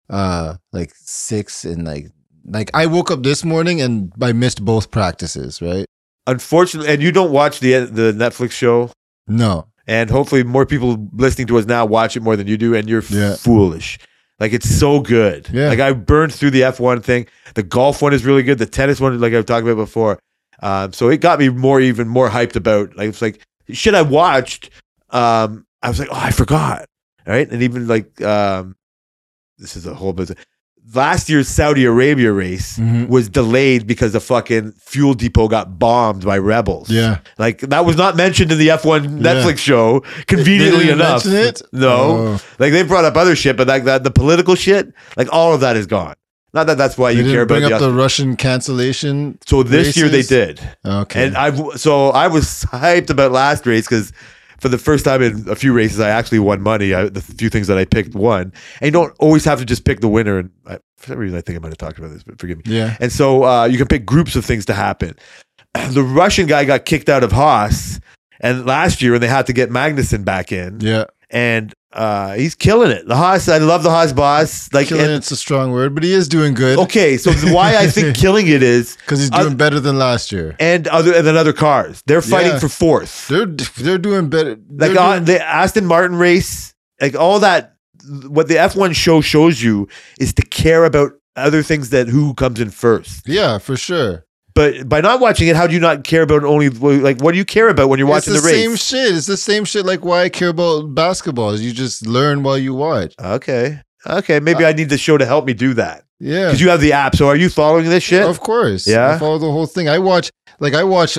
uh 0.08 0.54
like 0.72 0.92
six 0.94 1.64
and 1.64 1.84
like 1.84 2.06
like 2.44 2.70
I 2.74 2.86
woke 2.86 3.10
up 3.10 3.22
this 3.22 3.44
morning 3.44 3.80
and 3.80 4.12
I 4.20 4.32
missed 4.32 4.64
both 4.64 4.90
practices. 4.90 5.60
Right? 5.62 5.86
Unfortunately, 6.26 6.92
and 6.92 7.02
you 7.02 7.12
don't 7.12 7.32
watch 7.32 7.60
the 7.60 7.72
the 7.86 8.12
Netflix 8.12 8.52
show, 8.52 8.90
No. 9.26 9.66
and 9.86 10.10
hopefully 10.10 10.44
more 10.44 10.66
people 10.66 11.08
listening 11.12 11.46
to 11.48 11.58
us 11.58 11.66
now 11.66 11.84
watch 11.86 12.16
it 12.16 12.20
more 12.22 12.36
than 12.36 12.46
you 12.46 12.56
do, 12.56 12.74
and 12.74 12.88
you're 12.88 13.02
Yeah. 13.08 13.36
foolish. 13.36 13.98
Like 14.38 14.52
it's 14.52 14.68
so 14.68 15.00
good. 15.00 15.48
Yeah. 15.52 15.68
Like 15.68 15.80
I 15.80 15.92
burned 15.92 16.32
through 16.32 16.50
the 16.52 16.62
F1 16.62 17.02
thing. 17.02 17.26
The 17.54 17.62
golf 17.62 18.00
one 18.00 18.14
is 18.14 18.24
really 18.24 18.42
good. 18.42 18.58
The 18.58 18.66
tennis 18.66 18.98
one, 19.00 19.20
like 19.20 19.34
I've 19.34 19.44
talked 19.46 19.64
about 19.66 19.76
before. 19.76 20.18
Um, 20.62 20.92
so 20.92 21.08
it 21.08 21.20
got 21.20 21.38
me 21.38 21.48
more, 21.50 21.80
even 21.80 22.08
more 22.08 22.28
hyped 22.30 22.56
about. 22.56 22.96
Like 22.96 23.08
it's 23.10 23.20
like 23.22 23.40
shit 23.70 23.94
I 23.94 24.02
watched. 24.02 24.70
Um, 25.10 25.66
I 25.82 25.88
was 25.88 25.98
like, 25.98 26.08
oh, 26.10 26.16
I 26.18 26.30
forgot. 26.30 26.86
All 27.26 27.34
right, 27.34 27.50
and 27.50 27.62
even 27.62 27.86
like 27.86 28.20
um, 28.22 28.76
this 29.58 29.76
is 29.76 29.86
a 29.86 29.94
whole 29.94 30.12
business. 30.12 30.38
Last 30.94 31.28
year's 31.28 31.46
Saudi 31.48 31.84
Arabia 31.84 32.32
race 32.32 32.78
Mhm. 32.78 33.08
was 33.08 33.28
delayed 33.28 33.86
because 33.86 34.12
the 34.12 34.20
fucking 34.20 34.72
fuel 34.84 35.14
depot 35.14 35.46
got 35.48 35.78
bombed 35.78 36.24
by 36.24 36.38
rebels. 36.38 36.90
Yeah. 36.90 37.18
Like 37.38 37.60
that 37.60 37.84
was 37.84 37.96
not 37.96 38.16
mentioned 38.16 38.50
in 38.50 38.58
the 38.58 38.70
F1 38.70 39.04
Yeah. 39.04 39.34
Netflix 39.34 39.58
show. 39.58 40.02
Conveniently 40.26 40.90
enough? 40.90 41.24
No, 41.72 41.88
Oh. 41.88 42.40
like 42.58 42.72
they 42.72 42.82
brought 42.82 43.04
up 43.04 43.16
other 43.16 43.36
shit, 43.36 43.56
but 43.56 43.68
like 43.68 43.84
that 43.84 44.02
the 44.04 44.10
political 44.10 44.54
shit, 44.54 44.92
like 45.16 45.28
all 45.32 45.54
of 45.54 45.60
that 45.60 45.76
is 45.76 45.86
gone. 45.86 46.14
Not 46.52 46.66
that 46.66 46.78
that's 46.78 46.98
why 46.98 47.12
They 47.12 47.18
you 47.18 47.22
didn't 47.22 47.34
care 47.34 47.42
about 47.42 47.54
bring 47.60 47.68
the. 47.68 47.74
up 47.76 47.80
the 47.80 47.92
Russian 47.92 48.34
cancellation. 48.36 49.38
so 49.46 49.62
this 49.62 49.96
year 49.96 50.08
they 50.08 50.22
did, 50.22 50.60
Okay. 50.84 51.26
and 51.26 51.36
I've 51.36 51.60
so 51.76 52.10
I 52.10 52.26
was 52.26 52.64
hyped 52.72 53.10
about 53.10 53.32
last 53.32 53.66
race 53.66 53.86
because. 53.86 54.12
For 54.60 54.68
the 54.68 54.78
first 54.78 55.04
time 55.04 55.22
in 55.22 55.48
a 55.48 55.54
few 55.56 55.72
races, 55.72 56.00
I 56.00 56.10
actually 56.10 56.38
won 56.38 56.60
money. 56.60 56.92
I, 56.94 57.08
the 57.08 57.20
few 57.22 57.48
things 57.48 57.66
that 57.66 57.78
I 57.78 57.84
picked 57.86 58.14
won, 58.14 58.52
and 58.80 58.86
you 58.86 58.90
don't 58.90 59.14
always 59.18 59.44
have 59.46 59.58
to 59.58 59.64
just 59.64 59.84
pick 59.84 60.00
the 60.00 60.08
winner. 60.08 60.38
And 60.38 60.50
I, 60.66 60.78
for 60.98 61.06
some 61.08 61.18
reason, 61.18 61.38
I 61.38 61.40
think 61.40 61.56
I 61.58 61.60
might 61.60 61.68
have 61.68 61.78
talked 61.78 61.98
about 61.98 62.10
this, 62.10 62.22
but 62.22 62.38
forgive 62.38 62.58
me. 62.58 62.64
yeah. 62.66 62.96
And 63.00 63.10
so 63.10 63.44
uh, 63.44 63.64
you 63.64 63.78
can 63.78 63.86
pick 63.88 64.04
groups 64.04 64.36
of 64.36 64.44
things 64.44 64.66
to 64.66 64.74
happen. 64.74 65.16
The 65.90 66.02
Russian 66.02 66.46
guy 66.46 66.64
got 66.64 66.84
kicked 66.84 67.08
out 67.08 67.22
of 67.24 67.32
Haas, 67.32 68.00
and 68.40 68.66
last 68.66 69.00
year 69.02 69.12
when 69.12 69.20
they 69.20 69.28
had 69.28 69.46
to 69.46 69.52
get 69.52 69.70
Magnussen 69.70 70.24
back 70.24 70.52
in, 70.52 70.80
Yeah. 70.80 71.04
and 71.30 71.72
uh, 71.92 72.34
he's 72.34 72.54
killing 72.54 72.90
it. 72.90 73.06
The 73.08 73.16
Haas, 73.16 73.48
I 73.48 73.58
love 73.58 73.82
the 73.82 73.90
Haas 73.90 74.12
boss. 74.12 74.72
Like, 74.72 74.88
Killing 74.88 75.06
and- 75.06 75.12
it's 75.14 75.30
a 75.32 75.36
strong 75.36 75.72
word, 75.72 75.94
but 75.94 76.04
he 76.04 76.12
is 76.12 76.28
doing 76.28 76.54
good 76.54 76.78
okay, 76.78 77.16
so 77.16 77.32
why 77.52 77.76
I 77.76 77.86
think 77.88 78.16
killing 78.24 78.46
it 78.46 78.62
is, 78.62 78.96
because 78.96 79.18
he's 79.20 79.30
Uh, 79.32 79.42
doing 79.42 79.56
better 79.56 79.80
than 79.80 79.98
last 79.98 80.30
year. 80.30 80.54
and 80.60 80.86
other 80.88 81.12
and 81.14 81.26
then 81.26 81.36
other 81.36 81.52
cars, 81.52 82.02
they're 82.06 82.22
fighting 82.22 82.52
Yeah. 82.52 82.58
for 82.60 82.68
fourth. 82.68 83.26
They're 83.28 83.46
they're 83.46 83.98
doing 83.98 84.28
better. 84.28 84.50
Like 84.50 84.92
they're 84.92 84.98
uh, 85.00 85.12
doing- 85.14 85.24
the 85.24 85.44
Aston 85.46 85.86
Martin 85.86 86.16
race, 86.16 86.74
like 87.00 87.14
all 87.16 87.40
that. 87.40 87.74
What 88.28 88.48
the 88.48 88.54
F1 88.54 88.94
show 88.94 89.20
shows 89.20 89.62
you 89.62 89.86
is 90.18 90.32
to 90.34 90.42
care 90.42 90.84
about 90.86 91.12
other 91.36 91.62
things 91.62 91.90
that 91.90 92.08
who 92.08 92.32
comes 92.34 92.58
in 92.58 92.70
first. 92.70 93.28
yeah, 93.28 93.58
for 93.58 93.76
sure. 93.76 94.24
But 94.54 94.88
by 94.88 95.00
not 95.00 95.20
watching 95.20 95.48
it, 95.48 95.56
how 95.56 95.66
do 95.66 95.74
you 95.74 95.80
not 95.80 96.04
care 96.04 96.22
about 96.22 96.44
only 96.44 96.68
like 96.70 97.20
what 97.20 97.32
do 97.32 97.38
you 97.38 97.44
care 97.44 97.68
about 97.68 97.88
when 97.88 97.98
you're 97.98 98.08
watching 98.08 98.34
it's 98.34 98.42
the, 98.42 98.48
the, 98.48 98.54
race? 98.54 98.64
same 98.64 98.76
shit. 98.76 99.16
It's 99.16 99.26
the 99.26 99.36
same 99.36 99.64
shit. 99.64 99.86
Like 99.86 100.04
why 100.04 100.22
I 100.22 100.28
care 100.28 100.48
about 100.48 100.94
basketball 100.94 101.50
is 101.50 101.64
you 101.64 101.72
just 101.72 102.06
learn 102.06 102.42
while 102.42 102.58
you 102.58 102.74
watch. 102.74 103.14
okay, 103.20 103.80
okay, 104.06 104.40
maybe 104.40 104.64
uh, 104.64 104.68
I 104.68 104.72
need 104.72 104.88
the 104.88 104.98
show 104.98 105.16
to 105.18 105.24
help 105.26 105.44
me 105.44 105.54
do 105.54 105.74
that 105.74 106.04
Yeah, 106.18 106.46
because 106.46 106.60
you 106.60 106.68
have 106.70 106.80
the 106.80 106.92
app. 106.92 107.16
So 107.16 107.28
are 107.28 107.36
you 107.36 107.48
following 107.48 107.88
this 107.88 108.02
shit? 108.02 108.24
of 108.24 108.40
course. 108.40 108.86
Yeah? 108.86 109.10
I 109.14 109.18
follow 109.18 109.38
the 109.38 109.50
whole 109.50 109.66
thing. 109.66 109.88
I 109.88 109.98
watch 109.98 110.30
like 110.58 110.74
I 110.74 110.84
watch. 110.84 111.16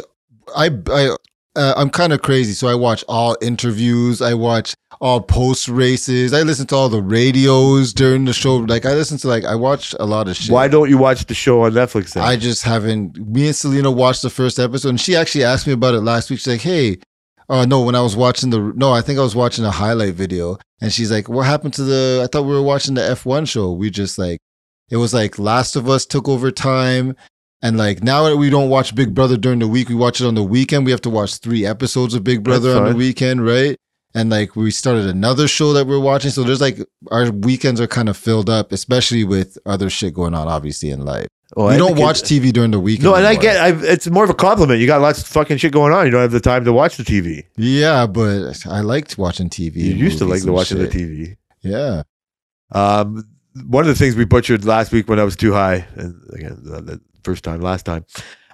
I 0.55 0.69
I 0.89 1.15
uh, 1.56 1.74
I'm 1.76 1.89
kind 1.89 2.14
of 2.14 2.22
crazy, 2.22 2.54
so 2.54 2.68
I 2.68 2.76
watch 2.76 3.04
all 3.10 3.36
interviews. 3.41 4.22
I 4.22 4.34
watch 4.34 4.74
all 5.02 5.20
post 5.20 5.68
races. 5.68 6.34
I 6.34 6.43
listen 6.43 6.66
to 6.68 6.76
all 6.76 6.88
the 6.88 7.02
radios 7.02 7.93
during 7.93 8.26
the 8.26 8.34
show. 8.34 8.58
Like 8.58 8.86
I 8.86 8.93
listen 8.93 9.18
to 9.20 9.28
like 9.28 9.43
I 9.43 9.56
watch 9.56 9.93
a 9.99 10.06
lot 10.06 10.28
of 10.30 10.38
shit. 10.38 10.52
Why 10.52 10.68
don't 10.68 10.89
you 10.89 10.97
watch 10.97 11.26
the 11.26 11.34
show 11.34 11.62
on 11.64 11.74
Netflix? 11.74 12.14
Then? 12.14 12.24
I 12.24 12.38
just 12.38 12.64
haven't. 12.64 13.18
Me 13.18 13.47
and 13.47 13.56
Selena 13.56 13.91
watched 13.91 14.22
the 14.22 14.30
first 14.30 14.60
episode, 14.60 14.89
and 14.89 15.02
she 15.02 15.16
actually 15.16 15.43
asked 15.43 15.68
me 15.68 15.74
about 15.74 15.93
it 15.93 16.02
last 16.02 16.30
week. 16.30 16.39
She's 16.39 16.47
like, 16.47 16.62
"Hey, 16.62 16.99
uh, 17.49 17.66
no, 17.66 17.82
when 17.82 17.95
I 17.95 18.02
was 18.02 18.16
watching 18.16 18.49
the 18.49 18.72
no, 18.76 18.93
I 18.93 19.02
think 19.02 19.20
I 19.20 19.24
was 19.24 19.36
watching 19.36 19.66
a 19.66 19.72
highlight 19.72 20.14
video, 20.14 20.58
and 20.80 20.93
she's 20.93 21.12
like, 21.12 21.28
"What 21.28 21.45
happened 21.45 21.74
to 21.76 21.84
the? 21.84 22.22
I 22.24 22.28
thought 22.28 22.43
we 22.43 22.54
were 22.54 22.62
watching 22.62 22.93
the 22.93 23.04
F 23.04 23.26
one 23.26 23.45
show. 23.45 23.74
We 23.74 23.89
just 23.89 24.18
like, 24.18 24.39
it 24.89 24.97
was 24.97 25.14
like 25.14 25.38
Last 25.38 25.76
of 25.76 25.89
Us 25.89 26.06
took 26.06 26.30
over 26.30 26.49
time." 26.49 27.16
And 27.62 27.78
like 27.78 28.03
now 28.03 28.24
that 28.24 28.38
we 28.38 28.49
don't 28.49 28.70
watch 28.70 28.95
Big 28.95 29.14
Brother 29.14 29.38
during 29.38 29.59
the 29.59 29.68
week, 29.68 29.89
we 29.89 29.95
watch 29.95 30.20
it 30.20 30.26
on 30.26 30.36
the 30.36 30.43
weekend. 30.43 30.86
We 30.86 30.91
have 30.91 31.01
to 31.01 31.09
watch 31.09 31.36
three 31.36 31.66
episodes 31.66 32.14
of 32.14 32.24
Big 32.24 32.43
Brother 32.43 32.76
on 32.76 32.89
the 32.89 32.95
weekend, 32.95 33.45
right? 33.45 33.78
And 34.14 34.30
like 34.30 34.55
we 34.55 34.72
started 34.72 35.05
another 35.05 35.47
show 35.47 35.72
that 35.74 35.88
we're 35.88 35.99
watching. 35.99 36.32
So 36.32 36.43
there's 36.43 36.59
like 36.59 36.80
our 37.12 37.32
weekends 37.32 37.80
are 37.80 37.88
kind 37.88 38.09
of 38.09 38.18
filled 38.18 38.49
up, 38.49 38.72
especially 38.72 39.24
with 39.24 39.57
other 39.66 39.89
shit 39.89 40.14
going 40.14 40.34
on, 40.34 40.47
obviously 40.47 40.89
in 40.89 41.05
life. 41.05 41.28
Oh, 41.55 41.68
we 41.68 41.74
I 41.74 41.78
don't 41.78 41.99
watch 41.99 42.22
TV 42.22 42.51
during 42.51 42.72
the 42.72 42.80
weekend. 42.80 43.05
No, 43.05 43.16
and 43.16 43.28
I 43.28 43.36
get. 43.36 43.57
I, 43.57 43.70
it's 43.91 44.07
more 44.09 44.24
of 44.24 44.30
a 44.30 44.34
compliment. 44.34 44.80
You 44.80 44.88
got 44.88 45.01
lots 45.01 45.22
of 45.22 45.28
fucking 45.28 45.57
shit 45.57 45.74
going 45.74 45.93
on. 45.93 46.05
You 46.05 46.12
don't 46.12 46.22
have 46.22 46.32
the 46.32 46.39
time 46.39 46.64
to 46.66 46.74
watch 46.74 46.97
the 46.97 47.03
TV. 47.03 47.43
Yeah, 47.57 48.07
but 48.07 48.66
I 48.66 48.82
liked 48.82 49.18
watching 49.18 49.49
TV. 49.49 49.76
You 49.76 49.93
used 49.93 50.18
to 50.20 50.26
like 50.26 50.43
to 50.43 50.51
watching 50.51 50.78
the. 50.78 50.88
TV. 50.88 51.36
Yeah. 51.62 52.03
Um, 52.72 53.26
one 53.66 53.82
of 53.82 53.88
the 53.88 53.95
things 53.95 54.16
we 54.16 54.24
butchered 54.24 54.64
last 54.64 54.93
week 54.93 55.09
when 55.09 55.20
I 55.20 55.24
was 55.26 55.36
too 55.36 55.51
high, 55.51 55.86
and 55.95 56.16
again, 56.34 57.01
first 57.24 57.43
time, 57.43 57.61
last 57.61 57.86
time, 57.86 58.05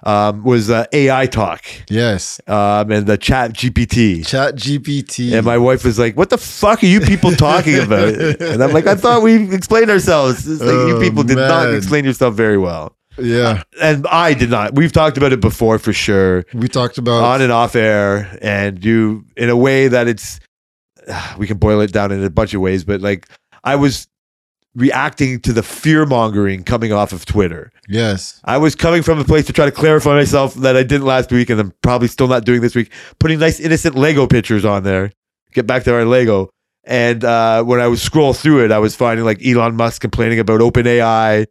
um, 0.04 0.44
was 0.44 0.70
uh, 0.70 0.86
AI 0.92 1.26
talk 1.26 1.64
Yes. 1.90 2.40
um, 2.46 2.90
and 2.92 3.06
the 3.06 3.18
Chat 3.18 3.52
GPT. 3.52 4.26
Chat 4.26 4.54
GPT. 4.54 5.32
And 5.32 5.44
my 5.44 5.58
wife 5.58 5.84
was 5.84 5.98
like, 5.98 6.16
"What 6.16 6.30
the 6.30 6.38
fuck 6.38 6.82
are 6.82 6.86
you 6.86 7.00
people 7.00 7.32
talking 7.32 7.78
about?" 7.86 8.08
And 8.14 8.62
I'm 8.62 8.72
like, 8.72 8.86
"I 8.86 8.94
thought 8.94 9.22
we 9.22 9.52
explained 9.54 9.90
ourselves. 9.90 10.46
It's 10.48 10.60
like 10.60 10.70
you 10.88 10.96
Oh, 10.96 11.00
people 11.00 11.22
did 11.24 11.36
not 11.36 11.72
explain 11.74 12.04
yourself 12.04 12.34
very 12.34 12.58
well." 12.58 12.94
yeah. 13.20 13.64
And 13.82 14.06
I 14.06 14.32
did 14.34 14.48
not. 14.50 14.76
We've 14.76 14.92
talked 14.92 15.16
about 15.16 15.32
it 15.32 15.40
before 15.40 15.80
for 15.80 15.92
sure, 15.92 16.44
We 16.54 16.68
talked 16.68 16.98
about 16.98 17.24
on 17.24 17.42
and 17.42 17.50
off 17.50 17.74
air, 17.74 18.38
and 18.40 18.84
you 18.84 19.24
in 19.36 19.48
a 19.50 19.56
way 19.56 19.88
that 19.88 20.06
it's. 20.08 20.38
We 21.38 21.46
can 21.46 21.56
boil 21.58 21.80
it 21.80 21.90
down 21.92 22.12
in 22.12 22.22
a 22.22 22.30
bunch 22.30 22.54
of 22.54 22.60
ways, 22.60 22.84
but 22.84 23.00
like 23.00 23.26
I 23.64 23.74
was 23.76 24.06
reacting 24.78 25.40
to 25.40 25.52
the 25.52 25.62
fear 25.62 26.06
mongering 26.06 26.62
coming 26.64 26.92
off 26.92 27.12
of 27.12 27.24
Twitter. 27.26 27.70
yes. 27.88 28.40
I 28.44 28.58
was 28.58 28.74
coming 28.74 29.02
from 29.02 29.18
a 29.18 29.24
place 29.24 29.46
to 29.46 29.52
try 29.52 29.64
to 29.66 29.72
clarify 29.72 30.14
myself 30.14 30.54
that 30.54 30.76
I 30.76 30.82
didn't 30.84 31.06
last 31.06 31.30
week, 31.32 31.50
and 31.50 31.60
I'm 31.60 31.72
probably 31.82 32.08
still 32.08 32.28
not 32.28 32.44
doing 32.44 32.60
this 32.60 32.74
week. 32.74 32.90
Putting 33.18 33.38
nice 33.40 33.58
innocent 33.60 33.94
Lego 33.96 34.26
pictures 34.26 34.64
on 34.64 34.84
there. 34.84 35.12
Get 35.52 35.66
back 35.66 35.84
to 35.84 35.94
our 35.94 36.04
Lego. 36.04 36.50
And 36.84 37.22
uh, 37.24 37.64
when 37.64 37.80
I 37.80 37.86
was 37.88 38.00
scroll 38.00 38.32
through 38.32 38.64
it, 38.64 38.72
I 38.72 38.78
was 38.78 38.94
finding 38.96 39.24
like 39.26 39.44
Elon 39.44 39.74
Musk 39.76 40.00
complaining 40.00 40.38
about 40.38 40.60
OpenAI. 40.60 41.46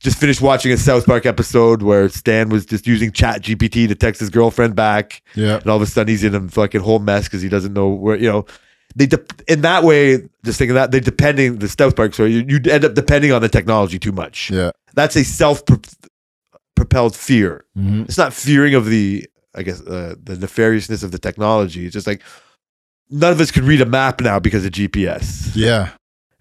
Just 0.00 0.18
finished 0.20 0.40
watching 0.40 0.70
a 0.70 0.76
South 0.76 1.06
Park 1.06 1.26
episode 1.26 1.82
where 1.82 2.08
Stan 2.08 2.50
was 2.50 2.64
just 2.64 2.86
using 2.86 3.10
Chat 3.10 3.42
GPT 3.42 3.88
to 3.88 3.96
text 3.96 4.20
his 4.20 4.30
girlfriend 4.30 4.76
back, 4.76 5.22
Yeah. 5.34 5.56
and 5.56 5.66
all 5.66 5.76
of 5.76 5.82
a 5.82 5.86
sudden 5.86 6.08
he's 6.10 6.22
in 6.22 6.34
a 6.36 6.48
fucking 6.48 6.82
whole 6.82 7.00
mess 7.00 7.24
because 7.24 7.42
he 7.42 7.48
doesn't 7.48 7.72
know 7.72 7.88
where 7.88 8.16
you 8.16 8.30
know. 8.30 8.46
They 8.96 9.06
de- 9.06 9.24
in 9.46 9.60
that 9.62 9.84
way, 9.84 10.28
just 10.44 10.58
thinking 10.58 10.74
that 10.74 10.90
they're 10.90 11.00
depending 11.00 11.58
the 11.58 11.68
South 11.68 11.94
Park, 11.94 12.14
so 12.14 12.24
you 12.24 12.44
you 12.48 12.58
end 12.70 12.84
up 12.84 12.94
depending 12.94 13.32
on 13.32 13.42
the 13.42 13.48
technology 13.48 13.98
too 13.98 14.12
much 14.12 14.50
Yeah. 14.50 14.70
that's 14.94 15.14
a 15.16 15.24
self 15.24 15.62
propelled 16.74 17.14
fear. 17.16 17.64
hmm 17.74 18.02
It's 18.02 18.18
not 18.18 18.32
fearing 18.32 18.74
of 18.74 18.86
the, 18.86 19.26
I 19.54 19.62
guess, 19.62 19.80
uh, 19.82 20.14
the 20.22 20.34
nefariousness 20.36 21.02
of 21.02 21.10
the 21.12 21.18
technology. 21.18 21.84
It's 21.86 21.92
just 21.94 22.06
like 22.06 22.22
none 23.10 23.32
of 23.32 23.40
us 23.40 23.50
could 23.50 23.64
read 23.64 23.80
a 23.80 23.86
map 23.86 24.20
now 24.20 24.38
because 24.38 24.64
of 24.64 24.72
GPS. 24.72 25.50
Yeah. 25.54 25.90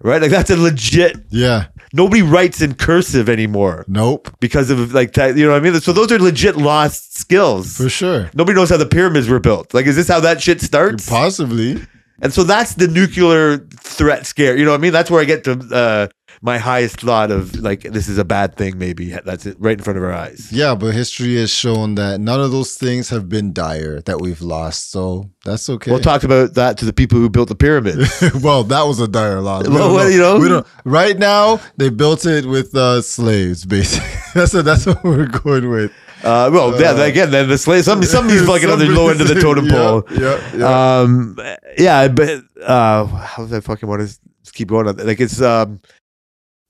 right? 0.01 0.21
Like 0.21 0.31
that's 0.31 0.49
a 0.49 0.57
legit. 0.57 1.17
Yeah. 1.29 1.65
Nobody 1.93 2.21
writes 2.21 2.61
in 2.61 2.75
cursive 2.75 3.29
anymore 3.29 3.85
Nope. 3.87 4.29
because 4.39 4.69
of 4.69 4.93
like 4.93 5.13
that. 5.13 5.35
You 5.37 5.45
know 5.45 5.51
what 5.53 5.61
I 5.65 5.71
mean? 5.71 5.79
So 5.81 5.91
those 5.93 6.11
are 6.11 6.19
legit 6.19 6.55
lost 6.57 7.17
skills. 7.17 7.77
For 7.77 7.89
sure. 7.89 8.29
Nobody 8.35 8.55
knows 8.55 8.69
how 8.69 8.77
the 8.77 8.85
pyramids 8.85 9.27
were 9.27 9.39
built. 9.39 9.73
Like, 9.73 9.85
is 9.87 9.95
this 9.95 10.07
how 10.07 10.19
that 10.21 10.41
shit 10.41 10.61
starts? 10.61 11.09
Possibly. 11.09 11.81
And 12.21 12.33
so 12.33 12.43
that's 12.43 12.75
the 12.75 12.87
nuclear 12.87 13.57
threat 13.79 14.25
scare. 14.25 14.57
You 14.57 14.65
know 14.65 14.71
what 14.71 14.79
I 14.79 14.81
mean? 14.81 14.93
That's 14.93 15.11
where 15.11 15.21
I 15.21 15.25
get 15.25 15.43
to 15.43 15.51
uh, 15.71 16.07
my 16.41 16.57
highest 16.57 17.01
thought 17.01 17.31
of 17.31 17.55
like 17.61 17.81
this 17.81 18.07
is 18.07 18.17
a 18.17 18.25
bad 18.25 18.55
thing. 18.55 18.77
Maybe 18.77 19.11
that's 19.11 19.45
it 19.45 19.57
right 19.59 19.77
in 19.77 19.83
front 19.83 19.97
of 19.97 20.03
our 20.03 20.13
eyes. 20.13 20.51
Yeah, 20.51 20.75
but 20.75 20.93
history 20.93 21.35
has 21.37 21.51
shown 21.51 21.95
that 21.95 22.19
none 22.19 22.39
of 22.39 22.51
those 22.51 22.75
things 22.75 23.09
have 23.09 23.29
been 23.29 23.53
dire 23.53 24.01
that 24.01 24.19
we've 24.19 24.41
lost. 24.41 24.91
So 24.91 25.29
that's 25.45 25.69
okay. 25.69 25.91
We'll 25.91 25.99
talk 25.99 26.23
about 26.23 26.55
that 26.55 26.77
to 26.79 26.85
the 26.85 26.93
people 26.93 27.19
who 27.19 27.29
built 27.29 27.49
the 27.49 27.55
pyramids. 27.55 28.23
well, 28.41 28.63
that 28.65 28.83
was 28.83 28.99
a 28.99 29.07
dire 29.07 29.41
loss. 29.41 29.67
Well, 29.67 29.93
well, 29.93 30.09
you 30.09 30.19
know. 30.19 30.39
we 30.39 30.49
don't. 30.49 30.67
Right 30.85 31.17
now, 31.17 31.59
they 31.77 31.89
built 31.89 32.25
it 32.25 32.45
with 32.45 32.75
uh, 32.75 33.01
slaves. 33.01 33.65
Basically, 33.65 34.09
that's 34.33 34.53
what 34.53 34.65
that's 34.65 34.85
what 34.85 35.03
we're 35.03 35.27
going 35.27 35.69
with. 35.69 35.91
Uh, 36.23 36.49
well, 36.51 36.79
yeah, 36.81 36.91
Uh, 36.91 37.03
again, 37.03 37.31
then 37.31 37.47
the 37.47 37.57
slave, 37.57 37.83
some 37.83 38.01
some 38.03 38.25
of 38.25 38.31
these 38.31 38.45
fucking 38.45 38.69
other 38.69 38.85
low 38.87 39.09
end 39.09 39.21
of 39.21 39.27
the 39.27 39.35
totem 39.39 39.67
pole. 39.69 40.03
Yeah, 40.11 40.19
yeah. 40.19 40.57
yeah. 40.57 40.99
Um, 40.99 41.39
yeah, 41.77 42.07
but 42.07 42.43
uh, 42.63 43.05
how 43.05 43.43
does 43.43 43.53
I 43.53 43.59
fucking 43.59 43.87
want 43.87 44.07
to 44.07 44.51
keep 44.53 44.69
going? 44.69 44.87
On? 44.87 44.97
Like 44.97 45.19
it's 45.19 45.41
um. 45.41 45.79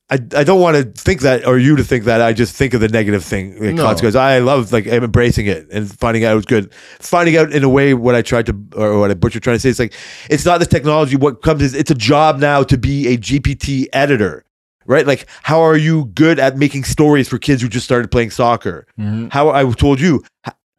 I, 0.10 0.14
I 0.38 0.46
don't 0.46 0.62
want 0.62 0.78
to 0.78 0.86
think 1.02 1.20
that 1.24 1.46
or 1.46 1.58
you 1.58 1.76
to 1.76 1.84
think 1.84 2.06
that 2.06 2.22
I 2.22 2.32
just 2.32 2.56
think 2.56 2.74
of 2.74 2.80
the 2.80 2.88
negative 2.88 3.26
thing 3.26 3.62
like, 3.62 3.76
No. 3.76 3.84
consequence. 3.84 4.16
I 4.16 4.40
love 4.40 4.72
like 4.72 4.88
I'm 4.88 5.04
embracing 5.04 5.48
it 5.48 5.68
and 5.70 5.92
finding 6.00 6.24
out 6.24 6.32
it 6.32 6.36
was 6.36 6.46
good. 6.46 6.74
Finding 7.00 7.36
out 7.36 7.52
in 7.52 7.62
a 7.66 7.68
way 7.68 7.94
what 7.94 8.16
I 8.16 8.22
tried 8.22 8.46
to 8.46 8.56
or 8.78 8.98
what 9.00 9.12
I 9.12 9.16
butcher 9.16 9.42
trying 9.42 9.58
to 9.58 9.60
say. 9.60 9.68
It's 9.68 9.80
like 9.80 9.94
it's 10.30 10.46
not 10.46 10.60
this 10.60 10.70
technology. 10.70 11.18
What 11.18 11.42
comes 11.42 11.62
is 11.62 11.74
it's 11.74 11.92
a 11.92 11.96
job 11.96 12.40
now 12.40 12.64
to 12.64 12.78
be 12.78 13.08
a 13.10 13.18
GPT 13.18 13.88
editor, 13.92 14.46
right? 14.88 15.06
Like 15.06 15.28
how 15.44 15.62
are 15.62 15.78
you 15.78 16.06
good 16.16 16.40
at 16.40 16.58
making 16.58 16.84
stories 16.86 17.28
for 17.30 17.38
kids 17.38 17.62
who 17.62 17.68
just 17.70 17.86
started 17.86 18.10
playing 18.10 18.32
soccer? 18.32 18.88
Mhm. 19.00 19.32
how 19.32 19.50
I 19.52 19.64
told 19.74 20.00
you, 20.02 20.24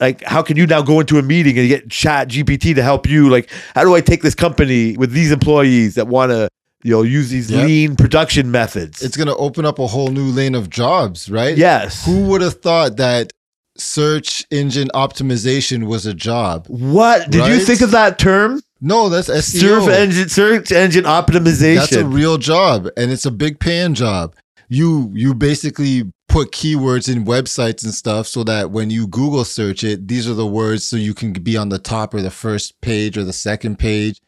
like, 0.01 0.22
how 0.24 0.43
can 0.43 0.56
you 0.56 0.66
now 0.66 0.80
go 0.82 1.01
into 1.01 1.18
a 1.18 1.22
meeting 1.22 1.59
and 1.59 1.68
get 1.68 1.90
Chat 1.90 2.28
GPT 2.28 2.74
to 2.74 2.82
help 2.82 3.09
you? 3.09 3.28
Like, 3.28 3.51
how 3.74 3.85
do 3.85 3.94
I 3.94 4.01
take 4.01 4.22
this 4.22 4.35
company 4.35 4.97
with 4.97 5.12
these 5.12 5.30
employees 5.32 5.94
that 5.97 6.06
want 6.09 6.30
to, 6.30 6.48
you 6.85 6.93
know, 6.93 7.02
use 7.02 7.30
these 7.30 7.51
Yep. 7.51 7.66
lean 7.66 7.97
production 7.97 8.51
methods? 8.51 9.02
It's 9.02 9.16
gonna 9.16 9.36
open 9.36 9.64
up 9.64 9.78
a 9.80 9.86
whole 9.89 10.09
new 10.09 10.26
lane 10.30 10.55
of 10.55 10.70
jobs, 10.70 11.28
right? 11.28 11.56
yes. 11.56 12.05
Who 12.06 12.26
would 12.26 12.40
have 12.43 12.60
thought 12.60 12.97
that 12.97 13.32
search 13.76 14.44
engine 14.51 14.89
optimization 14.94 15.85
was 15.86 16.06
a 16.06 16.14
job? 16.14 16.66
what 16.68 17.30
did 17.30 17.47
you 17.47 17.59
think 17.60 17.80
of 17.80 17.90
that 17.93 18.18
term? 18.18 18.60
No, 18.80 19.09
that's 19.09 19.28
SEO. 19.28 19.60
Search 19.60 19.88
engine, 19.88 20.28
search 20.28 20.72
engine 20.72 21.05
optimization. 21.05 21.76
That's 21.76 21.92
a 21.92 22.06
real 22.06 22.38
job, 22.38 22.88
and 22.96 23.10
it's 23.10 23.26
a 23.26 23.30
big 23.30 23.59
paying 23.59 23.94
job. 23.94 24.34
You 24.68 25.10
you 25.14 25.34
basically 25.34 26.12
put 26.28 26.52
keywords 26.52 27.12
in 27.12 27.24
websites 27.24 27.82
and 27.82 27.92
stuff 27.92 28.26
so 28.26 28.44
that 28.44 28.70
when 28.70 28.90
you 28.90 29.06
Google 29.06 29.44
search 29.44 29.82
it, 29.82 30.06
these 30.06 30.28
are 30.28 30.34
the 30.34 30.46
words 30.46 30.86
so 30.86 30.96
you 30.96 31.14
can 31.14 31.32
be 31.32 31.56
on 31.56 31.70
the 31.70 31.78
top 31.78 32.14
or 32.14 32.20
the 32.20 32.30
first 32.30 32.80
page 32.82 33.16
or 33.16 33.24
the 33.24 33.32
second 33.32 33.78
page. 33.78 34.20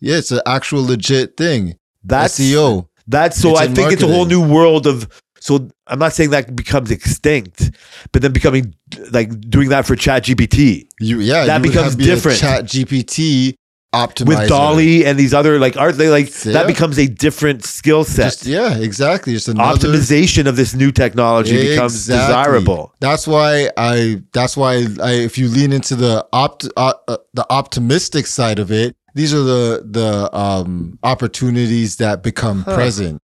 Yeah, 0.00 0.16
it's 0.16 0.32
an 0.32 0.40
actual 0.46 0.84
legit 0.84 1.36
thing. 1.36 1.78
that's 2.02 2.38
SEO. 2.38 2.88
That's 3.06 3.38
so 3.38 3.50
It's 3.50 3.60
I 3.60 3.64
in 3.66 3.74
think 3.74 3.92
it's 3.92 4.02
a 4.02 4.08
whole 4.08 4.26
new 4.26 4.46
world 4.46 4.86
of. 4.86 5.08
So 5.40 5.68
I'm 5.86 5.98
not 5.98 6.14
saying 6.14 6.30
that 6.30 6.56
becomes 6.56 6.90
extinct, 6.90 7.70
but 8.12 8.22
then 8.22 8.32
becoming 8.32 8.74
like 9.10 9.38
doing 9.48 9.68
that 9.68 9.86
for 9.86 9.94
Chat 9.94 10.24
GPT. 10.24 10.88
You 11.00 11.20
yeah, 11.20 11.44
That 11.44 11.62
becomes 11.62 11.96
be 11.96 12.04
different. 12.04 12.38
Chat 12.38 12.64
GPT 12.64 13.54
optimizer 13.94 14.26
with 14.40 14.48
DALL-E 14.48 15.04
and 15.06 15.18
these 15.18 15.32
other 15.32 15.58
like 15.58 15.76
art 15.76 15.96
they 15.96 16.08
like 16.08 16.28
Yeah. 16.44 16.52
that 16.52 16.66
becomes 16.66 16.98
a 16.98 17.06
different 17.06 17.64
skill 17.64 18.04
set. 18.04 18.24
Just, 18.32 18.46
yeah, 18.46 18.76
exactly. 18.78 19.32
Just 19.32 19.48
another 19.48 19.88
Optimization 19.88 20.46
of 20.46 20.56
this 20.56 20.74
new 20.74 20.90
technology 20.92 21.56
becomes 21.70 22.06
desirable. 22.06 22.92
That's 23.00 23.26
why 23.26 23.70
I. 23.76 24.22
That's 24.32 24.56
why 24.56 24.86
I. 25.02 25.12
If 25.28 25.38
you 25.38 25.48
lean 25.48 25.72
into 25.72 25.94
the 25.94 26.26
opt, 26.32 26.68
uh, 26.76 26.94
uh, 27.08 27.16
the 27.32 27.46
optimistic 27.50 28.26
side 28.26 28.58
of 28.58 28.70
it, 28.72 28.96
these 29.14 29.32
are 29.32 29.42
the 29.42 29.86
the 29.88 30.36
um 30.36 30.98
opportunities 31.02 31.96
that 31.96 32.22
become 32.22 32.62
Huh. 32.62 32.74
present, 32.74 33.22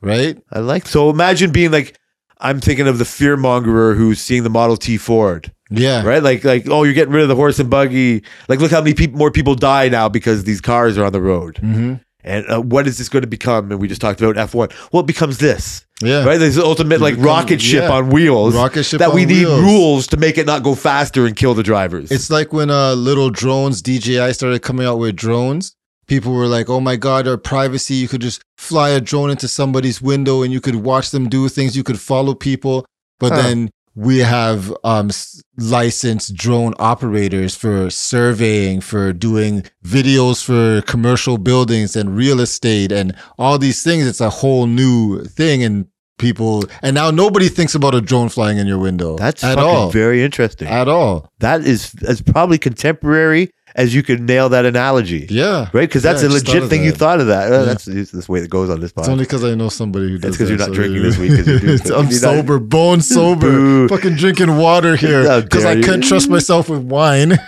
right? 0.00 0.38
I 0.52 0.60
like 0.60 0.86
so 0.86 1.10
imagine 1.10 1.50
being 1.52 1.70
like 1.70 1.96
I'm 2.38 2.60
thinking 2.60 2.86
of 2.88 2.98
the 2.98 3.04
fear 3.04 3.36
mongerer 3.36 3.96
who's 3.96 4.20
seeing 4.20 4.42
the 4.42 4.50
Model 4.50 4.76
T 4.76 4.96
Ford, 4.98 5.52
Yeah, 5.70 6.04
right? 6.04 6.22
Like 6.22 6.44
like 6.44 6.68
oh 6.68 6.84
you're 6.84 6.94
getting 6.94 7.12
rid 7.14 7.22
of 7.22 7.28
the 7.28 7.36
horse 7.36 7.58
and 7.58 7.68
buggy. 7.68 8.22
Like 8.48 8.60
look 8.60 8.70
how 8.70 8.80
many 8.80 8.94
people 8.94 9.18
more 9.18 9.30
people 9.30 9.54
die 9.54 9.88
now 9.88 10.08
because 10.08 10.44
these 10.44 10.60
cars 10.60 10.96
are 10.98 11.04
on 11.04 11.12
the 11.12 11.20
road. 11.20 11.58
hmm 11.58 11.94
And 12.24 12.44
uh, 12.50 12.60
what 12.60 12.86
is 12.86 12.98
this 12.98 13.08
going 13.08 13.22
to 13.22 13.28
become? 13.28 13.70
And 13.72 13.80
we 13.80 13.88
just 13.88 14.00
talked 14.00 14.20
about 14.20 14.36
F1. 14.50 14.72
Well, 14.92 15.02
it 15.02 15.06
becomes 15.06 15.38
this, 15.38 15.84
Yeah, 16.02 16.24
right? 16.24 16.38
This 16.38 16.58
ultimate 16.58 17.00
like 17.00 17.14
rocket 17.18 17.60
ship 17.60 17.82
yeah. 17.82 17.92
on 17.96 18.10
wheels. 18.10 18.54
Rocket 18.54 18.84
ship 18.84 18.98
that 18.98 19.12
we 19.14 19.24
need 19.26 19.46
wheels. 19.46 19.60
rules 19.60 20.06
to 20.08 20.16
make 20.16 20.36
it 20.38 20.46
not 20.46 20.62
go 20.62 20.74
faster 20.74 21.24
and 21.26 21.34
kill 21.36 21.54
the 21.54 21.62
drivers. 21.62 22.10
It's 22.10 22.30
like 22.30 22.52
when 22.52 22.70
uh 22.70 22.94
little 22.94 23.30
drones 23.30 23.82
DJI 23.82 24.32
started 24.34 24.62
coming 24.62 24.86
out 24.86 24.98
with 24.98 25.16
drones. 25.16 25.72
People 26.06 26.32
were 26.32 26.46
like, 26.46 26.68
"Oh 26.70 26.78
my 26.80 26.94
god, 26.94 27.26
our 27.26 27.36
privacy! 27.36 27.94
You 27.94 28.06
could 28.06 28.20
just 28.20 28.40
fly 28.56 28.90
a 28.90 29.00
drone 29.00 29.28
into 29.30 29.48
somebody's 29.48 30.00
window 30.00 30.42
and 30.44 30.52
you 30.52 30.60
could 30.60 30.76
watch 30.76 31.10
them 31.10 31.28
do 31.28 31.48
things. 31.48 31.76
You 31.76 31.82
could 31.82 31.98
follow 31.98 32.32
people." 32.34 32.86
But 33.18 33.32
Huh. 33.32 33.42
then 33.42 33.70
we 33.96 34.18
have 34.18 34.72
um 34.84 35.10
licensed 35.56 36.34
drone 36.34 36.74
operators 36.78 37.56
for 37.56 37.90
surveying, 37.90 38.80
for 38.80 39.12
doing 39.12 39.64
videos 39.84 40.44
for 40.44 40.82
commercial 40.86 41.38
buildings 41.38 41.96
and 41.96 42.14
real 42.14 42.40
estate 42.40 42.92
and 42.92 43.16
all 43.38 43.58
these 43.58 43.82
things. 43.82 44.06
It's 44.06 44.20
a 44.20 44.30
whole 44.30 44.66
new 44.66 45.24
thing, 45.24 45.62
and 45.64 45.86
people 46.18 46.64
and 46.82 46.94
now 46.94 47.10
nobody 47.10 47.48
thinks 47.48 47.74
about 47.74 47.94
a 47.94 48.00
drone 48.00 48.28
flying 48.28 48.58
in 48.58 48.66
your 48.66 48.78
window. 48.78 49.16
That's 49.16 49.42
at 49.42 49.58
all. 49.58 49.90
very 49.90 50.22
interesting. 50.22 50.68
at 50.68 50.88
all. 50.88 51.30
that 51.40 51.62
is 51.62 51.94
as 52.06 52.22
probably 52.22 52.58
contemporary 52.58 53.50
as 53.76 53.94
you 53.94 54.02
could 54.02 54.20
nail 54.22 54.48
that 54.48 54.64
analogy. 54.64 55.26
Yeah. 55.30 55.68
Right? 55.72 55.82
Because 55.88 56.02
that's 56.02 56.22
Yeah, 56.22 56.28
a 56.28 56.30
legit 56.30 56.64
thing 56.70 56.82
you 56.82 56.92
thought 56.92 57.20
of 57.20 57.26
that. 57.28 57.50
Yeah. 57.50 57.62
That's 57.62 57.86
it's 57.86 58.10
this 58.10 58.28
way 58.28 58.40
it 58.40 58.50
goes 58.50 58.70
on 58.70 58.80
this 58.80 58.90
podcast. 58.92 59.00
It's 59.02 59.08
only 59.10 59.24
because 59.24 59.44
I 59.44 59.54
know 59.54 59.68
somebody 59.68 60.08
who 60.08 60.18
does. 60.18 60.30
It's 60.30 60.38
'cause 60.38 60.48
you're 60.48 60.58
that, 60.58 60.68
not 60.68 60.74
drinking 60.74 61.02
this 61.02 61.18
week 61.18 61.30
you're 61.30 61.44
doing 61.60 61.62
I'm. 61.62 61.86
You're 61.86 62.02
not- 62.04 62.12
sober, 62.12 62.58
bone 62.58 63.00
sober, 63.02 63.86
fucking 63.88 64.16
drinking 64.16 64.56
water 64.56 64.92
oh, 64.92 64.96
here 64.96 65.42
because 65.42 65.64
I 65.64 65.76
couldn't 65.76 66.02
trust 66.02 66.28
myself 66.28 66.68
with 66.68 66.80
wine. 66.82 67.38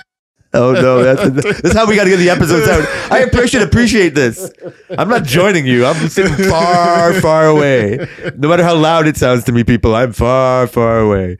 Oh 0.54 0.72
no, 0.72 1.02
that's, 1.02 1.60
that's 1.60 1.74
how 1.74 1.86
we 1.86 1.94
got 1.94 2.04
to 2.04 2.10
get 2.10 2.16
the 2.16 2.30
episodes 2.30 2.66
out. 2.68 2.82
I 3.12 3.18
appreciate 3.20 3.62
appreciate 3.62 4.14
this. 4.14 4.50
I'm 4.90 5.08
not 5.08 5.24
joining 5.24 5.66
you. 5.66 5.84
I'm 5.84 6.08
sitting 6.08 6.34
far, 6.48 7.12
far 7.20 7.46
away. 7.48 7.98
No 8.36 8.48
matter 8.48 8.62
how 8.64 8.74
loud 8.74 9.06
it 9.06 9.16
sounds 9.18 9.44
to 9.44 9.52
me, 9.52 9.62
people, 9.62 9.94
I'm 9.94 10.12
far, 10.12 10.66
far 10.66 11.00
away. 11.00 11.36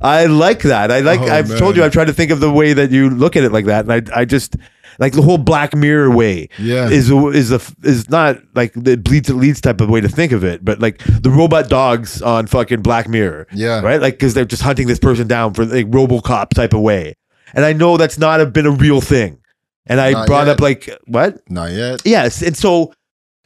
I 0.00 0.26
like 0.26 0.62
that. 0.62 0.90
I 0.90 1.00
like. 1.00 1.20
Oh, 1.20 1.28
I've 1.28 1.56
told 1.58 1.76
you. 1.76 1.84
I've 1.84 1.92
tried 1.92 2.06
to 2.06 2.12
think 2.12 2.32
of 2.32 2.40
the 2.40 2.50
way 2.52 2.72
that 2.72 2.90
you 2.90 3.10
look 3.10 3.36
at 3.36 3.44
it 3.44 3.52
like 3.52 3.66
that, 3.66 3.88
and 3.88 4.10
I, 4.10 4.20
I 4.20 4.24
just 4.24 4.56
like 4.98 5.12
the 5.12 5.22
whole 5.22 5.38
Black 5.38 5.74
Mirror 5.76 6.10
way. 6.10 6.48
Yeah. 6.58 6.88
is 6.88 7.10
is 7.10 7.52
a 7.52 7.60
is 7.84 8.10
not 8.10 8.38
like 8.56 8.72
the 8.74 8.96
bleeds 8.96 9.30
it 9.30 9.34
leads 9.34 9.60
type 9.60 9.80
of 9.80 9.88
way 9.88 10.00
to 10.00 10.08
think 10.08 10.32
of 10.32 10.42
it, 10.42 10.64
but 10.64 10.80
like 10.80 10.98
the 11.04 11.30
robot 11.30 11.68
dogs 11.68 12.20
on 12.22 12.48
fucking 12.48 12.82
Black 12.82 13.08
Mirror 13.08 13.46
Yeah. 13.52 13.80
right? 13.82 14.00
Like 14.00 14.14
because 14.14 14.34
they're 14.34 14.44
just 14.44 14.62
hunting 14.62 14.88
this 14.88 14.98
person 14.98 15.28
down 15.28 15.54
for 15.54 15.64
like 15.64 15.86
RoboCop 15.86 16.50
type 16.50 16.72
of 16.74 16.80
way. 16.80 17.14
And 17.54 17.64
I 17.64 17.72
know 17.72 17.96
that's 17.96 18.18
not 18.18 18.40
a, 18.40 18.46
been 18.46 18.66
a 18.66 18.70
real 18.70 19.00
thing. 19.00 19.38
And 19.86 20.00
I 20.00 20.10
Not 20.12 20.26
brought 20.26 20.46
yet. 20.46 20.56
up 20.56 20.60
like 20.60 20.90
what? 21.06 21.38
Not 21.50 21.72
yet. 21.72 22.02
Yes. 22.04 22.42
And 22.42 22.56
so 22.56 22.92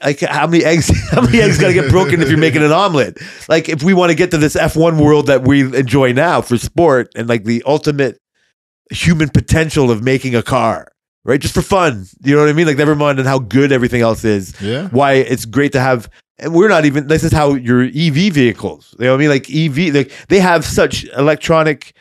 like 0.03 0.19
how 0.21 0.47
many 0.49 0.65
eggs 0.65 0.91
how 1.11 1.21
many 1.23 1.41
eggs 1.41 1.59
gotta 1.59 1.73
get 1.75 1.89
broken 1.91 2.21
if 2.21 2.29
you're 2.29 2.39
making 2.39 2.63
an 2.65 2.73
omelet? 2.73 3.19
Like 3.49 3.69
if 3.69 3.83
we 3.85 3.95
want 3.95 4.11
to 4.11 4.17
get 4.17 4.31
to 4.33 4.39
this 4.39 4.57
F1 4.57 5.01
world 5.01 5.27
that 5.29 5.43
we 5.43 5.63
enjoy 5.77 6.13
now 6.13 6.41
for 6.41 6.59
sport 6.59 7.11
and 7.15 7.29
like 7.29 7.45
the 7.45 7.63
ultimate 7.65 8.19
human 8.91 9.29
potential 9.29 9.91
of 9.91 10.03
making 10.03 10.35
a 10.35 10.43
car, 10.43 10.89
right? 11.25 11.41
Just 11.41 11.55
for 11.55 11.63
fun. 11.63 12.05
You 12.25 12.35
know 12.35 12.41
what 12.43 12.49
I 12.51 12.53
mean? 12.53 12.67
Like 12.67 12.77
never 12.77 12.97
mind 12.97 13.21
on 13.21 13.25
how 13.25 13.39
good 13.39 13.71
everything 13.73 14.03
else 14.03 14.25
is 14.25 14.61
Yeah. 14.61 14.89
why 14.89 15.13
it's 15.15 15.45
great 15.45 15.73
to 15.73 15.81
have 15.81 16.11
and 16.39 16.53
we're 16.53 16.69
not 16.69 16.85
even 16.85 17.07
this 17.07 17.23
is 17.23 17.31
how 17.33 17.55
your 17.55 17.83
EV 17.85 18.33
vehicles 18.33 18.97
you 18.99 19.05
know 19.05 19.13
what 19.13 19.19
I 19.19 19.21
mean 19.21 19.29
like 19.29 19.49
EV 19.49 19.95
like 19.95 20.13
they 20.29 20.41
have 20.41 20.65
such 20.65 21.05
electronic 21.17 21.95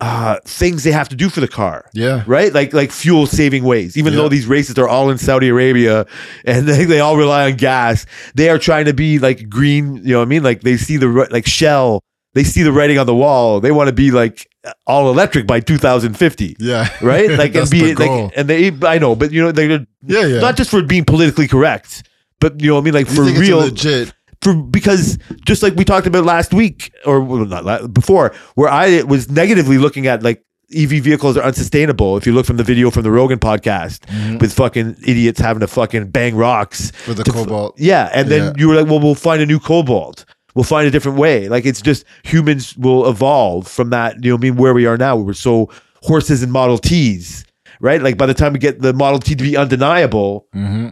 uh 0.00 0.36
things 0.44 0.82
they 0.82 0.90
have 0.90 1.08
to 1.08 1.14
do 1.16 1.28
for 1.30 1.40
the 1.40 1.46
car 1.48 1.88
Yeah. 1.94 2.24
right 2.26 2.52
like 2.52 2.72
like 2.74 2.90
fuel 2.90 3.26
saving 3.26 3.62
ways 3.62 3.96
even 3.96 4.12
Yeah. 4.12 4.20
though 4.22 4.28
these 4.28 4.46
races 4.46 4.76
are 4.76 4.88
all 4.88 5.08
in 5.10 5.18
Saudi 5.18 5.48
Arabia 5.48 6.06
and 6.44 6.66
they, 6.66 6.84
they 6.84 6.98
all 7.00 7.16
rely 7.16 7.44
on 7.50 7.56
gas 7.56 8.04
they 8.34 8.48
are 8.48 8.58
trying 8.58 8.86
to 8.86 8.92
be 8.92 9.18
like 9.20 9.48
green 9.48 9.96
you 9.98 10.12
know 10.12 10.18
what 10.18 10.24
I 10.26 10.28
mean 10.28 10.42
like 10.42 10.62
they 10.62 10.76
see 10.76 10.96
the 10.96 11.06
like 11.30 11.46
Shell 11.46 12.02
they 12.34 12.42
see 12.42 12.62
the 12.64 12.72
writing 12.72 12.98
on 12.98 13.06
the 13.06 13.14
wall 13.14 13.60
they 13.60 13.70
want 13.70 13.86
to 13.86 13.92
be 13.94 14.10
like 14.10 14.48
all 14.86 15.10
electric 15.10 15.46
by 15.46 15.60
2050 15.60 16.56
Yeah. 16.58 16.88
right 17.00 17.30
like 17.38 17.54
and 17.54 17.70
be 17.70 17.94
like 17.94 18.32
and 18.36 18.48
they 18.48 18.72
I 18.82 18.98
know 18.98 19.14
but 19.14 19.30
you 19.30 19.42
know 19.42 19.52
they're 19.52 19.70
yeah. 19.70 20.26
Yeah. 20.26 20.40
not 20.40 20.56
just 20.56 20.70
for 20.70 20.82
being 20.82 21.04
politically 21.04 21.46
correct, 21.46 22.02
but 22.40 22.60
you 22.60 22.68
know 22.68 22.74
what 22.74 22.80
I 22.80 22.84
mean, 22.84 22.94
like 22.94 23.08
You 23.08 23.14
for 23.14 23.22
real, 23.40 23.58
legit. 23.60 24.12
For 24.44 24.54
because 24.54 25.18
just 25.44 25.62
like 25.62 25.74
we 25.74 25.84
talked 25.84 26.06
about 26.06 26.24
last 26.24 26.54
week 26.54 26.92
or 27.04 27.20
well, 27.20 27.44
not 27.46 27.64
la- 27.64 27.86
before, 27.88 28.32
where 28.54 28.68
I 28.70 29.02
was 29.02 29.28
negatively 29.30 29.78
looking 29.78 30.06
at 30.06 30.22
like 30.22 30.44
EV 30.74 30.90
vehicles 31.02 31.36
are 31.36 31.42
unsustainable. 31.42 32.16
If 32.16 32.26
you 32.26 32.32
look 32.32 32.46
from 32.46 32.56
the 32.58 32.64
video 32.64 32.90
from 32.90 33.02
the 33.02 33.10
Rogan 33.10 33.38
podcast 33.38 34.00
Mm-hmm. 34.06 34.38
with 34.38 34.52
fucking 34.52 34.96
idiots 35.06 35.40
having 35.40 35.60
to 35.60 35.66
fucking 35.66 36.10
bang 36.10 36.36
rocks 36.36 36.90
For 37.04 37.14
the 37.14 37.24
to 37.24 37.32
cobalt. 37.32 37.74
yeah, 37.78 38.10
and 38.14 38.28
then 38.28 38.42
Yeah. 38.44 38.52
you 38.58 38.68
were 38.68 38.74
like, 38.74 38.86
well, 38.86 39.00
we'll 39.00 39.14
find 39.14 39.40
a 39.42 39.46
new 39.46 39.58
cobalt. 39.58 40.24
We'll 40.54 40.64
find 40.64 40.86
a 40.86 40.90
different 40.90 41.18
way. 41.18 41.48
Like 41.48 41.64
it's 41.66 41.82
just 41.82 42.04
humans 42.22 42.76
will 42.76 43.08
evolve 43.08 43.66
from 43.66 43.90
that. 43.90 44.22
You 44.24 44.30
know, 44.30 44.36
I 44.36 44.40
mean, 44.40 44.56
where 44.56 44.72
we 44.74 44.86
are 44.86 44.96
now, 44.96 45.16
we're 45.16 45.32
so 45.34 45.68
horses 46.02 46.42
and 46.42 46.52
Model 46.52 46.78
Ts, 46.78 47.44
right? 47.80 48.00
Like 48.00 48.16
by 48.16 48.26
the 48.26 48.34
time 48.34 48.52
we 48.52 48.58
get 48.60 48.80
the 48.80 48.92
Model 48.92 49.18
T 49.18 49.34
to 49.34 49.42
be 49.44 49.56
undeniable, 49.56 50.46
hmm 50.52 50.88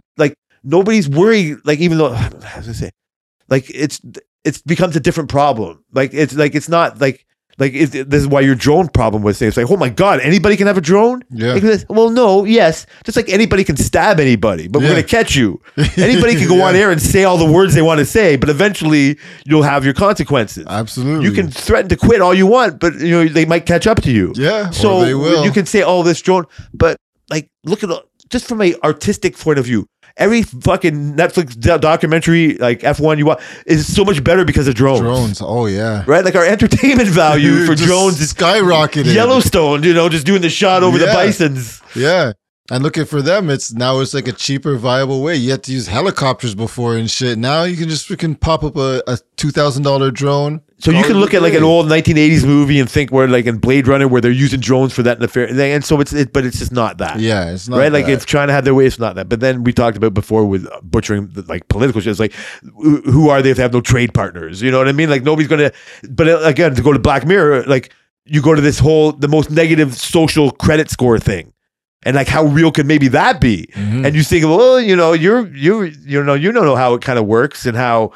nobody's 0.65 1.09
worried. 1.09 1.57
Like 1.65 1.79
even 1.79 1.97
though, 1.97 2.11
was 2.57 2.69
I 2.69 2.71
say, 2.71 2.91
like 3.49 3.69
it's 3.69 4.01
it 4.43 4.61
becomes 4.65 4.95
a 4.95 4.99
different 4.99 5.29
problem. 5.29 5.83
Like 5.93 6.13
it's 6.13 6.33
like 6.35 6.55
it's 6.55 6.69
not 6.69 6.99
like 6.99 7.25
like 7.59 7.73
it, 7.73 8.09
this 8.09 8.21
is 8.21 8.27
why 8.27 8.41
your 8.41 8.55
drone 8.55 8.87
problem 8.87 9.21
was 9.21 9.37
saying 9.37 9.49
it's 9.49 9.57
like 9.57 9.69
oh 9.69 9.77
my 9.77 9.89
god 9.89 10.19
anybody 10.21 10.57
can 10.57 10.67
have 10.67 10.77
a 10.77 10.81
drone. 10.81 11.23
Yeah. 11.29 11.53
Like 11.53 11.85
well, 11.89 12.09
no, 12.09 12.45
yes, 12.45 12.85
just 13.03 13.15
like 13.15 13.29
anybody 13.29 13.63
can 13.63 13.77
stab 13.77 14.19
anybody, 14.19 14.67
but 14.67 14.81
we're 14.81 14.89
gonna 14.89 15.03
catch 15.03 15.35
you. 15.35 15.61
Anybody 15.97 16.35
can 16.35 16.47
go 16.47 16.61
on 16.63 16.75
air 16.75 16.91
and 16.91 17.01
say 17.01 17.23
all 17.23 17.37
the 17.37 17.51
words 17.51 17.73
they 17.73 17.81
want 17.81 17.99
to 17.99 18.05
say, 18.05 18.35
but 18.35 18.49
eventually 18.49 19.19
you'll 19.45 19.63
have 19.63 19.85
your 19.85 19.93
consequences. 19.93 20.65
Absolutely. 20.67 21.25
You 21.25 21.31
can 21.31 21.49
threaten 21.49 21.89
to 21.89 21.95
quit 21.95 22.21
all 22.21 22.33
you 22.33 22.47
want, 22.47 22.79
but 22.79 22.95
you 22.95 23.11
know 23.11 23.27
they 23.27 23.45
might 23.45 23.65
catch 23.65 23.87
up 23.87 24.01
to 24.01 24.11
you. 24.11 24.33
Yeah. 24.35 24.71
So 24.71 25.05
they 25.05 25.13
will. 25.13 25.45
you 25.45 25.51
can 25.51 25.65
say 25.65 25.81
all 25.81 26.03
this 26.03 26.21
drone, 26.21 26.45
but 26.73 26.97
like 27.29 27.49
look 27.63 27.83
at 27.83 27.89
just 28.29 28.47
from 28.47 28.61
a 28.61 28.75
artistic 28.83 29.37
point 29.37 29.59
of 29.59 29.65
view, 29.65 29.87
every 30.17 30.43
fucking 30.43 31.15
Netflix 31.15 31.59
documentary 31.79 32.55
like 32.55 32.81
F1 32.81 33.17
you 33.17 33.25
watch 33.25 33.41
is 33.65 33.93
so 33.93 34.05
much 34.05 34.23
better 34.23 34.45
because 34.45 34.67
of 34.67 34.75
drones. 34.75 35.01
drones. 35.01 35.41
Oh 35.41 35.65
yeah. 35.65 36.03
Right? 36.07 36.23
Like 36.23 36.35
our 36.35 36.45
entertainment 36.45 37.09
value 37.23 37.65
for 37.65 37.75
drones 37.75 38.19
is 38.21 38.33
skyrocketed. 38.33 39.13
Yellowstone, 39.13 39.83
you 39.83 39.93
know, 39.93 40.09
just 40.09 40.25
doing 40.25 40.41
the 40.41 40.49
shot 40.49 40.83
over 40.83 40.97
the 40.97 41.05
bisons. 41.07 41.81
Yeah. 41.95 42.33
And 42.71 42.81
looking 42.81 43.03
for 43.03 43.21
them, 43.21 43.49
it's 43.49 43.73
now 43.73 43.99
it's 43.99 44.13
like 44.13 44.27
a 44.29 44.31
cheaper, 44.31 44.77
viable 44.77 45.21
way. 45.21 45.35
You 45.35 45.51
had 45.51 45.63
to 45.63 45.73
use 45.73 45.87
helicopters 45.87 46.55
before 46.55 46.95
and 46.95 47.11
shit. 47.11 47.37
Now 47.37 47.63
you 47.63 47.75
can 47.75 47.89
just 47.89 48.07
freaking 48.07 48.39
pop 48.39 48.63
up 48.63 48.77
a, 48.77 49.03
a 49.05 49.17
two 49.35 49.51
thousand 49.51 49.83
dollar 49.83 50.11
drone. 50.11 50.61
So 50.77 50.91
you 50.91 51.03
can 51.03 51.17
look 51.17 51.33
at 51.33 51.41
like 51.41 51.53
an 51.53 51.63
old 51.63 51.87
1980s 51.87 52.45
movie 52.45 52.79
and 52.79 52.89
think 52.89 53.11
where 53.11 53.27
like 53.27 53.45
in 53.45 53.57
Blade 53.57 53.87
Runner 53.87 54.07
where 54.07 54.21
they're 54.21 54.31
using 54.31 54.59
drones 54.61 54.93
for 54.93 55.03
that 55.03 55.19
nefarious 55.19 55.55
thing, 55.55 55.73
and 55.73 55.83
so 55.83 55.99
it's 55.99 56.13
it, 56.13 56.31
but 56.31 56.45
it's 56.45 56.59
just 56.59 56.71
not 56.71 56.99
that. 56.99 57.19
Yeah, 57.19 57.51
it's 57.51 57.67
not 57.67 57.79
right? 57.79 57.91
Like 57.91 58.05
that. 58.05 58.13
if 58.13 58.25
China 58.25 58.53
had 58.53 58.63
their 58.63 58.73
way, 58.73 58.85
it's 58.85 58.99
not 58.99 59.15
that. 59.15 59.27
But 59.27 59.41
then 59.41 59.63
we 59.63 59.73
talked 59.73 59.97
about 59.97 60.13
before 60.13 60.45
with 60.45 60.67
butchering 60.83 61.27
the, 61.33 61.41
like 61.43 61.67
political 61.67 61.99
shit. 61.99 62.11
It's 62.11 62.19
like, 62.19 62.33
who 62.61 63.01
who 63.01 63.29
are 63.29 63.41
they 63.41 63.51
if 63.51 63.57
they 63.57 63.63
have 63.63 63.73
no 63.73 63.81
trade 63.81 64.13
partners? 64.13 64.61
You 64.61 64.71
know 64.71 64.77
what 64.77 64.87
I 64.87 64.93
mean? 64.93 65.09
Like 65.09 65.23
nobody's 65.23 65.49
gonna. 65.49 65.71
But 66.09 66.27
uh, 66.29 66.39
again, 66.43 66.75
to 66.75 66.81
go 66.81 66.91
to 66.93 66.99
Black 66.99 67.25
Mirror, 67.25 67.63
like 67.63 67.93
you 68.25 68.41
go 68.41 68.55
to 68.55 68.61
this 68.61 68.79
whole 68.79 69.11
the 69.11 69.27
most 69.27 69.51
negative 69.51 69.95
social 69.95 70.51
credit 70.51 70.89
score 70.89 71.19
thing, 71.19 71.52
and 72.05 72.15
like 72.15 72.27
how 72.27 72.43
real 72.45 72.71
could 72.71 72.85
maybe 72.85 73.07
that 73.09 73.39
be? 73.41 73.67
Mhm. 73.73 74.05
And 74.05 74.15
you 74.15 74.23
think, 74.23 74.45
well, 74.45 74.79
you 74.79 74.95
know, 74.95 75.13
you're 75.13 75.47
you 75.55 75.83
you 76.05 76.23
know 76.23 76.33
you 76.33 76.51
don't 76.51 76.65
know 76.65 76.75
how 76.75 76.93
it 76.93 77.01
kind 77.01 77.19
of 77.19 77.25
works 77.25 77.65
and 77.65 77.75
how. 77.77 78.11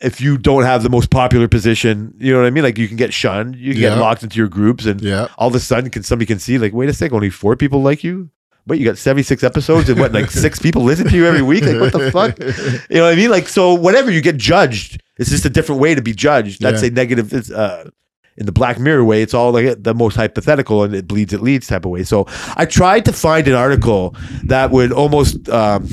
If 0.00 0.20
you 0.20 0.36
don't 0.36 0.64
have 0.64 0.82
the 0.82 0.90
most 0.90 1.08
popular 1.08 1.48
position, 1.48 2.12
you 2.18 2.32
know 2.32 2.40
what 2.40 2.46
I 2.46 2.50
mean. 2.50 2.64
Like 2.64 2.76
you 2.78 2.88
can 2.88 2.96
get 2.98 3.14
shunned, 3.14 3.56
you 3.56 3.72
can 3.72 3.80
Yeah. 3.82 3.88
get 3.90 3.98
locked 3.98 4.22
into 4.22 4.36
your 4.36 4.48
groups, 4.48 4.84
and 4.84 5.00
yeah. 5.00 5.28
all 5.38 5.48
of 5.48 5.54
a 5.54 5.60
sudden 5.60 5.88
can 5.88 6.02
somebody 6.02 6.26
can 6.26 6.38
see 6.38 6.58
like 6.58 6.74
wait 6.74 6.88
a 6.90 6.92
sec 6.92 7.12
only 7.12 7.30
four 7.30 7.56
people 7.56 7.80
like 7.80 8.04
you 8.04 8.28
but 8.66 8.78
you 8.78 8.84
got 8.86 8.96
76 8.98 9.42
episodes 9.44 9.88
and 9.90 9.98
what 10.00 10.12
like 10.12 10.30
six 10.44 10.58
people 10.58 10.82
listen 10.82 11.06
to 11.08 11.16
you 11.16 11.26
every 11.26 11.42
week 11.42 11.64
like 11.64 11.78
what 11.80 11.92
the 11.92 12.10
fuck 12.10 12.38
you 12.90 12.96
know 12.96 13.04
what 13.04 13.12
i 13.12 13.14
mean 13.14 13.30
like 13.30 13.46
so 13.48 13.72
whatever 13.74 14.10
you 14.10 14.20
get 14.22 14.36
judged 14.38 15.02
it's 15.18 15.28
just 15.30 15.44
a 15.44 15.50
different 15.50 15.80
way 15.82 15.94
to 15.94 16.00
be 16.02 16.12
judged 16.14 16.60
that's 16.62 16.80
Yeah. 16.82 16.88
a 16.88 16.92
negative 16.92 17.32
it's 17.32 17.50
uh 17.50 17.88
in 18.36 18.46
the 18.46 18.52
black 18.52 18.78
mirror 18.78 19.04
way 19.04 19.22
it's 19.22 19.34
all 19.34 19.52
like 19.52 19.82
the 19.82 19.94
most 19.94 20.16
hypothetical 20.16 20.82
and 20.82 20.94
it 20.94 21.06
bleeds 21.06 21.32
it 21.32 21.40
leads 21.42 21.66
type 21.66 21.84
of 21.84 21.90
way 21.90 22.02
so 22.02 22.26
i 22.56 22.64
tried 22.66 23.04
to 23.04 23.12
find 23.12 23.46
an 23.48 23.54
article 23.54 24.14
that 24.44 24.70
would 24.70 24.90
almost 24.92 25.48
um 25.48 25.88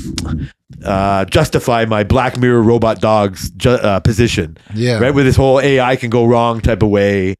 uh, 0.84 1.24
justify 1.26 1.84
my 1.84 2.02
Black 2.02 2.36
Mirror 2.38 2.62
robot 2.62 3.00
dogs 3.00 3.50
ju- 3.50 3.70
uh, 3.70 4.00
position 4.00 4.56
Yeah. 4.74 4.98
right? 4.98 5.14
With 5.14 5.26
this 5.26 5.36
whole 5.36 5.60
AI 5.60 5.94
can 5.96 6.10
go 6.10 6.24
wrong 6.24 6.60
type 6.60 6.82
of 6.82 6.88
way. 6.88 7.36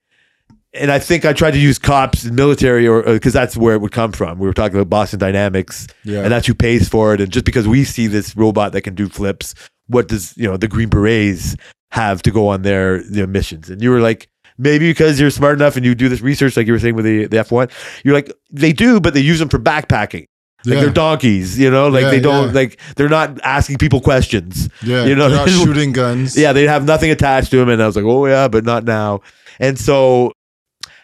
And 0.75 0.93
I 0.93 0.99
think 1.01 1.25
I 1.25 1.33
tried 1.33 1.53
to 1.53 1.59
use 1.59 1.79
cops 1.79 2.25
and 2.25 2.37
military, 2.37 2.87
or 2.87 3.03
because 3.03 3.33
that's 3.33 3.57
where 3.57 3.75
it 3.75 3.81
would 3.81 3.91
come 3.91 4.13
from. 4.13 4.39
We 4.39 4.47
were 4.47 4.53
talking 4.55 4.77
about 4.77 4.89
Boston 4.91 5.19
Dynamics, 5.19 5.89
Yeah. 6.05 6.21
and 6.21 6.31
that's 6.31 6.47
who 6.47 6.55
pays 6.55 6.89
for 6.89 7.15
it. 7.15 7.21
And 7.21 7.33
just 7.33 7.45
because 7.45 7.67
we 7.67 7.85
see 7.85 8.07
this 8.07 8.37
robot 8.37 8.73
that 8.73 8.83
can 8.83 8.95
do 8.95 9.09
flips, 9.09 9.55
what 9.89 10.07
does 10.09 10.37
you 10.37 10.47
know 10.49 10.57
the 10.57 10.69
Green 10.69 10.89
Berets 10.89 11.57
have 11.91 12.23
to 12.23 12.31
go 12.31 12.47
on 12.49 12.63
their 12.63 13.03
their 13.03 13.27
missions? 13.27 13.69
And 13.71 13.83
you 13.83 13.91
were 13.91 14.01
like, 14.01 14.29
maybe 14.59 14.91
because 14.91 15.19
you're 15.21 15.31
smart 15.31 15.55
enough 15.59 15.77
and 15.77 15.85
you 15.85 15.95
do 15.95 16.09
this 16.09 16.21
research, 16.21 16.57
like 16.57 16.67
you 16.67 16.73
were 16.73 16.79
saying 16.79 16.95
with 16.95 17.05
the 17.05 17.27
the 17.27 17.39
F 17.39 17.51
one, 17.53 17.69
you're 18.05 18.15
like 18.15 18.33
they 18.51 18.73
do, 18.73 19.01
but 19.01 19.15
they 19.15 19.21
use 19.21 19.39
them 19.39 19.49
for 19.49 19.59
backpacking. 19.59 20.27
Like 20.65 20.75
Yeah. 20.77 20.81
they're 20.83 20.91
donkeys, 20.91 21.59
you 21.59 21.71
know, 21.71 21.89
like 21.89 22.03
Yeah, 22.03 22.11
they 22.11 22.21
don't 22.21 22.47
yeah. 22.49 22.53
like 22.55 22.81
they're 22.97 23.09
not 23.09 23.41
asking 23.43 23.79
people 23.79 24.01
questions. 24.01 24.69
Yeah. 24.83 25.05
You 25.05 25.15
know, 25.17 25.29
They're 25.29 25.39
not 25.47 25.49
shooting 25.65 25.93
guns. 25.93 26.37
Yeah, 26.37 26.53
they 26.53 26.67
have 26.69 26.85
nothing 26.85 27.11
attached 27.11 27.51
to 27.51 27.57
them, 27.57 27.69
and 27.69 27.83
I 27.83 27.87
was 27.87 27.97
like, 27.97 28.05
oh 28.05 28.27
yeah, 28.27 28.47
but 28.49 28.65
not 28.65 28.85
now. 28.85 29.21
And 29.59 29.79
so, 29.79 30.33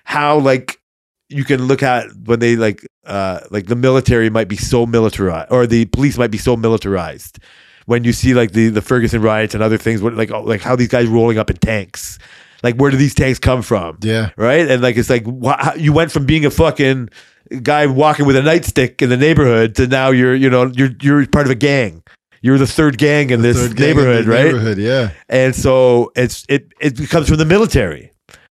how 0.04 0.38
like 0.38 0.78
you 1.28 1.44
can 1.44 1.64
look 1.64 1.82
at 1.82 2.06
when 2.24 2.38
they 2.38 2.56
like 2.56 2.86
uh 3.06 3.40
like 3.50 3.66
the 3.66 3.76
military 3.76 4.30
might 4.30 4.48
be 4.48 4.56
so 4.56 4.86
militarized, 4.86 5.50
or 5.50 5.66
the 5.66 5.84
police 5.86 6.16
might 6.18 6.30
be 6.30 6.38
so 6.38 6.56
militarized. 6.56 7.38
When 7.86 8.04
you 8.04 8.12
see 8.12 8.34
like 8.34 8.52
the 8.52 8.68
the 8.68 8.82
Ferguson 8.82 9.22
riots 9.22 9.54
and 9.54 9.62
other 9.62 9.78
things, 9.78 10.02
what 10.02 10.14
like 10.14 10.30
like 10.30 10.60
how 10.60 10.76
these 10.76 10.88
guys 10.88 11.06
rolling 11.08 11.36
up 11.38 11.50
in 11.50 11.56
tanks, 11.56 12.18
like 12.62 12.76
where 12.76 12.90
do 12.90 12.96
these 12.96 13.14
tanks 13.14 13.38
come 13.38 13.62
from? 13.62 13.98
Yeah. 14.02 14.30
right? 14.36 14.68
And 14.68 14.82
like 14.82 14.96
it's 14.96 15.10
like 15.10 15.24
how- 15.44 15.74
you 15.74 15.92
went 15.92 16.10
from 16.12 16.26
being 16.26 16.44
a 16.44 16.50
fucking 16.50 17.10
guy 17.62 17.86
walking 17.86 18.26
with 18.26 18.36
a 18.36 18.40
nightstick 18.42 19.00
in 19.00 19.08
the 19.10 19.16
neighborhood 19.16 19.74
to 19.76 19.86
now 19.86 20.10
you're 20.10 20.34
you 20.34 20.50
know 20.50 20.66
you're 20.74 20.90
you're 21.00 21.26
part 21.26 21.46
of 21.46 21.50
a 21.50 21.54
gang. 21.56 22.02
You're 22.40 22.58
the 22.58 22.66
third 22.68 22.98
gang 22.98 23.30
in 23.30 23.42
this 23.42 23.56
gang 23.72 23.86
neighborhood, 23.88 24.26
the 24.26 24.30
right? 24.30 24.44
Neighborhood. 24.46 24.78
Yeah. 24.78 25.10
And 25.28 25.56
so 25.56 26.12
it's 26.14 26.44
it 26.48 26.72
it 26.80 27.08
comes 27.10 27.28
from 27.28 27.38
the 27.38 27.44
military. 27.44 28.12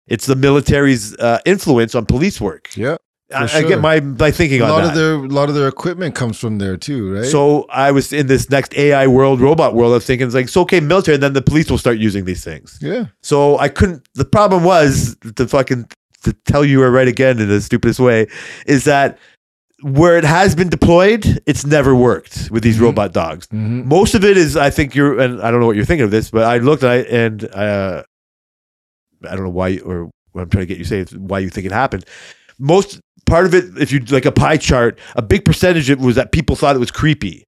It's 0.08 0.26
the 0.26 0.36
military's 0.36 1.16
uh, 1.18 1.40
influence 1.46 1.96
on 1.96 2.06
police 2.06 2.42
work. 2.42 2.70
Yeah. 2.76 2.98
I, 3.34 3.48
for 3.48 3.58
I 3.58 3.62
get 3.64 3.80
my 3.82 4.00
my 4.00 4.32
thinking 4.32 4.62
A 4.62 4.66
on 4.66 4.70
lot 4.70 4.82
that. 4.82 4.90
of 4.90 4.96
their 4.96 5.14
a 5.16 5.20
lot 5.28 5.50
of 5.50 5.56
their 5.56 5.68
equipment 5.68 6.16
comes 6.16 6.38
from 6.40 6.58
there 6.58 6.78
too, 6.78 7.14
right? 7.16 7.26
So 7.26 7.66
I 7.70 7.92
was 7.92 8.12
in 8.14 8.28
this 8.28 8.50
next 8.50 8.76
AI 8.78 9.08
world, 9.08 9.40
robot 9.42 9.74
world. 9.76 9.92
I 9.92 9.96
was 9.96 10.06
thinking, 10.06 10.26
it's 10.28 10.36
like, 10.36 10.50
so 10.50 10.62
okay, 10.62 10.80
military, 10.80 11.16
and 11.16 11.24
then 11.24 11.34
the 11.34 11.42
police 11.42 11.70
will 11.70 11.78
start 11.78 11.98
using 11.98 12.26
these 12.26 12.44
things. 12.44 12.78
yeah. 12.82 13.06
So 13.22 13.58
I 13.60 13.70
couldn't. 13.70 14.08
The 14.16 14.26
problem 14.26 14.64
was 14.64 15.16
to 15.36 15.48
fucking 15.48 15.88
to 16.24 16.34
tell 16.46 16.64
you 16.64 16.82
are 16.84 16.92
right 16.92 17.08
again 17.08 17.40
in 17.40 17.48
the 17.48 17.60
stupidest 17.62 18.00
way 18.00 18.28
is 18.68 18.84
that 18.84 19.18
where 19.82 20.16
it 20.20 20.24
has 20.24 20.54
been 20.54 20.70
deployed, 20.70 21.42
it's 21.48 21.66
never 21.66 21.96
worked 21.96 22.50
with 22.52 22.62
these 22.62 22.78
Mhm. 22.78 22.82
robot 22.82 23.14
dogs. 23.14 23.48
Mhm. 23.48 23.86
Most 23.86 24.14
of 24.14 24.24
it 24.24 24.38
is, 24.38 24.56
I 24.56 24.70
think 24.70 24.94
you're, 24.94 25.20
and 25.20 25.42
I 25.42 25.50
don't 25.50 25.60
know 25.60 25.66
what 25.66 25.76
you're 25.76 25.86
thinking 25.86 26.06
of 26.06 26.12
this, 26.12 26.30
but 26.30 26.44
I 26.44 26.60
looked 26.60 26.84
at 26.84 27.00
it 27.00 27.08
and 27.10 27.46
uh, 27.46 28.04
I 29.28 29.36
don't 29.36 29.44
know 29.44 29.50
why, 29.50 29.80
or 29.80 30.12
what 30.34 30.44
I'm 30.44 30.50
trying 30.50 30.62
to 30.64 30.66
get 30.68 30.78
you 30.78 30.84
to 30.86 31.06
say 31.06 31.16
why 31.18 31.40
you 31.40 31.50
think 31.50 31.66
it 31.66 31.72
happened. 31.72 32.06
Most 32.60 33.00
part 33.26 33.46
of 33.46 33.54
it, 33.54 33.66
if 33.80 33.92
you 33.92 34.00
like 34.00 34.26
a 34.26 34.32
pie 34.32 34.58
chart, 34.58 35.00
a 35.16 35.22
big 35.22 35.46
percentage 35.46 35.90
of 35.90 36.00
it 36.00 36.06
was 36.06 36.16
that 36.16 36.32
people 36.32 36.56
thought 36.56 36.76
it 36.76 36.80
was 36.80 36.92
creepy, 36.92 37.46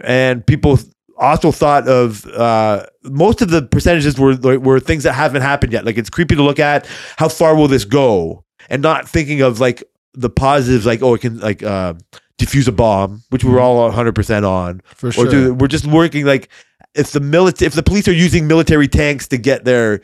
and 0.00 0.46
people 0.46 0.78
also 1.18 1.50
thought 1.50 1.88
of 1.88 2.24
uh, 2.26 2.86
most 3.04 3.42
of 3.42 3.50
the 3.50 3.62
percentages 3.62 4.18
were 4.18 4.36
were 4.58 4.80
things 4.80 5.02
that 5.04 5.12
haven't 5.12 5.42
happened 5.42 5.72
yet. 5.72 5.84
Like 5.84 5.98
it's 5.98 6.10
creepy 6.10 6.36
to 6.36 6.42
look 6.42 6.58
at. 6.58 6.86
How 7.16 7.28
far 7.28 7.56
will 7.56 7.68
this 7.68 7.84
go? 7.84 8.44
And 8.70 8.82
not 8.82 9.08
thinking 9.08 9.40
of 9.40 9.60
like 9.60 9.82
the 10.14 10.30
positives, 10.30 10.86
like 10.86 11.02
oh, 11.02 11.14
it 11.14 11.20
can 11.20 11.38
like 11.40 11.62
uh, 11.62 11.94
diffuse 12.38 12.68
a 12.68 12.72
bomb, 12.72 13.22
which 13.30 13.44
we're 13.44 13.60
all 13.60 13.82
100 13.84 14.14
percent 14.14 14.44
on 14.44 14.80
For 14.94 15.08
or 15.08 15.12
sure. 15.12 15.30
do, 15.30 15.54
we're 15.54 15.68
just 15.68 15.86
working 15.86 16.24
like 16.24 16.48
if 16.94 17.12
the 17.12 17.20
military 17.20 17.66
if 17.66 17.74
the 17.74 17.82
police 17.82 18.08
are 18.08 18.12
using 18.12 18.46
military 18.46 18.88
tanks 18.88 19.28
to 19.28 19.38
get 19.38 19.64
their 19.64 20.02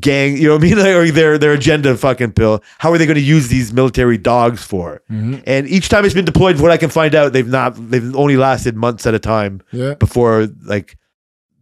gang 0.00 0.36
you 0.36 0.48
know 0.48 0.54
what 0.54 0.62
i 0.64 0.66
mean 0.66 0.78
like, 0.84 0.86
or 0.94 1.10
their 1.10 1.38
their 1.38 1.52
agenda 1.52 1.96
fucking 1.96 2.32
pill 2.32 2.62
how 2.78 2.90
are 2.92 2.98
they 2.98 3.06
going 3.06 3.14
to 3.14 3.20
use 3.20 3.48
these 3.48 3.72
military 3.72 4.18
dogs 4.18 4.62
for 4.62 5.00
Mhm. 5.10 5.42
and 5.46 5.68
each 5.68 5.88
time 5.88 6.04
it's 6.04 6.14
been 6.14 6.24
deployed 6.24 6.60
what 6.60 6.70
i 6.72 6.76
can 6.76 6.90
find 6.90 7.14
out 7.14 7.32
they've 7.32 7.46
not 7.46 7.74
they've 7.90 8.14
only 8.16 8.36
lasted 8.36 8.74
months 8.76 9.06
at 9.06 9.14
a 9.14 9.18
time 9.20 9.60
Yeah. 9.72 9.94
before 9.94 10.48
like 10.64 10.96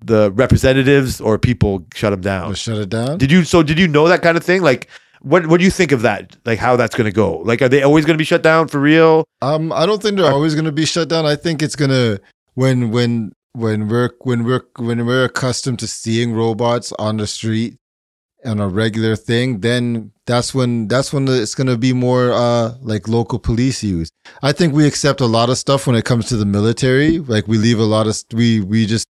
the 0.05 0.31
representatives 0.33 1.21
or 1.21 1.39
people 1.39 1.87
shut 1.95 2.11
them 2.13 2.21
down 2.21 2.55
shut 2.55 2.79
it 2.79 2.89
down. 2.91 3.19
did 3.19 3.31
you 3.31 3.45
so 3.45 3.63
did 3.63 3.79
you 3.79 3.89
know 3.89 4.09
that 4.09 4.23
kind 4.23 4.37
of 4.37 4.45
thing 4.45 4.63
like 4.63 4.89
what 5.21 5.47
what 5.47 5.59
do 5.59 5.65
you 5.65 5.71
think 5.71 5.93
of 5.93 6.03
that 6.03 6.37
like 6.45 6.59
how 6.59 6.77
that's 6.77 6.95
going 6.95 7.07
to 7.07 7.13
go 7.15 7.39
like 7.39 7.63
are 7.63 7.69
they 7.69 7.83
always 7.83 8.05
going 8.05 8.15
to 8.15 8.19
be 8.19 8.25
shut 8.25 8.43
down 8.43 8.69
for 8.69 8.79
real 8.81 9.25
Um, 9.43 9.73
I 9.73 9.87
don't 9.87 10.03
think 10.03 10.17
they're 10.17 10.31
always 10.31 10.55
going 10.55 10.67
to 10.67 10.73
be 10.73 10.85
shut 10.87 11.09
down. 11.09 11.25
I 11.27 11.37
think 11.37 11.63
it's 11.63 11.77
gonna 11.77 12.19
when 12.55 12.91
when 12.91 13.33
when 13.53 13.89
we're 13.89 14.11
when 14.21 14.45
we're 14.45 14.63
when 14.79 15.07
we're 15.07 15.25
accustomed 15.25 15.79
to 15.79 15.87
seeing 15.87 16.33
robots 16.35 16.93
on 16.99 17.17
the 17.17 17.27
street 17.27 17.77
on 18.45 18.61
a 18.61 18.69
regular 18.69 19.17
thing, 19.17 19.61
then 19.61 20.13
that's 20.27 20.55
when 20.55 20.89
that's 20.89 21.13
when 21.13 21.29
it's 21.29 21.55
gonna 21.55 21.77
be 21.77 21.93
more 21.93 22.33
uh 22.33 22.75
like 22.81 23.09
local 23.09 23.39
police 23.39 23.83
use. 23.83 24.11
I 24.43 24.53
think 24.53 24.75
we 24.75 24.87
accept 24.87 25.21
a 25.21 25.27
lot 25.27 25.51
of 25.51 25.59
stuff 25.59 25.87
when 25.87 25.97
it 25.97 26.05
comes 26.05 26.27
to 26.29 26.37
the 26.37 26.47
military. 26.47 27.19
Like 27.19 27.49
we 27.49 27.59
leave 27.59 27.79
a 27.79 27.85
lot 27.85 28.07
of 28.07 28.17
we 28.33 28.61
we 28.61 28.87
just 28.87 29.07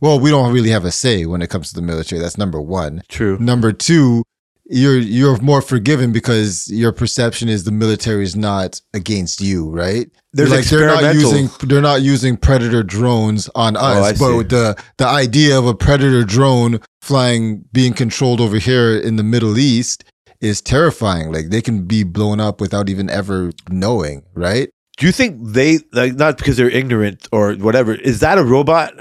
well 0.00 0.18
we 0.20 0.30
don't 0.30 0.52
really 0.52 0.70
have 0.70 0.84
a 0.84 0.90
say 0.90 1.26
when 1.26 1.42
it 1.42 1.50
comes 1.50 1.68
to 1.70 1.74
the 1.74 1.82
military. 1.82 2.20
That's 2.20 2.38
number 2.38 2.60
one. 2.60 3.02
true 3.08 3.38
Number 3.38 3.72
two 3.72 4.22
you're 4.68 4.98
you're 4.98 5.38
more 5.40 5.62
forgiven 5.62 6.12
because 6.12 6.70
your 6.70 6.92
perception 6.92 7.48
is 7.48 7.64
the 7.64 7.72
military 7.72 8.22
is 8.22 8.36
not 8.36 8.80
against 8.94 9.40
you, 9.40 9.68
right? 9.70 10.10
There's 10.32 10.50
like 10.50 10.66
they're 10.66 10.86
not 10.86 11.14
using 11.14 11.48
they're 11.68 11.80
not 11.82 12.02
using 12.02 12.36
predator 12.36 12.82
drones 12.82 13.48
on 13.54 13.76
Oh, 13.76 13.80
us, 13.80 14.18
see. 14.18 14.24
but 14.24 14.48
the 14.50 14.76
the 14.98 15.06
idea 15.06 15.58
of 15.58 15.66
a 15.66 15.74
predator 15.74 16.22
drone 16.24 16.80
flying 17.00 17.64
being 17.72 17.94
controlled 17.94 18.40
over 18.40 18.58
here 18.58 18.96
in 18.98 19.16
the 19.16 19.22
Middle 19.22 19.58
East 19.58 20.04
is 20.40 20.60
terrifying. 20.60 21.32
Like 21.32 21.48
they 21.48 21.62
can 21.62 21.84
be 21.86 22.04
blown 22.04 22.38
up 22.38 22.60
without 22.60 22.88
even 22.88 23.08
ever 23.08 23.50
knowing, 23.70 24.22
right? 24.34 24.68
Do 24.98 25.06
you 25.06 25.12
think 25.12 25.38
they 25.40 25.78
like 25.92 26.14
not 26.14 26.36
because 26.38 26.56
they're 26.56 26.68
ignorant 26.70 27.26
or 27.32 27.54
whatever? 27.54 27.94
Is 27.94 28.20
that 28.20 28.36
a 28.36 28.44
robot? 28.44 28.92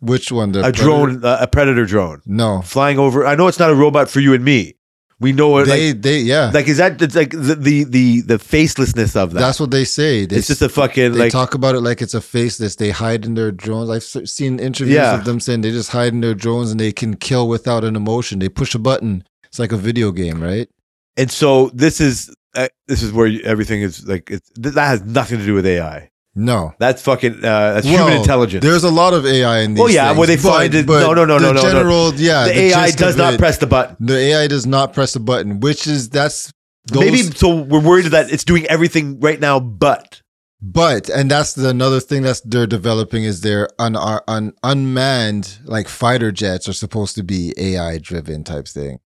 Which 0.00 0.30
one? 0.30 0.52
The 0.52 0.60
a 0.60 0.62
predator? 0.62 0.82
drone, 0.84 1.24
uh, 1.24 1.38
a 1.40 1.46
predator 1.48 1.84
drone 1.84 2.22
No, 2.24 2.62
flying 2.62 2.98
over? 3.00 3.26
I 3.26 3.34
know 3.34 3.48
it's 3.48 3.58
not 3.58 3.70
a 3.70 3.74
robot 3.74 4.08
for 4.08 4.20
you 4.20 4.32
and 4.32 4.44
me. 4.44 4.74
We 5.20 5.32
know 5.32 5.58
it. 5.58 5.64
they 5.66 5.88
like, 5.92 6.02
they 6.02 6.18
yeah. 6.20 6.50
like 6.54 6.68
is 6.68 6.76
that 6.76 7.02
it's 7.02 7.16
like 7.16 7.30
the 7.30 7.56
the 7.56 7.84
the, 7.84 8.20
the 8.20 8.38
facelessness 8.38 9.16
of 9.16 9.32
that? 9.32 9.40
That's 9.40 9.58
what 9.58 9.70
they 9.72 9.84
say. 9.84 10.26
They 10.26 10.36
it's 10.36 10.46
just 10.46 10.62
a 10.62 10.68
fucking 10.68 11.12
they 11.12 11.18
like 11.18 11.32
talk 11.32 11.54
about 11.54 11.74
it 11.74 11.80
like 11.80 12.00
it's 12.02 12.14
a 12.14 12.20
faceless. 12.20 12.76
They 12.76 12.90
hide 12.90 13.24
in 13.24 13.34
their 13.34 13.50
drones. 13.50 13.90
I've 13.90 14.28
seen 14.28 14.60
interviews 14.60 14.94
Yeah. 14.96 15.18
of 15.18 15.24
them 15.24 15.40
saying 15.40 15.62
they 15.62 15.72
just 15.72 15.90
hide 15.90 16.12
in 16.12 16.20
their 16.20 16.34
drones 16.34 16.70
and 16.70 16.78
they 16.78 16.92
can 16.92 17.16
kill 17.16 17.48
without 17.48 17.82
an 17.82 17.96
emotion. 17.96 18.38
They 18.38 18.48
push 18.48 18.74
a 18.74 18.78
button. 18.78 19.24
It's 19.44 19.58
like 19.58 19.72
a 19.72 19.76
video 19.76 20.12
game, 20.12 20.42
right? 20.42 20.68
and 21.16 21.30
so 21.32 21.68
this 21.74 22.00
is 22.00 22.32
uh, 22.54 22.68
this 22.86 23.02
is 23.02 23.12
where 23.12 23.28
everything 23.44 23.82
is 23.82 24.06
like 24.06 24.30
it's 24.30 24.48
that 24.54 24.74
has 24.76 25.02
nothing 25.02 25.38
to 25.40 25.44
do 25.44 25.52
with 25.54 25.66
AI. 25.66 26.10
No. 26.34 26.72
That's 26.78 27.02
fucking 27.02 27.36
uh, 27.36 27.74
that's 27.74 27.86
Well, 27.86 28.06
human 28.06 28.20
intelligence. 28.20 28.62
There's 28.64 28.84
a 28.84 28.90
lot 28.90 29.12
of 29.12 29.26
AI 29.26 29.60
in 29.60 29.74
these. 29.74 29.82
Oh, 29.82 29.86
yeah, 29.88 30.08
things, 30.08 30.18
where 30.18 30.26
they 30.28 30.36
find 30.36 30.74
it- 30.74 30.86
no, 30.86 31.12
no, 31.14 31.24
no, 31.24 31.38
the 31.38 31.46
no, 31.46 31.52
no, 31.52 31.62
no. 31.62 31.62
General, 31.62 32.14
yeah. 32.14 32.44
the 32.44 32.58
AI 32.60 32.90
does 32.92 33.16
not 33.16 33.34
it- 33.34 33.38
press 33.40 33.58
the 33.58 33.66
button. 33.66 33.96
The 33.98 34.16
AI 34.16 34.46
does 34.46 34.66
not 34.66 34.92
press 34.92 35.14
the 35.14 35.20
button, 35.20 35.60
which 35.60 35.86
is 35.86 36.08
that's 36.10 36.52
those, 36.86 37.00
Maybe 37.04 37.22
so 37.22 37.54
we're 37.54 37.80
worried 37.82 38.06
that 38.06 38.30
it's 38.32 38.44
doing 38.44 38.64
everything 38.66 39.18
right 39.20 39.38
now, 39.40 39.58
but 39.60 40.22
But 40.62 41.08
and 41.10 41.30
that's 41.30 41.52
the 41.54 41.68
another 41.70 42.00
thing 42.00 42.22
that's 42.22 42.40
they're 42.40 42.66
developing 42.66 43.24
is 43.24 43.40
their 43.42 43.68
un, 43.78 43.94
un, 43.96 44.52
unmanned 44.62 45.58
like 45.64 45.88
fighter 45.88 46.32
jets 46.32 46.68
are 46.68 46.72
supposed 46.72 47.14
to 47.16 47.22
be 47.22 47.52
AI 47.58 47.98
driven 47.98 48.42
type 48.44 48.68
thing. 48.68 49.00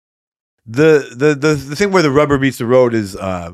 the 0.67 1.09
the 1.17 1.35
the, 1.35 1.55
the 1.55 1.77
thing 1.77 1.91
where 1.93 2.03
the 2.05 2.11
rubber 2.11 2.39
meets 2.39 2.59
the 2.59 2.67
road 2.67 2.95
is 2.95 3.17
uh, 3.17 3.53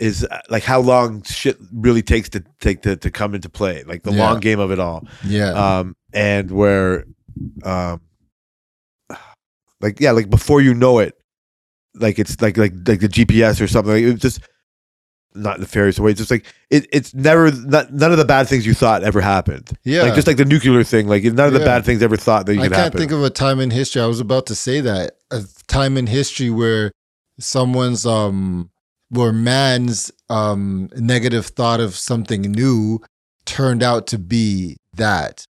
is 0.00 0.24
uh, 0.24 0.40
like 0.48 0.64
how 0.64 0.80
long 0.80 1.22
shit 1.22 1.56
really 1.72 2.02
takes 2.02 2.28
to 2.30 2.42
take 2.60 2.82
to, 2.82 2.96
to 2.96 3.10
come 3.10 3.34
into 3.34 3.48
play, 3.48 3.84
like 3.84 4.02
the 4.02 4.10
Yeah. 4.12 4.28
long 4.30 4.40
game 4.40 4.58
of 4.58 4.72
it 4.72 4.80
all. 4.80 5.06
Yeah. 5.24 5.50
Um, 5.52 5.94
and 6.12 6.50
where, 6.50 7.04
um, 7.62 8.00
like 9.80 10.00
yeah, 10.00 10.10
like 10.12 10.28
before 10.28 10.60
you 10.60 10.74
know 10.74 10.98
it, 10.98 11.14
like 11.94 12.18
it's 12.18 12.40
like 12.40 12.56
like 12.56 12.72
like 12.86 13.00
the 13.00 13.08
GPS 13.08 13.60
or 13.60 13.66
something. 13.68 13.92
Like, 13.92 14.02
it 14.02 14.12
was 14.12 14.20
just 14.20 14.40
not 15.34 15.60
nefarious 15.60 15.98
way. 16.00 16.10
It's 16.10 16.18
just 16.18 16.30
like 16.30 16.44
it, 16.70 16.86
it's 16.92 17.14
never 17.14 17.50
not, 17.52 17.92
none 17.92 18.10
of 18.12 18.18
the 18.18 18.24
bad 18.24 18.48
things 18.48 18.66
you 18.66 18.74
thought 18.74 19.02
ever 19.04 19.20
happened. 19.20 19.70
yeah. 19.84 20.02
Like 20.02 20.14
just 20.14 20.26
like 20.26 20.36
the 20.36 20.44
nuclear 20.44 20.82
thing, 20.84 21.06
like 21.08 21.22
none 21.24 21.46
of 21.46 21.52
the 21.52 21.60
Yeah. 21.60 21.64
bad 21.66 21.84
things 21.84 22.02
ever 22.02 22.16
thought 22.16 22.46
that 22.46 22.54
you 22.54 22.60
I 22.60 22.64
could 22.64 22.72
can't 22.72 22.84
happen. 22.84 22.98
think 22.98 23.12
of 23.12 23.22
a 23.22 23.30
time 23.30 23.60
in 23.60 23.70
history. 23.70 24.02
I 24.02 24.06
was 24.06 24.20
about 24.20 24.46
to 24.46 24.54
say 24.54 24.80
that 24.80 25.12
a 25.30 25.44
time 25.68 25.96
in 25.96 26.06
history 26.08 26.50
where 26.50 26.90
someone's 27.38 28.04
um 28.06 28.70
where 29.10 29.32
man's 29.32 30.10
um 30.28 30.88
negative 30.96 31.46
thought 31.46 31.80
of 31.80 31.94
something 31.94 32.42
new 32.42 33.00
turned 33.44 33.82
out 33.82 34.06
to 34.08 34.18
be 34.18 34.76
that. 34.94 35.44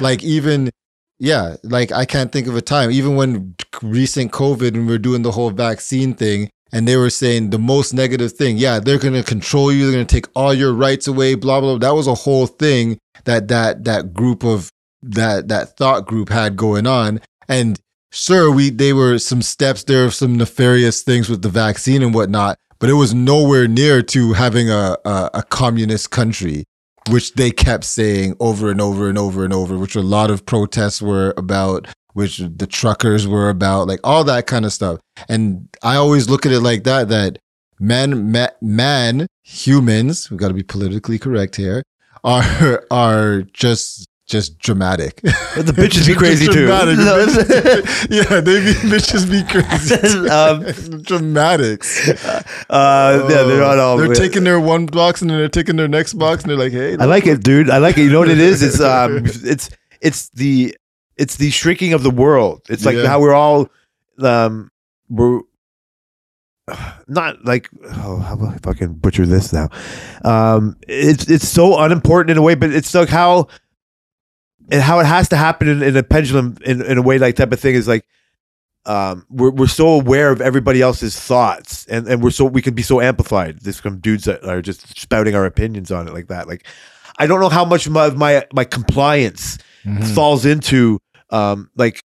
Like 0.00 0.22
even 0.22 0.70
yeah, 1.18 1.56
like 1.64 1.90
I 1.90 2.04
can't 2.04 2.30
think 2.30 2.46
of 2.46 2.56
a 2.56 2.62
time. 2.62 2.90
Even 2.90 3.16
when 3.16 3.54
recent 3.82 4.32
COVID 4.32 4.74
and 4.74 4.86
we 4.86 4.94
are 4.94 4.98
doing 4.98 5.22
the 5.22 5.32
whole 5.32 5.50
vaccine 5.50 6.14
thing, 6.14 6.48
and 6.72 6.86
they 6.86 6.96
were 6.96 7.10
saying 7.10 7.50
the 7.50 7.58
most 7.58 7.92
negative 7.92 8.32
thing, 8.32 8.56
yeah, 8.58 8.78
they're 8.78 8.98
gonna 8.98 9.22
control 9.22 9.72
you, 9.72 9.84
they're 9.84 9.92
gonna 9.92 10.04
take 10.04 10.28
all 10.34 10.54
your 10.54 10.72
rights 10.72 11.08
away, 11.08 11.34
blah 11.34 11.60
blah. 11.60 11.76
blah. 11.76 11.88
That 11.88 11.96
was 11.96 12.06
a 12.06 12.14
whole 12.14 12.46
thing 12.46 12.98
that 13.24 13.48
that 13.48 13.84
that 13.84 14.12
group 14.14 14.44
of 14.44 14.70
that 15.02 15.48
that 15.48 15.76
thought 15.76 16.06
group 16.06 16.28
had 16.28 16.56
going 16.56 16.86
on. 16.86 17.20
And 17.48 17.80
sure, 18.12 18.52
we 18.52 18.70
they 18.70 18.92
were 18.92 19.18
some 19.18 19.42
steps 19.42 19.84
there 19.84 20.04
of 20.04 20.14
some 20.14 20.36
nefarious 20.36 21.02
things 21.02 21.28
with 21.28 21.42
the 21.42 21.48
vaccine 21.48 22.02
and 22.02 22.14
whatnot, 22.14 22.58
but 22.78 22.90
it 22.90 22.94
was 22.94 23.14
nowhere 23.14 23.68
near 23.68 24.02
to 24.02 24.32
having 24.32 24.70
a 24.70 24.96
a, 25.04 25.30
a 25.34 25.42
communist 25.42 26.10
country, 26.10 26.64
which 27.10 27.34
they 27.34 27.50
kept 27.50 27.84
saying 27.84 28.36
over 28.40 28.70
and 28.70 28.80
over 28.80 29.08
and 29.08 29.18
over 29.18 29.44
and 29.44 29.52
over, 29.52 29.78
which 29.78 29.96
a 29.96 30.02
lot 30.02 30.30
of 30.30 30.46
protests 30.46 31.02
were 31.02 31.34
about, 31.36 31.88
which 32.12 32.38
the 32.38 32.66
truckers 32.66 33.26
were 33.26 33.48
about, 33.48 33.88
like 33.88 34.00
all 34.04 34.24
that 34.24 34.46
kind 34.46 34.64
of 34.64 34.72
stuff. 34.72 35.00
And 35.28 35.68
I 35.82 35.96
always 35.96 36.28
look 36.28 36.46
at 36.46 36.52
it 36.52 36.60
like 36.60 36.84
that, 36.84 37.08
that 37.08 37.38
man, 37.80 38.32
ma- 38.32 38.48
man, 38.60 39.26
humans, 39.42 40.30
We've 40.30 40.40
got 40.40 40.48
to 40.48 40.54
be 40.54 40.62
politically 40.62 41.18
correct 41.18 41.56
here, 41.56 41.82
are 42.24 42.84
are 42.90 43.42
just 43.42 44.07
just 44.28 44.58
dramatic. 44.58 45.20
But 45.56 45.66
the 45.66 45.72
bitches 45.72 46.06
be 46.06 46.14
crazy 46.14 46.46
too. 46.46 46.66
Yeah, 48.10 48.40
they 48.40 48.60
be 48.60 48.72
bitches 48.88 49.28
be 49.28 49.42
crazy. 49.42 50.28
Um, 50.28 51.02
Dramatics. 51.02 52.08
Uh, 52.70 53.26
yeah, 53.28 53.42
they're 53.42 53.60
not 53.60 53.78
all. 53.78 53.96
They're 53.96 54.14
taking 54.14 54.44
their 54.44 54.60
one 54.60 54.86
box 54.86 55.20
and 55.20 55.30
then 55.30 55.38
they're 55.38 55.48
taking 55.48 55.74
their 55.76 55.88
next 55.88 56.14
box 56.14 56.42
and 56.44 56.50
they're 56.50 56.58
like, 56.58 56.72
hey, 56.72 56.96
I 56.96 57.06
like 57.06 57.26
it, 57.26 57.42
dude. 57.42 57.70
I 57.70 57.78
like 57.78 57.98
it. 57.98 58.02
You 58.02 58.10
know 58.10 58.20
what 58.20 58.28
it 58.28 58.38
is? 58.38 58.62
It's 58.62 58.80
um, 58.80 59.22
it's 59.24 59.70
it's 60.00 60.28
the 60.30 60.76
it's 61.16 61.36
the 61.36 61.50
shrinking 61.50 61.92
of 61.92 62.02
the 62.04 62.10
world. 62.10 62.62
It's 62.68 62.84
like 62.84 62.96
Yeah. 62.96 63.08
how 63.08 63.20
we're 63.20 63.34
all 63.34 63.68
um, 64.20 64.70
we're 65.08 65.40
not 67.08 67.44
like 67.44 67.68
oh, 67.84 68.18
how 68.18 68.34
about 68.34 68.54
I 68.54 68.58
fucking 68.58 68.94
butcher 68.94 69.26
this 69.26 69.52
now? 69.52 69.68
Um, 70.24 70.76
it's 70.86 71.28
it's 71.28 71.48
so 71.48 71.78
unimportant 71.80 72.30
in 72.30 72.36
a 72.36 72.42
way, 72.42 72.54
but 72.54 72.70
it's 72.70 72.94
like 72.94 73.08
how 73.08 73.48
and 74.70 74.82
how 74.82 74.98
it 75.00 75.06
has 75.06 75.28
to 75.30 75.36
happen 75.36 75.68
in, 75.68 75.82
in 75.82 75.96
a 75.96 76.02
pendulum 76.02 76.56
in, 76.64 76.82
in 76.82 76.98
a 76.98 77.02
way 77.02 77.18
like 77.18 77.36
type 77.36 77.52
of 77.52 77.60
thing 77.60 77.74
is 77.74 77.88
like 77.88 78.04
um 78.86 79.26
we're 79.28 79.50
we're 79.50 79.66
so 79.66 79.88
aware 79.88 80.30
of 80.30 80.40
everybody 80.40 80.80
else's 80.80 81.18
thoughts 81.18 81.84
and 81.86 82.06
and 82.08 82.22
we're 82.22 82.30
so 82.30 82.44
we 82.44 82.62
can 82.62 82.74
be 82.74 82.82
so 82.82 83.00
amplified. 83.00 83.60
This 83.60 83.78
from 83.80 83.98
dudes 83.98 84.24
that 84.24 84.44
are 84.44 84.62
just 84.62 84.98
spouting 84.98 85.34
our 85.34 85.44
opinions 85.46 85.90
on 85.90 86.06
it 86.08 86.14
like 86.14 86.28
that. 86.28 86.48
Like 86.48 86.66
i 87.18 87.26
don't 87.26 87.40
know 87.40 87.48
how 87.48 87.64
much 87.64 87.86
of 87.86 87.92
my 87.92 88.10
my, 88.10 88.46
my 88.52 88.64
compliance 88.64 89.58
Mhm. 89.84 90.14
falls 90.14 90.44
into 90.44 90.98
um 91.30 91.70
like 91.76 92.02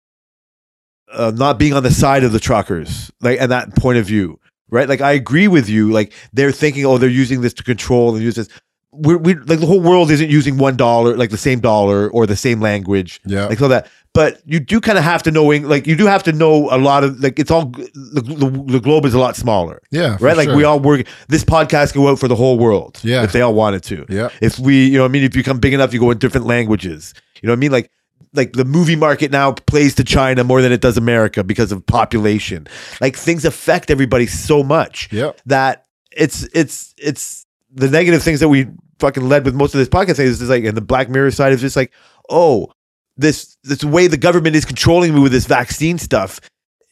uh, 1.12 1.32
not 1.34 1.58
being 1.58 1.72
on 1.74 1.82
the 1.82 1.90
side 1.90 2.24
of 2.24 2.32
the 2.32 2.40
truckers 2.40 3.10
like 3.20 3.40
and 3.40 3.50
that 3.52 3.74
point 3.76 3.98
of 3.98 4.06
view 4.06 4.38
right? 4.70 4.88
Like 4.88 5.00
i 5.00 5.12
agree 5.12 5.46
with 5.48 5.68
you 5.68 5.90
like 5.92 6.12
they're 6.32 6.52
thinking 6.52 6.84
oh 6.86 6.98
they're 6.98 7.08
using 7.08 7.40
this 7.40 7.54
to 7.54 7.62
control 7.62 8.14
and 8.14 8.22
use 8.24 8.34
this 8.34 8.48
we're, 8.98 9.18
we 9.18 9.34
like 9.34 9.60
the 9.60 9.66
whole 9.66 9.80
world 9.80 10.10
isn't 10.10 10.30
using 10.30 10.56
one 10.58 10.76
dollar 10.76 11.16
like 11.16 11.30
the 11.30 11.36
same 11.38 11.60
dollar 11.60 12.08
or 12.10 12.26
the 12.26 12.36
same 12.36 12.60
language 12.60 13.20
Yeah. 13.24 13.46
like 13.46 13.60
all 13.60 13.68
that 13.68 13.88
but 14.14 14.40
you 14.46 14.60
do 14.60 14.80
kind 14.80 14.96
of 14.96 15.04
have 15.04 15.22
to 15.24 15.30
know 15.30 15.50
Eng- 15.50 15.68
like 15.68 15.86
you 15.86 15.94
do 15.96 16.06
have 16.06 16.22
to 16.24 16.32
know 16.32 16.68
a 16.70 16.78
lot 16.78 17.04
of 17.04 17.20
like 17.20 17.38
it's 17.38 17.50
all 17.50 17.66
the, 17.66 18.22
the, 18.22 18.64
the 18.72 18.80
globe 18.80 19.04
is 19.04 19.14
a 19.14 19.18
lot 19.18 19.36
smaller 19.36 19.82
yeah. 19.90 20.16
right 20.20 20.36
like 20.36 20.48
sure. 20.48 20.56
we 20.56 20.64
all 20.64 20.80
work 20.80 21.06
this 21.28 21.44
podcast 21.44 21.94
go 21.94 22.08
out 22.08 22.18
for 22.18 22.28
the 22.28 22.36
whole 22.36 22.58
world 22.58 22.98
Yeah. 23.02 23.22
if 23.24 23.32
they 23.32 23.42
all 23.42 23.54
wanted 23.54 23.82
to 23.84 24.06
Yeah. 24.08 24.30
if 24.40 24.58
we 24.58 24.86
you 24.86 24.96
know 24.96 25.02
what 25.02 25.08
i 25.10 25.12
mean 25.12 25.24
if 25.24 25.34
you 25.36 25.42
become 25.42 25.58
big 25.58 25.74
enough 25.74 25.92
you 25.92 26.00
go 26.00 26.10
in 26.10 26.18
different 26.18 26.46
languages 26.46 27.12
you 27.42 27.46
know 27.46 27.52
what 27.52 27.58
i 27.58 27.60
mean 27.60 27.72
like 27.72 27.90
like 28.32 28.52
the 28.52 28.64
movie 28.64 28.96
market 28.96 29.30
now 29.30 29.52
plays 29.52 29.94
to 29.94 30.04
china 30.04 30.44
more 30.44 30.60
than 30.62 30.72
it 30.72 30.80
does 30.80 30.96
america 30.96 31.44
because 31.44 31.70
of 31.72 31.84
population 31.86 32.66
like 33.00 33.16
things 33.16 33.44
affect 33.44 33.90
everybody 33.90 34.26
so 34.26 34.62
much 34.62 35.08
Yep. 35.12 35.40
that 35.46 35.84
it's 36.12 36.48
it's 36.54 36.94
it's 36.96 37.44
the 37.70 37.88
negative 37.90 38.22
things 38.22 38.40
that 38.40 38.48
we 38.48 38.66
fucking 38.98 39.28
led 39.28 39.44
with 39.44 39.54
most 39.54 39.74
of 39.74 39.78
this 39.78 39.88
podcast 39.88 40.16
thing 40.16 40.26
is 40.26 40.38
just 40.38 40.50
like 40.50 40.64
and 40.64 40.76
the 40.76 40.80
black 40.80 41.08
mirror 41.08 41.30
side 41.30 41.52
is 41.52 41.60
just 41.60 41.76
like 41.76 41.92
oh 42.30 42.70
this 43.16 43.56
this 43.64 43.82
way 43.84 44.06
the 44.06 44.16
government 44.16 44.56
is 44.56 44.64
controlling 44.64 45.14
me 45.14 45.20
with 45.20 45.32
this 45.32 45.46
vaccine 45.46 45.98
stuff 45.98 46.40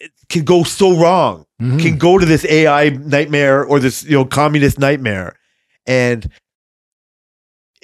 it 0.00 0.10
can 0.28 0.44
go 0.44 0.62
so 0.64 0.96
wrong 0.96 1.44
Mhm. 1.62 1.80
can 1.80 1.98
go 1.98 2.18
to 2.18 2.26
this 2.26 2.44
AI 2.44 2.90
nightmare 2.90 3.64
or 3.64 3.78
this 3.78 4.02
you 4.04 4.10
know 4.12 4.24
communist 4.24 4.78
nightmare, 4.78 5.36
and 5.86 6.28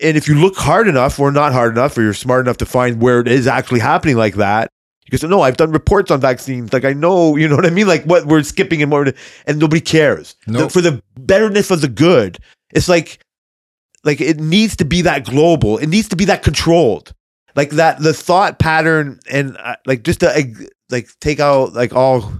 and 0.02 0.16
if 0.16 0.26
you 0.28 0.34
look 0.34 0.56
hard 0.56 0.88
enough 0.88 1.18
or 1.20 1.30
not 1.30 1.52
hard 1.52 1.72
enough 1.76 1.96
or 1.96 2.02
you're 2.02 2.14
smart 2.14 2.44
enough 2.46 2.56
to 2.58 2.66
find 2.66 3.00
where 3.00 3.20
it 3.20 3.28
is 3.28 3.46
actually 3.46 3.80
happening 3.80 4.16
like 4.16 4.34
that, 4.36 4.70
you 5.10 5.18
say, 5.18 5.28
no, 5.28 5.42
I've 5.42 5.56
done 5.56 5.72
reports 5.72 6.10
on 6.10 6.20
vaccines. 6.20 6.72
Like 6.72 6.84
I 6.84 6.92
know, 6.94 7.36
you 7.36 7.46
know 7.48 7.56
what 7.56 7.66
I 7.66 7.70
mean. 7.70 7.86
Like 7.86 8.04
what 8.04 8.26
we're 8.26 8.42
skipping 8.42 8.82
and 8.82 8.90
more, 8.90 9.12
and 9.46 9.58
nobody 9.58 9.80
cares. 9.80 10.36
Nope. 10.46 10.64
The- 10.64 10.70
for 10.70 10.80
the 10.80 11.02
betterness 11.18 11.70
of 11.70 11.80
the 11.80 11.88
good, 11.88 12.38
it's 12.74 12.88
like 12.88 13.20
like 14.04 14.20
it 14.20 14.38
needs 14.40 14.76
to 14.76 14.84
be 14.84 15.02
that 15.02 15.24
global. 15.24 15.78
It 15.78 15.88
needs 15.88 16.08
to 16.08 16.16
be 16.16 16.24
that 16.26 16.42
controlled. 16.42 17.12
Like 17.56 17.70
that, 17.70 17.98
the 18.00 18.14
thought 18.14 18.58
pattern 18.58 19.18
and 19.30 19.56
uh, 19.58 19.76
like 19.86 20.02
just 20.04 20.20
to 20.20 20.54
like 20.90 21.08
take 21.20 21.40
out 21.40 21.72
like 21.74 21.92
all 21.94 22.32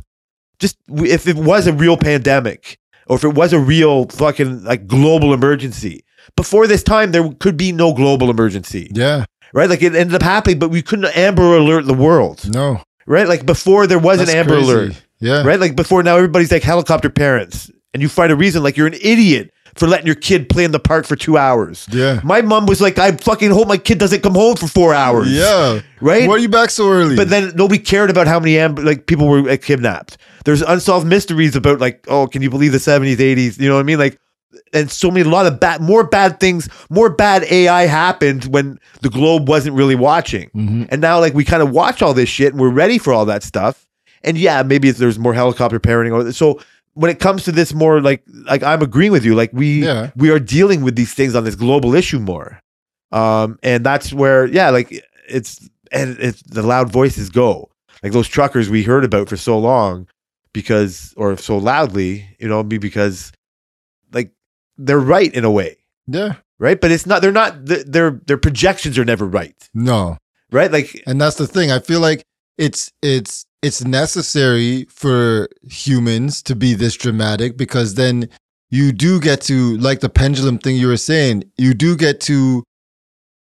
just 0.59 0.77
if 0.89 1.27
it 1.27 1.37
was 1.37 1.67
a 1.67 1.73
real 1.73 1.97
pandemic 1.97 2.79
or 3.09 3.17
if 3.17 3.25
it 3.25 3.35
was 3.35 3.53
a 3.53 3.59
real 3.59 4.07
fucking 4.07 4.63
like 4.65 4.87
global 4.87 5.35
emergency 5.35 6.05
before 6.37 6.67
this 6.67 6.83
time 6.83 7.11
there 7.13 7.29
could 7.41 7.57
be 7.57 7.73
no 7.73 7.93
global 7.93 8.31
emergency 8.31 8.89
Yeah. 8.93 9.25
right 9.53 9.69
like 9.69 9.83
it 9.83 9.95
ended 9.97 10.15
up 10.15 10.23
happening 10.23 10.59
but 10.59 10.71
we 10.71 10.83
couldn't 10.83 11.17
amber 11.17 11.57
alert 11.57 11.87
the 11.87 11.95
world 11.95 12.49
No. 12.53 12.83
right 13.07 13.27
like 13.27 13.47
before 13.47 13.87
there 13.87 13.99
was 13.99 14.19
That's 14.19 14.31
an 14.31 14.37
amber 14.37 14.55
crazy. 14.57 14.71
alert 14.73 15.03
Yeah. 15.21 15.43
right? 15.43 15.59
Like 15.61 15.75
before 15.77 16.03
now, 16.03 16.17
everybody's 16.17 16.51
like 16.53 16.63
helicopter 16.63 17.11
parents, 17.11 17.71
and 17.93 18.01
you 18.03 18.09
find 18.09 18.31
a 18.33 18.37
reason 18.37 18.63
like 18.63 18.77
you're 18.77 18.87
an 18.87 18.95
idiot 19.03 19.51
for 19.77 19.87
letting 19.87 20.07
your 20.07 20.15
kid 20.15 20.49
play 20.49 20.65
in 20.65 20.73
the 20.73 20.81
park 20.81 21.07
for 21.07 21.17
two 21.17 21.37
hours. 21.37 21.87
Yeah. 21.91 22.21
My 22.25 22.43
mom 22.43 22.67
was 22.67 22.81
like, 22.81 22.99
I 22.99 23.13
fucking 23.13 23.51
hope 23.51 23.69
my 23.69 23.77
kid 23.77 23.99
doesn't 23.99 24.23
come 24.23 24.35
home 24.35 24.57
for 24.57 24.67
four 24.67 24.95
hours. 24.95 25.31
Yeah. 25.31 25.81
Right? 26.01 26.29
Why 26.29 26.35
are 26.35 26.39
you 26.39 26.49
back 26.49 26.71
so 26.71 26.91
early? 26.91 27.17
But 27.17 27.29
then 27.29 27.53
nobody 27.55 27.81
cared 27.81 28.11
about 28.11 28.27
how 28.27 28.41
many 28.41 28.55
amb- 28.55 28.85
like 28.85 29.07
people 29.07 29.29
were 29.29 29.43
like, 29.43 29.63
kidnapped. 29.63 30.19
There's 30.45 30.63
unsolved 30.63 31.07
mysteries 31.07 31.57
about 31.57 31.81
like, 31.81 32.05
oh, 32.09 32.27
can 32.27 32.43
you 32.43 32.51
believe 32.51 32.73
the 32.73 32.79
70s, 32.79 33.17
80s? 33.17 33.59
You 33.59 33.69
know 33.69 33.75
what 33.75 33.81
I 33.81 33.85
mean? 33.85 33.99
Like, 33.99 34.19
and 34.73 34.91
so 34.91 35.11
many, 35.11 35.29
a 35.29 35.31
lot 35.31 35.47
of 35.47 35.61
bad, 35.61 35.81
more 35.81 36.05
bad 36.05 36.41
things, 36.41 36.69
more 36.89 37.11
bad 37.11 37.45
AI 37.45 37.87
happened 37.87 38.45
when 38.45 38.79
the 39.01 39.11
globe 39.11 39.49
wasn't 39.49 39.77
really 39.77 39.95
watching. 39.95 40.49
Mm-hmm. 40.51 40.85
And 40.91 41.01
now, 41.01 41.21
like, 41.21 41.35
we 41.35 41.45
kind 41.45 41.63
of 41.63 41.71
watch 41.71 42.03
all 42.03 42.15
this 42.15 42.29
shit 42.29 42.53
and 42.53 42.61
we're 42.61 42.71
ready 42.71 42.99
for 42.99 43.13
all 43.13 43.25
that 43.27 43.43
stuff. 43.43 43.87
And 44.23 44.37
yeah, 44.37 44.63
maybe 44.63 44.89
if 44.89 44.97
there's 44.97 45.19
more 45.19 45.35
helicopter 45.35 45.81
parenting. 45.81 46.13
Or, 46.13 46.33
so 46.33 46.61
when 46.95 47.11
it 47.11 47.19
comes 47.21 47.45
to 47.45 47.53
this 47.53 47.73
more 47.73 48.01
like, 48.01 48.23
like 48.45 48.63
I'm 48.63 48.83
agreeing 48.83 49.13
with 49.13 49.25
you, 49.25 49.35
like 49.35 49.51
we, 49.53 49.85
Yeah. 49.85 50.11
we 50.17 50.31
are 50.31 50.39
dealing 50.41 50.83
with 50.83 50.97
these 50.97 51.15
things 51.15 51.35
on 51.35 51.45
this 51.45 51.55
global 51.55 51.95
issue 51.95 52.19
more. 52.21 52.61
Um, 53.13 53.59
and 53.63 53.85
that's 53.85 54.13
where, 54.13 54.47
yeah, 54.47 54.71
like 54.71 54.91
it's, 55.29 55.69
and 55.93 56.17
it's 56.21 56.43
the 56.43 56.63
loud 56.63 56.91
voices 56.93 57.31
go 57.31 57.69
like 58.03 58.13
those 58.13 58.29
truckers 58.29 58.71
we 58.71 58.83
heard 58.85 59.05
about 59.05 59.29
for 59.29 59.37
so 59.37 59.59
long 59.59 60.07
because 60.55 61.13
or 61.17 61.37
so 61.37 61.59
loudly 61.59 62.27
you 62.39 62.47
know 62.49 62.63
be 62.63 62.79
because 62.79 63.33
like 64.13 64.31
they're 64.79 65.01
right 65.01 65.35
in 65.35 65.45
a 65.45 65.51
way 65.51 65.77
yeah. 66.07 66.37
right 66.61 66.81
but 66.81 66.93
it's 66.93 67.07
not 67.07 67.21
they're 67.23 67.33
not 67.33 67.67
their 67.67 68.13
their 68.27 68.39
projections 68.39 68.97
are 68.99 69.05
never 69.05 69.27
right 69.27 69.69
No. 69.75 70.17
right 70.53 70.71
like 70.71 71.03
And 71.07 71.21
that's 71.21 71.37
the 71.37 71.47
thing. 71.49 71.73
I 71.73 71.81
feel 71.81 71.99
like 72.01 72.23
it's 72.57 72.93
it's 73.03 73.45
it's 73.63 73.85
necessary 73.85 74.87
for 74.89 75.49
humans 75.63 76.43
to 76.45 76.55
be 76.57 76.75
this 76.75 76.95
dramatic 76.97 77.57
because 77.57 77.95
then 77.95 78.29
you 78.71 78.93
do 78.93 79.21
get 79.21 79.41
to 79.43 79.77
like 79.79 80.01
the 80.01 80.09
pendulum 80.09 80.59
thing 80.59 80.77
you 80.77 80.87
were 80.87 80.97
saying, 80.97 81.45
you 81.59 81.75
do 81.75 81.97
get 81.97 82.21
to 82.23 82.63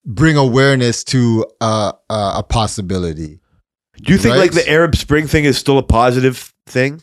bring 0.05 0.35
awareness 0.37 1.03
to 1.05 1.45
uh, 1.61 1.93
uh, 2.09 2.33
a 2.37 2.43
possibility. 2.43 3.39
do 4.01 4.11
you 4.11 4.19
think 4.19 4.35
like 4.35 4.51
the 4.51 4.67
arab 4.69 4.95
spring 4.95 5.27
thing 5.27 5.45
is 5.45 5.57
still 5.57 5.77
a 5.77 5.83
positive 5.83 6.53
thing 6.65 7.01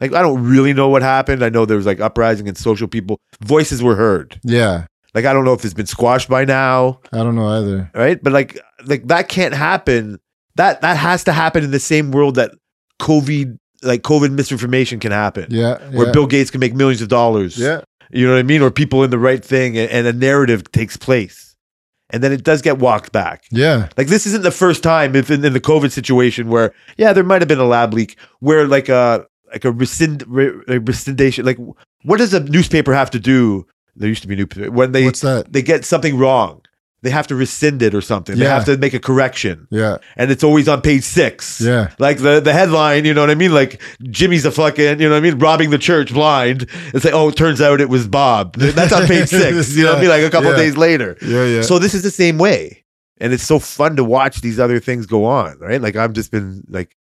like 0.00 0.12
i 0.12 0.20
don't 0.22 0.42
really 0.42 0.72
know 0.72 0.88
what 0.88 1.02
happened 1.02 1.44
i 1.44 1.48
know 1.48 1.64
there 1.64 1.76
was 1.76 1.86
like 1.86 2.00
uprising 2.00 2.48
and 2.48 2.56
social 2.58 2.88
people 2.88 3.20
voices 3.44 3.80
were 3.82 3.94
heard 3.94 4.40
Yeah. 4.42 4.86
like 5.14 5.24
i 5.24 5.32
don't 5.32 5.44
know 5.44 5.52
if 5.52 5.64
it's 5.64 5.74
been 5.74 5.86
squashed 5.86 6.28
by 6.28 6.44
now 6.44 7.00
I 7.12 7.18
don't 7.18 7.36
know 7.36 7.46
either. 7.46 7.90
right? 7.94 8.20
But 8.20 8.32
like 8.32 8.58
like 8.86 9.06
that 9.08 9.28
can't 9.28 9.54
happen. 9.54 10.18
That 10.56 10.80
that 10.82 10.96
has 10.96 11.24
to 11.24 11.32
happen 11.32 11.64
in 11.64 11.70
the 11.70 11.80
same 11.80 12.10
world 12.10 12.34
that 12.36 12.52
COVID 13.00 13.58
like 13.82 14.02
COVID 14.02 14.32
misinformation 14.32 15.00
can 15.00 15.12
happen. 15.12 15.46
Yeah. 15.50 15.78
Where 15.90 16.06
yeah. 16.06 16.12
Bill 16.12 16.26
Gates 16.26 16.50
can 16.50 16.60
make 16.60 16.74
millions 16.74 17.02
of 17.02 17.08
dollars. 17.08 17.58
Yeah. 17.58 17.82
You 18.10 18.26
know 18.26 18.34
what 18.34 18.38
I 18.38 18.44
mean? 18.44 18.62
Or 18.62 18.70
people 18.70 19.02
in 19.02 19.10
the 19.10 19.18
right 19.18 19.44
thing 19.44 19.76
and, 19.76 19.90
and 19.90 20.06
a 20.06 20.12
narrative 20.12 20.70
takes 20.72 20.96
place. 20.96 21.56
And 22.10 22.22
then 22.22 22.30
it 22.30 22.44
does 22.44 22.60
get 22.60 22.78
walked 22.78 23.10
back. 23.10 23.44
Yeah. 23.50 23.88
Like 23.96 24.08
this 24.08 24.26
isn't 24.26 24.42
the 24.42 24.50
first 24.50 24.82
time 24.82 25.16
if 25.16 25.30
in, 25.30 25.44
in 25.44 25.54
the 25.54 25.60
COVID 25.60 25.90
situation 25.90 26.48
where 26.48 26.74
yeah, 26.96 27.12
there 27.12 27.24
might 27.24 27.40
have 27.40 27.48
been 27.48 27.58
a 27.58 27.64
lab 27.64 27.94
leak 27.94 28.16
where 28.40 28.66
like 28.68 28.88
a 28.88 29.26
like 29.50 29.64
a 29.64 29.72
rescind 29.72 30.24
re, 30.26 30.48
a 30.68 30.78
rescindation 30.80 31.44
like 31.44 31.58
what 32.04 32.18
does 32.18 32.34
a 32.34 32.40
newspaper 32.40 32.92
have 32.92 33.10
to 33.10 33.20
do? 33.20 33.66
There 33.96 34.08
used 34.08 34.22
to 34.22 34.28
be 34.28 34.36
new 34.36 34.46
when 34.70 34.92
they 34.92 35.06
What's 35.06 35.20
that? 35.22 35.52
they 35.52 35.62
get 35.62 35.84
something 35.84 36.18
wrong. 36.18 36.61
They 37.02 37.10
have 37.10 37.26
to 37.26 37.34
rescind 37.34 37.82
it 37.82 37.94
or 37.94 38.00
something. 38.00 38.38
They 38.38 38.44
have 38.46 38.64
to 38.66 38.76
make 38.76 38.94
a 38.94 39.00
correction. 39.00 39.66
Yeah. 39.70 39.98
And 40.16 40.30
it's 40.30 40.44
always 40.44 40.68
on 40.68 40.82
page 40.82 41.02
six. 41.02 41.60
Yeah. 41.60 41.90
Like 41.98 42.18
the, 42.18 42.38
the 42.40 42.52
headline, 42.52 43.04
you 43.04 43.12
know 43.12 43.22
what 43.22 43.30
I 43.30 43.34
mean? 43.34 43.52
Like 43.52 43.82
Jimmy's 44.04 44.44
a 44.44 44.52
fucking, 44.52 45.00
you 45.00 45.08
know 45.08 45.14
what 45.14 45.16
I 45.16 45.20
mean? 45.20 45.38
Robbing 45.38 45.70
the 45.70 45.78
church 45.78 46.12
blind. 46.12 46.68
It's 46.94 47.04
like, 47.04 47.12
oh, 47.14 47.28
it 47.30 47.36
turns 47.36 47.60
out 47.60 47.80
it 47.80 47.88
was 47.88 48.06
Bob. 48.06 48.54
That's 48.56 48.92
on 48.92 49.06
page 49.06 49.28
six. 49.28 49.74
You 49.76 49.82
know 49.84 49.90
what 49.90 49.98
I 49.98 50.00
mean? 50.02 50.10
Like 50.10 50.22
a 50.22 50.30
couple 50.30 50.50
Yeah. 50.50 50.56
days 50.56 50.76
later. 50.76 51.16
Yeah. 51.20 51.44
Yeah. 51.46 51.62
So 51.62 51.78
this 51.80 51.92
is 51.94 52.02
the 52.04 52.10
same 52.10 52.38
way. 52.38 52.84
And 53.18 53.32
it's 53.32 53.42
so 53.44 53.58
fun 53.58 53.96
to 53.96 54.04
watch 54.04 54.40
these 54.40 54.58
other 54.60 54.78
things 54.80 55.06
go 55.06 55.24
on, 55.24 55.58
right? 55.58 55.80
Like 55.80 55.96
I've 55.96 56.12
just 56.12 56.30
been 56.30 56.62
like, 56.68 56.96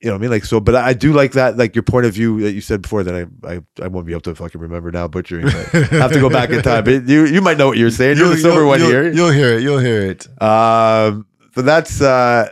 you 0.00 0.08
know 0.08 0.12
what 0.14 0.18
I 0.18 0.22
mean? 0.22 0.30
Like 0.30 0.44
so, 0.44 0.60
but 0.60 0.74
I 0.74 0.92
do 0.94 1.12
like 1.12 1.32
that, 1.32 1.56
like 1.58 1.74
your 1.76 1.82
point 1.82 2.06
of 2.06 2.14
view 2.14 2.40
that 2.40 2.52
you 2.52 2.60
said 2.60 2.82
before 2.82 3.02
that 3.04 3.14
I 3.14 3.52
I, 3.54 3.60
I 3.82 3.88
won't 3.88 4.06
be 4.06 4.12
able 4.12 4.22
to 4.22 4.34
fucking 4.34 4.60
remember 4.60 4.90
now 4.90 5.06
butchering. 5.08 5.44
But 5.44 5.74
I 5.74 5.96
have 5.96 6.12
to 6.12 6.20
go 6.20 6.30
back 6.30 6.50
in 6.50 6.62
time. 6.62 6.84
But 6.84 7.06
you 7.06 7.26
you 7.26 7.40
might 7.42 7.58
know 7.58 7.66
what 7.68 7.76
you're 7.78 7.90
saying. 7.90 8.16
You're 8.18 8.30
the 8.30 8.38
sober 8.38 8.64
one 8.64 8.80
you'll, 8.80 8.88
here. 8.88 9.12
You'll 9.12 9.30
hear 9.30 9.54
it. 9.58 9.62
You'll 9.62 9.78
hear 9.78 10.02
it. 10.02 10.26
Um, 10.42 11.26
but 11.54 11.64
that's 11.66 12.00
uh, 12.00 12.48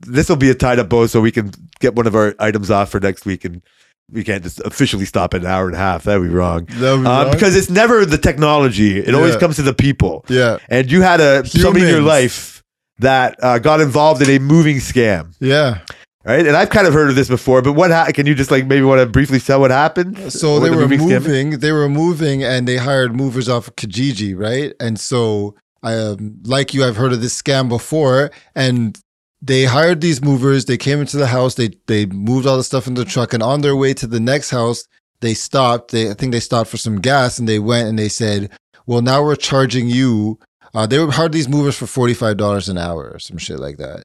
this 0.00 0.28
will 0.28 0.36
be 0.36 0.50
a 0.50 0.54
tied 0.54 0.78
up 0.78 0.88
bow, 0.88 1.06
so 1.06 1.20
we 1.20 1.32
can 1.32 1.52
get 1.80 1.94
one 1.94 2.06
of 2.06 2.14
our 2.14 2.34
items 2.38 2.70
off 2.70 2.90
for 2.90 3.00
next 3.00 3.26
week, 3.26 3.44
and 3.44 3.62
we 4.10 4.22
can't 4.24 4.42
just 4.42 4.60
officially 4.60 5.04
stop 5.04 5.34
at 5.34 5.40
an 5.42 5.46
hour 5.48 5.66
and 5.66 5.74
a 5.74 5.78
half. 5.78 6.04
That'd 6.04 6.22
be 6.22 6.28
wrong. 6.28 6.64
That'd 6.66 6.78
be 7.02 7.06
Uh, 7.06 7.24
wrong. 7.24 7.32
because 7.32 7.56
it's 7.56 7.68
never 7.68 8.06
the 8.06 8.18
technology; 8.18 8.98
it 8.98 9.14
always 9.14 9.36
comes 9.36 9.56
to 9.56 9.62
the 9.62 9.74
people. 9.74 10.24
yeah. 10.28 10.58
And 10.68 10.90
you 10.90 11.02
had 11.02 11.20
a 11.20 11.44
somebody 11.46 11.84
in 11.84 11.90
your 11.90 12.00
life 12.02 12.62
that 13.00 13.36
uh, 13.42 13.58
got 13.58 13.80
involved 13.80 14.22
in 14.22 14.30
a 14.30 14.38
moving 14.38 14.76
scam, 14.76 15.34
Yeah. 15.40 15.80
Right? 16.26 16.46
And 16.46 16.56
I've 16.56 16.70
kind 16.70 16.86
of 16.86 16.92
heard 16.94 17.08
of 17.08 17.14
this 17.14 17.28
before, 17.28 17.62
but 17.62 17.72
what 17.72 17.90
ha- 17.90 18.10
can 18.12 18.26
you 18.26 18.34
just 18.34 18.50
like 18.50 18.66
maybe 18.66 18.82
want 18.82 19.00
to 19.00 19.06
briefly 19.06 19.38
tell 19.40 19.60
what 19.60 19.70
happened? 19.70 20.32
So 20.32 20.58
they 20.60 20.68
the 20.68 20.76
were 20.76 20.88
moving. 20.88 21.50
They 21.60 21.72
were 21.72 21.88
moving, 21.88 22.42
and 22.42 22.66
they 22.66 22.76
hired 22.76 23.14
movers 23.14 23.48
off 23.48 23.68
of 23.68 23.76
Kijiji, 23.76 24.36
right? 24.36 24.74
And 24.80 24.98
so, 24.98 25.54
um, 25.82 26.38
like 26.44 26.74
you, 26.74 26.84
I've 26.84 26.96
heard 26.96 27.12
of 27.12 27.20
this 27.20 27.40
scam 27.40 27.68
before, 27.68 28.30
and 28.54 28.98
they 29.40 29.64
hired 29.64 30.00
these 30.00 30.22
movers. 30.22 30.64
They 30.64 30.76
came 30.76 31.00
into 31.00 31.16
the 31.16 31.28
house. 31.28 31.54
They 31.54 31.70
they 31.86 32.06
moved 32.06 32.46
all 32.46 32.56
the 32.56 32.64
stuff 32.64 32.86
in 32.86 32.94
the 32.94 33.04
truck, 33.04 33.32
and 33.32 33.42
on 33.42 33.60
their 33.60 33.76
way 33.76 33.94
to 33.94 34.06
the 34.06 34.20
next 34.20 34.50
house, 34.50 34.86
they 35.20 35.34
stopped. 35.34 35.92
They 35.92 36.10
I 36.10 36.14
think 36.14 36.32
they 36.32 36.40
stopped 36.40 36.70
for 36.70 36.76
some 36.76 37.00
gas, 37.00 37.38
and 37.38 37.48
they 37.48 37.58
went 37.58 37.88
and 37.88 37.98
they 37.98 38.08
said, 38.08 38.50
"Well, 38.86 39.02
now 39.02 39.22
we're 39.22 39.36
charging 39.36 39.88
you." 39.88 40.38
Uh, 40.74 40.86
they 40.86 40.98
were 40.98 41.10
hired 41.10 41.32
these 41.32 41.48
movers 41.48 41.76
for 41.76 41.86
forty 41.86 42.14
five 42.14 42.36
dollars 42.36 42.68
an 42.68 42.76
hour 42.76 43.10
or 43.14 43.18
some 43.18 43.38
shit 43.38 43.58
like 43.58 43.76
that, 43.78 44.02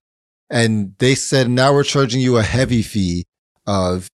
and 0.52 0.94
they 0.99 1.15
said, 1.15 1.49
"Now 1.49 1.73
we're 1.73 1.84
charging 1.84 2.22
you 2.22 2.38
a 2.38 2.44
heavy 2.44 2.82
fee 2.82 3.26
of 3.65 4.07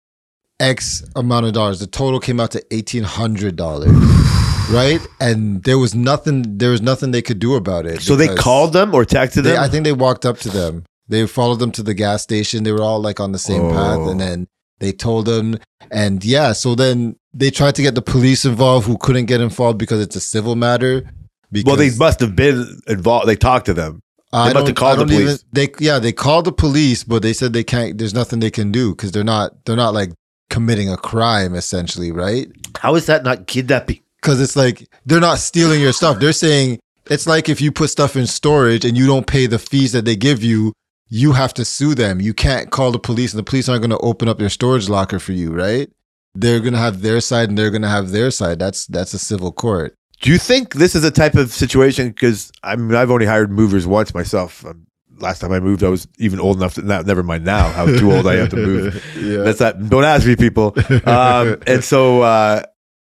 X 0.60 1.04
amount 1.16 1.46
of 1.48 1.54
dollars. 1.54 1.80
The 1.80 1.88
total 1.88 2.20
came 2.20 2.40
out 2.40 2.52
to 2.52 2.64
eighteen 2.72 3.04
hundred 3.04 3.56
dollars, 3.56 3.92
right? 4.72 5.00
And 5.20 5.64
there 5.64 5.78
was 5.78 5.94
nothing. 5.96 6.58
There 6.58 6.72
was 6.72 6.82
nothing 6.82 7.12
they 7.12 7.22
could 7.22 7.40
do 7.40 7.56
about 7.56 7.86
it. 7.86 8.02
So 8.02 8.16
they 8.16 8.34
called 8.34 8.74
them 8.74 8.94
or 8.94 9.04
texted 9.04 9.44
They, 9.44 9.52
them. 9.52 9.64
I 9.64 9.68
think 9.68 9.84
they 9.84 9.94
walked 9.94 10.26
up 10.26 10.38
to 10.40 10.50
them. 10.50 10.84
They 11.10 11.26
followed 11.26 11.60
them 11.60 11.72
to 11.72 11.84
the 11.84 11.94
gas 11.94 12.22
station. 12.24 12.64
They 12.64 12.72
were 12.72 12.82
all 12.82 13.00
like 13.00 13.20
on 13.20 13.32
the 13.32 13.40
same 13.40 13.62
oh. 13.62 13.72
path, 13.72 13.98
Oh. 14.00 14.10
and 14.10 14.20
then 14.20 14.48
they 14.80 14.92
told 14.92 15.26
them. 15.26 15.58
And 15.90 16.24
yeah, 16.24 16.52
so 16.52 16.76
then 16.76 17.16
they 17.34 17.50
tried 17.50 17.76
to 17.76 17.82
get 17.82 17.96
the 17.96 18.02
police 18.02 18.44
involved, 18.46 18.88
who 18.88 18.98
couldn't 18.98 19.26
get 19.26 19.42
involved 19.42 19.78
because 19.78 20.02
it's 20.02 20.16
a 20.16 20.20
civil 20.20 20.56
matter. 20.56 21.10
Because 21.50 21.66
well, 21.66 21.76
they 21.78 21.96
must 21.96 22.20
have 22.20 22.36
been 22.36 22.82
involved. 22.88 23.28
They 23.28 23.38
talked 23.38 23.68
to 23.68 23.74
them. 23.74 24.02
I 24.34 24.50
They 24.50 24.54
must 24.54 24.68
have 24.68 24.76
don't- 24.76 24.76
called 24.76 25.00
I 25.00 25.04
the 25.04 25.06
police. 25.08 25.44
they 25.54 25.70
yeah, 25.80 26.00
they 26.00 26.12
called 26.12 26.46
the 26.46 26.52
police, 26.52 27.04
but 27.04 27.22
they 27.22 27.34
said 27.34 27.54
they 27.54 27.64
can't. 27.64 27.98
There's 27.98 28.14
nothing 28.14 28.40
they 28.40 28.52
can 28.52 28.72
do 28.72 28.92
because 28.94 29.12
they're 29.12 29.24
not. 29.24 29.66
They're 29.66 29.76
not 29.78 29.94
like 29.94 30.12
committing 30.50 30.90
a 30.90 30.98
crime, 30.98 31.56
essentially, 31.56 32.12
right? 32.12 32.48
How 32.80 32.96
is 32.96 33.06
that 33.06 33.24
not 33.24 33.48
kidnapping? 33.48 34.00
Because 34.22 34.42
it's 34.42 34.56
like 34.56 34.88
they're 35.06 35.20
not 35.22 35.40
stealing 35.40 35.80
your 35.82 35.94
stuff. 35.94 36.20
They're 36.20 36.34
saying 36.34 36.80
it's 37.10 37.26
like 37.28 37.48
if 37.48 37.62
you 37.62 37.72
put 37.72 37.90
stuff 37.90 38.16
in 38.18 38.28
storage 38.28 38.84
and 38.84 38.98
you 38.98 39.08
don't 39.08 39.28
pay 39.28 39.46
the 39.48 39.60
fees 39.60 39.94
that 39.94 40.04
they 40.06 40.16
give 40.18 40.44
you, 40.44 40.74
you 41.10 41.32
have 41.32 41.54
to 41.54 41.64
sue 41.64 41.96
them. 41.96 42.20
You 42.20 42.34
can't 42.34 42.70
call 42.70 42.92
the 42.92 43.00
police, 43.00 43.32
and 43.34 43.40
the 43.40 43.44
police 43.50 43.70
aren't 43.70 43.82
going 43.82 43.92
to 43.92 44.06
open 44.06 44.28
up 44.28 44.42
your 44.42 44.50
storage 44.50 44.90
locker 44.90 45.20
for 45.20 45.32
you, 45.32 45.54
right? 45.54 45.90
They're 46.36 46.60
going 46.60 46.74
to 46.74 46.80
have 46.80 47.02
their 47.02 47.22
side, 47.22 47.48
and 47.50 47.58
they're 47.58 47.72
going 47.72 47.82
to 47.84 47.88
have 47.88 48.12
their 48.12 48.30
side. 48.30 48.60
That's 48.60 48.86
that's 48.88 49.14
a 49.14 49.20
civil 49.20 49.54
court. 49.54 49.96
Do 50.22 50.32
you 50.32 50.38
think 50.38 50.76
this 50.76 50.96
is 50.96 51.04
a 51.04 51.12
type 51.12 51.36
of 51.36 51.52
situation? 51.52 52.10
Because 52.10 52.52
I 52.64 52.76
mean, 52.76 52.96
I've 52.96 53.12
only 53.12 53.26
hired 53.26 53.52
movers 53.52 53.86
once 53.86 54.14
myself. 54.14 54.66
Um, 54.66 54.88
last 55.20 55.40
time 55.40 55.52
I 55.52 55.60
moved, 55.60 55.84
I 55.84 55.90
was 55.90 56.08
even 56.18 56.40
old 56.40 56.58
enough 56.58 56.76
to. 56.76 56.82
Now, 56.82 57.02
never 57.02 57.24
mind 57.24 57.46
now 57.46 57.70
how 57.70 57.86
too 57.86 58.12
old 58.12 58.28
I 58.28 58.36
am 58.36 58.50
to 58.50 58.56
move. 58.56 59.16
yeah. 59.18 59.44
That's 59.44 59.60
that. 59.60 59.90
Don't 59.90 60.04
ask 60.04 60.26
me, 60.26 60.36
people. 60.36 60.76
Um, 61.06 61.58
and 61.68 61.84
so, 61.84 62.22
uh, 62.22 62.64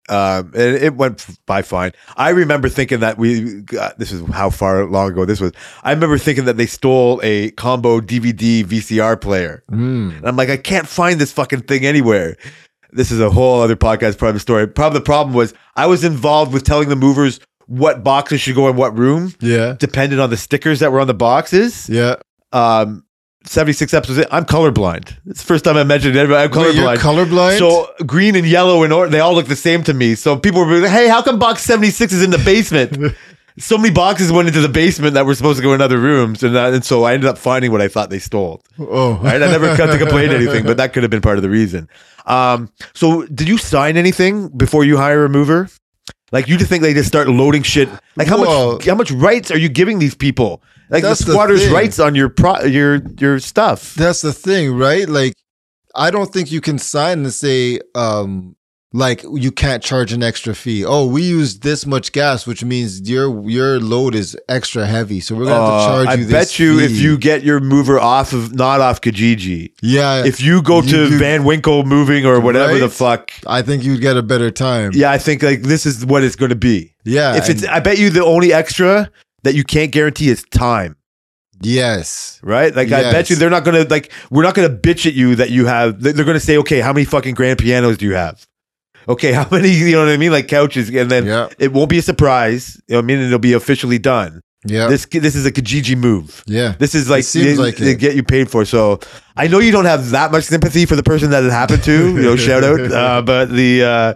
um, 0.09 0.53
and 0.55 0.77
it 0.77 0.95
went 0.95 1.27
by 1.47 1.63
fine. 1.63 1.93
I 2.17 2.31
remember 2.31 2.69
thinking 2.69 3.01
that 3.01 3.19
we. 3.19 3.61
Got, 3.63 3.99
this 3.99 4.11
is 4.11 4.27
how 4.31 4.51
far 4.51 4.87
long 4.87 5.13
ago 5.13 5.25
this 5.25 5.41
was. 5.41 5.53
I 5.83 5.93
remember 5.93 6.19
thinking 6.19 6.47
that 6.47 6.57
they 6.57 6.67
stole 6.67 7.21
a 7.23 7.51
combo 7.53 8.01
DVD 8.01 8.65
VCR 8.65 9.21
player. 9.21 9.65
Mm. 9.71 10.17
And 10.17 10.27
I'm 10.27 10.37
like, 10.37 10.49
I 10.49 10.57
can't 10.57 10.89
find 10.89 11.21
this 11.21 11.33
fucking 11.33 11.63
thing 11.63 11.85
anywhere. 11.85 12.37
This 12.93 13.11
is 13.11 13.21
a 13.21 13.31
whole 13.31 13.61
other 13.63 13.77
podcast 13.77 14.19
private 14.19 14.41
story. 14.41 14.67
Probably 14.69 14.99
the 14.99 15.05
problem 15.05 15.35
was 15.35 15.55
I 15.77 15.87
was 15.87 16.05
involved 16.05 16.53
with 16.53 16.65
telling 16.65 16.89
the 16.89 16.97
movers 16.97 17.41
what 17.67 18.05
boxes 18.05 18.41
should 18.43 18.55
go 18.55 18.69
in 18.69 18.77
what 18.77 18.97
room, 18.99 19.33
Yeah. 19.41 19.77
depended 19.79 20.19
on 20.21 20.29
the 20.31 20.37
stickers 20.37 20.81
that 20.81 20.93
were 20.93 21.01
on 21.01 21.07
the 21.07 21.15
boxes. 21.15 21.89
Yeah. 21.89 22.17
Um, 22.53 23.05
76 23.45 23.93
episodes. 23.95 24.27
I'm 24.31 24.45
colorblind. 24.45 25.17
It's 25.27 25.41
the 25.41 25.47
first 25.47 25.65
time 25.65 25.77
I 25.77 25.85
mentioned 25.85 26.15
it. 26.17 26.25
I'm 26.27 26.31
Wait, 26.31 26.75
you're 26.75 26.85
colorblind. 26.85 26.99
colorblind. 26.99 27.59
so 27.59 27.91
green 28.07 28.37
and 28.37 28.47
yellow 28.47 28.83
and 28.85 28.93
or- 28.93 29.09
they 29.09 29.21
all 29.21 29.35
look 29.35 29.47
the 29.47 29.57
same 29.57 29.83
to 29.85 29.95
me. 29.95 30.15
So 30.15 30.37
people 30.37 30.65
were 30.65 30.79
like, 30.81 30.91
"Hey, 30.91 31.09
how 31.09 31.23
come 31.23 31.39
box 31.39 31.63
76 31.63 32.13
is 32.13 32.23
in 32.23 32.31
the 32.31 32.39
basement?" 32.39 33.15
so 33.59 33.77
many 33.77 33.93
boxes 33.93 34.33
went 34.33 34.49
into 34.49 34.61
the 34.61 34.69
basement 34.69 35.15
that 35.15 35.27
were 35.27 35.35
supposed 35.35 35.59
to 35.59 35.63
go 35.63 35.75
in 35.75 35.81
other 35.81 35.99
rooms, 35.99 36.43
and, 36.43 36.55
that, 36.55 36.73
and 36.75 36.85
so 36.85 37.05
I 37.05 37.15
ended 37.15 37.29
up 37.29 37.39
finding 37.39 37.71
what 37.73 37.81
I 37.83 37.89
thought 37.89 38.11
they 38.11 38.19
stole. 38.19 38.63
Oh, 38.79 39.15
Right? 39.19 39.37
I 39.43 39.47
never 39.47 39.77
got 39.77 39.87
to 39.87 39.99
complain 39.99 40.31
anything, 40.33 40.65
but 40.65 40.77
that 40.79 40.93
could 40.93 41.03
have 41.03 41.11
been 41.11 41.21
part 41.21 41.37
of 41.37 41.43
the 41.43 41.51
reason. 41.51 41.89
Um, 42.27 42.71
so 42.95 43.27
did 43.27 43.49
you 43.49 43.59
sign 43.59 43.97
anything 43.97 44.49
before 44.49 44.85
you 44.85 44.97
hire 44.97 45.25
a 45.25 45.29
mover? 45.29 45.69
Like 46.31 46.49
you 46.49 46.57
just 46.57 46.71
think 46.71 46.83
they 46.83 46.95
just 46.95 47.09
start 47.09 47.29
loading 47.29 47.63
shit? 47.63 47.89
Like 48.17 48.27
how 48.27 48.41
Well- 48.41 48.73
much 48.75 48.87
how 48.87 48.95
much 48.95 49.11
rights 49.11 49.51
are 49.51 49.59
you 49.59 49.69
giving 49.69 49.99
these 49.99 50.15
people? 50.15 50.63
Like 50.89 51.03
the 51.03 51.09
That's 51.09 51.25
the 51.25 51.33
squatters' 51.33 51.69
rights 51.69 51.99
on 51.99 52.15
your 52.15 52.29
pro 52.31 52.61
your 52.63 53.03
your 53.19 53.39
stuff. 53.39 53.95
That's 53.95 54.21
the 54.23 54.33
thing, 54.33 54.75
right? 54.77 55.09
Like, 55.09 55.35
I 55.95 56.11
don't 56.11 56.33
think 56.33 56.51
you 56.53 56.61
can 56.63 56.79
sign 56.79 57.21
and 57.25 57.33
say, 57.33 57.81
um, 57.95 58.57
like 58.95 59.23
you 59.35 59.51
can't 59.51 59.83
charge 59.83 60.13
an 60.13 60.23
extra 60.23 60.55
fee. 60.55 60.85
Oh, 60.85 61.07
we 61.07 61.23
use 61.23 61.61
this 61.61 61.87
much 61.87 62.13
gas, 62.13 62.47
which 62.47 62.63
means 62.63 63.09
your 63.09 63.49
your 63.49 63.81
load 63.81 64.15
is 64.15 64.37
extra 64.49 64.87
heavy, 64.87 65.21
so 65.21 65.35
we're 65.35 65.47
gonna 65.47 65.55
have 65.57 65.69
to 65.69 65.75
Uh, 65.75 65.87
charge 65.87 66.09
I 66.09 66.15
you. 66.21 66.27
I 66.29 66.31
bet 66.31 66.59
you 66.59 66.79
if 66.79 66.93
you 66.93 67.17
get 67.17 67.43
your 67.43 67.59
mover 67.61 67.99
off 67.99 68.33
of 68.35 68.55
not 68.55 68.81
off 68.83 69.01
Kijiji, 69.01 69.73
yeah, 69.83 70.25
if 70.25 70.41
you 70.43 70.61
go 70.63 70.83
you 70.83 70.89
to 70.91 71.09
do- 71.09 71.19
Van 71.19 71.45
Winkle 71.45 71.85
Moving 71.85 72.27
or 72.27 72.39
whatever 72.41 72.79
the 72.79 72.91
fuck, 72.91 73.31
I 73.47 73.63
think 73.63 73.83
you'd 73.83 74.01
get 74.03 74.17
a 74.19 74.23
better 74.23 74.51
time. 74.51 74.91
yeah, 74.95 75.11
I 75.11 75.19
think 75.19 75.43
like 75.43 75.63
this 75.63 75.87
is 75.87 76.05
what 76.05 76.23
it's 76.23 76.37
going 76.37 76.51
to 76.51 76.57
be. 76.57 76.95
yeah. 77.05 77.37
if 77.37 77.49
it's, 77.49 77.65
I 77.67 77.81
bet 77.81 77.99
you 77.99 78.11
the 78.11 78.25
only 78.25 78.53
extra 78.53 79.11
that 79.45 79.55
you 79.55 79.65
can't 79.65 79.91
guarantee 79.91 80.29
is 80.29 80.45
time. 80.51 80.97
yes, 81.61 82.41
Right? 82.43 82.75
Like 82.75 82.91
I 82.93 83.11
bet 83.13 83.31
you 83.31 83.37
they're 83.37 83.51
not 83.51 83.65
gonna 83.65 83.85
like 83.89 84.13
we're 84.31 84.43
not 84.43 84.55
gonna 84.55 84.69
bitch 84.71 85.07
at 85.07 85.15
you 85.15 85.35
that 85.37 85.51
you 85.51 85.67
have 85.67 86.03
they're 86.03 86.13
they're 86.13 86.25
gonna 86.25 86.41
say, 86.41 86.59
okay, 86.59 86.81
how 86.81 86.93
many 86.93 87.05
fucking 87.05 87.35
grand 87.35 87.59
pianos 87.59 87.97
do 87.99 88.07
you 88.07 88.15
have? 88.15 88.47
Okay, 89.09 89.33
how 89.39 89.47
many 89.51 89.69
you 89.71 89.93
know 89.93 90.05
what 90.05 90.09
I 90.13 90.17
mean? 90.17 90.33
Like 90.33 90.49
couches, 90.49 90.89
and 90.91 91.11
then 91.11 91.27
yeah, 91.27 91.49
it 91.59 91.73
won't 91.73 91.91
be 91.91 91.99
a 91.99 92.03
surprise. 92.03 92.81
You 92.89 92.95
know 92.95 92.99
what 92.99 93.05
I 93.05 93.07
mean? 93.07 93.19
It'll 93.21 93.39
be 93.39 93.53
officially 93.55 93.99
done. 93.99 94.41
yeah, 94.65 94.87
This 94.89 95.07
this 95.07 95.35
is 95.35 95.45
a 95.47 95.51
Kijiji 95.53 95.97
move. 95.97 96.43
yeah. 96.47 96.75
This 96.79 96.95
is 96.95 97.11
like 97.11 97.25
seems 97.25 97.57
they, 97.57 97.63
like 97.63 97.77
they 97.77 97.91
it. 97.93 97.99
get 97.99 98.15
you 98.15 98.23
paid 98.23 98.49
for. 98.51 98.65
So 98.65 99.01
I 99.37 99.49
know 99.49 99.59
you 99.59 99.73
don't 99.73 99.87
have 99.87 100.11
that 100.11 100.31
much 100.31 100.45
sympathy 100.45 100.87
for 100.87 100.95
the 100.97 101.03
person 101.03 101.31
that 101.31 101.43
it 101.43 101.51
happened 101.51 101.83
to. 101.85 102.15
You 102.15 102.23
know, 102.23 102.37
shout 102.37 102.63
out. 102.65 102.79
Uh, 102.93 103.23
but 103.23 103.47
the 103.51 103.83
uh, 103.83 104.15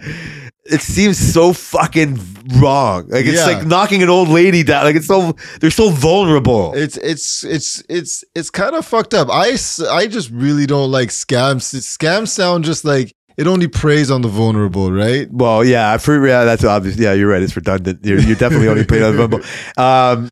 it 0.66 0.80
seems 0.80 1.16
so 1.18 1.52
fucking 1.52 2.18
wrong. 2.60 3.08
Like 3.08 3.24
it's 3.26 3.38
Yeah. 3.38 3.46
like 3.56 3.66
knocking 3.66 4.02
an 4.04 4.08
old 4.08 4.28
lady 4.28 4.62
down. 4.62 4.84
Like 4.84 4.94
it's 4.96 5.06
so 5.08 5.34
they're 5.60 5.70
so 5.72 5.90
vulnerable. 5.90 6.74
It's 6.74 6.96
it's 6.98 7.42
it's 7.42 7.82
it's 7.88 8.24
it's 8.36 8.50
kind 8.50 8.76
of 8.76 8.86
fucked 8.86 9.14
up. 9.14 9.28
I 9.30 9.56
I 9.90 10.06
just 10.06 10.30
really 10.30 10.66
don't 10.66 10.92
like 10.92 11.08
scams. 11.08 11.74
Scams 11.74 12.28
sound 12.28 12.64
just 12.64 12.84
like 12.84 13.15
it 13.36 13.46
only 13.46 13.68
preys 13.68 14.10
on 14.10 14.22
the 14.22 14.28
vulnerable, 14.28 14.90
right? 14.92 15.28
Well, 15.30 15.64
yeah, 15.64 15.96
for 15.98 16.26
yeah, 16.26 16.44
that's 16.44 16.64
obvious. 16.64 16.96
Yeah, 16.96 17.12
you're 17.12 17.28
right. 17.30 17.42
It's 17.42 17.54
redundant. 17.56 18.04
You're, 18.04 18.20
you 18.20 18.34
definitely 18.34 18.68
only 18.68 18.84
played 18.84 19.02
on 19.02 19.16
Bumble. 19.16 19.40
Um, 19.76 20.28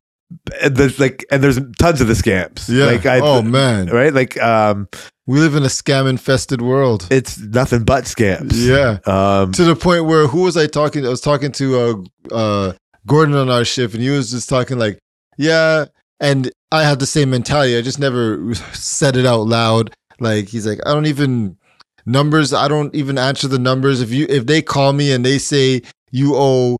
and 0.62 0.76
there's 0.76 0.98
like, 0.98 1.24
and 1.30 1.42
there's 1.44 1.60
tons 1.78 2.00
of 2.00 2.08
the 2.08 2.14
scams. 2.14 2.68
Yeah. 2.68 2.86
Like, 2.86 3.06
I, 3.06 3.20
oh 3.20 3.42
man, 3.42 3.86
right. 3.88 4.12
Like, 4.12 4.40
um, 4.42 4.88
we 5.26 5.38
live 5.38 5.54
in 5.54 5.62
a 5.62 5.66
scam 5.68 6.08
infested 6.08 6.60
world. 6.60 7.06
it's 7.10 7.38
nothing 7.38 7.84
but 7.84 8.04
scams. 8.04 8.52
Yeah. 8.54 8.98
Um, 9.06 9.52
To 9.52 9.64
the 9.64 9.76
point 9.76 10.06
where 10.06 10.26
who 10.26 10.42
was 10.42 10.56
I 10.56 10.66
talking? 10.66 11.02
To? 11.02 11.08
I 11.08 11.10
was 11.10 11.20
talking 11.20 11.52
to 11.52 11.78
uh 12.32 12.34
uh 12.34 12.72
Gordon 13.06 13.34
on 13.34 13.48
our 13.50 13.64
shift, 13.64 13.94
and 13.94 14.02
he 14.02 14.10
was 14.10 14.30
just 14.30 14.48
talking 14.48 14.78
like, 14.78 14.98
yeah. 15.38 15.84
And 16.20 16.50
I 16.72 16.82
have 16.84 16.98
the 16.98 17.06
same 17.06 17.30
mentality. 17.30 17.76
I 17.76 17.82
just 17.82 17.98
never 17.98 18.54
said 18.72 19.16
it 19.16 19.26
out 19.26 19.42
loud. 19.42 19.94
Like 20.20 20.48
he's 20.48 20.66
like, 20.66 20.80
I 20.86 20.92
don't 20.94 21.06
even 21.06 21.58
numbers. 22.06 22.52
I 22.52 22.68
don't 22.68 22.94
even 22.94 23.18
answer 23.18 23.48
the 23.48 23.58
numbers. 23.58 24.00
If 24.00 24.10
you 24.10 24.26
if 24.28 24.46
they 24.46 24.62
call 24.62 24.92
me 24.92 25.12
and 25.12 25.24
they 25.24 25.38
say 25.38 25.82
you 26.10 26.34
owe 26.34 26.78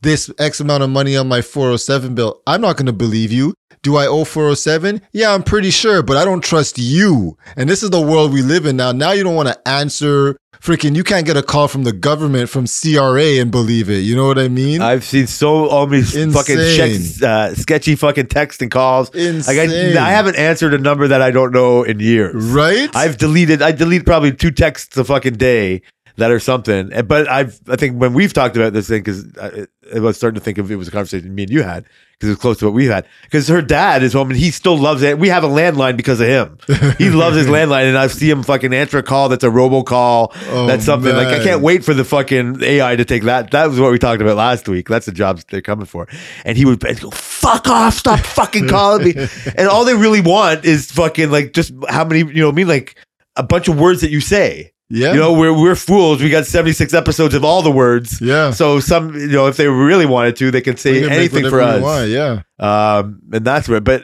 this 0.00 0.30
X 0.38 0.60
amount 0.60 0.82
of 0.82 0.90
money 0.90 1.16
on 1.16 1.28
my 1.28 1.42
407 1.42 2.14
bill, 2.14 2.42
I'm 2.46 2.60
not 2.60 2.76
going 2.76 2.86
to 2.86 2.92
believe 2.92 3.32
you. 3.32 3.54
Do 3.82 3.96
I 3.96 4.06
owe 4.06 4.24
407? 4.24 5.02
Yeah, 5.12 5.34
I'm 5.34 5.42
pretty 5.42 5.70
sure, 5.70 6.02
but 6.02 6.16
I 6.16 6.24
don't 6.24 6.42
trust 6.42 6.78
you. 6.78 7.36
And 7.56 7.68
this 7.68 7.82
is 7.82 7.90
the 7.90 8.00
world 8.00 8.32
we 8.32 8.40
live 8.42 8.64
in 8.64 8.76
now. 8.76 8.92
Now 8.92 9.10
you 9.12 9.24
don't 9.24 9.34
want 9.34 9.48
to 9.48 9.68
answer 9.68 10.36
freaking, 10.60 10.94
you 10.94 11.02
can't 11.02 11.26
get 11.26 11.36
a 11.36 11.42
call 11.42 11.66
from 11.66 11.82
the 11.82 11.92
government 11.92 12.48
from 12.48 12.66
CRA 12.68 13.40
and 13.40 13.50
believe 13.50 13.90
it. 13.90 13.98
You 13.98 14.14
know 14.14 14.28
what 14.28 14.38
I 14.38 14.46
mean? 14.46 14.80
I've 14.80 15.02
seen 15.02 15.26
so 15.26 15.68
all 15.68 15.88
these 15.88 16.12
fucking 16.12 16.56
checks, 16.76 17.20
uh, 17.20 17.56
sketchy 17.56 17.96
fucking 17.96 18.28
text 18.28 18.62
and 18.62 18.70
calls. 18.70 19.12
Like 19.12 19.18
Insane. 19.26 19.96
I, 19.96 20.06
I 20.06 20.10
haven't 20.10 20.36
answered 20.36 20.74
a 20.74 20.78
number 20.78 21.08
that 21.08 21.20
I 21.20 21.32
don't 21.32 21.50
know 21.52 21.82
in 21.82 21.98
years. 21.98 22.34
right? 22.52 22.88
I've 22.94 23.18
deleted. 23.18 23.62
I 23.62 23.72
delete 23.72 24.06
probably 24.06 24.32
two 24.32 24.52
texts 24.52 24.96
a 24.96 25.04
fucking 25.04 25.34
day 25.34 25.82
that 26.18 26.30
are 26.30 26.38
something. 26.38 26.90
But 27.06 27.28
I've. 27.28 27.58
I 27.68 27.74
think 27.74 27.98
when 27.98 28.12
we've 28.14 28.32
talked 28.32 28.54
about 28.56 28.72
this 28.74 28.88
thing, 28.88 29.02
because 29.02 29.26
I, 29.38 29.66
I 29.96 29.98
was 29.98 30.16
starting 30.16 30.38
to 30.38 30.44
think 30.44 30.58
of 30.58 30.70
it 30.70 30.76
was 30.76 30.86
a 30.86 30.92
conversation 30.92 31.34
me 31.34 31.42
and 31.42 31.50
you 31.50 31.62
had, 31.62 31.86
because 32.22 32.28
it 32.28 32.32
was 32.34 32.40
close 32.40 32.58
to 32.58 32.66
what 32.66 32.74
we 32.74 32.86
had. 32.86 33.04
Because 33.24 33.48
her 33.48 33.60
dad 33.60 34.04
is 34.04 34.12
home 34.12 34.30
and 34.30 34.38
he 34.38 34.52
still 34.52 34.78
loves 34.78 35.02
it. 35.02 35.18
We 35.18 35.28
have 35.28 35.42
a 35.42 35.48
landline 35.48 35.96
because 35.96 36.20
of 36.20 36.28
him. 36.28 36.56
He 36.98 37.10
loves 37.10 37.36
his 37.36 37.46
landline, 37.48 37.88
and 37.88 37.98
I 37.98 38.06
see 38.06 38.30
him 38.30 38.44
fucking 38.44 38.72
answer 38.72 38.98
a 38.98 39.02
call 39.02 39.28
that's 39.28 39.42
a 39.42 39.48
robocall. 39.48 40.32
Oh, 40.50 40.66
that's 40.68 40.84
something 40.84 41.12
like 41.12 41.26
I 41.26 41.42
can't 41.42 41.62
wait 41.62 41.84
for 41.84 41.94
the 41.94 42.04
fucking 42.04 42.62
AI 42.62 42.94
to 42.94 43.04
take 43.04 43.24
that. 43.24 43.50
That 43.50 43.68
was 43.68 43.80
what 43.80 43.90
we 43.90 43.98
talked 43.98 44.22
about 44.22 44.36
last 44.36 44.68
week. 44.68 44.88
That's 44.88 45.06
the 45.06 45.12
jobs 45.12 45.44
they're 45.50 45.60
coming 45.60 45.86
for. 45.86 46.06
And 46.44 46.56
he 46.56 46.64
would 46.64 46.78
go, 46.78 47.10
"Fuck 47.10 47.66
off! 47.66 47.94
Stop 47.94 48.20
fucking 48.20 48.68
calling 48.68 49.04
me." 49.04 49.14
And 49.56 49.68
all 49.68 49.84
they 49.84 49.94
really 49.94 50.20
want 50.20 50.64
is 50.64 50.92
fucking 50.92 51.30
like 51.32 51.52
just 51.52 51.72
how 51.88 52.04
many 52.04 52.20
you 52.20 52.40
know 52.40 52.46
what 52.46 52.52
I 52.52 52.56
mean 52.56 52.68
like 52.68 52.94
a 53.34 53.42
bunch 53.42 53.66
of 53.66 53.78
words 53.80 54.00
that 54.02 54.10
you 54.10 54.20
say. 54.20 54.72
Yeah. 54.92 55.12
You 55.14 55.18
know, 55.20 55.32
we're 55.32 55.52
we're 55.58 55.74
fools. 55.74 56.22
We 56.22 56.28
got 56.28 56.44
76 56.46 56.92
episodes 56.92 57.34
of 57.34 57.44
all 57.44 57.62
the 57.62 57.70
words. 57.72 58.20
yeah. 58.20 58.50
So 58.50 58.78
some, 58.78 59.14
you 59.14 59.28
know, 59.28 59.46
if 59.46 59.56
they 59.56 59.66
really 59.66 60.06
wanted 60.06 60.36
to, 60.36 60.50
they 60.50 60.60
can 60.60 60.76
say 60.76 61.00
can 61.00 61.10
anything 61.10 61.48
for 61.48 61.60
us. 61.60 61.82
want, 61.82 62.10
Yeah. 62.10 62.42
Um, 62.58 63.20
and 63.32 63.44
that's 63.44 63.68
where, 63.68 63.80
but 63.80 64.02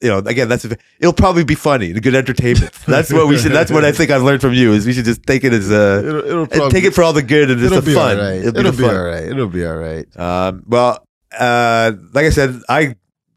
you 0.00 0.08
know, 0.10 0.18
again, 0.18 0.48
that's 0.48 0.64
it'll 0.64 1.12
probably 1.12 1.44
be 1.44 1.54
funny, 1.54 1.92
the 1.92 2.00
good 2.00 2.14
entertainment. 2.14 2.72
That's 2.86 3.10
what 3.10 3.26
we 3.26 3.38
should. 3.38 3.52
That's 3.52 3.70
what 3.70 3.84
I 3.86 3.92
think 3.92 4.10
I've 4.10 4.22
learned 4.22 4.42
from 4.42 4.52
you 4.52 4.72
is 4.72 4.84
we 4.86 4.92
should 4.92 5.06
just 5.06 5.22
take 5.22 5.44
it 5.44 5.52
as 5.54 5.70
a 5.70 5.98
It'll, 6.00 6.24
it'll 6.26 6.46
probably 6.46 6.70
take 6.72 6.84
it 6.84 6.94
for 6.94 7.02
all 7.02 7.14
the 7.14 7.22
good 7.22 7.50
and 7.50 7.58
just 7.58 7.72
it'll 7.72 7.80
the 7.80 7.90
be 7.90 7.94
fun. 7.94 8.18
all 8.18 8.22
right. 8.24 8.36
It'll 8.44 8.58
It'll, 8.58 8.72
be, 8.72 8.78
be 8.78 8.82
fun. 8.84 8.96
all 8.96 9.04
right. 9.04 9.24
It'll 9.24 9.48
be 9.48 9.64
all 9.64 9.76
right. 9.76 10.16
Um, 10.18 10.62
well, 10.66 11.06
uh, 11.38 11.92
like 12.12 12.26
I 12.26 12.30
said, 12.30 12.60
I 12.68 12.96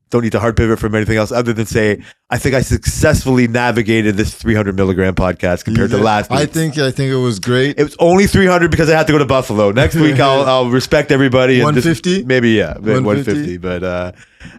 don't 0.10 0.24
need 0.24 0.32
to 0.32 0.40
hard 0.40 0.56
pivot 0.56 0.80
from 0.80 0.96
anything 0.96 1.18
else 1.18 1.32
other 1.32 1.54
than 1.54 1.66
say 1.66 2.02
I 2.30 2.38
think 2.38 2.56
I 2.56 2.62
successfully 2.62 3.48
navigated 3.48 4.16
this 4.18 4.34
300 4.34 4.76
milligram 4.76 5.16
podcast 5.16 5.64
compared 5.66 5.92
to 5.92 5.98
last. 5.98 6.32
I 6.32 6.46
think 6.46 6.78
I 6.78 6.92
think 6.92 7.12
it 7.12 7.16
was 7.18 7.40
great. 7.40 7.78
It 7.80 7.84
was 7.84 7.96
only 8.00 8.28
300 8.28 8.70
because 8.72 8.90
I 8.90 8.98
had 8.98 9.08
to 9.08 9.14
go 9.14 9.20
to 9.20 9.26
Buffalo. 9.26 9.72
Next 9.72 9.96
week, 10.06 10.20
I'll, 10.20 10.44
I'll 10.44 10.70
respect 10.70 11.12
everybody. 11.12 11.62
and 11.62 11.74
just- 11.76 11.86
150? 12.06 12.26
Maybe, 12.26 12.52
yeah, 12.52 12.74
150. 12.74 13.04
150? 13.06 13.58
But 13.58 13.84
uh, 13.84 14.12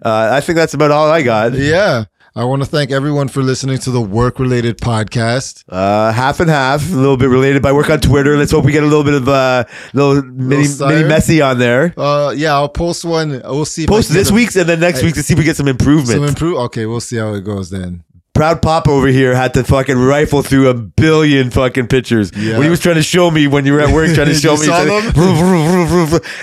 uh, 0.05 0.31
I 0.33 0.41
think 0.41 0.57
that's 0.57 0.75
about 0.75 0.91
all 0.91 1.11
I 1.11 1.23
got. 1.23 1.53
yeah. 1.55 2.05
I 2.37 2.45
want 2.45 2.63
to 2.63 2.69
thank 2.69 2.91
everyone 2.93 3.27
for 3.29 3.43
listening 3.43 3.79
to 3.79 3.91
the 3.91 4.01
work 4.01 4.39
related 4.39 4.79
podcast. 4.79 5.65
Uh, 5.69 6.13
half 6.13 6.39
and 6.41 6.49
half, 6.49 6.89
a 6.93 6.95
little 6.95 7.17
bit 7.17 7.29
related 7.29 7.63
by 7.63 7.73
work 7.73 7.91
on 7.91 8.01
Twitter. 8.01 8.37
Let's 8.37 8.53
hope 8.53 8.65
we 8.65 8.71
get 8.73 8.85
a 8.85 8.87
little 8.87 9.03
bit 9.03 9.15
of 9.15 9.29
uh, 9.29 9.65
little 9.93 10.23
mini, 10.23 10.65
sire? 10.65 10.95
mini 10.97 11.09
Messi 11.09 11.45
on 11.45 11.59
there. 11.59 11.93
Uh, 11.97 12.33
yeah, 12.37 12.53
I'll 12.55 12.69
post 12.69 13.05
one. 13.05 13.41
We'll 13.45 13.65
see. 13.65 13.87
Post 13.87 14.13
this 14.13 14.31
a- 14.31 14.35
week's 14.35 14.55
and 14.57 14.69
then 14.69 14.79
next 14.81 15.03
I- 15.03 15.07
week 15.07 15.15
to 15.15 15.23
see 15.23 15.33
if 15.33 15.39
we 15.39 15.45
get 15.45 15.57
some 15.57 15.69
improvement. 15.69 16.09
Some 16.19 16.25
improve. 16.25 16.59
Okay, 16.59 16.87
we'll 16.87 17.01
see 17.01 17.17
how 17.17 17.33
it 17.35 17.41
goes 17.41 17.71
then. 17.71 18.05
Proud 18.39 18.63
Pop 18.63 18.87
over 18.87 19.09
here 19.09 19.35
had 19.35 19.53
to 19.55 19.65
fucking 19.65 19.99
rifle 19.99 20.43
through 20.43 20.69
a 20.69 20.75
billion 20.75 21.51
fucking 21.51 21.89
pictures 21.89 22.31
Yeah. 22.37 22.53
when 22.55 22.63
he 22.63 22.71
was 22.71 22.79
trying 22.79 22.95
to 22.95 23.03
show 23.03 23.31
me 23.33 23.49
when 23.49 23.67
you 23.67 23.73
were 23.73 23.81
at 23.81 23.93
work 23.93 24.15
trying 24.15 24.29
to 24.29 24.35
show 24.47 24.53
You 24.55 24.61
me 24.61 24.67
saw 24.67 24.85
he 24.85 24.89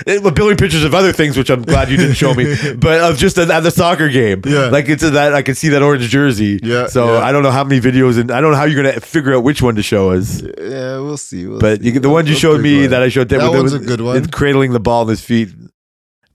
said, 0.08 0.20
a 0.26 0.30
billion 0.30 0.56
pictures 0.58 0.84
of 0.84 0.94
other 0.94 1.12
things 1.12 1.38
which 1.38 1.48
I'm 1.50 1.62
glad 1.62 1.88
you 1.90 1.96
didn't 1.96 2.16
show 2.16 2.34
me 2.34 2.54
but 2.76 3.00
of 3.00 3.16
just 3.16 3.38
at, 3.38 3.48
the 3.62 3.70
soccer 3.70 4.08
game 4.10 4.42
Yeah. 4.44 4.66
like 4.68 4.88
it's 4.90 5.02
that 5.08 5.32
I 5.34 5.40
can 5.40 5.54
see 5.54 5.70
that 5.70 5.82
orange 5.82 6.06
jersey 6.08 6.60
Yeah, 6.62 6.86
so 6.88 7.14
yeah. 7.14 7.20
I 7.24 7.32
don't 7.32 7.42
know 7.42 7.50
how 7.50 7.64
many 7.64 7.80
videos 7.80 8.18
and 8.20 8.30
I 8.30 8.40
don't 8.42 8.50
know 8.50 8.58
how 8.58 8.64
you're 8.64 8.82
gonna 8.82 9.00
figure 9.00 9.34
out 9.34 9.42
which 9.42 9.62
one 9.62 9.76
to 9.76 9.82
show 9.82 10.10
us 10.10 10.42
Yeah, 10.42 10.98
we'll 11.00 11.16
see. 11.16 11.46
We'll 11.46 11.60
but 11.60 11.80
see. 11.80 11.92
you, 11.92 12.00
the 12.00 12.10
one 12.10 12.26
you 12.26 12.34
showed 12.34 12.60
me 12.60 12.86
that 12.88 13.02
I 13.02 13.08
showed 13.08 13.30
That 13.30 13.40
with- 13.50 13.60
one's 13.60 13.72
a 13.72 13.78
good 13.78 14.00
one. 14.02 14.14
with 14.14 14.30
cradling 14.32 14.72
the 14.72 14.80
ball 14.80 15.02
in 15.04 15.08
his 15.08 15.22
feet 15.22 15.48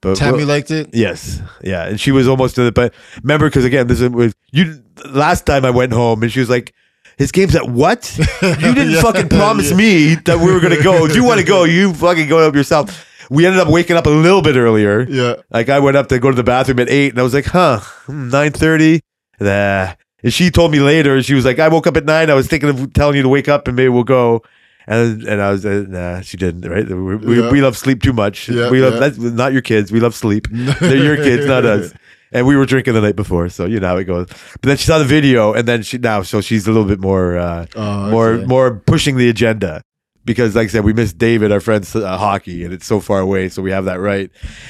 but 0.02 0.18
Tammy 0.18 0.40
we'll- 0.40 0.48
liked 0.48 0.72
it. 0.72 0.90
Yes, 0.94 1.42
yeah, 1.64 1.86
and 1.88 2.00
she 2.00 2.12
was 2.12 2.28
almost 2.28 2.56
to 2.56 2.64
the. 2.64 2.72
But 2.72 2.94
remember, 3.24 3.48
because 3.50 3.66
again, 3.66 3.88
this 3.88 4.02
was 4.02 4.34
you. 4.52 4.82
Last 5.10 5.46
time 5.46 5.64
I 5.66 5.70
went 5.72 5.94
home, 5.94 6.22
and 6.24 6.32
she 6.32 6.40
was 6.40 6.50
like, 6.50 6.74
"His 7.18 7.32
game's 7.32 7.56
at 7.56 7.70
what? 7.70 8.18
You 8.42 8.56
didn't 8.74 8.92
Yeah, 8.92 9.02
fucking 9.02 9.30
promise 9.30 9.72
yeah. 9.72 9.78
me 9.78 10.16
that 10.26 10.40
we 10.40 10.52
were 10.52 10.60
gonna 10.60 10.82
go. 10.84 11.06
If 11.06 11.16
you 11.16 11.24
want 11.24 11.40
to 11.40 11.46
go, 11.46 11.64
you 11.64 11.94
fucking 11.94 12.28
go 12.28 12.40
up 12.48 12.56
yourself." 12.56 13.08
We 13.30 13.46
ended 13.46 13.62
up 13.62 13.70
waking 13.70 13.96
up 13.96 14.06
a 14.08 14.10
little 14.10 14.42
bit 14.42 14.58
earlier. 14.58 15.08
Yeah. 15.08 15.36
Like 15.50 15.70
I 15.70 15.80
went 15.80 15.96
up 15.96 16.10
to 16.10 16.20
go 16.20 16.30
to 16.32 16.36
the 16.36 16.44
bathroom 16.44 16.80
at 16.80 16.90
eight, 16.90 17.12
and 17.14 17.20
I 17.20 17.24
was 17.24 17.34
like, 17.34 17.46
"Huh, 17.46 17.80
hmm, 18.06 18.30
nine 18.30 18.52
thirty? 18.52 19.02
Nah." 19.40 19.94
And 20.24 20.32
she 20.34 20.52
told 20.52 20.72
me 20.72 20.80
later. 20.80 21.24
She 21.24 21.34
was 21.34 21.46
like, 21.46 21.58
"I 21.58 21.68
woke 21.70 21.88
up 21.88 21.96
at 21.98 22.06
nine. 22.06 22.30
I 22.30 22.34
was 22.34 22.48
thinking 22.48 22.70
of 22.70 22.94
telling 22.94 23.16
you 23.16 23.22
to 23.24 23.30
wake 23.30 23.48
up, 23.48 23.68
and 23.68 23.76
maybe 23.78 23.90
we'll 23.90 24.04
go." 24.04 24.44
And 24.88 25.24
and 25.24 25.42
I 25.42 25.52
was 25.52 25.66
uh, 25.66 25.86
nah, 25.88 26.22
she 26.22 26.38
didn't. 26.38 26.70
Right? 26.70 26.88
We, 26.88 27.16
we, 27.18 27.40
Yeah. 27.42 27.52
we 27.52 27.62
love 27.62 27.78
sleep 27.78 28.02
too 28.02 28.14
much. 28.14 28.50
Yeah, 28.50 28.70
we 28.70 28.82
love 28.82 28.94
yeah. 28.96 29.00
that's 29.00 29.18
not 29.18 29.54
your 29.54 29.62
kids. 29.62 29.92
We 29.92 30.00
love 30.00 30.16
sleep. 30.16 30.48
They're 30.52 30.96
your 30.98 31.18
kids, 31.18 31.46
not 31.46 31.66
us. 31.66 31.94
And 32.34 32.48
we 32.48 32.56
were 32.56 32.66
drinking 32.66 32.94
the 32.94 33.02
night 33.02 33.18
before, 33.18 33.50
so 33.50 33.66
you 33.66 33.82
know 33.82 33.88
how 33.90 33.98
it 33.98 34.06
goes. 34.06 34.28
But 34.30 34.62
then 34.62 34.78
she 34.78 34.86
saw 34.86 34.98
the 35.00 35.04
video, 35.04 35.52
and 35.52 35.68
then 35.68 35.84
she 35.84 35.98
now, 35.98 36.22
so 36.22 36.40
she's 36.40 36.66
a 36.66 36.72
little 36.72 36.88
bit 36.88 37.02
more, 37.02 37.38
uh, 37.38 37.66
Oh, 37.76 38.10
more, 38.10 38.30
okay. 38.36 38.46
more 38.46 38.76
pushing 38.86 39.18
the 39.18 39.28
agenda. 39.28 39.82
because, 40.24 40.56
like 40.56 40.66
I 40.66 40.72
said, 40.72 40.86
we 40.86 40.94
missed 40.94 41.18
David, 41.18 41.52
our 41.52 41.60
friend's 41.60 41.94
uh, 41.94 42.18
hockey, 42.18 42.64
and 42.64 42.72
it's 42.74 42.86
so 42.86 43.02
far 43.02 43.20
away, 43.20 43.50
so 43.50 43.62
we 43.62 43.72
have 43.72 43.84
that 43.84 44.00
right. 44.00 44.30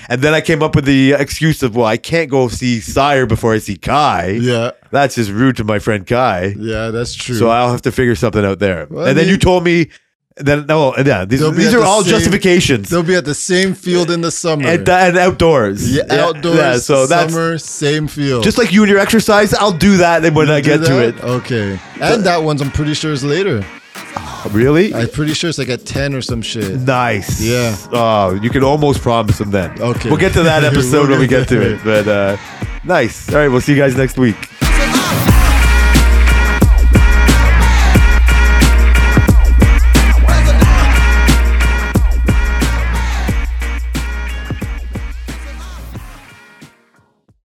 And 0.09 0.23
then 0.23 0.33
I 0.33 0.41
came 0.41 0.63
up 0.63 0.75
with 0.75 0.85
the 0.85 1.11
excuse 1.11 1.61
of, 1.61 1.75
well, 1.75 1.85
I 1.85 1.97
can't 1.97 2.31
go 2.31 2.47
see 2.47 2.79
Sire 2.79 3.27
before 3.27 3.53
I 3.53 3.59
see 3.59 3.75
Kai. 3.77 4.39
Yeah, 4.41 4.71
That's 4.89 5.13
just 5.13 5.29
rude 5.29 5.57
to 5.57 5.63
my 5.63 5.77
friend 5.77 6.07
Kai. 6.07 6.55
yeah, 6.57 6.89
that's 6.89 7.13
true. 7.13 7.35
So 7.35 7.49
I'll 7.49 7.69
have 7.69 7.83
to 7.83 7.91
figure 7.91 8.15
something 8.15 8.43
out 8.43 8.57
there. 8.57 8.87
Well, 8.89 9.05
I 9.05 9.09
and 9.09 9.17
then 9.19 9.27
you 9.27 9.37
told 9.37 9.63
me, 9.63 9.91
then 10.37 10.65
no, 10.65 10.95
yeah, 10.97 11.25
these, 11.25 11.39
They'll 11.41 11.51
be 11.51 11.57
these 11.57 11.67
at 11.73 11.75
are 11.75 11.79
the 11.81 11.85
all 11.85 12.01
same- 12.03 12.11
justifications. 12.11 12.89
They'll 12.89 13.03
be 13.03 13.15
at 13.15 13.25
the 13.25 13.33
same 13.35 13.73
field 13.73 14.09
in 14.09 14.21
the 14.21 14.31
summer. 14.31 14.67
And, 14.67 14.87
and 14.87 15.17
outdoors. 15.17 15.93
yeah, 15.95 16.03
outdoors. 16.09 16.55
Yeah, 16.57 16.77
so 16.77 17.05
that's 17.05 17.33
summer, 17.33 17.57
same 17.57 18.07
field. 18.07 18.43
just 18.43 18.57
like 18.57 18.71
you 18.71 18.81
and 18.83 18.89
your 18.89 18.99
exercise. 18.99 19.53
I'll 19.53 19.71
do 19.71 19.97
that 19.97 20.23
when 20.33 20.49
I 20.49 20.61
get 20.61 20.77
to 20.85 21.05
it. 21.05 21.21
Okay, 21.23 21.79
and 22.01 22.23
that 22.23 22.37
one's 22.43 22.61
I'm 22.61 22.71
pretty 22.71 22.93
sure 22.93 23.11
is 23.11 23.23
later. 23.23 23.63
Really? 24.51 24.93
I'm 24.93 25.07
pretty 25.09 25.33
sure 25.33 25.49
it's 25.49 25.59
like 25.59 25.69
at 25.69 25.85
ten 25.85 26.15
or 26.15 26.21
some 26.21 26.41
shit. 26.41 26.79
Nice. 26.81 27.39
Yeah. 27.41 27.75
Oh, 27.91 28.39
you 28.41 28.49
can 28.49 28.63
almost 28.63 29.01
promise 29.01 29.37
them 29.37 29.51
then. 29.51 29.79
Okay. 29.79 30.09
We'll 30.09 30.17
get 30.19 30.33
to 30.33 30.43
that 30.43 30.63
episode 30.71 31.01
We'll 31.09 31.11
when 31.11 31.19
we 31.19 31.27
get 31.27 31.47
get 31.47 31.49
to 31.49 31.59
to 31.59 31.73
it. 31.75 31.83
But 31.83 32.07
uh, 32.07 32.37
nice. 32.83 33.29
All 33.29 33.35
right. 33.35 33.47
We'll 33.49 33.61
see 33.61 33.73
you 33.73 33.77
guys 33.79 33.95
next 33.95 34.17
week. 34.17 34.37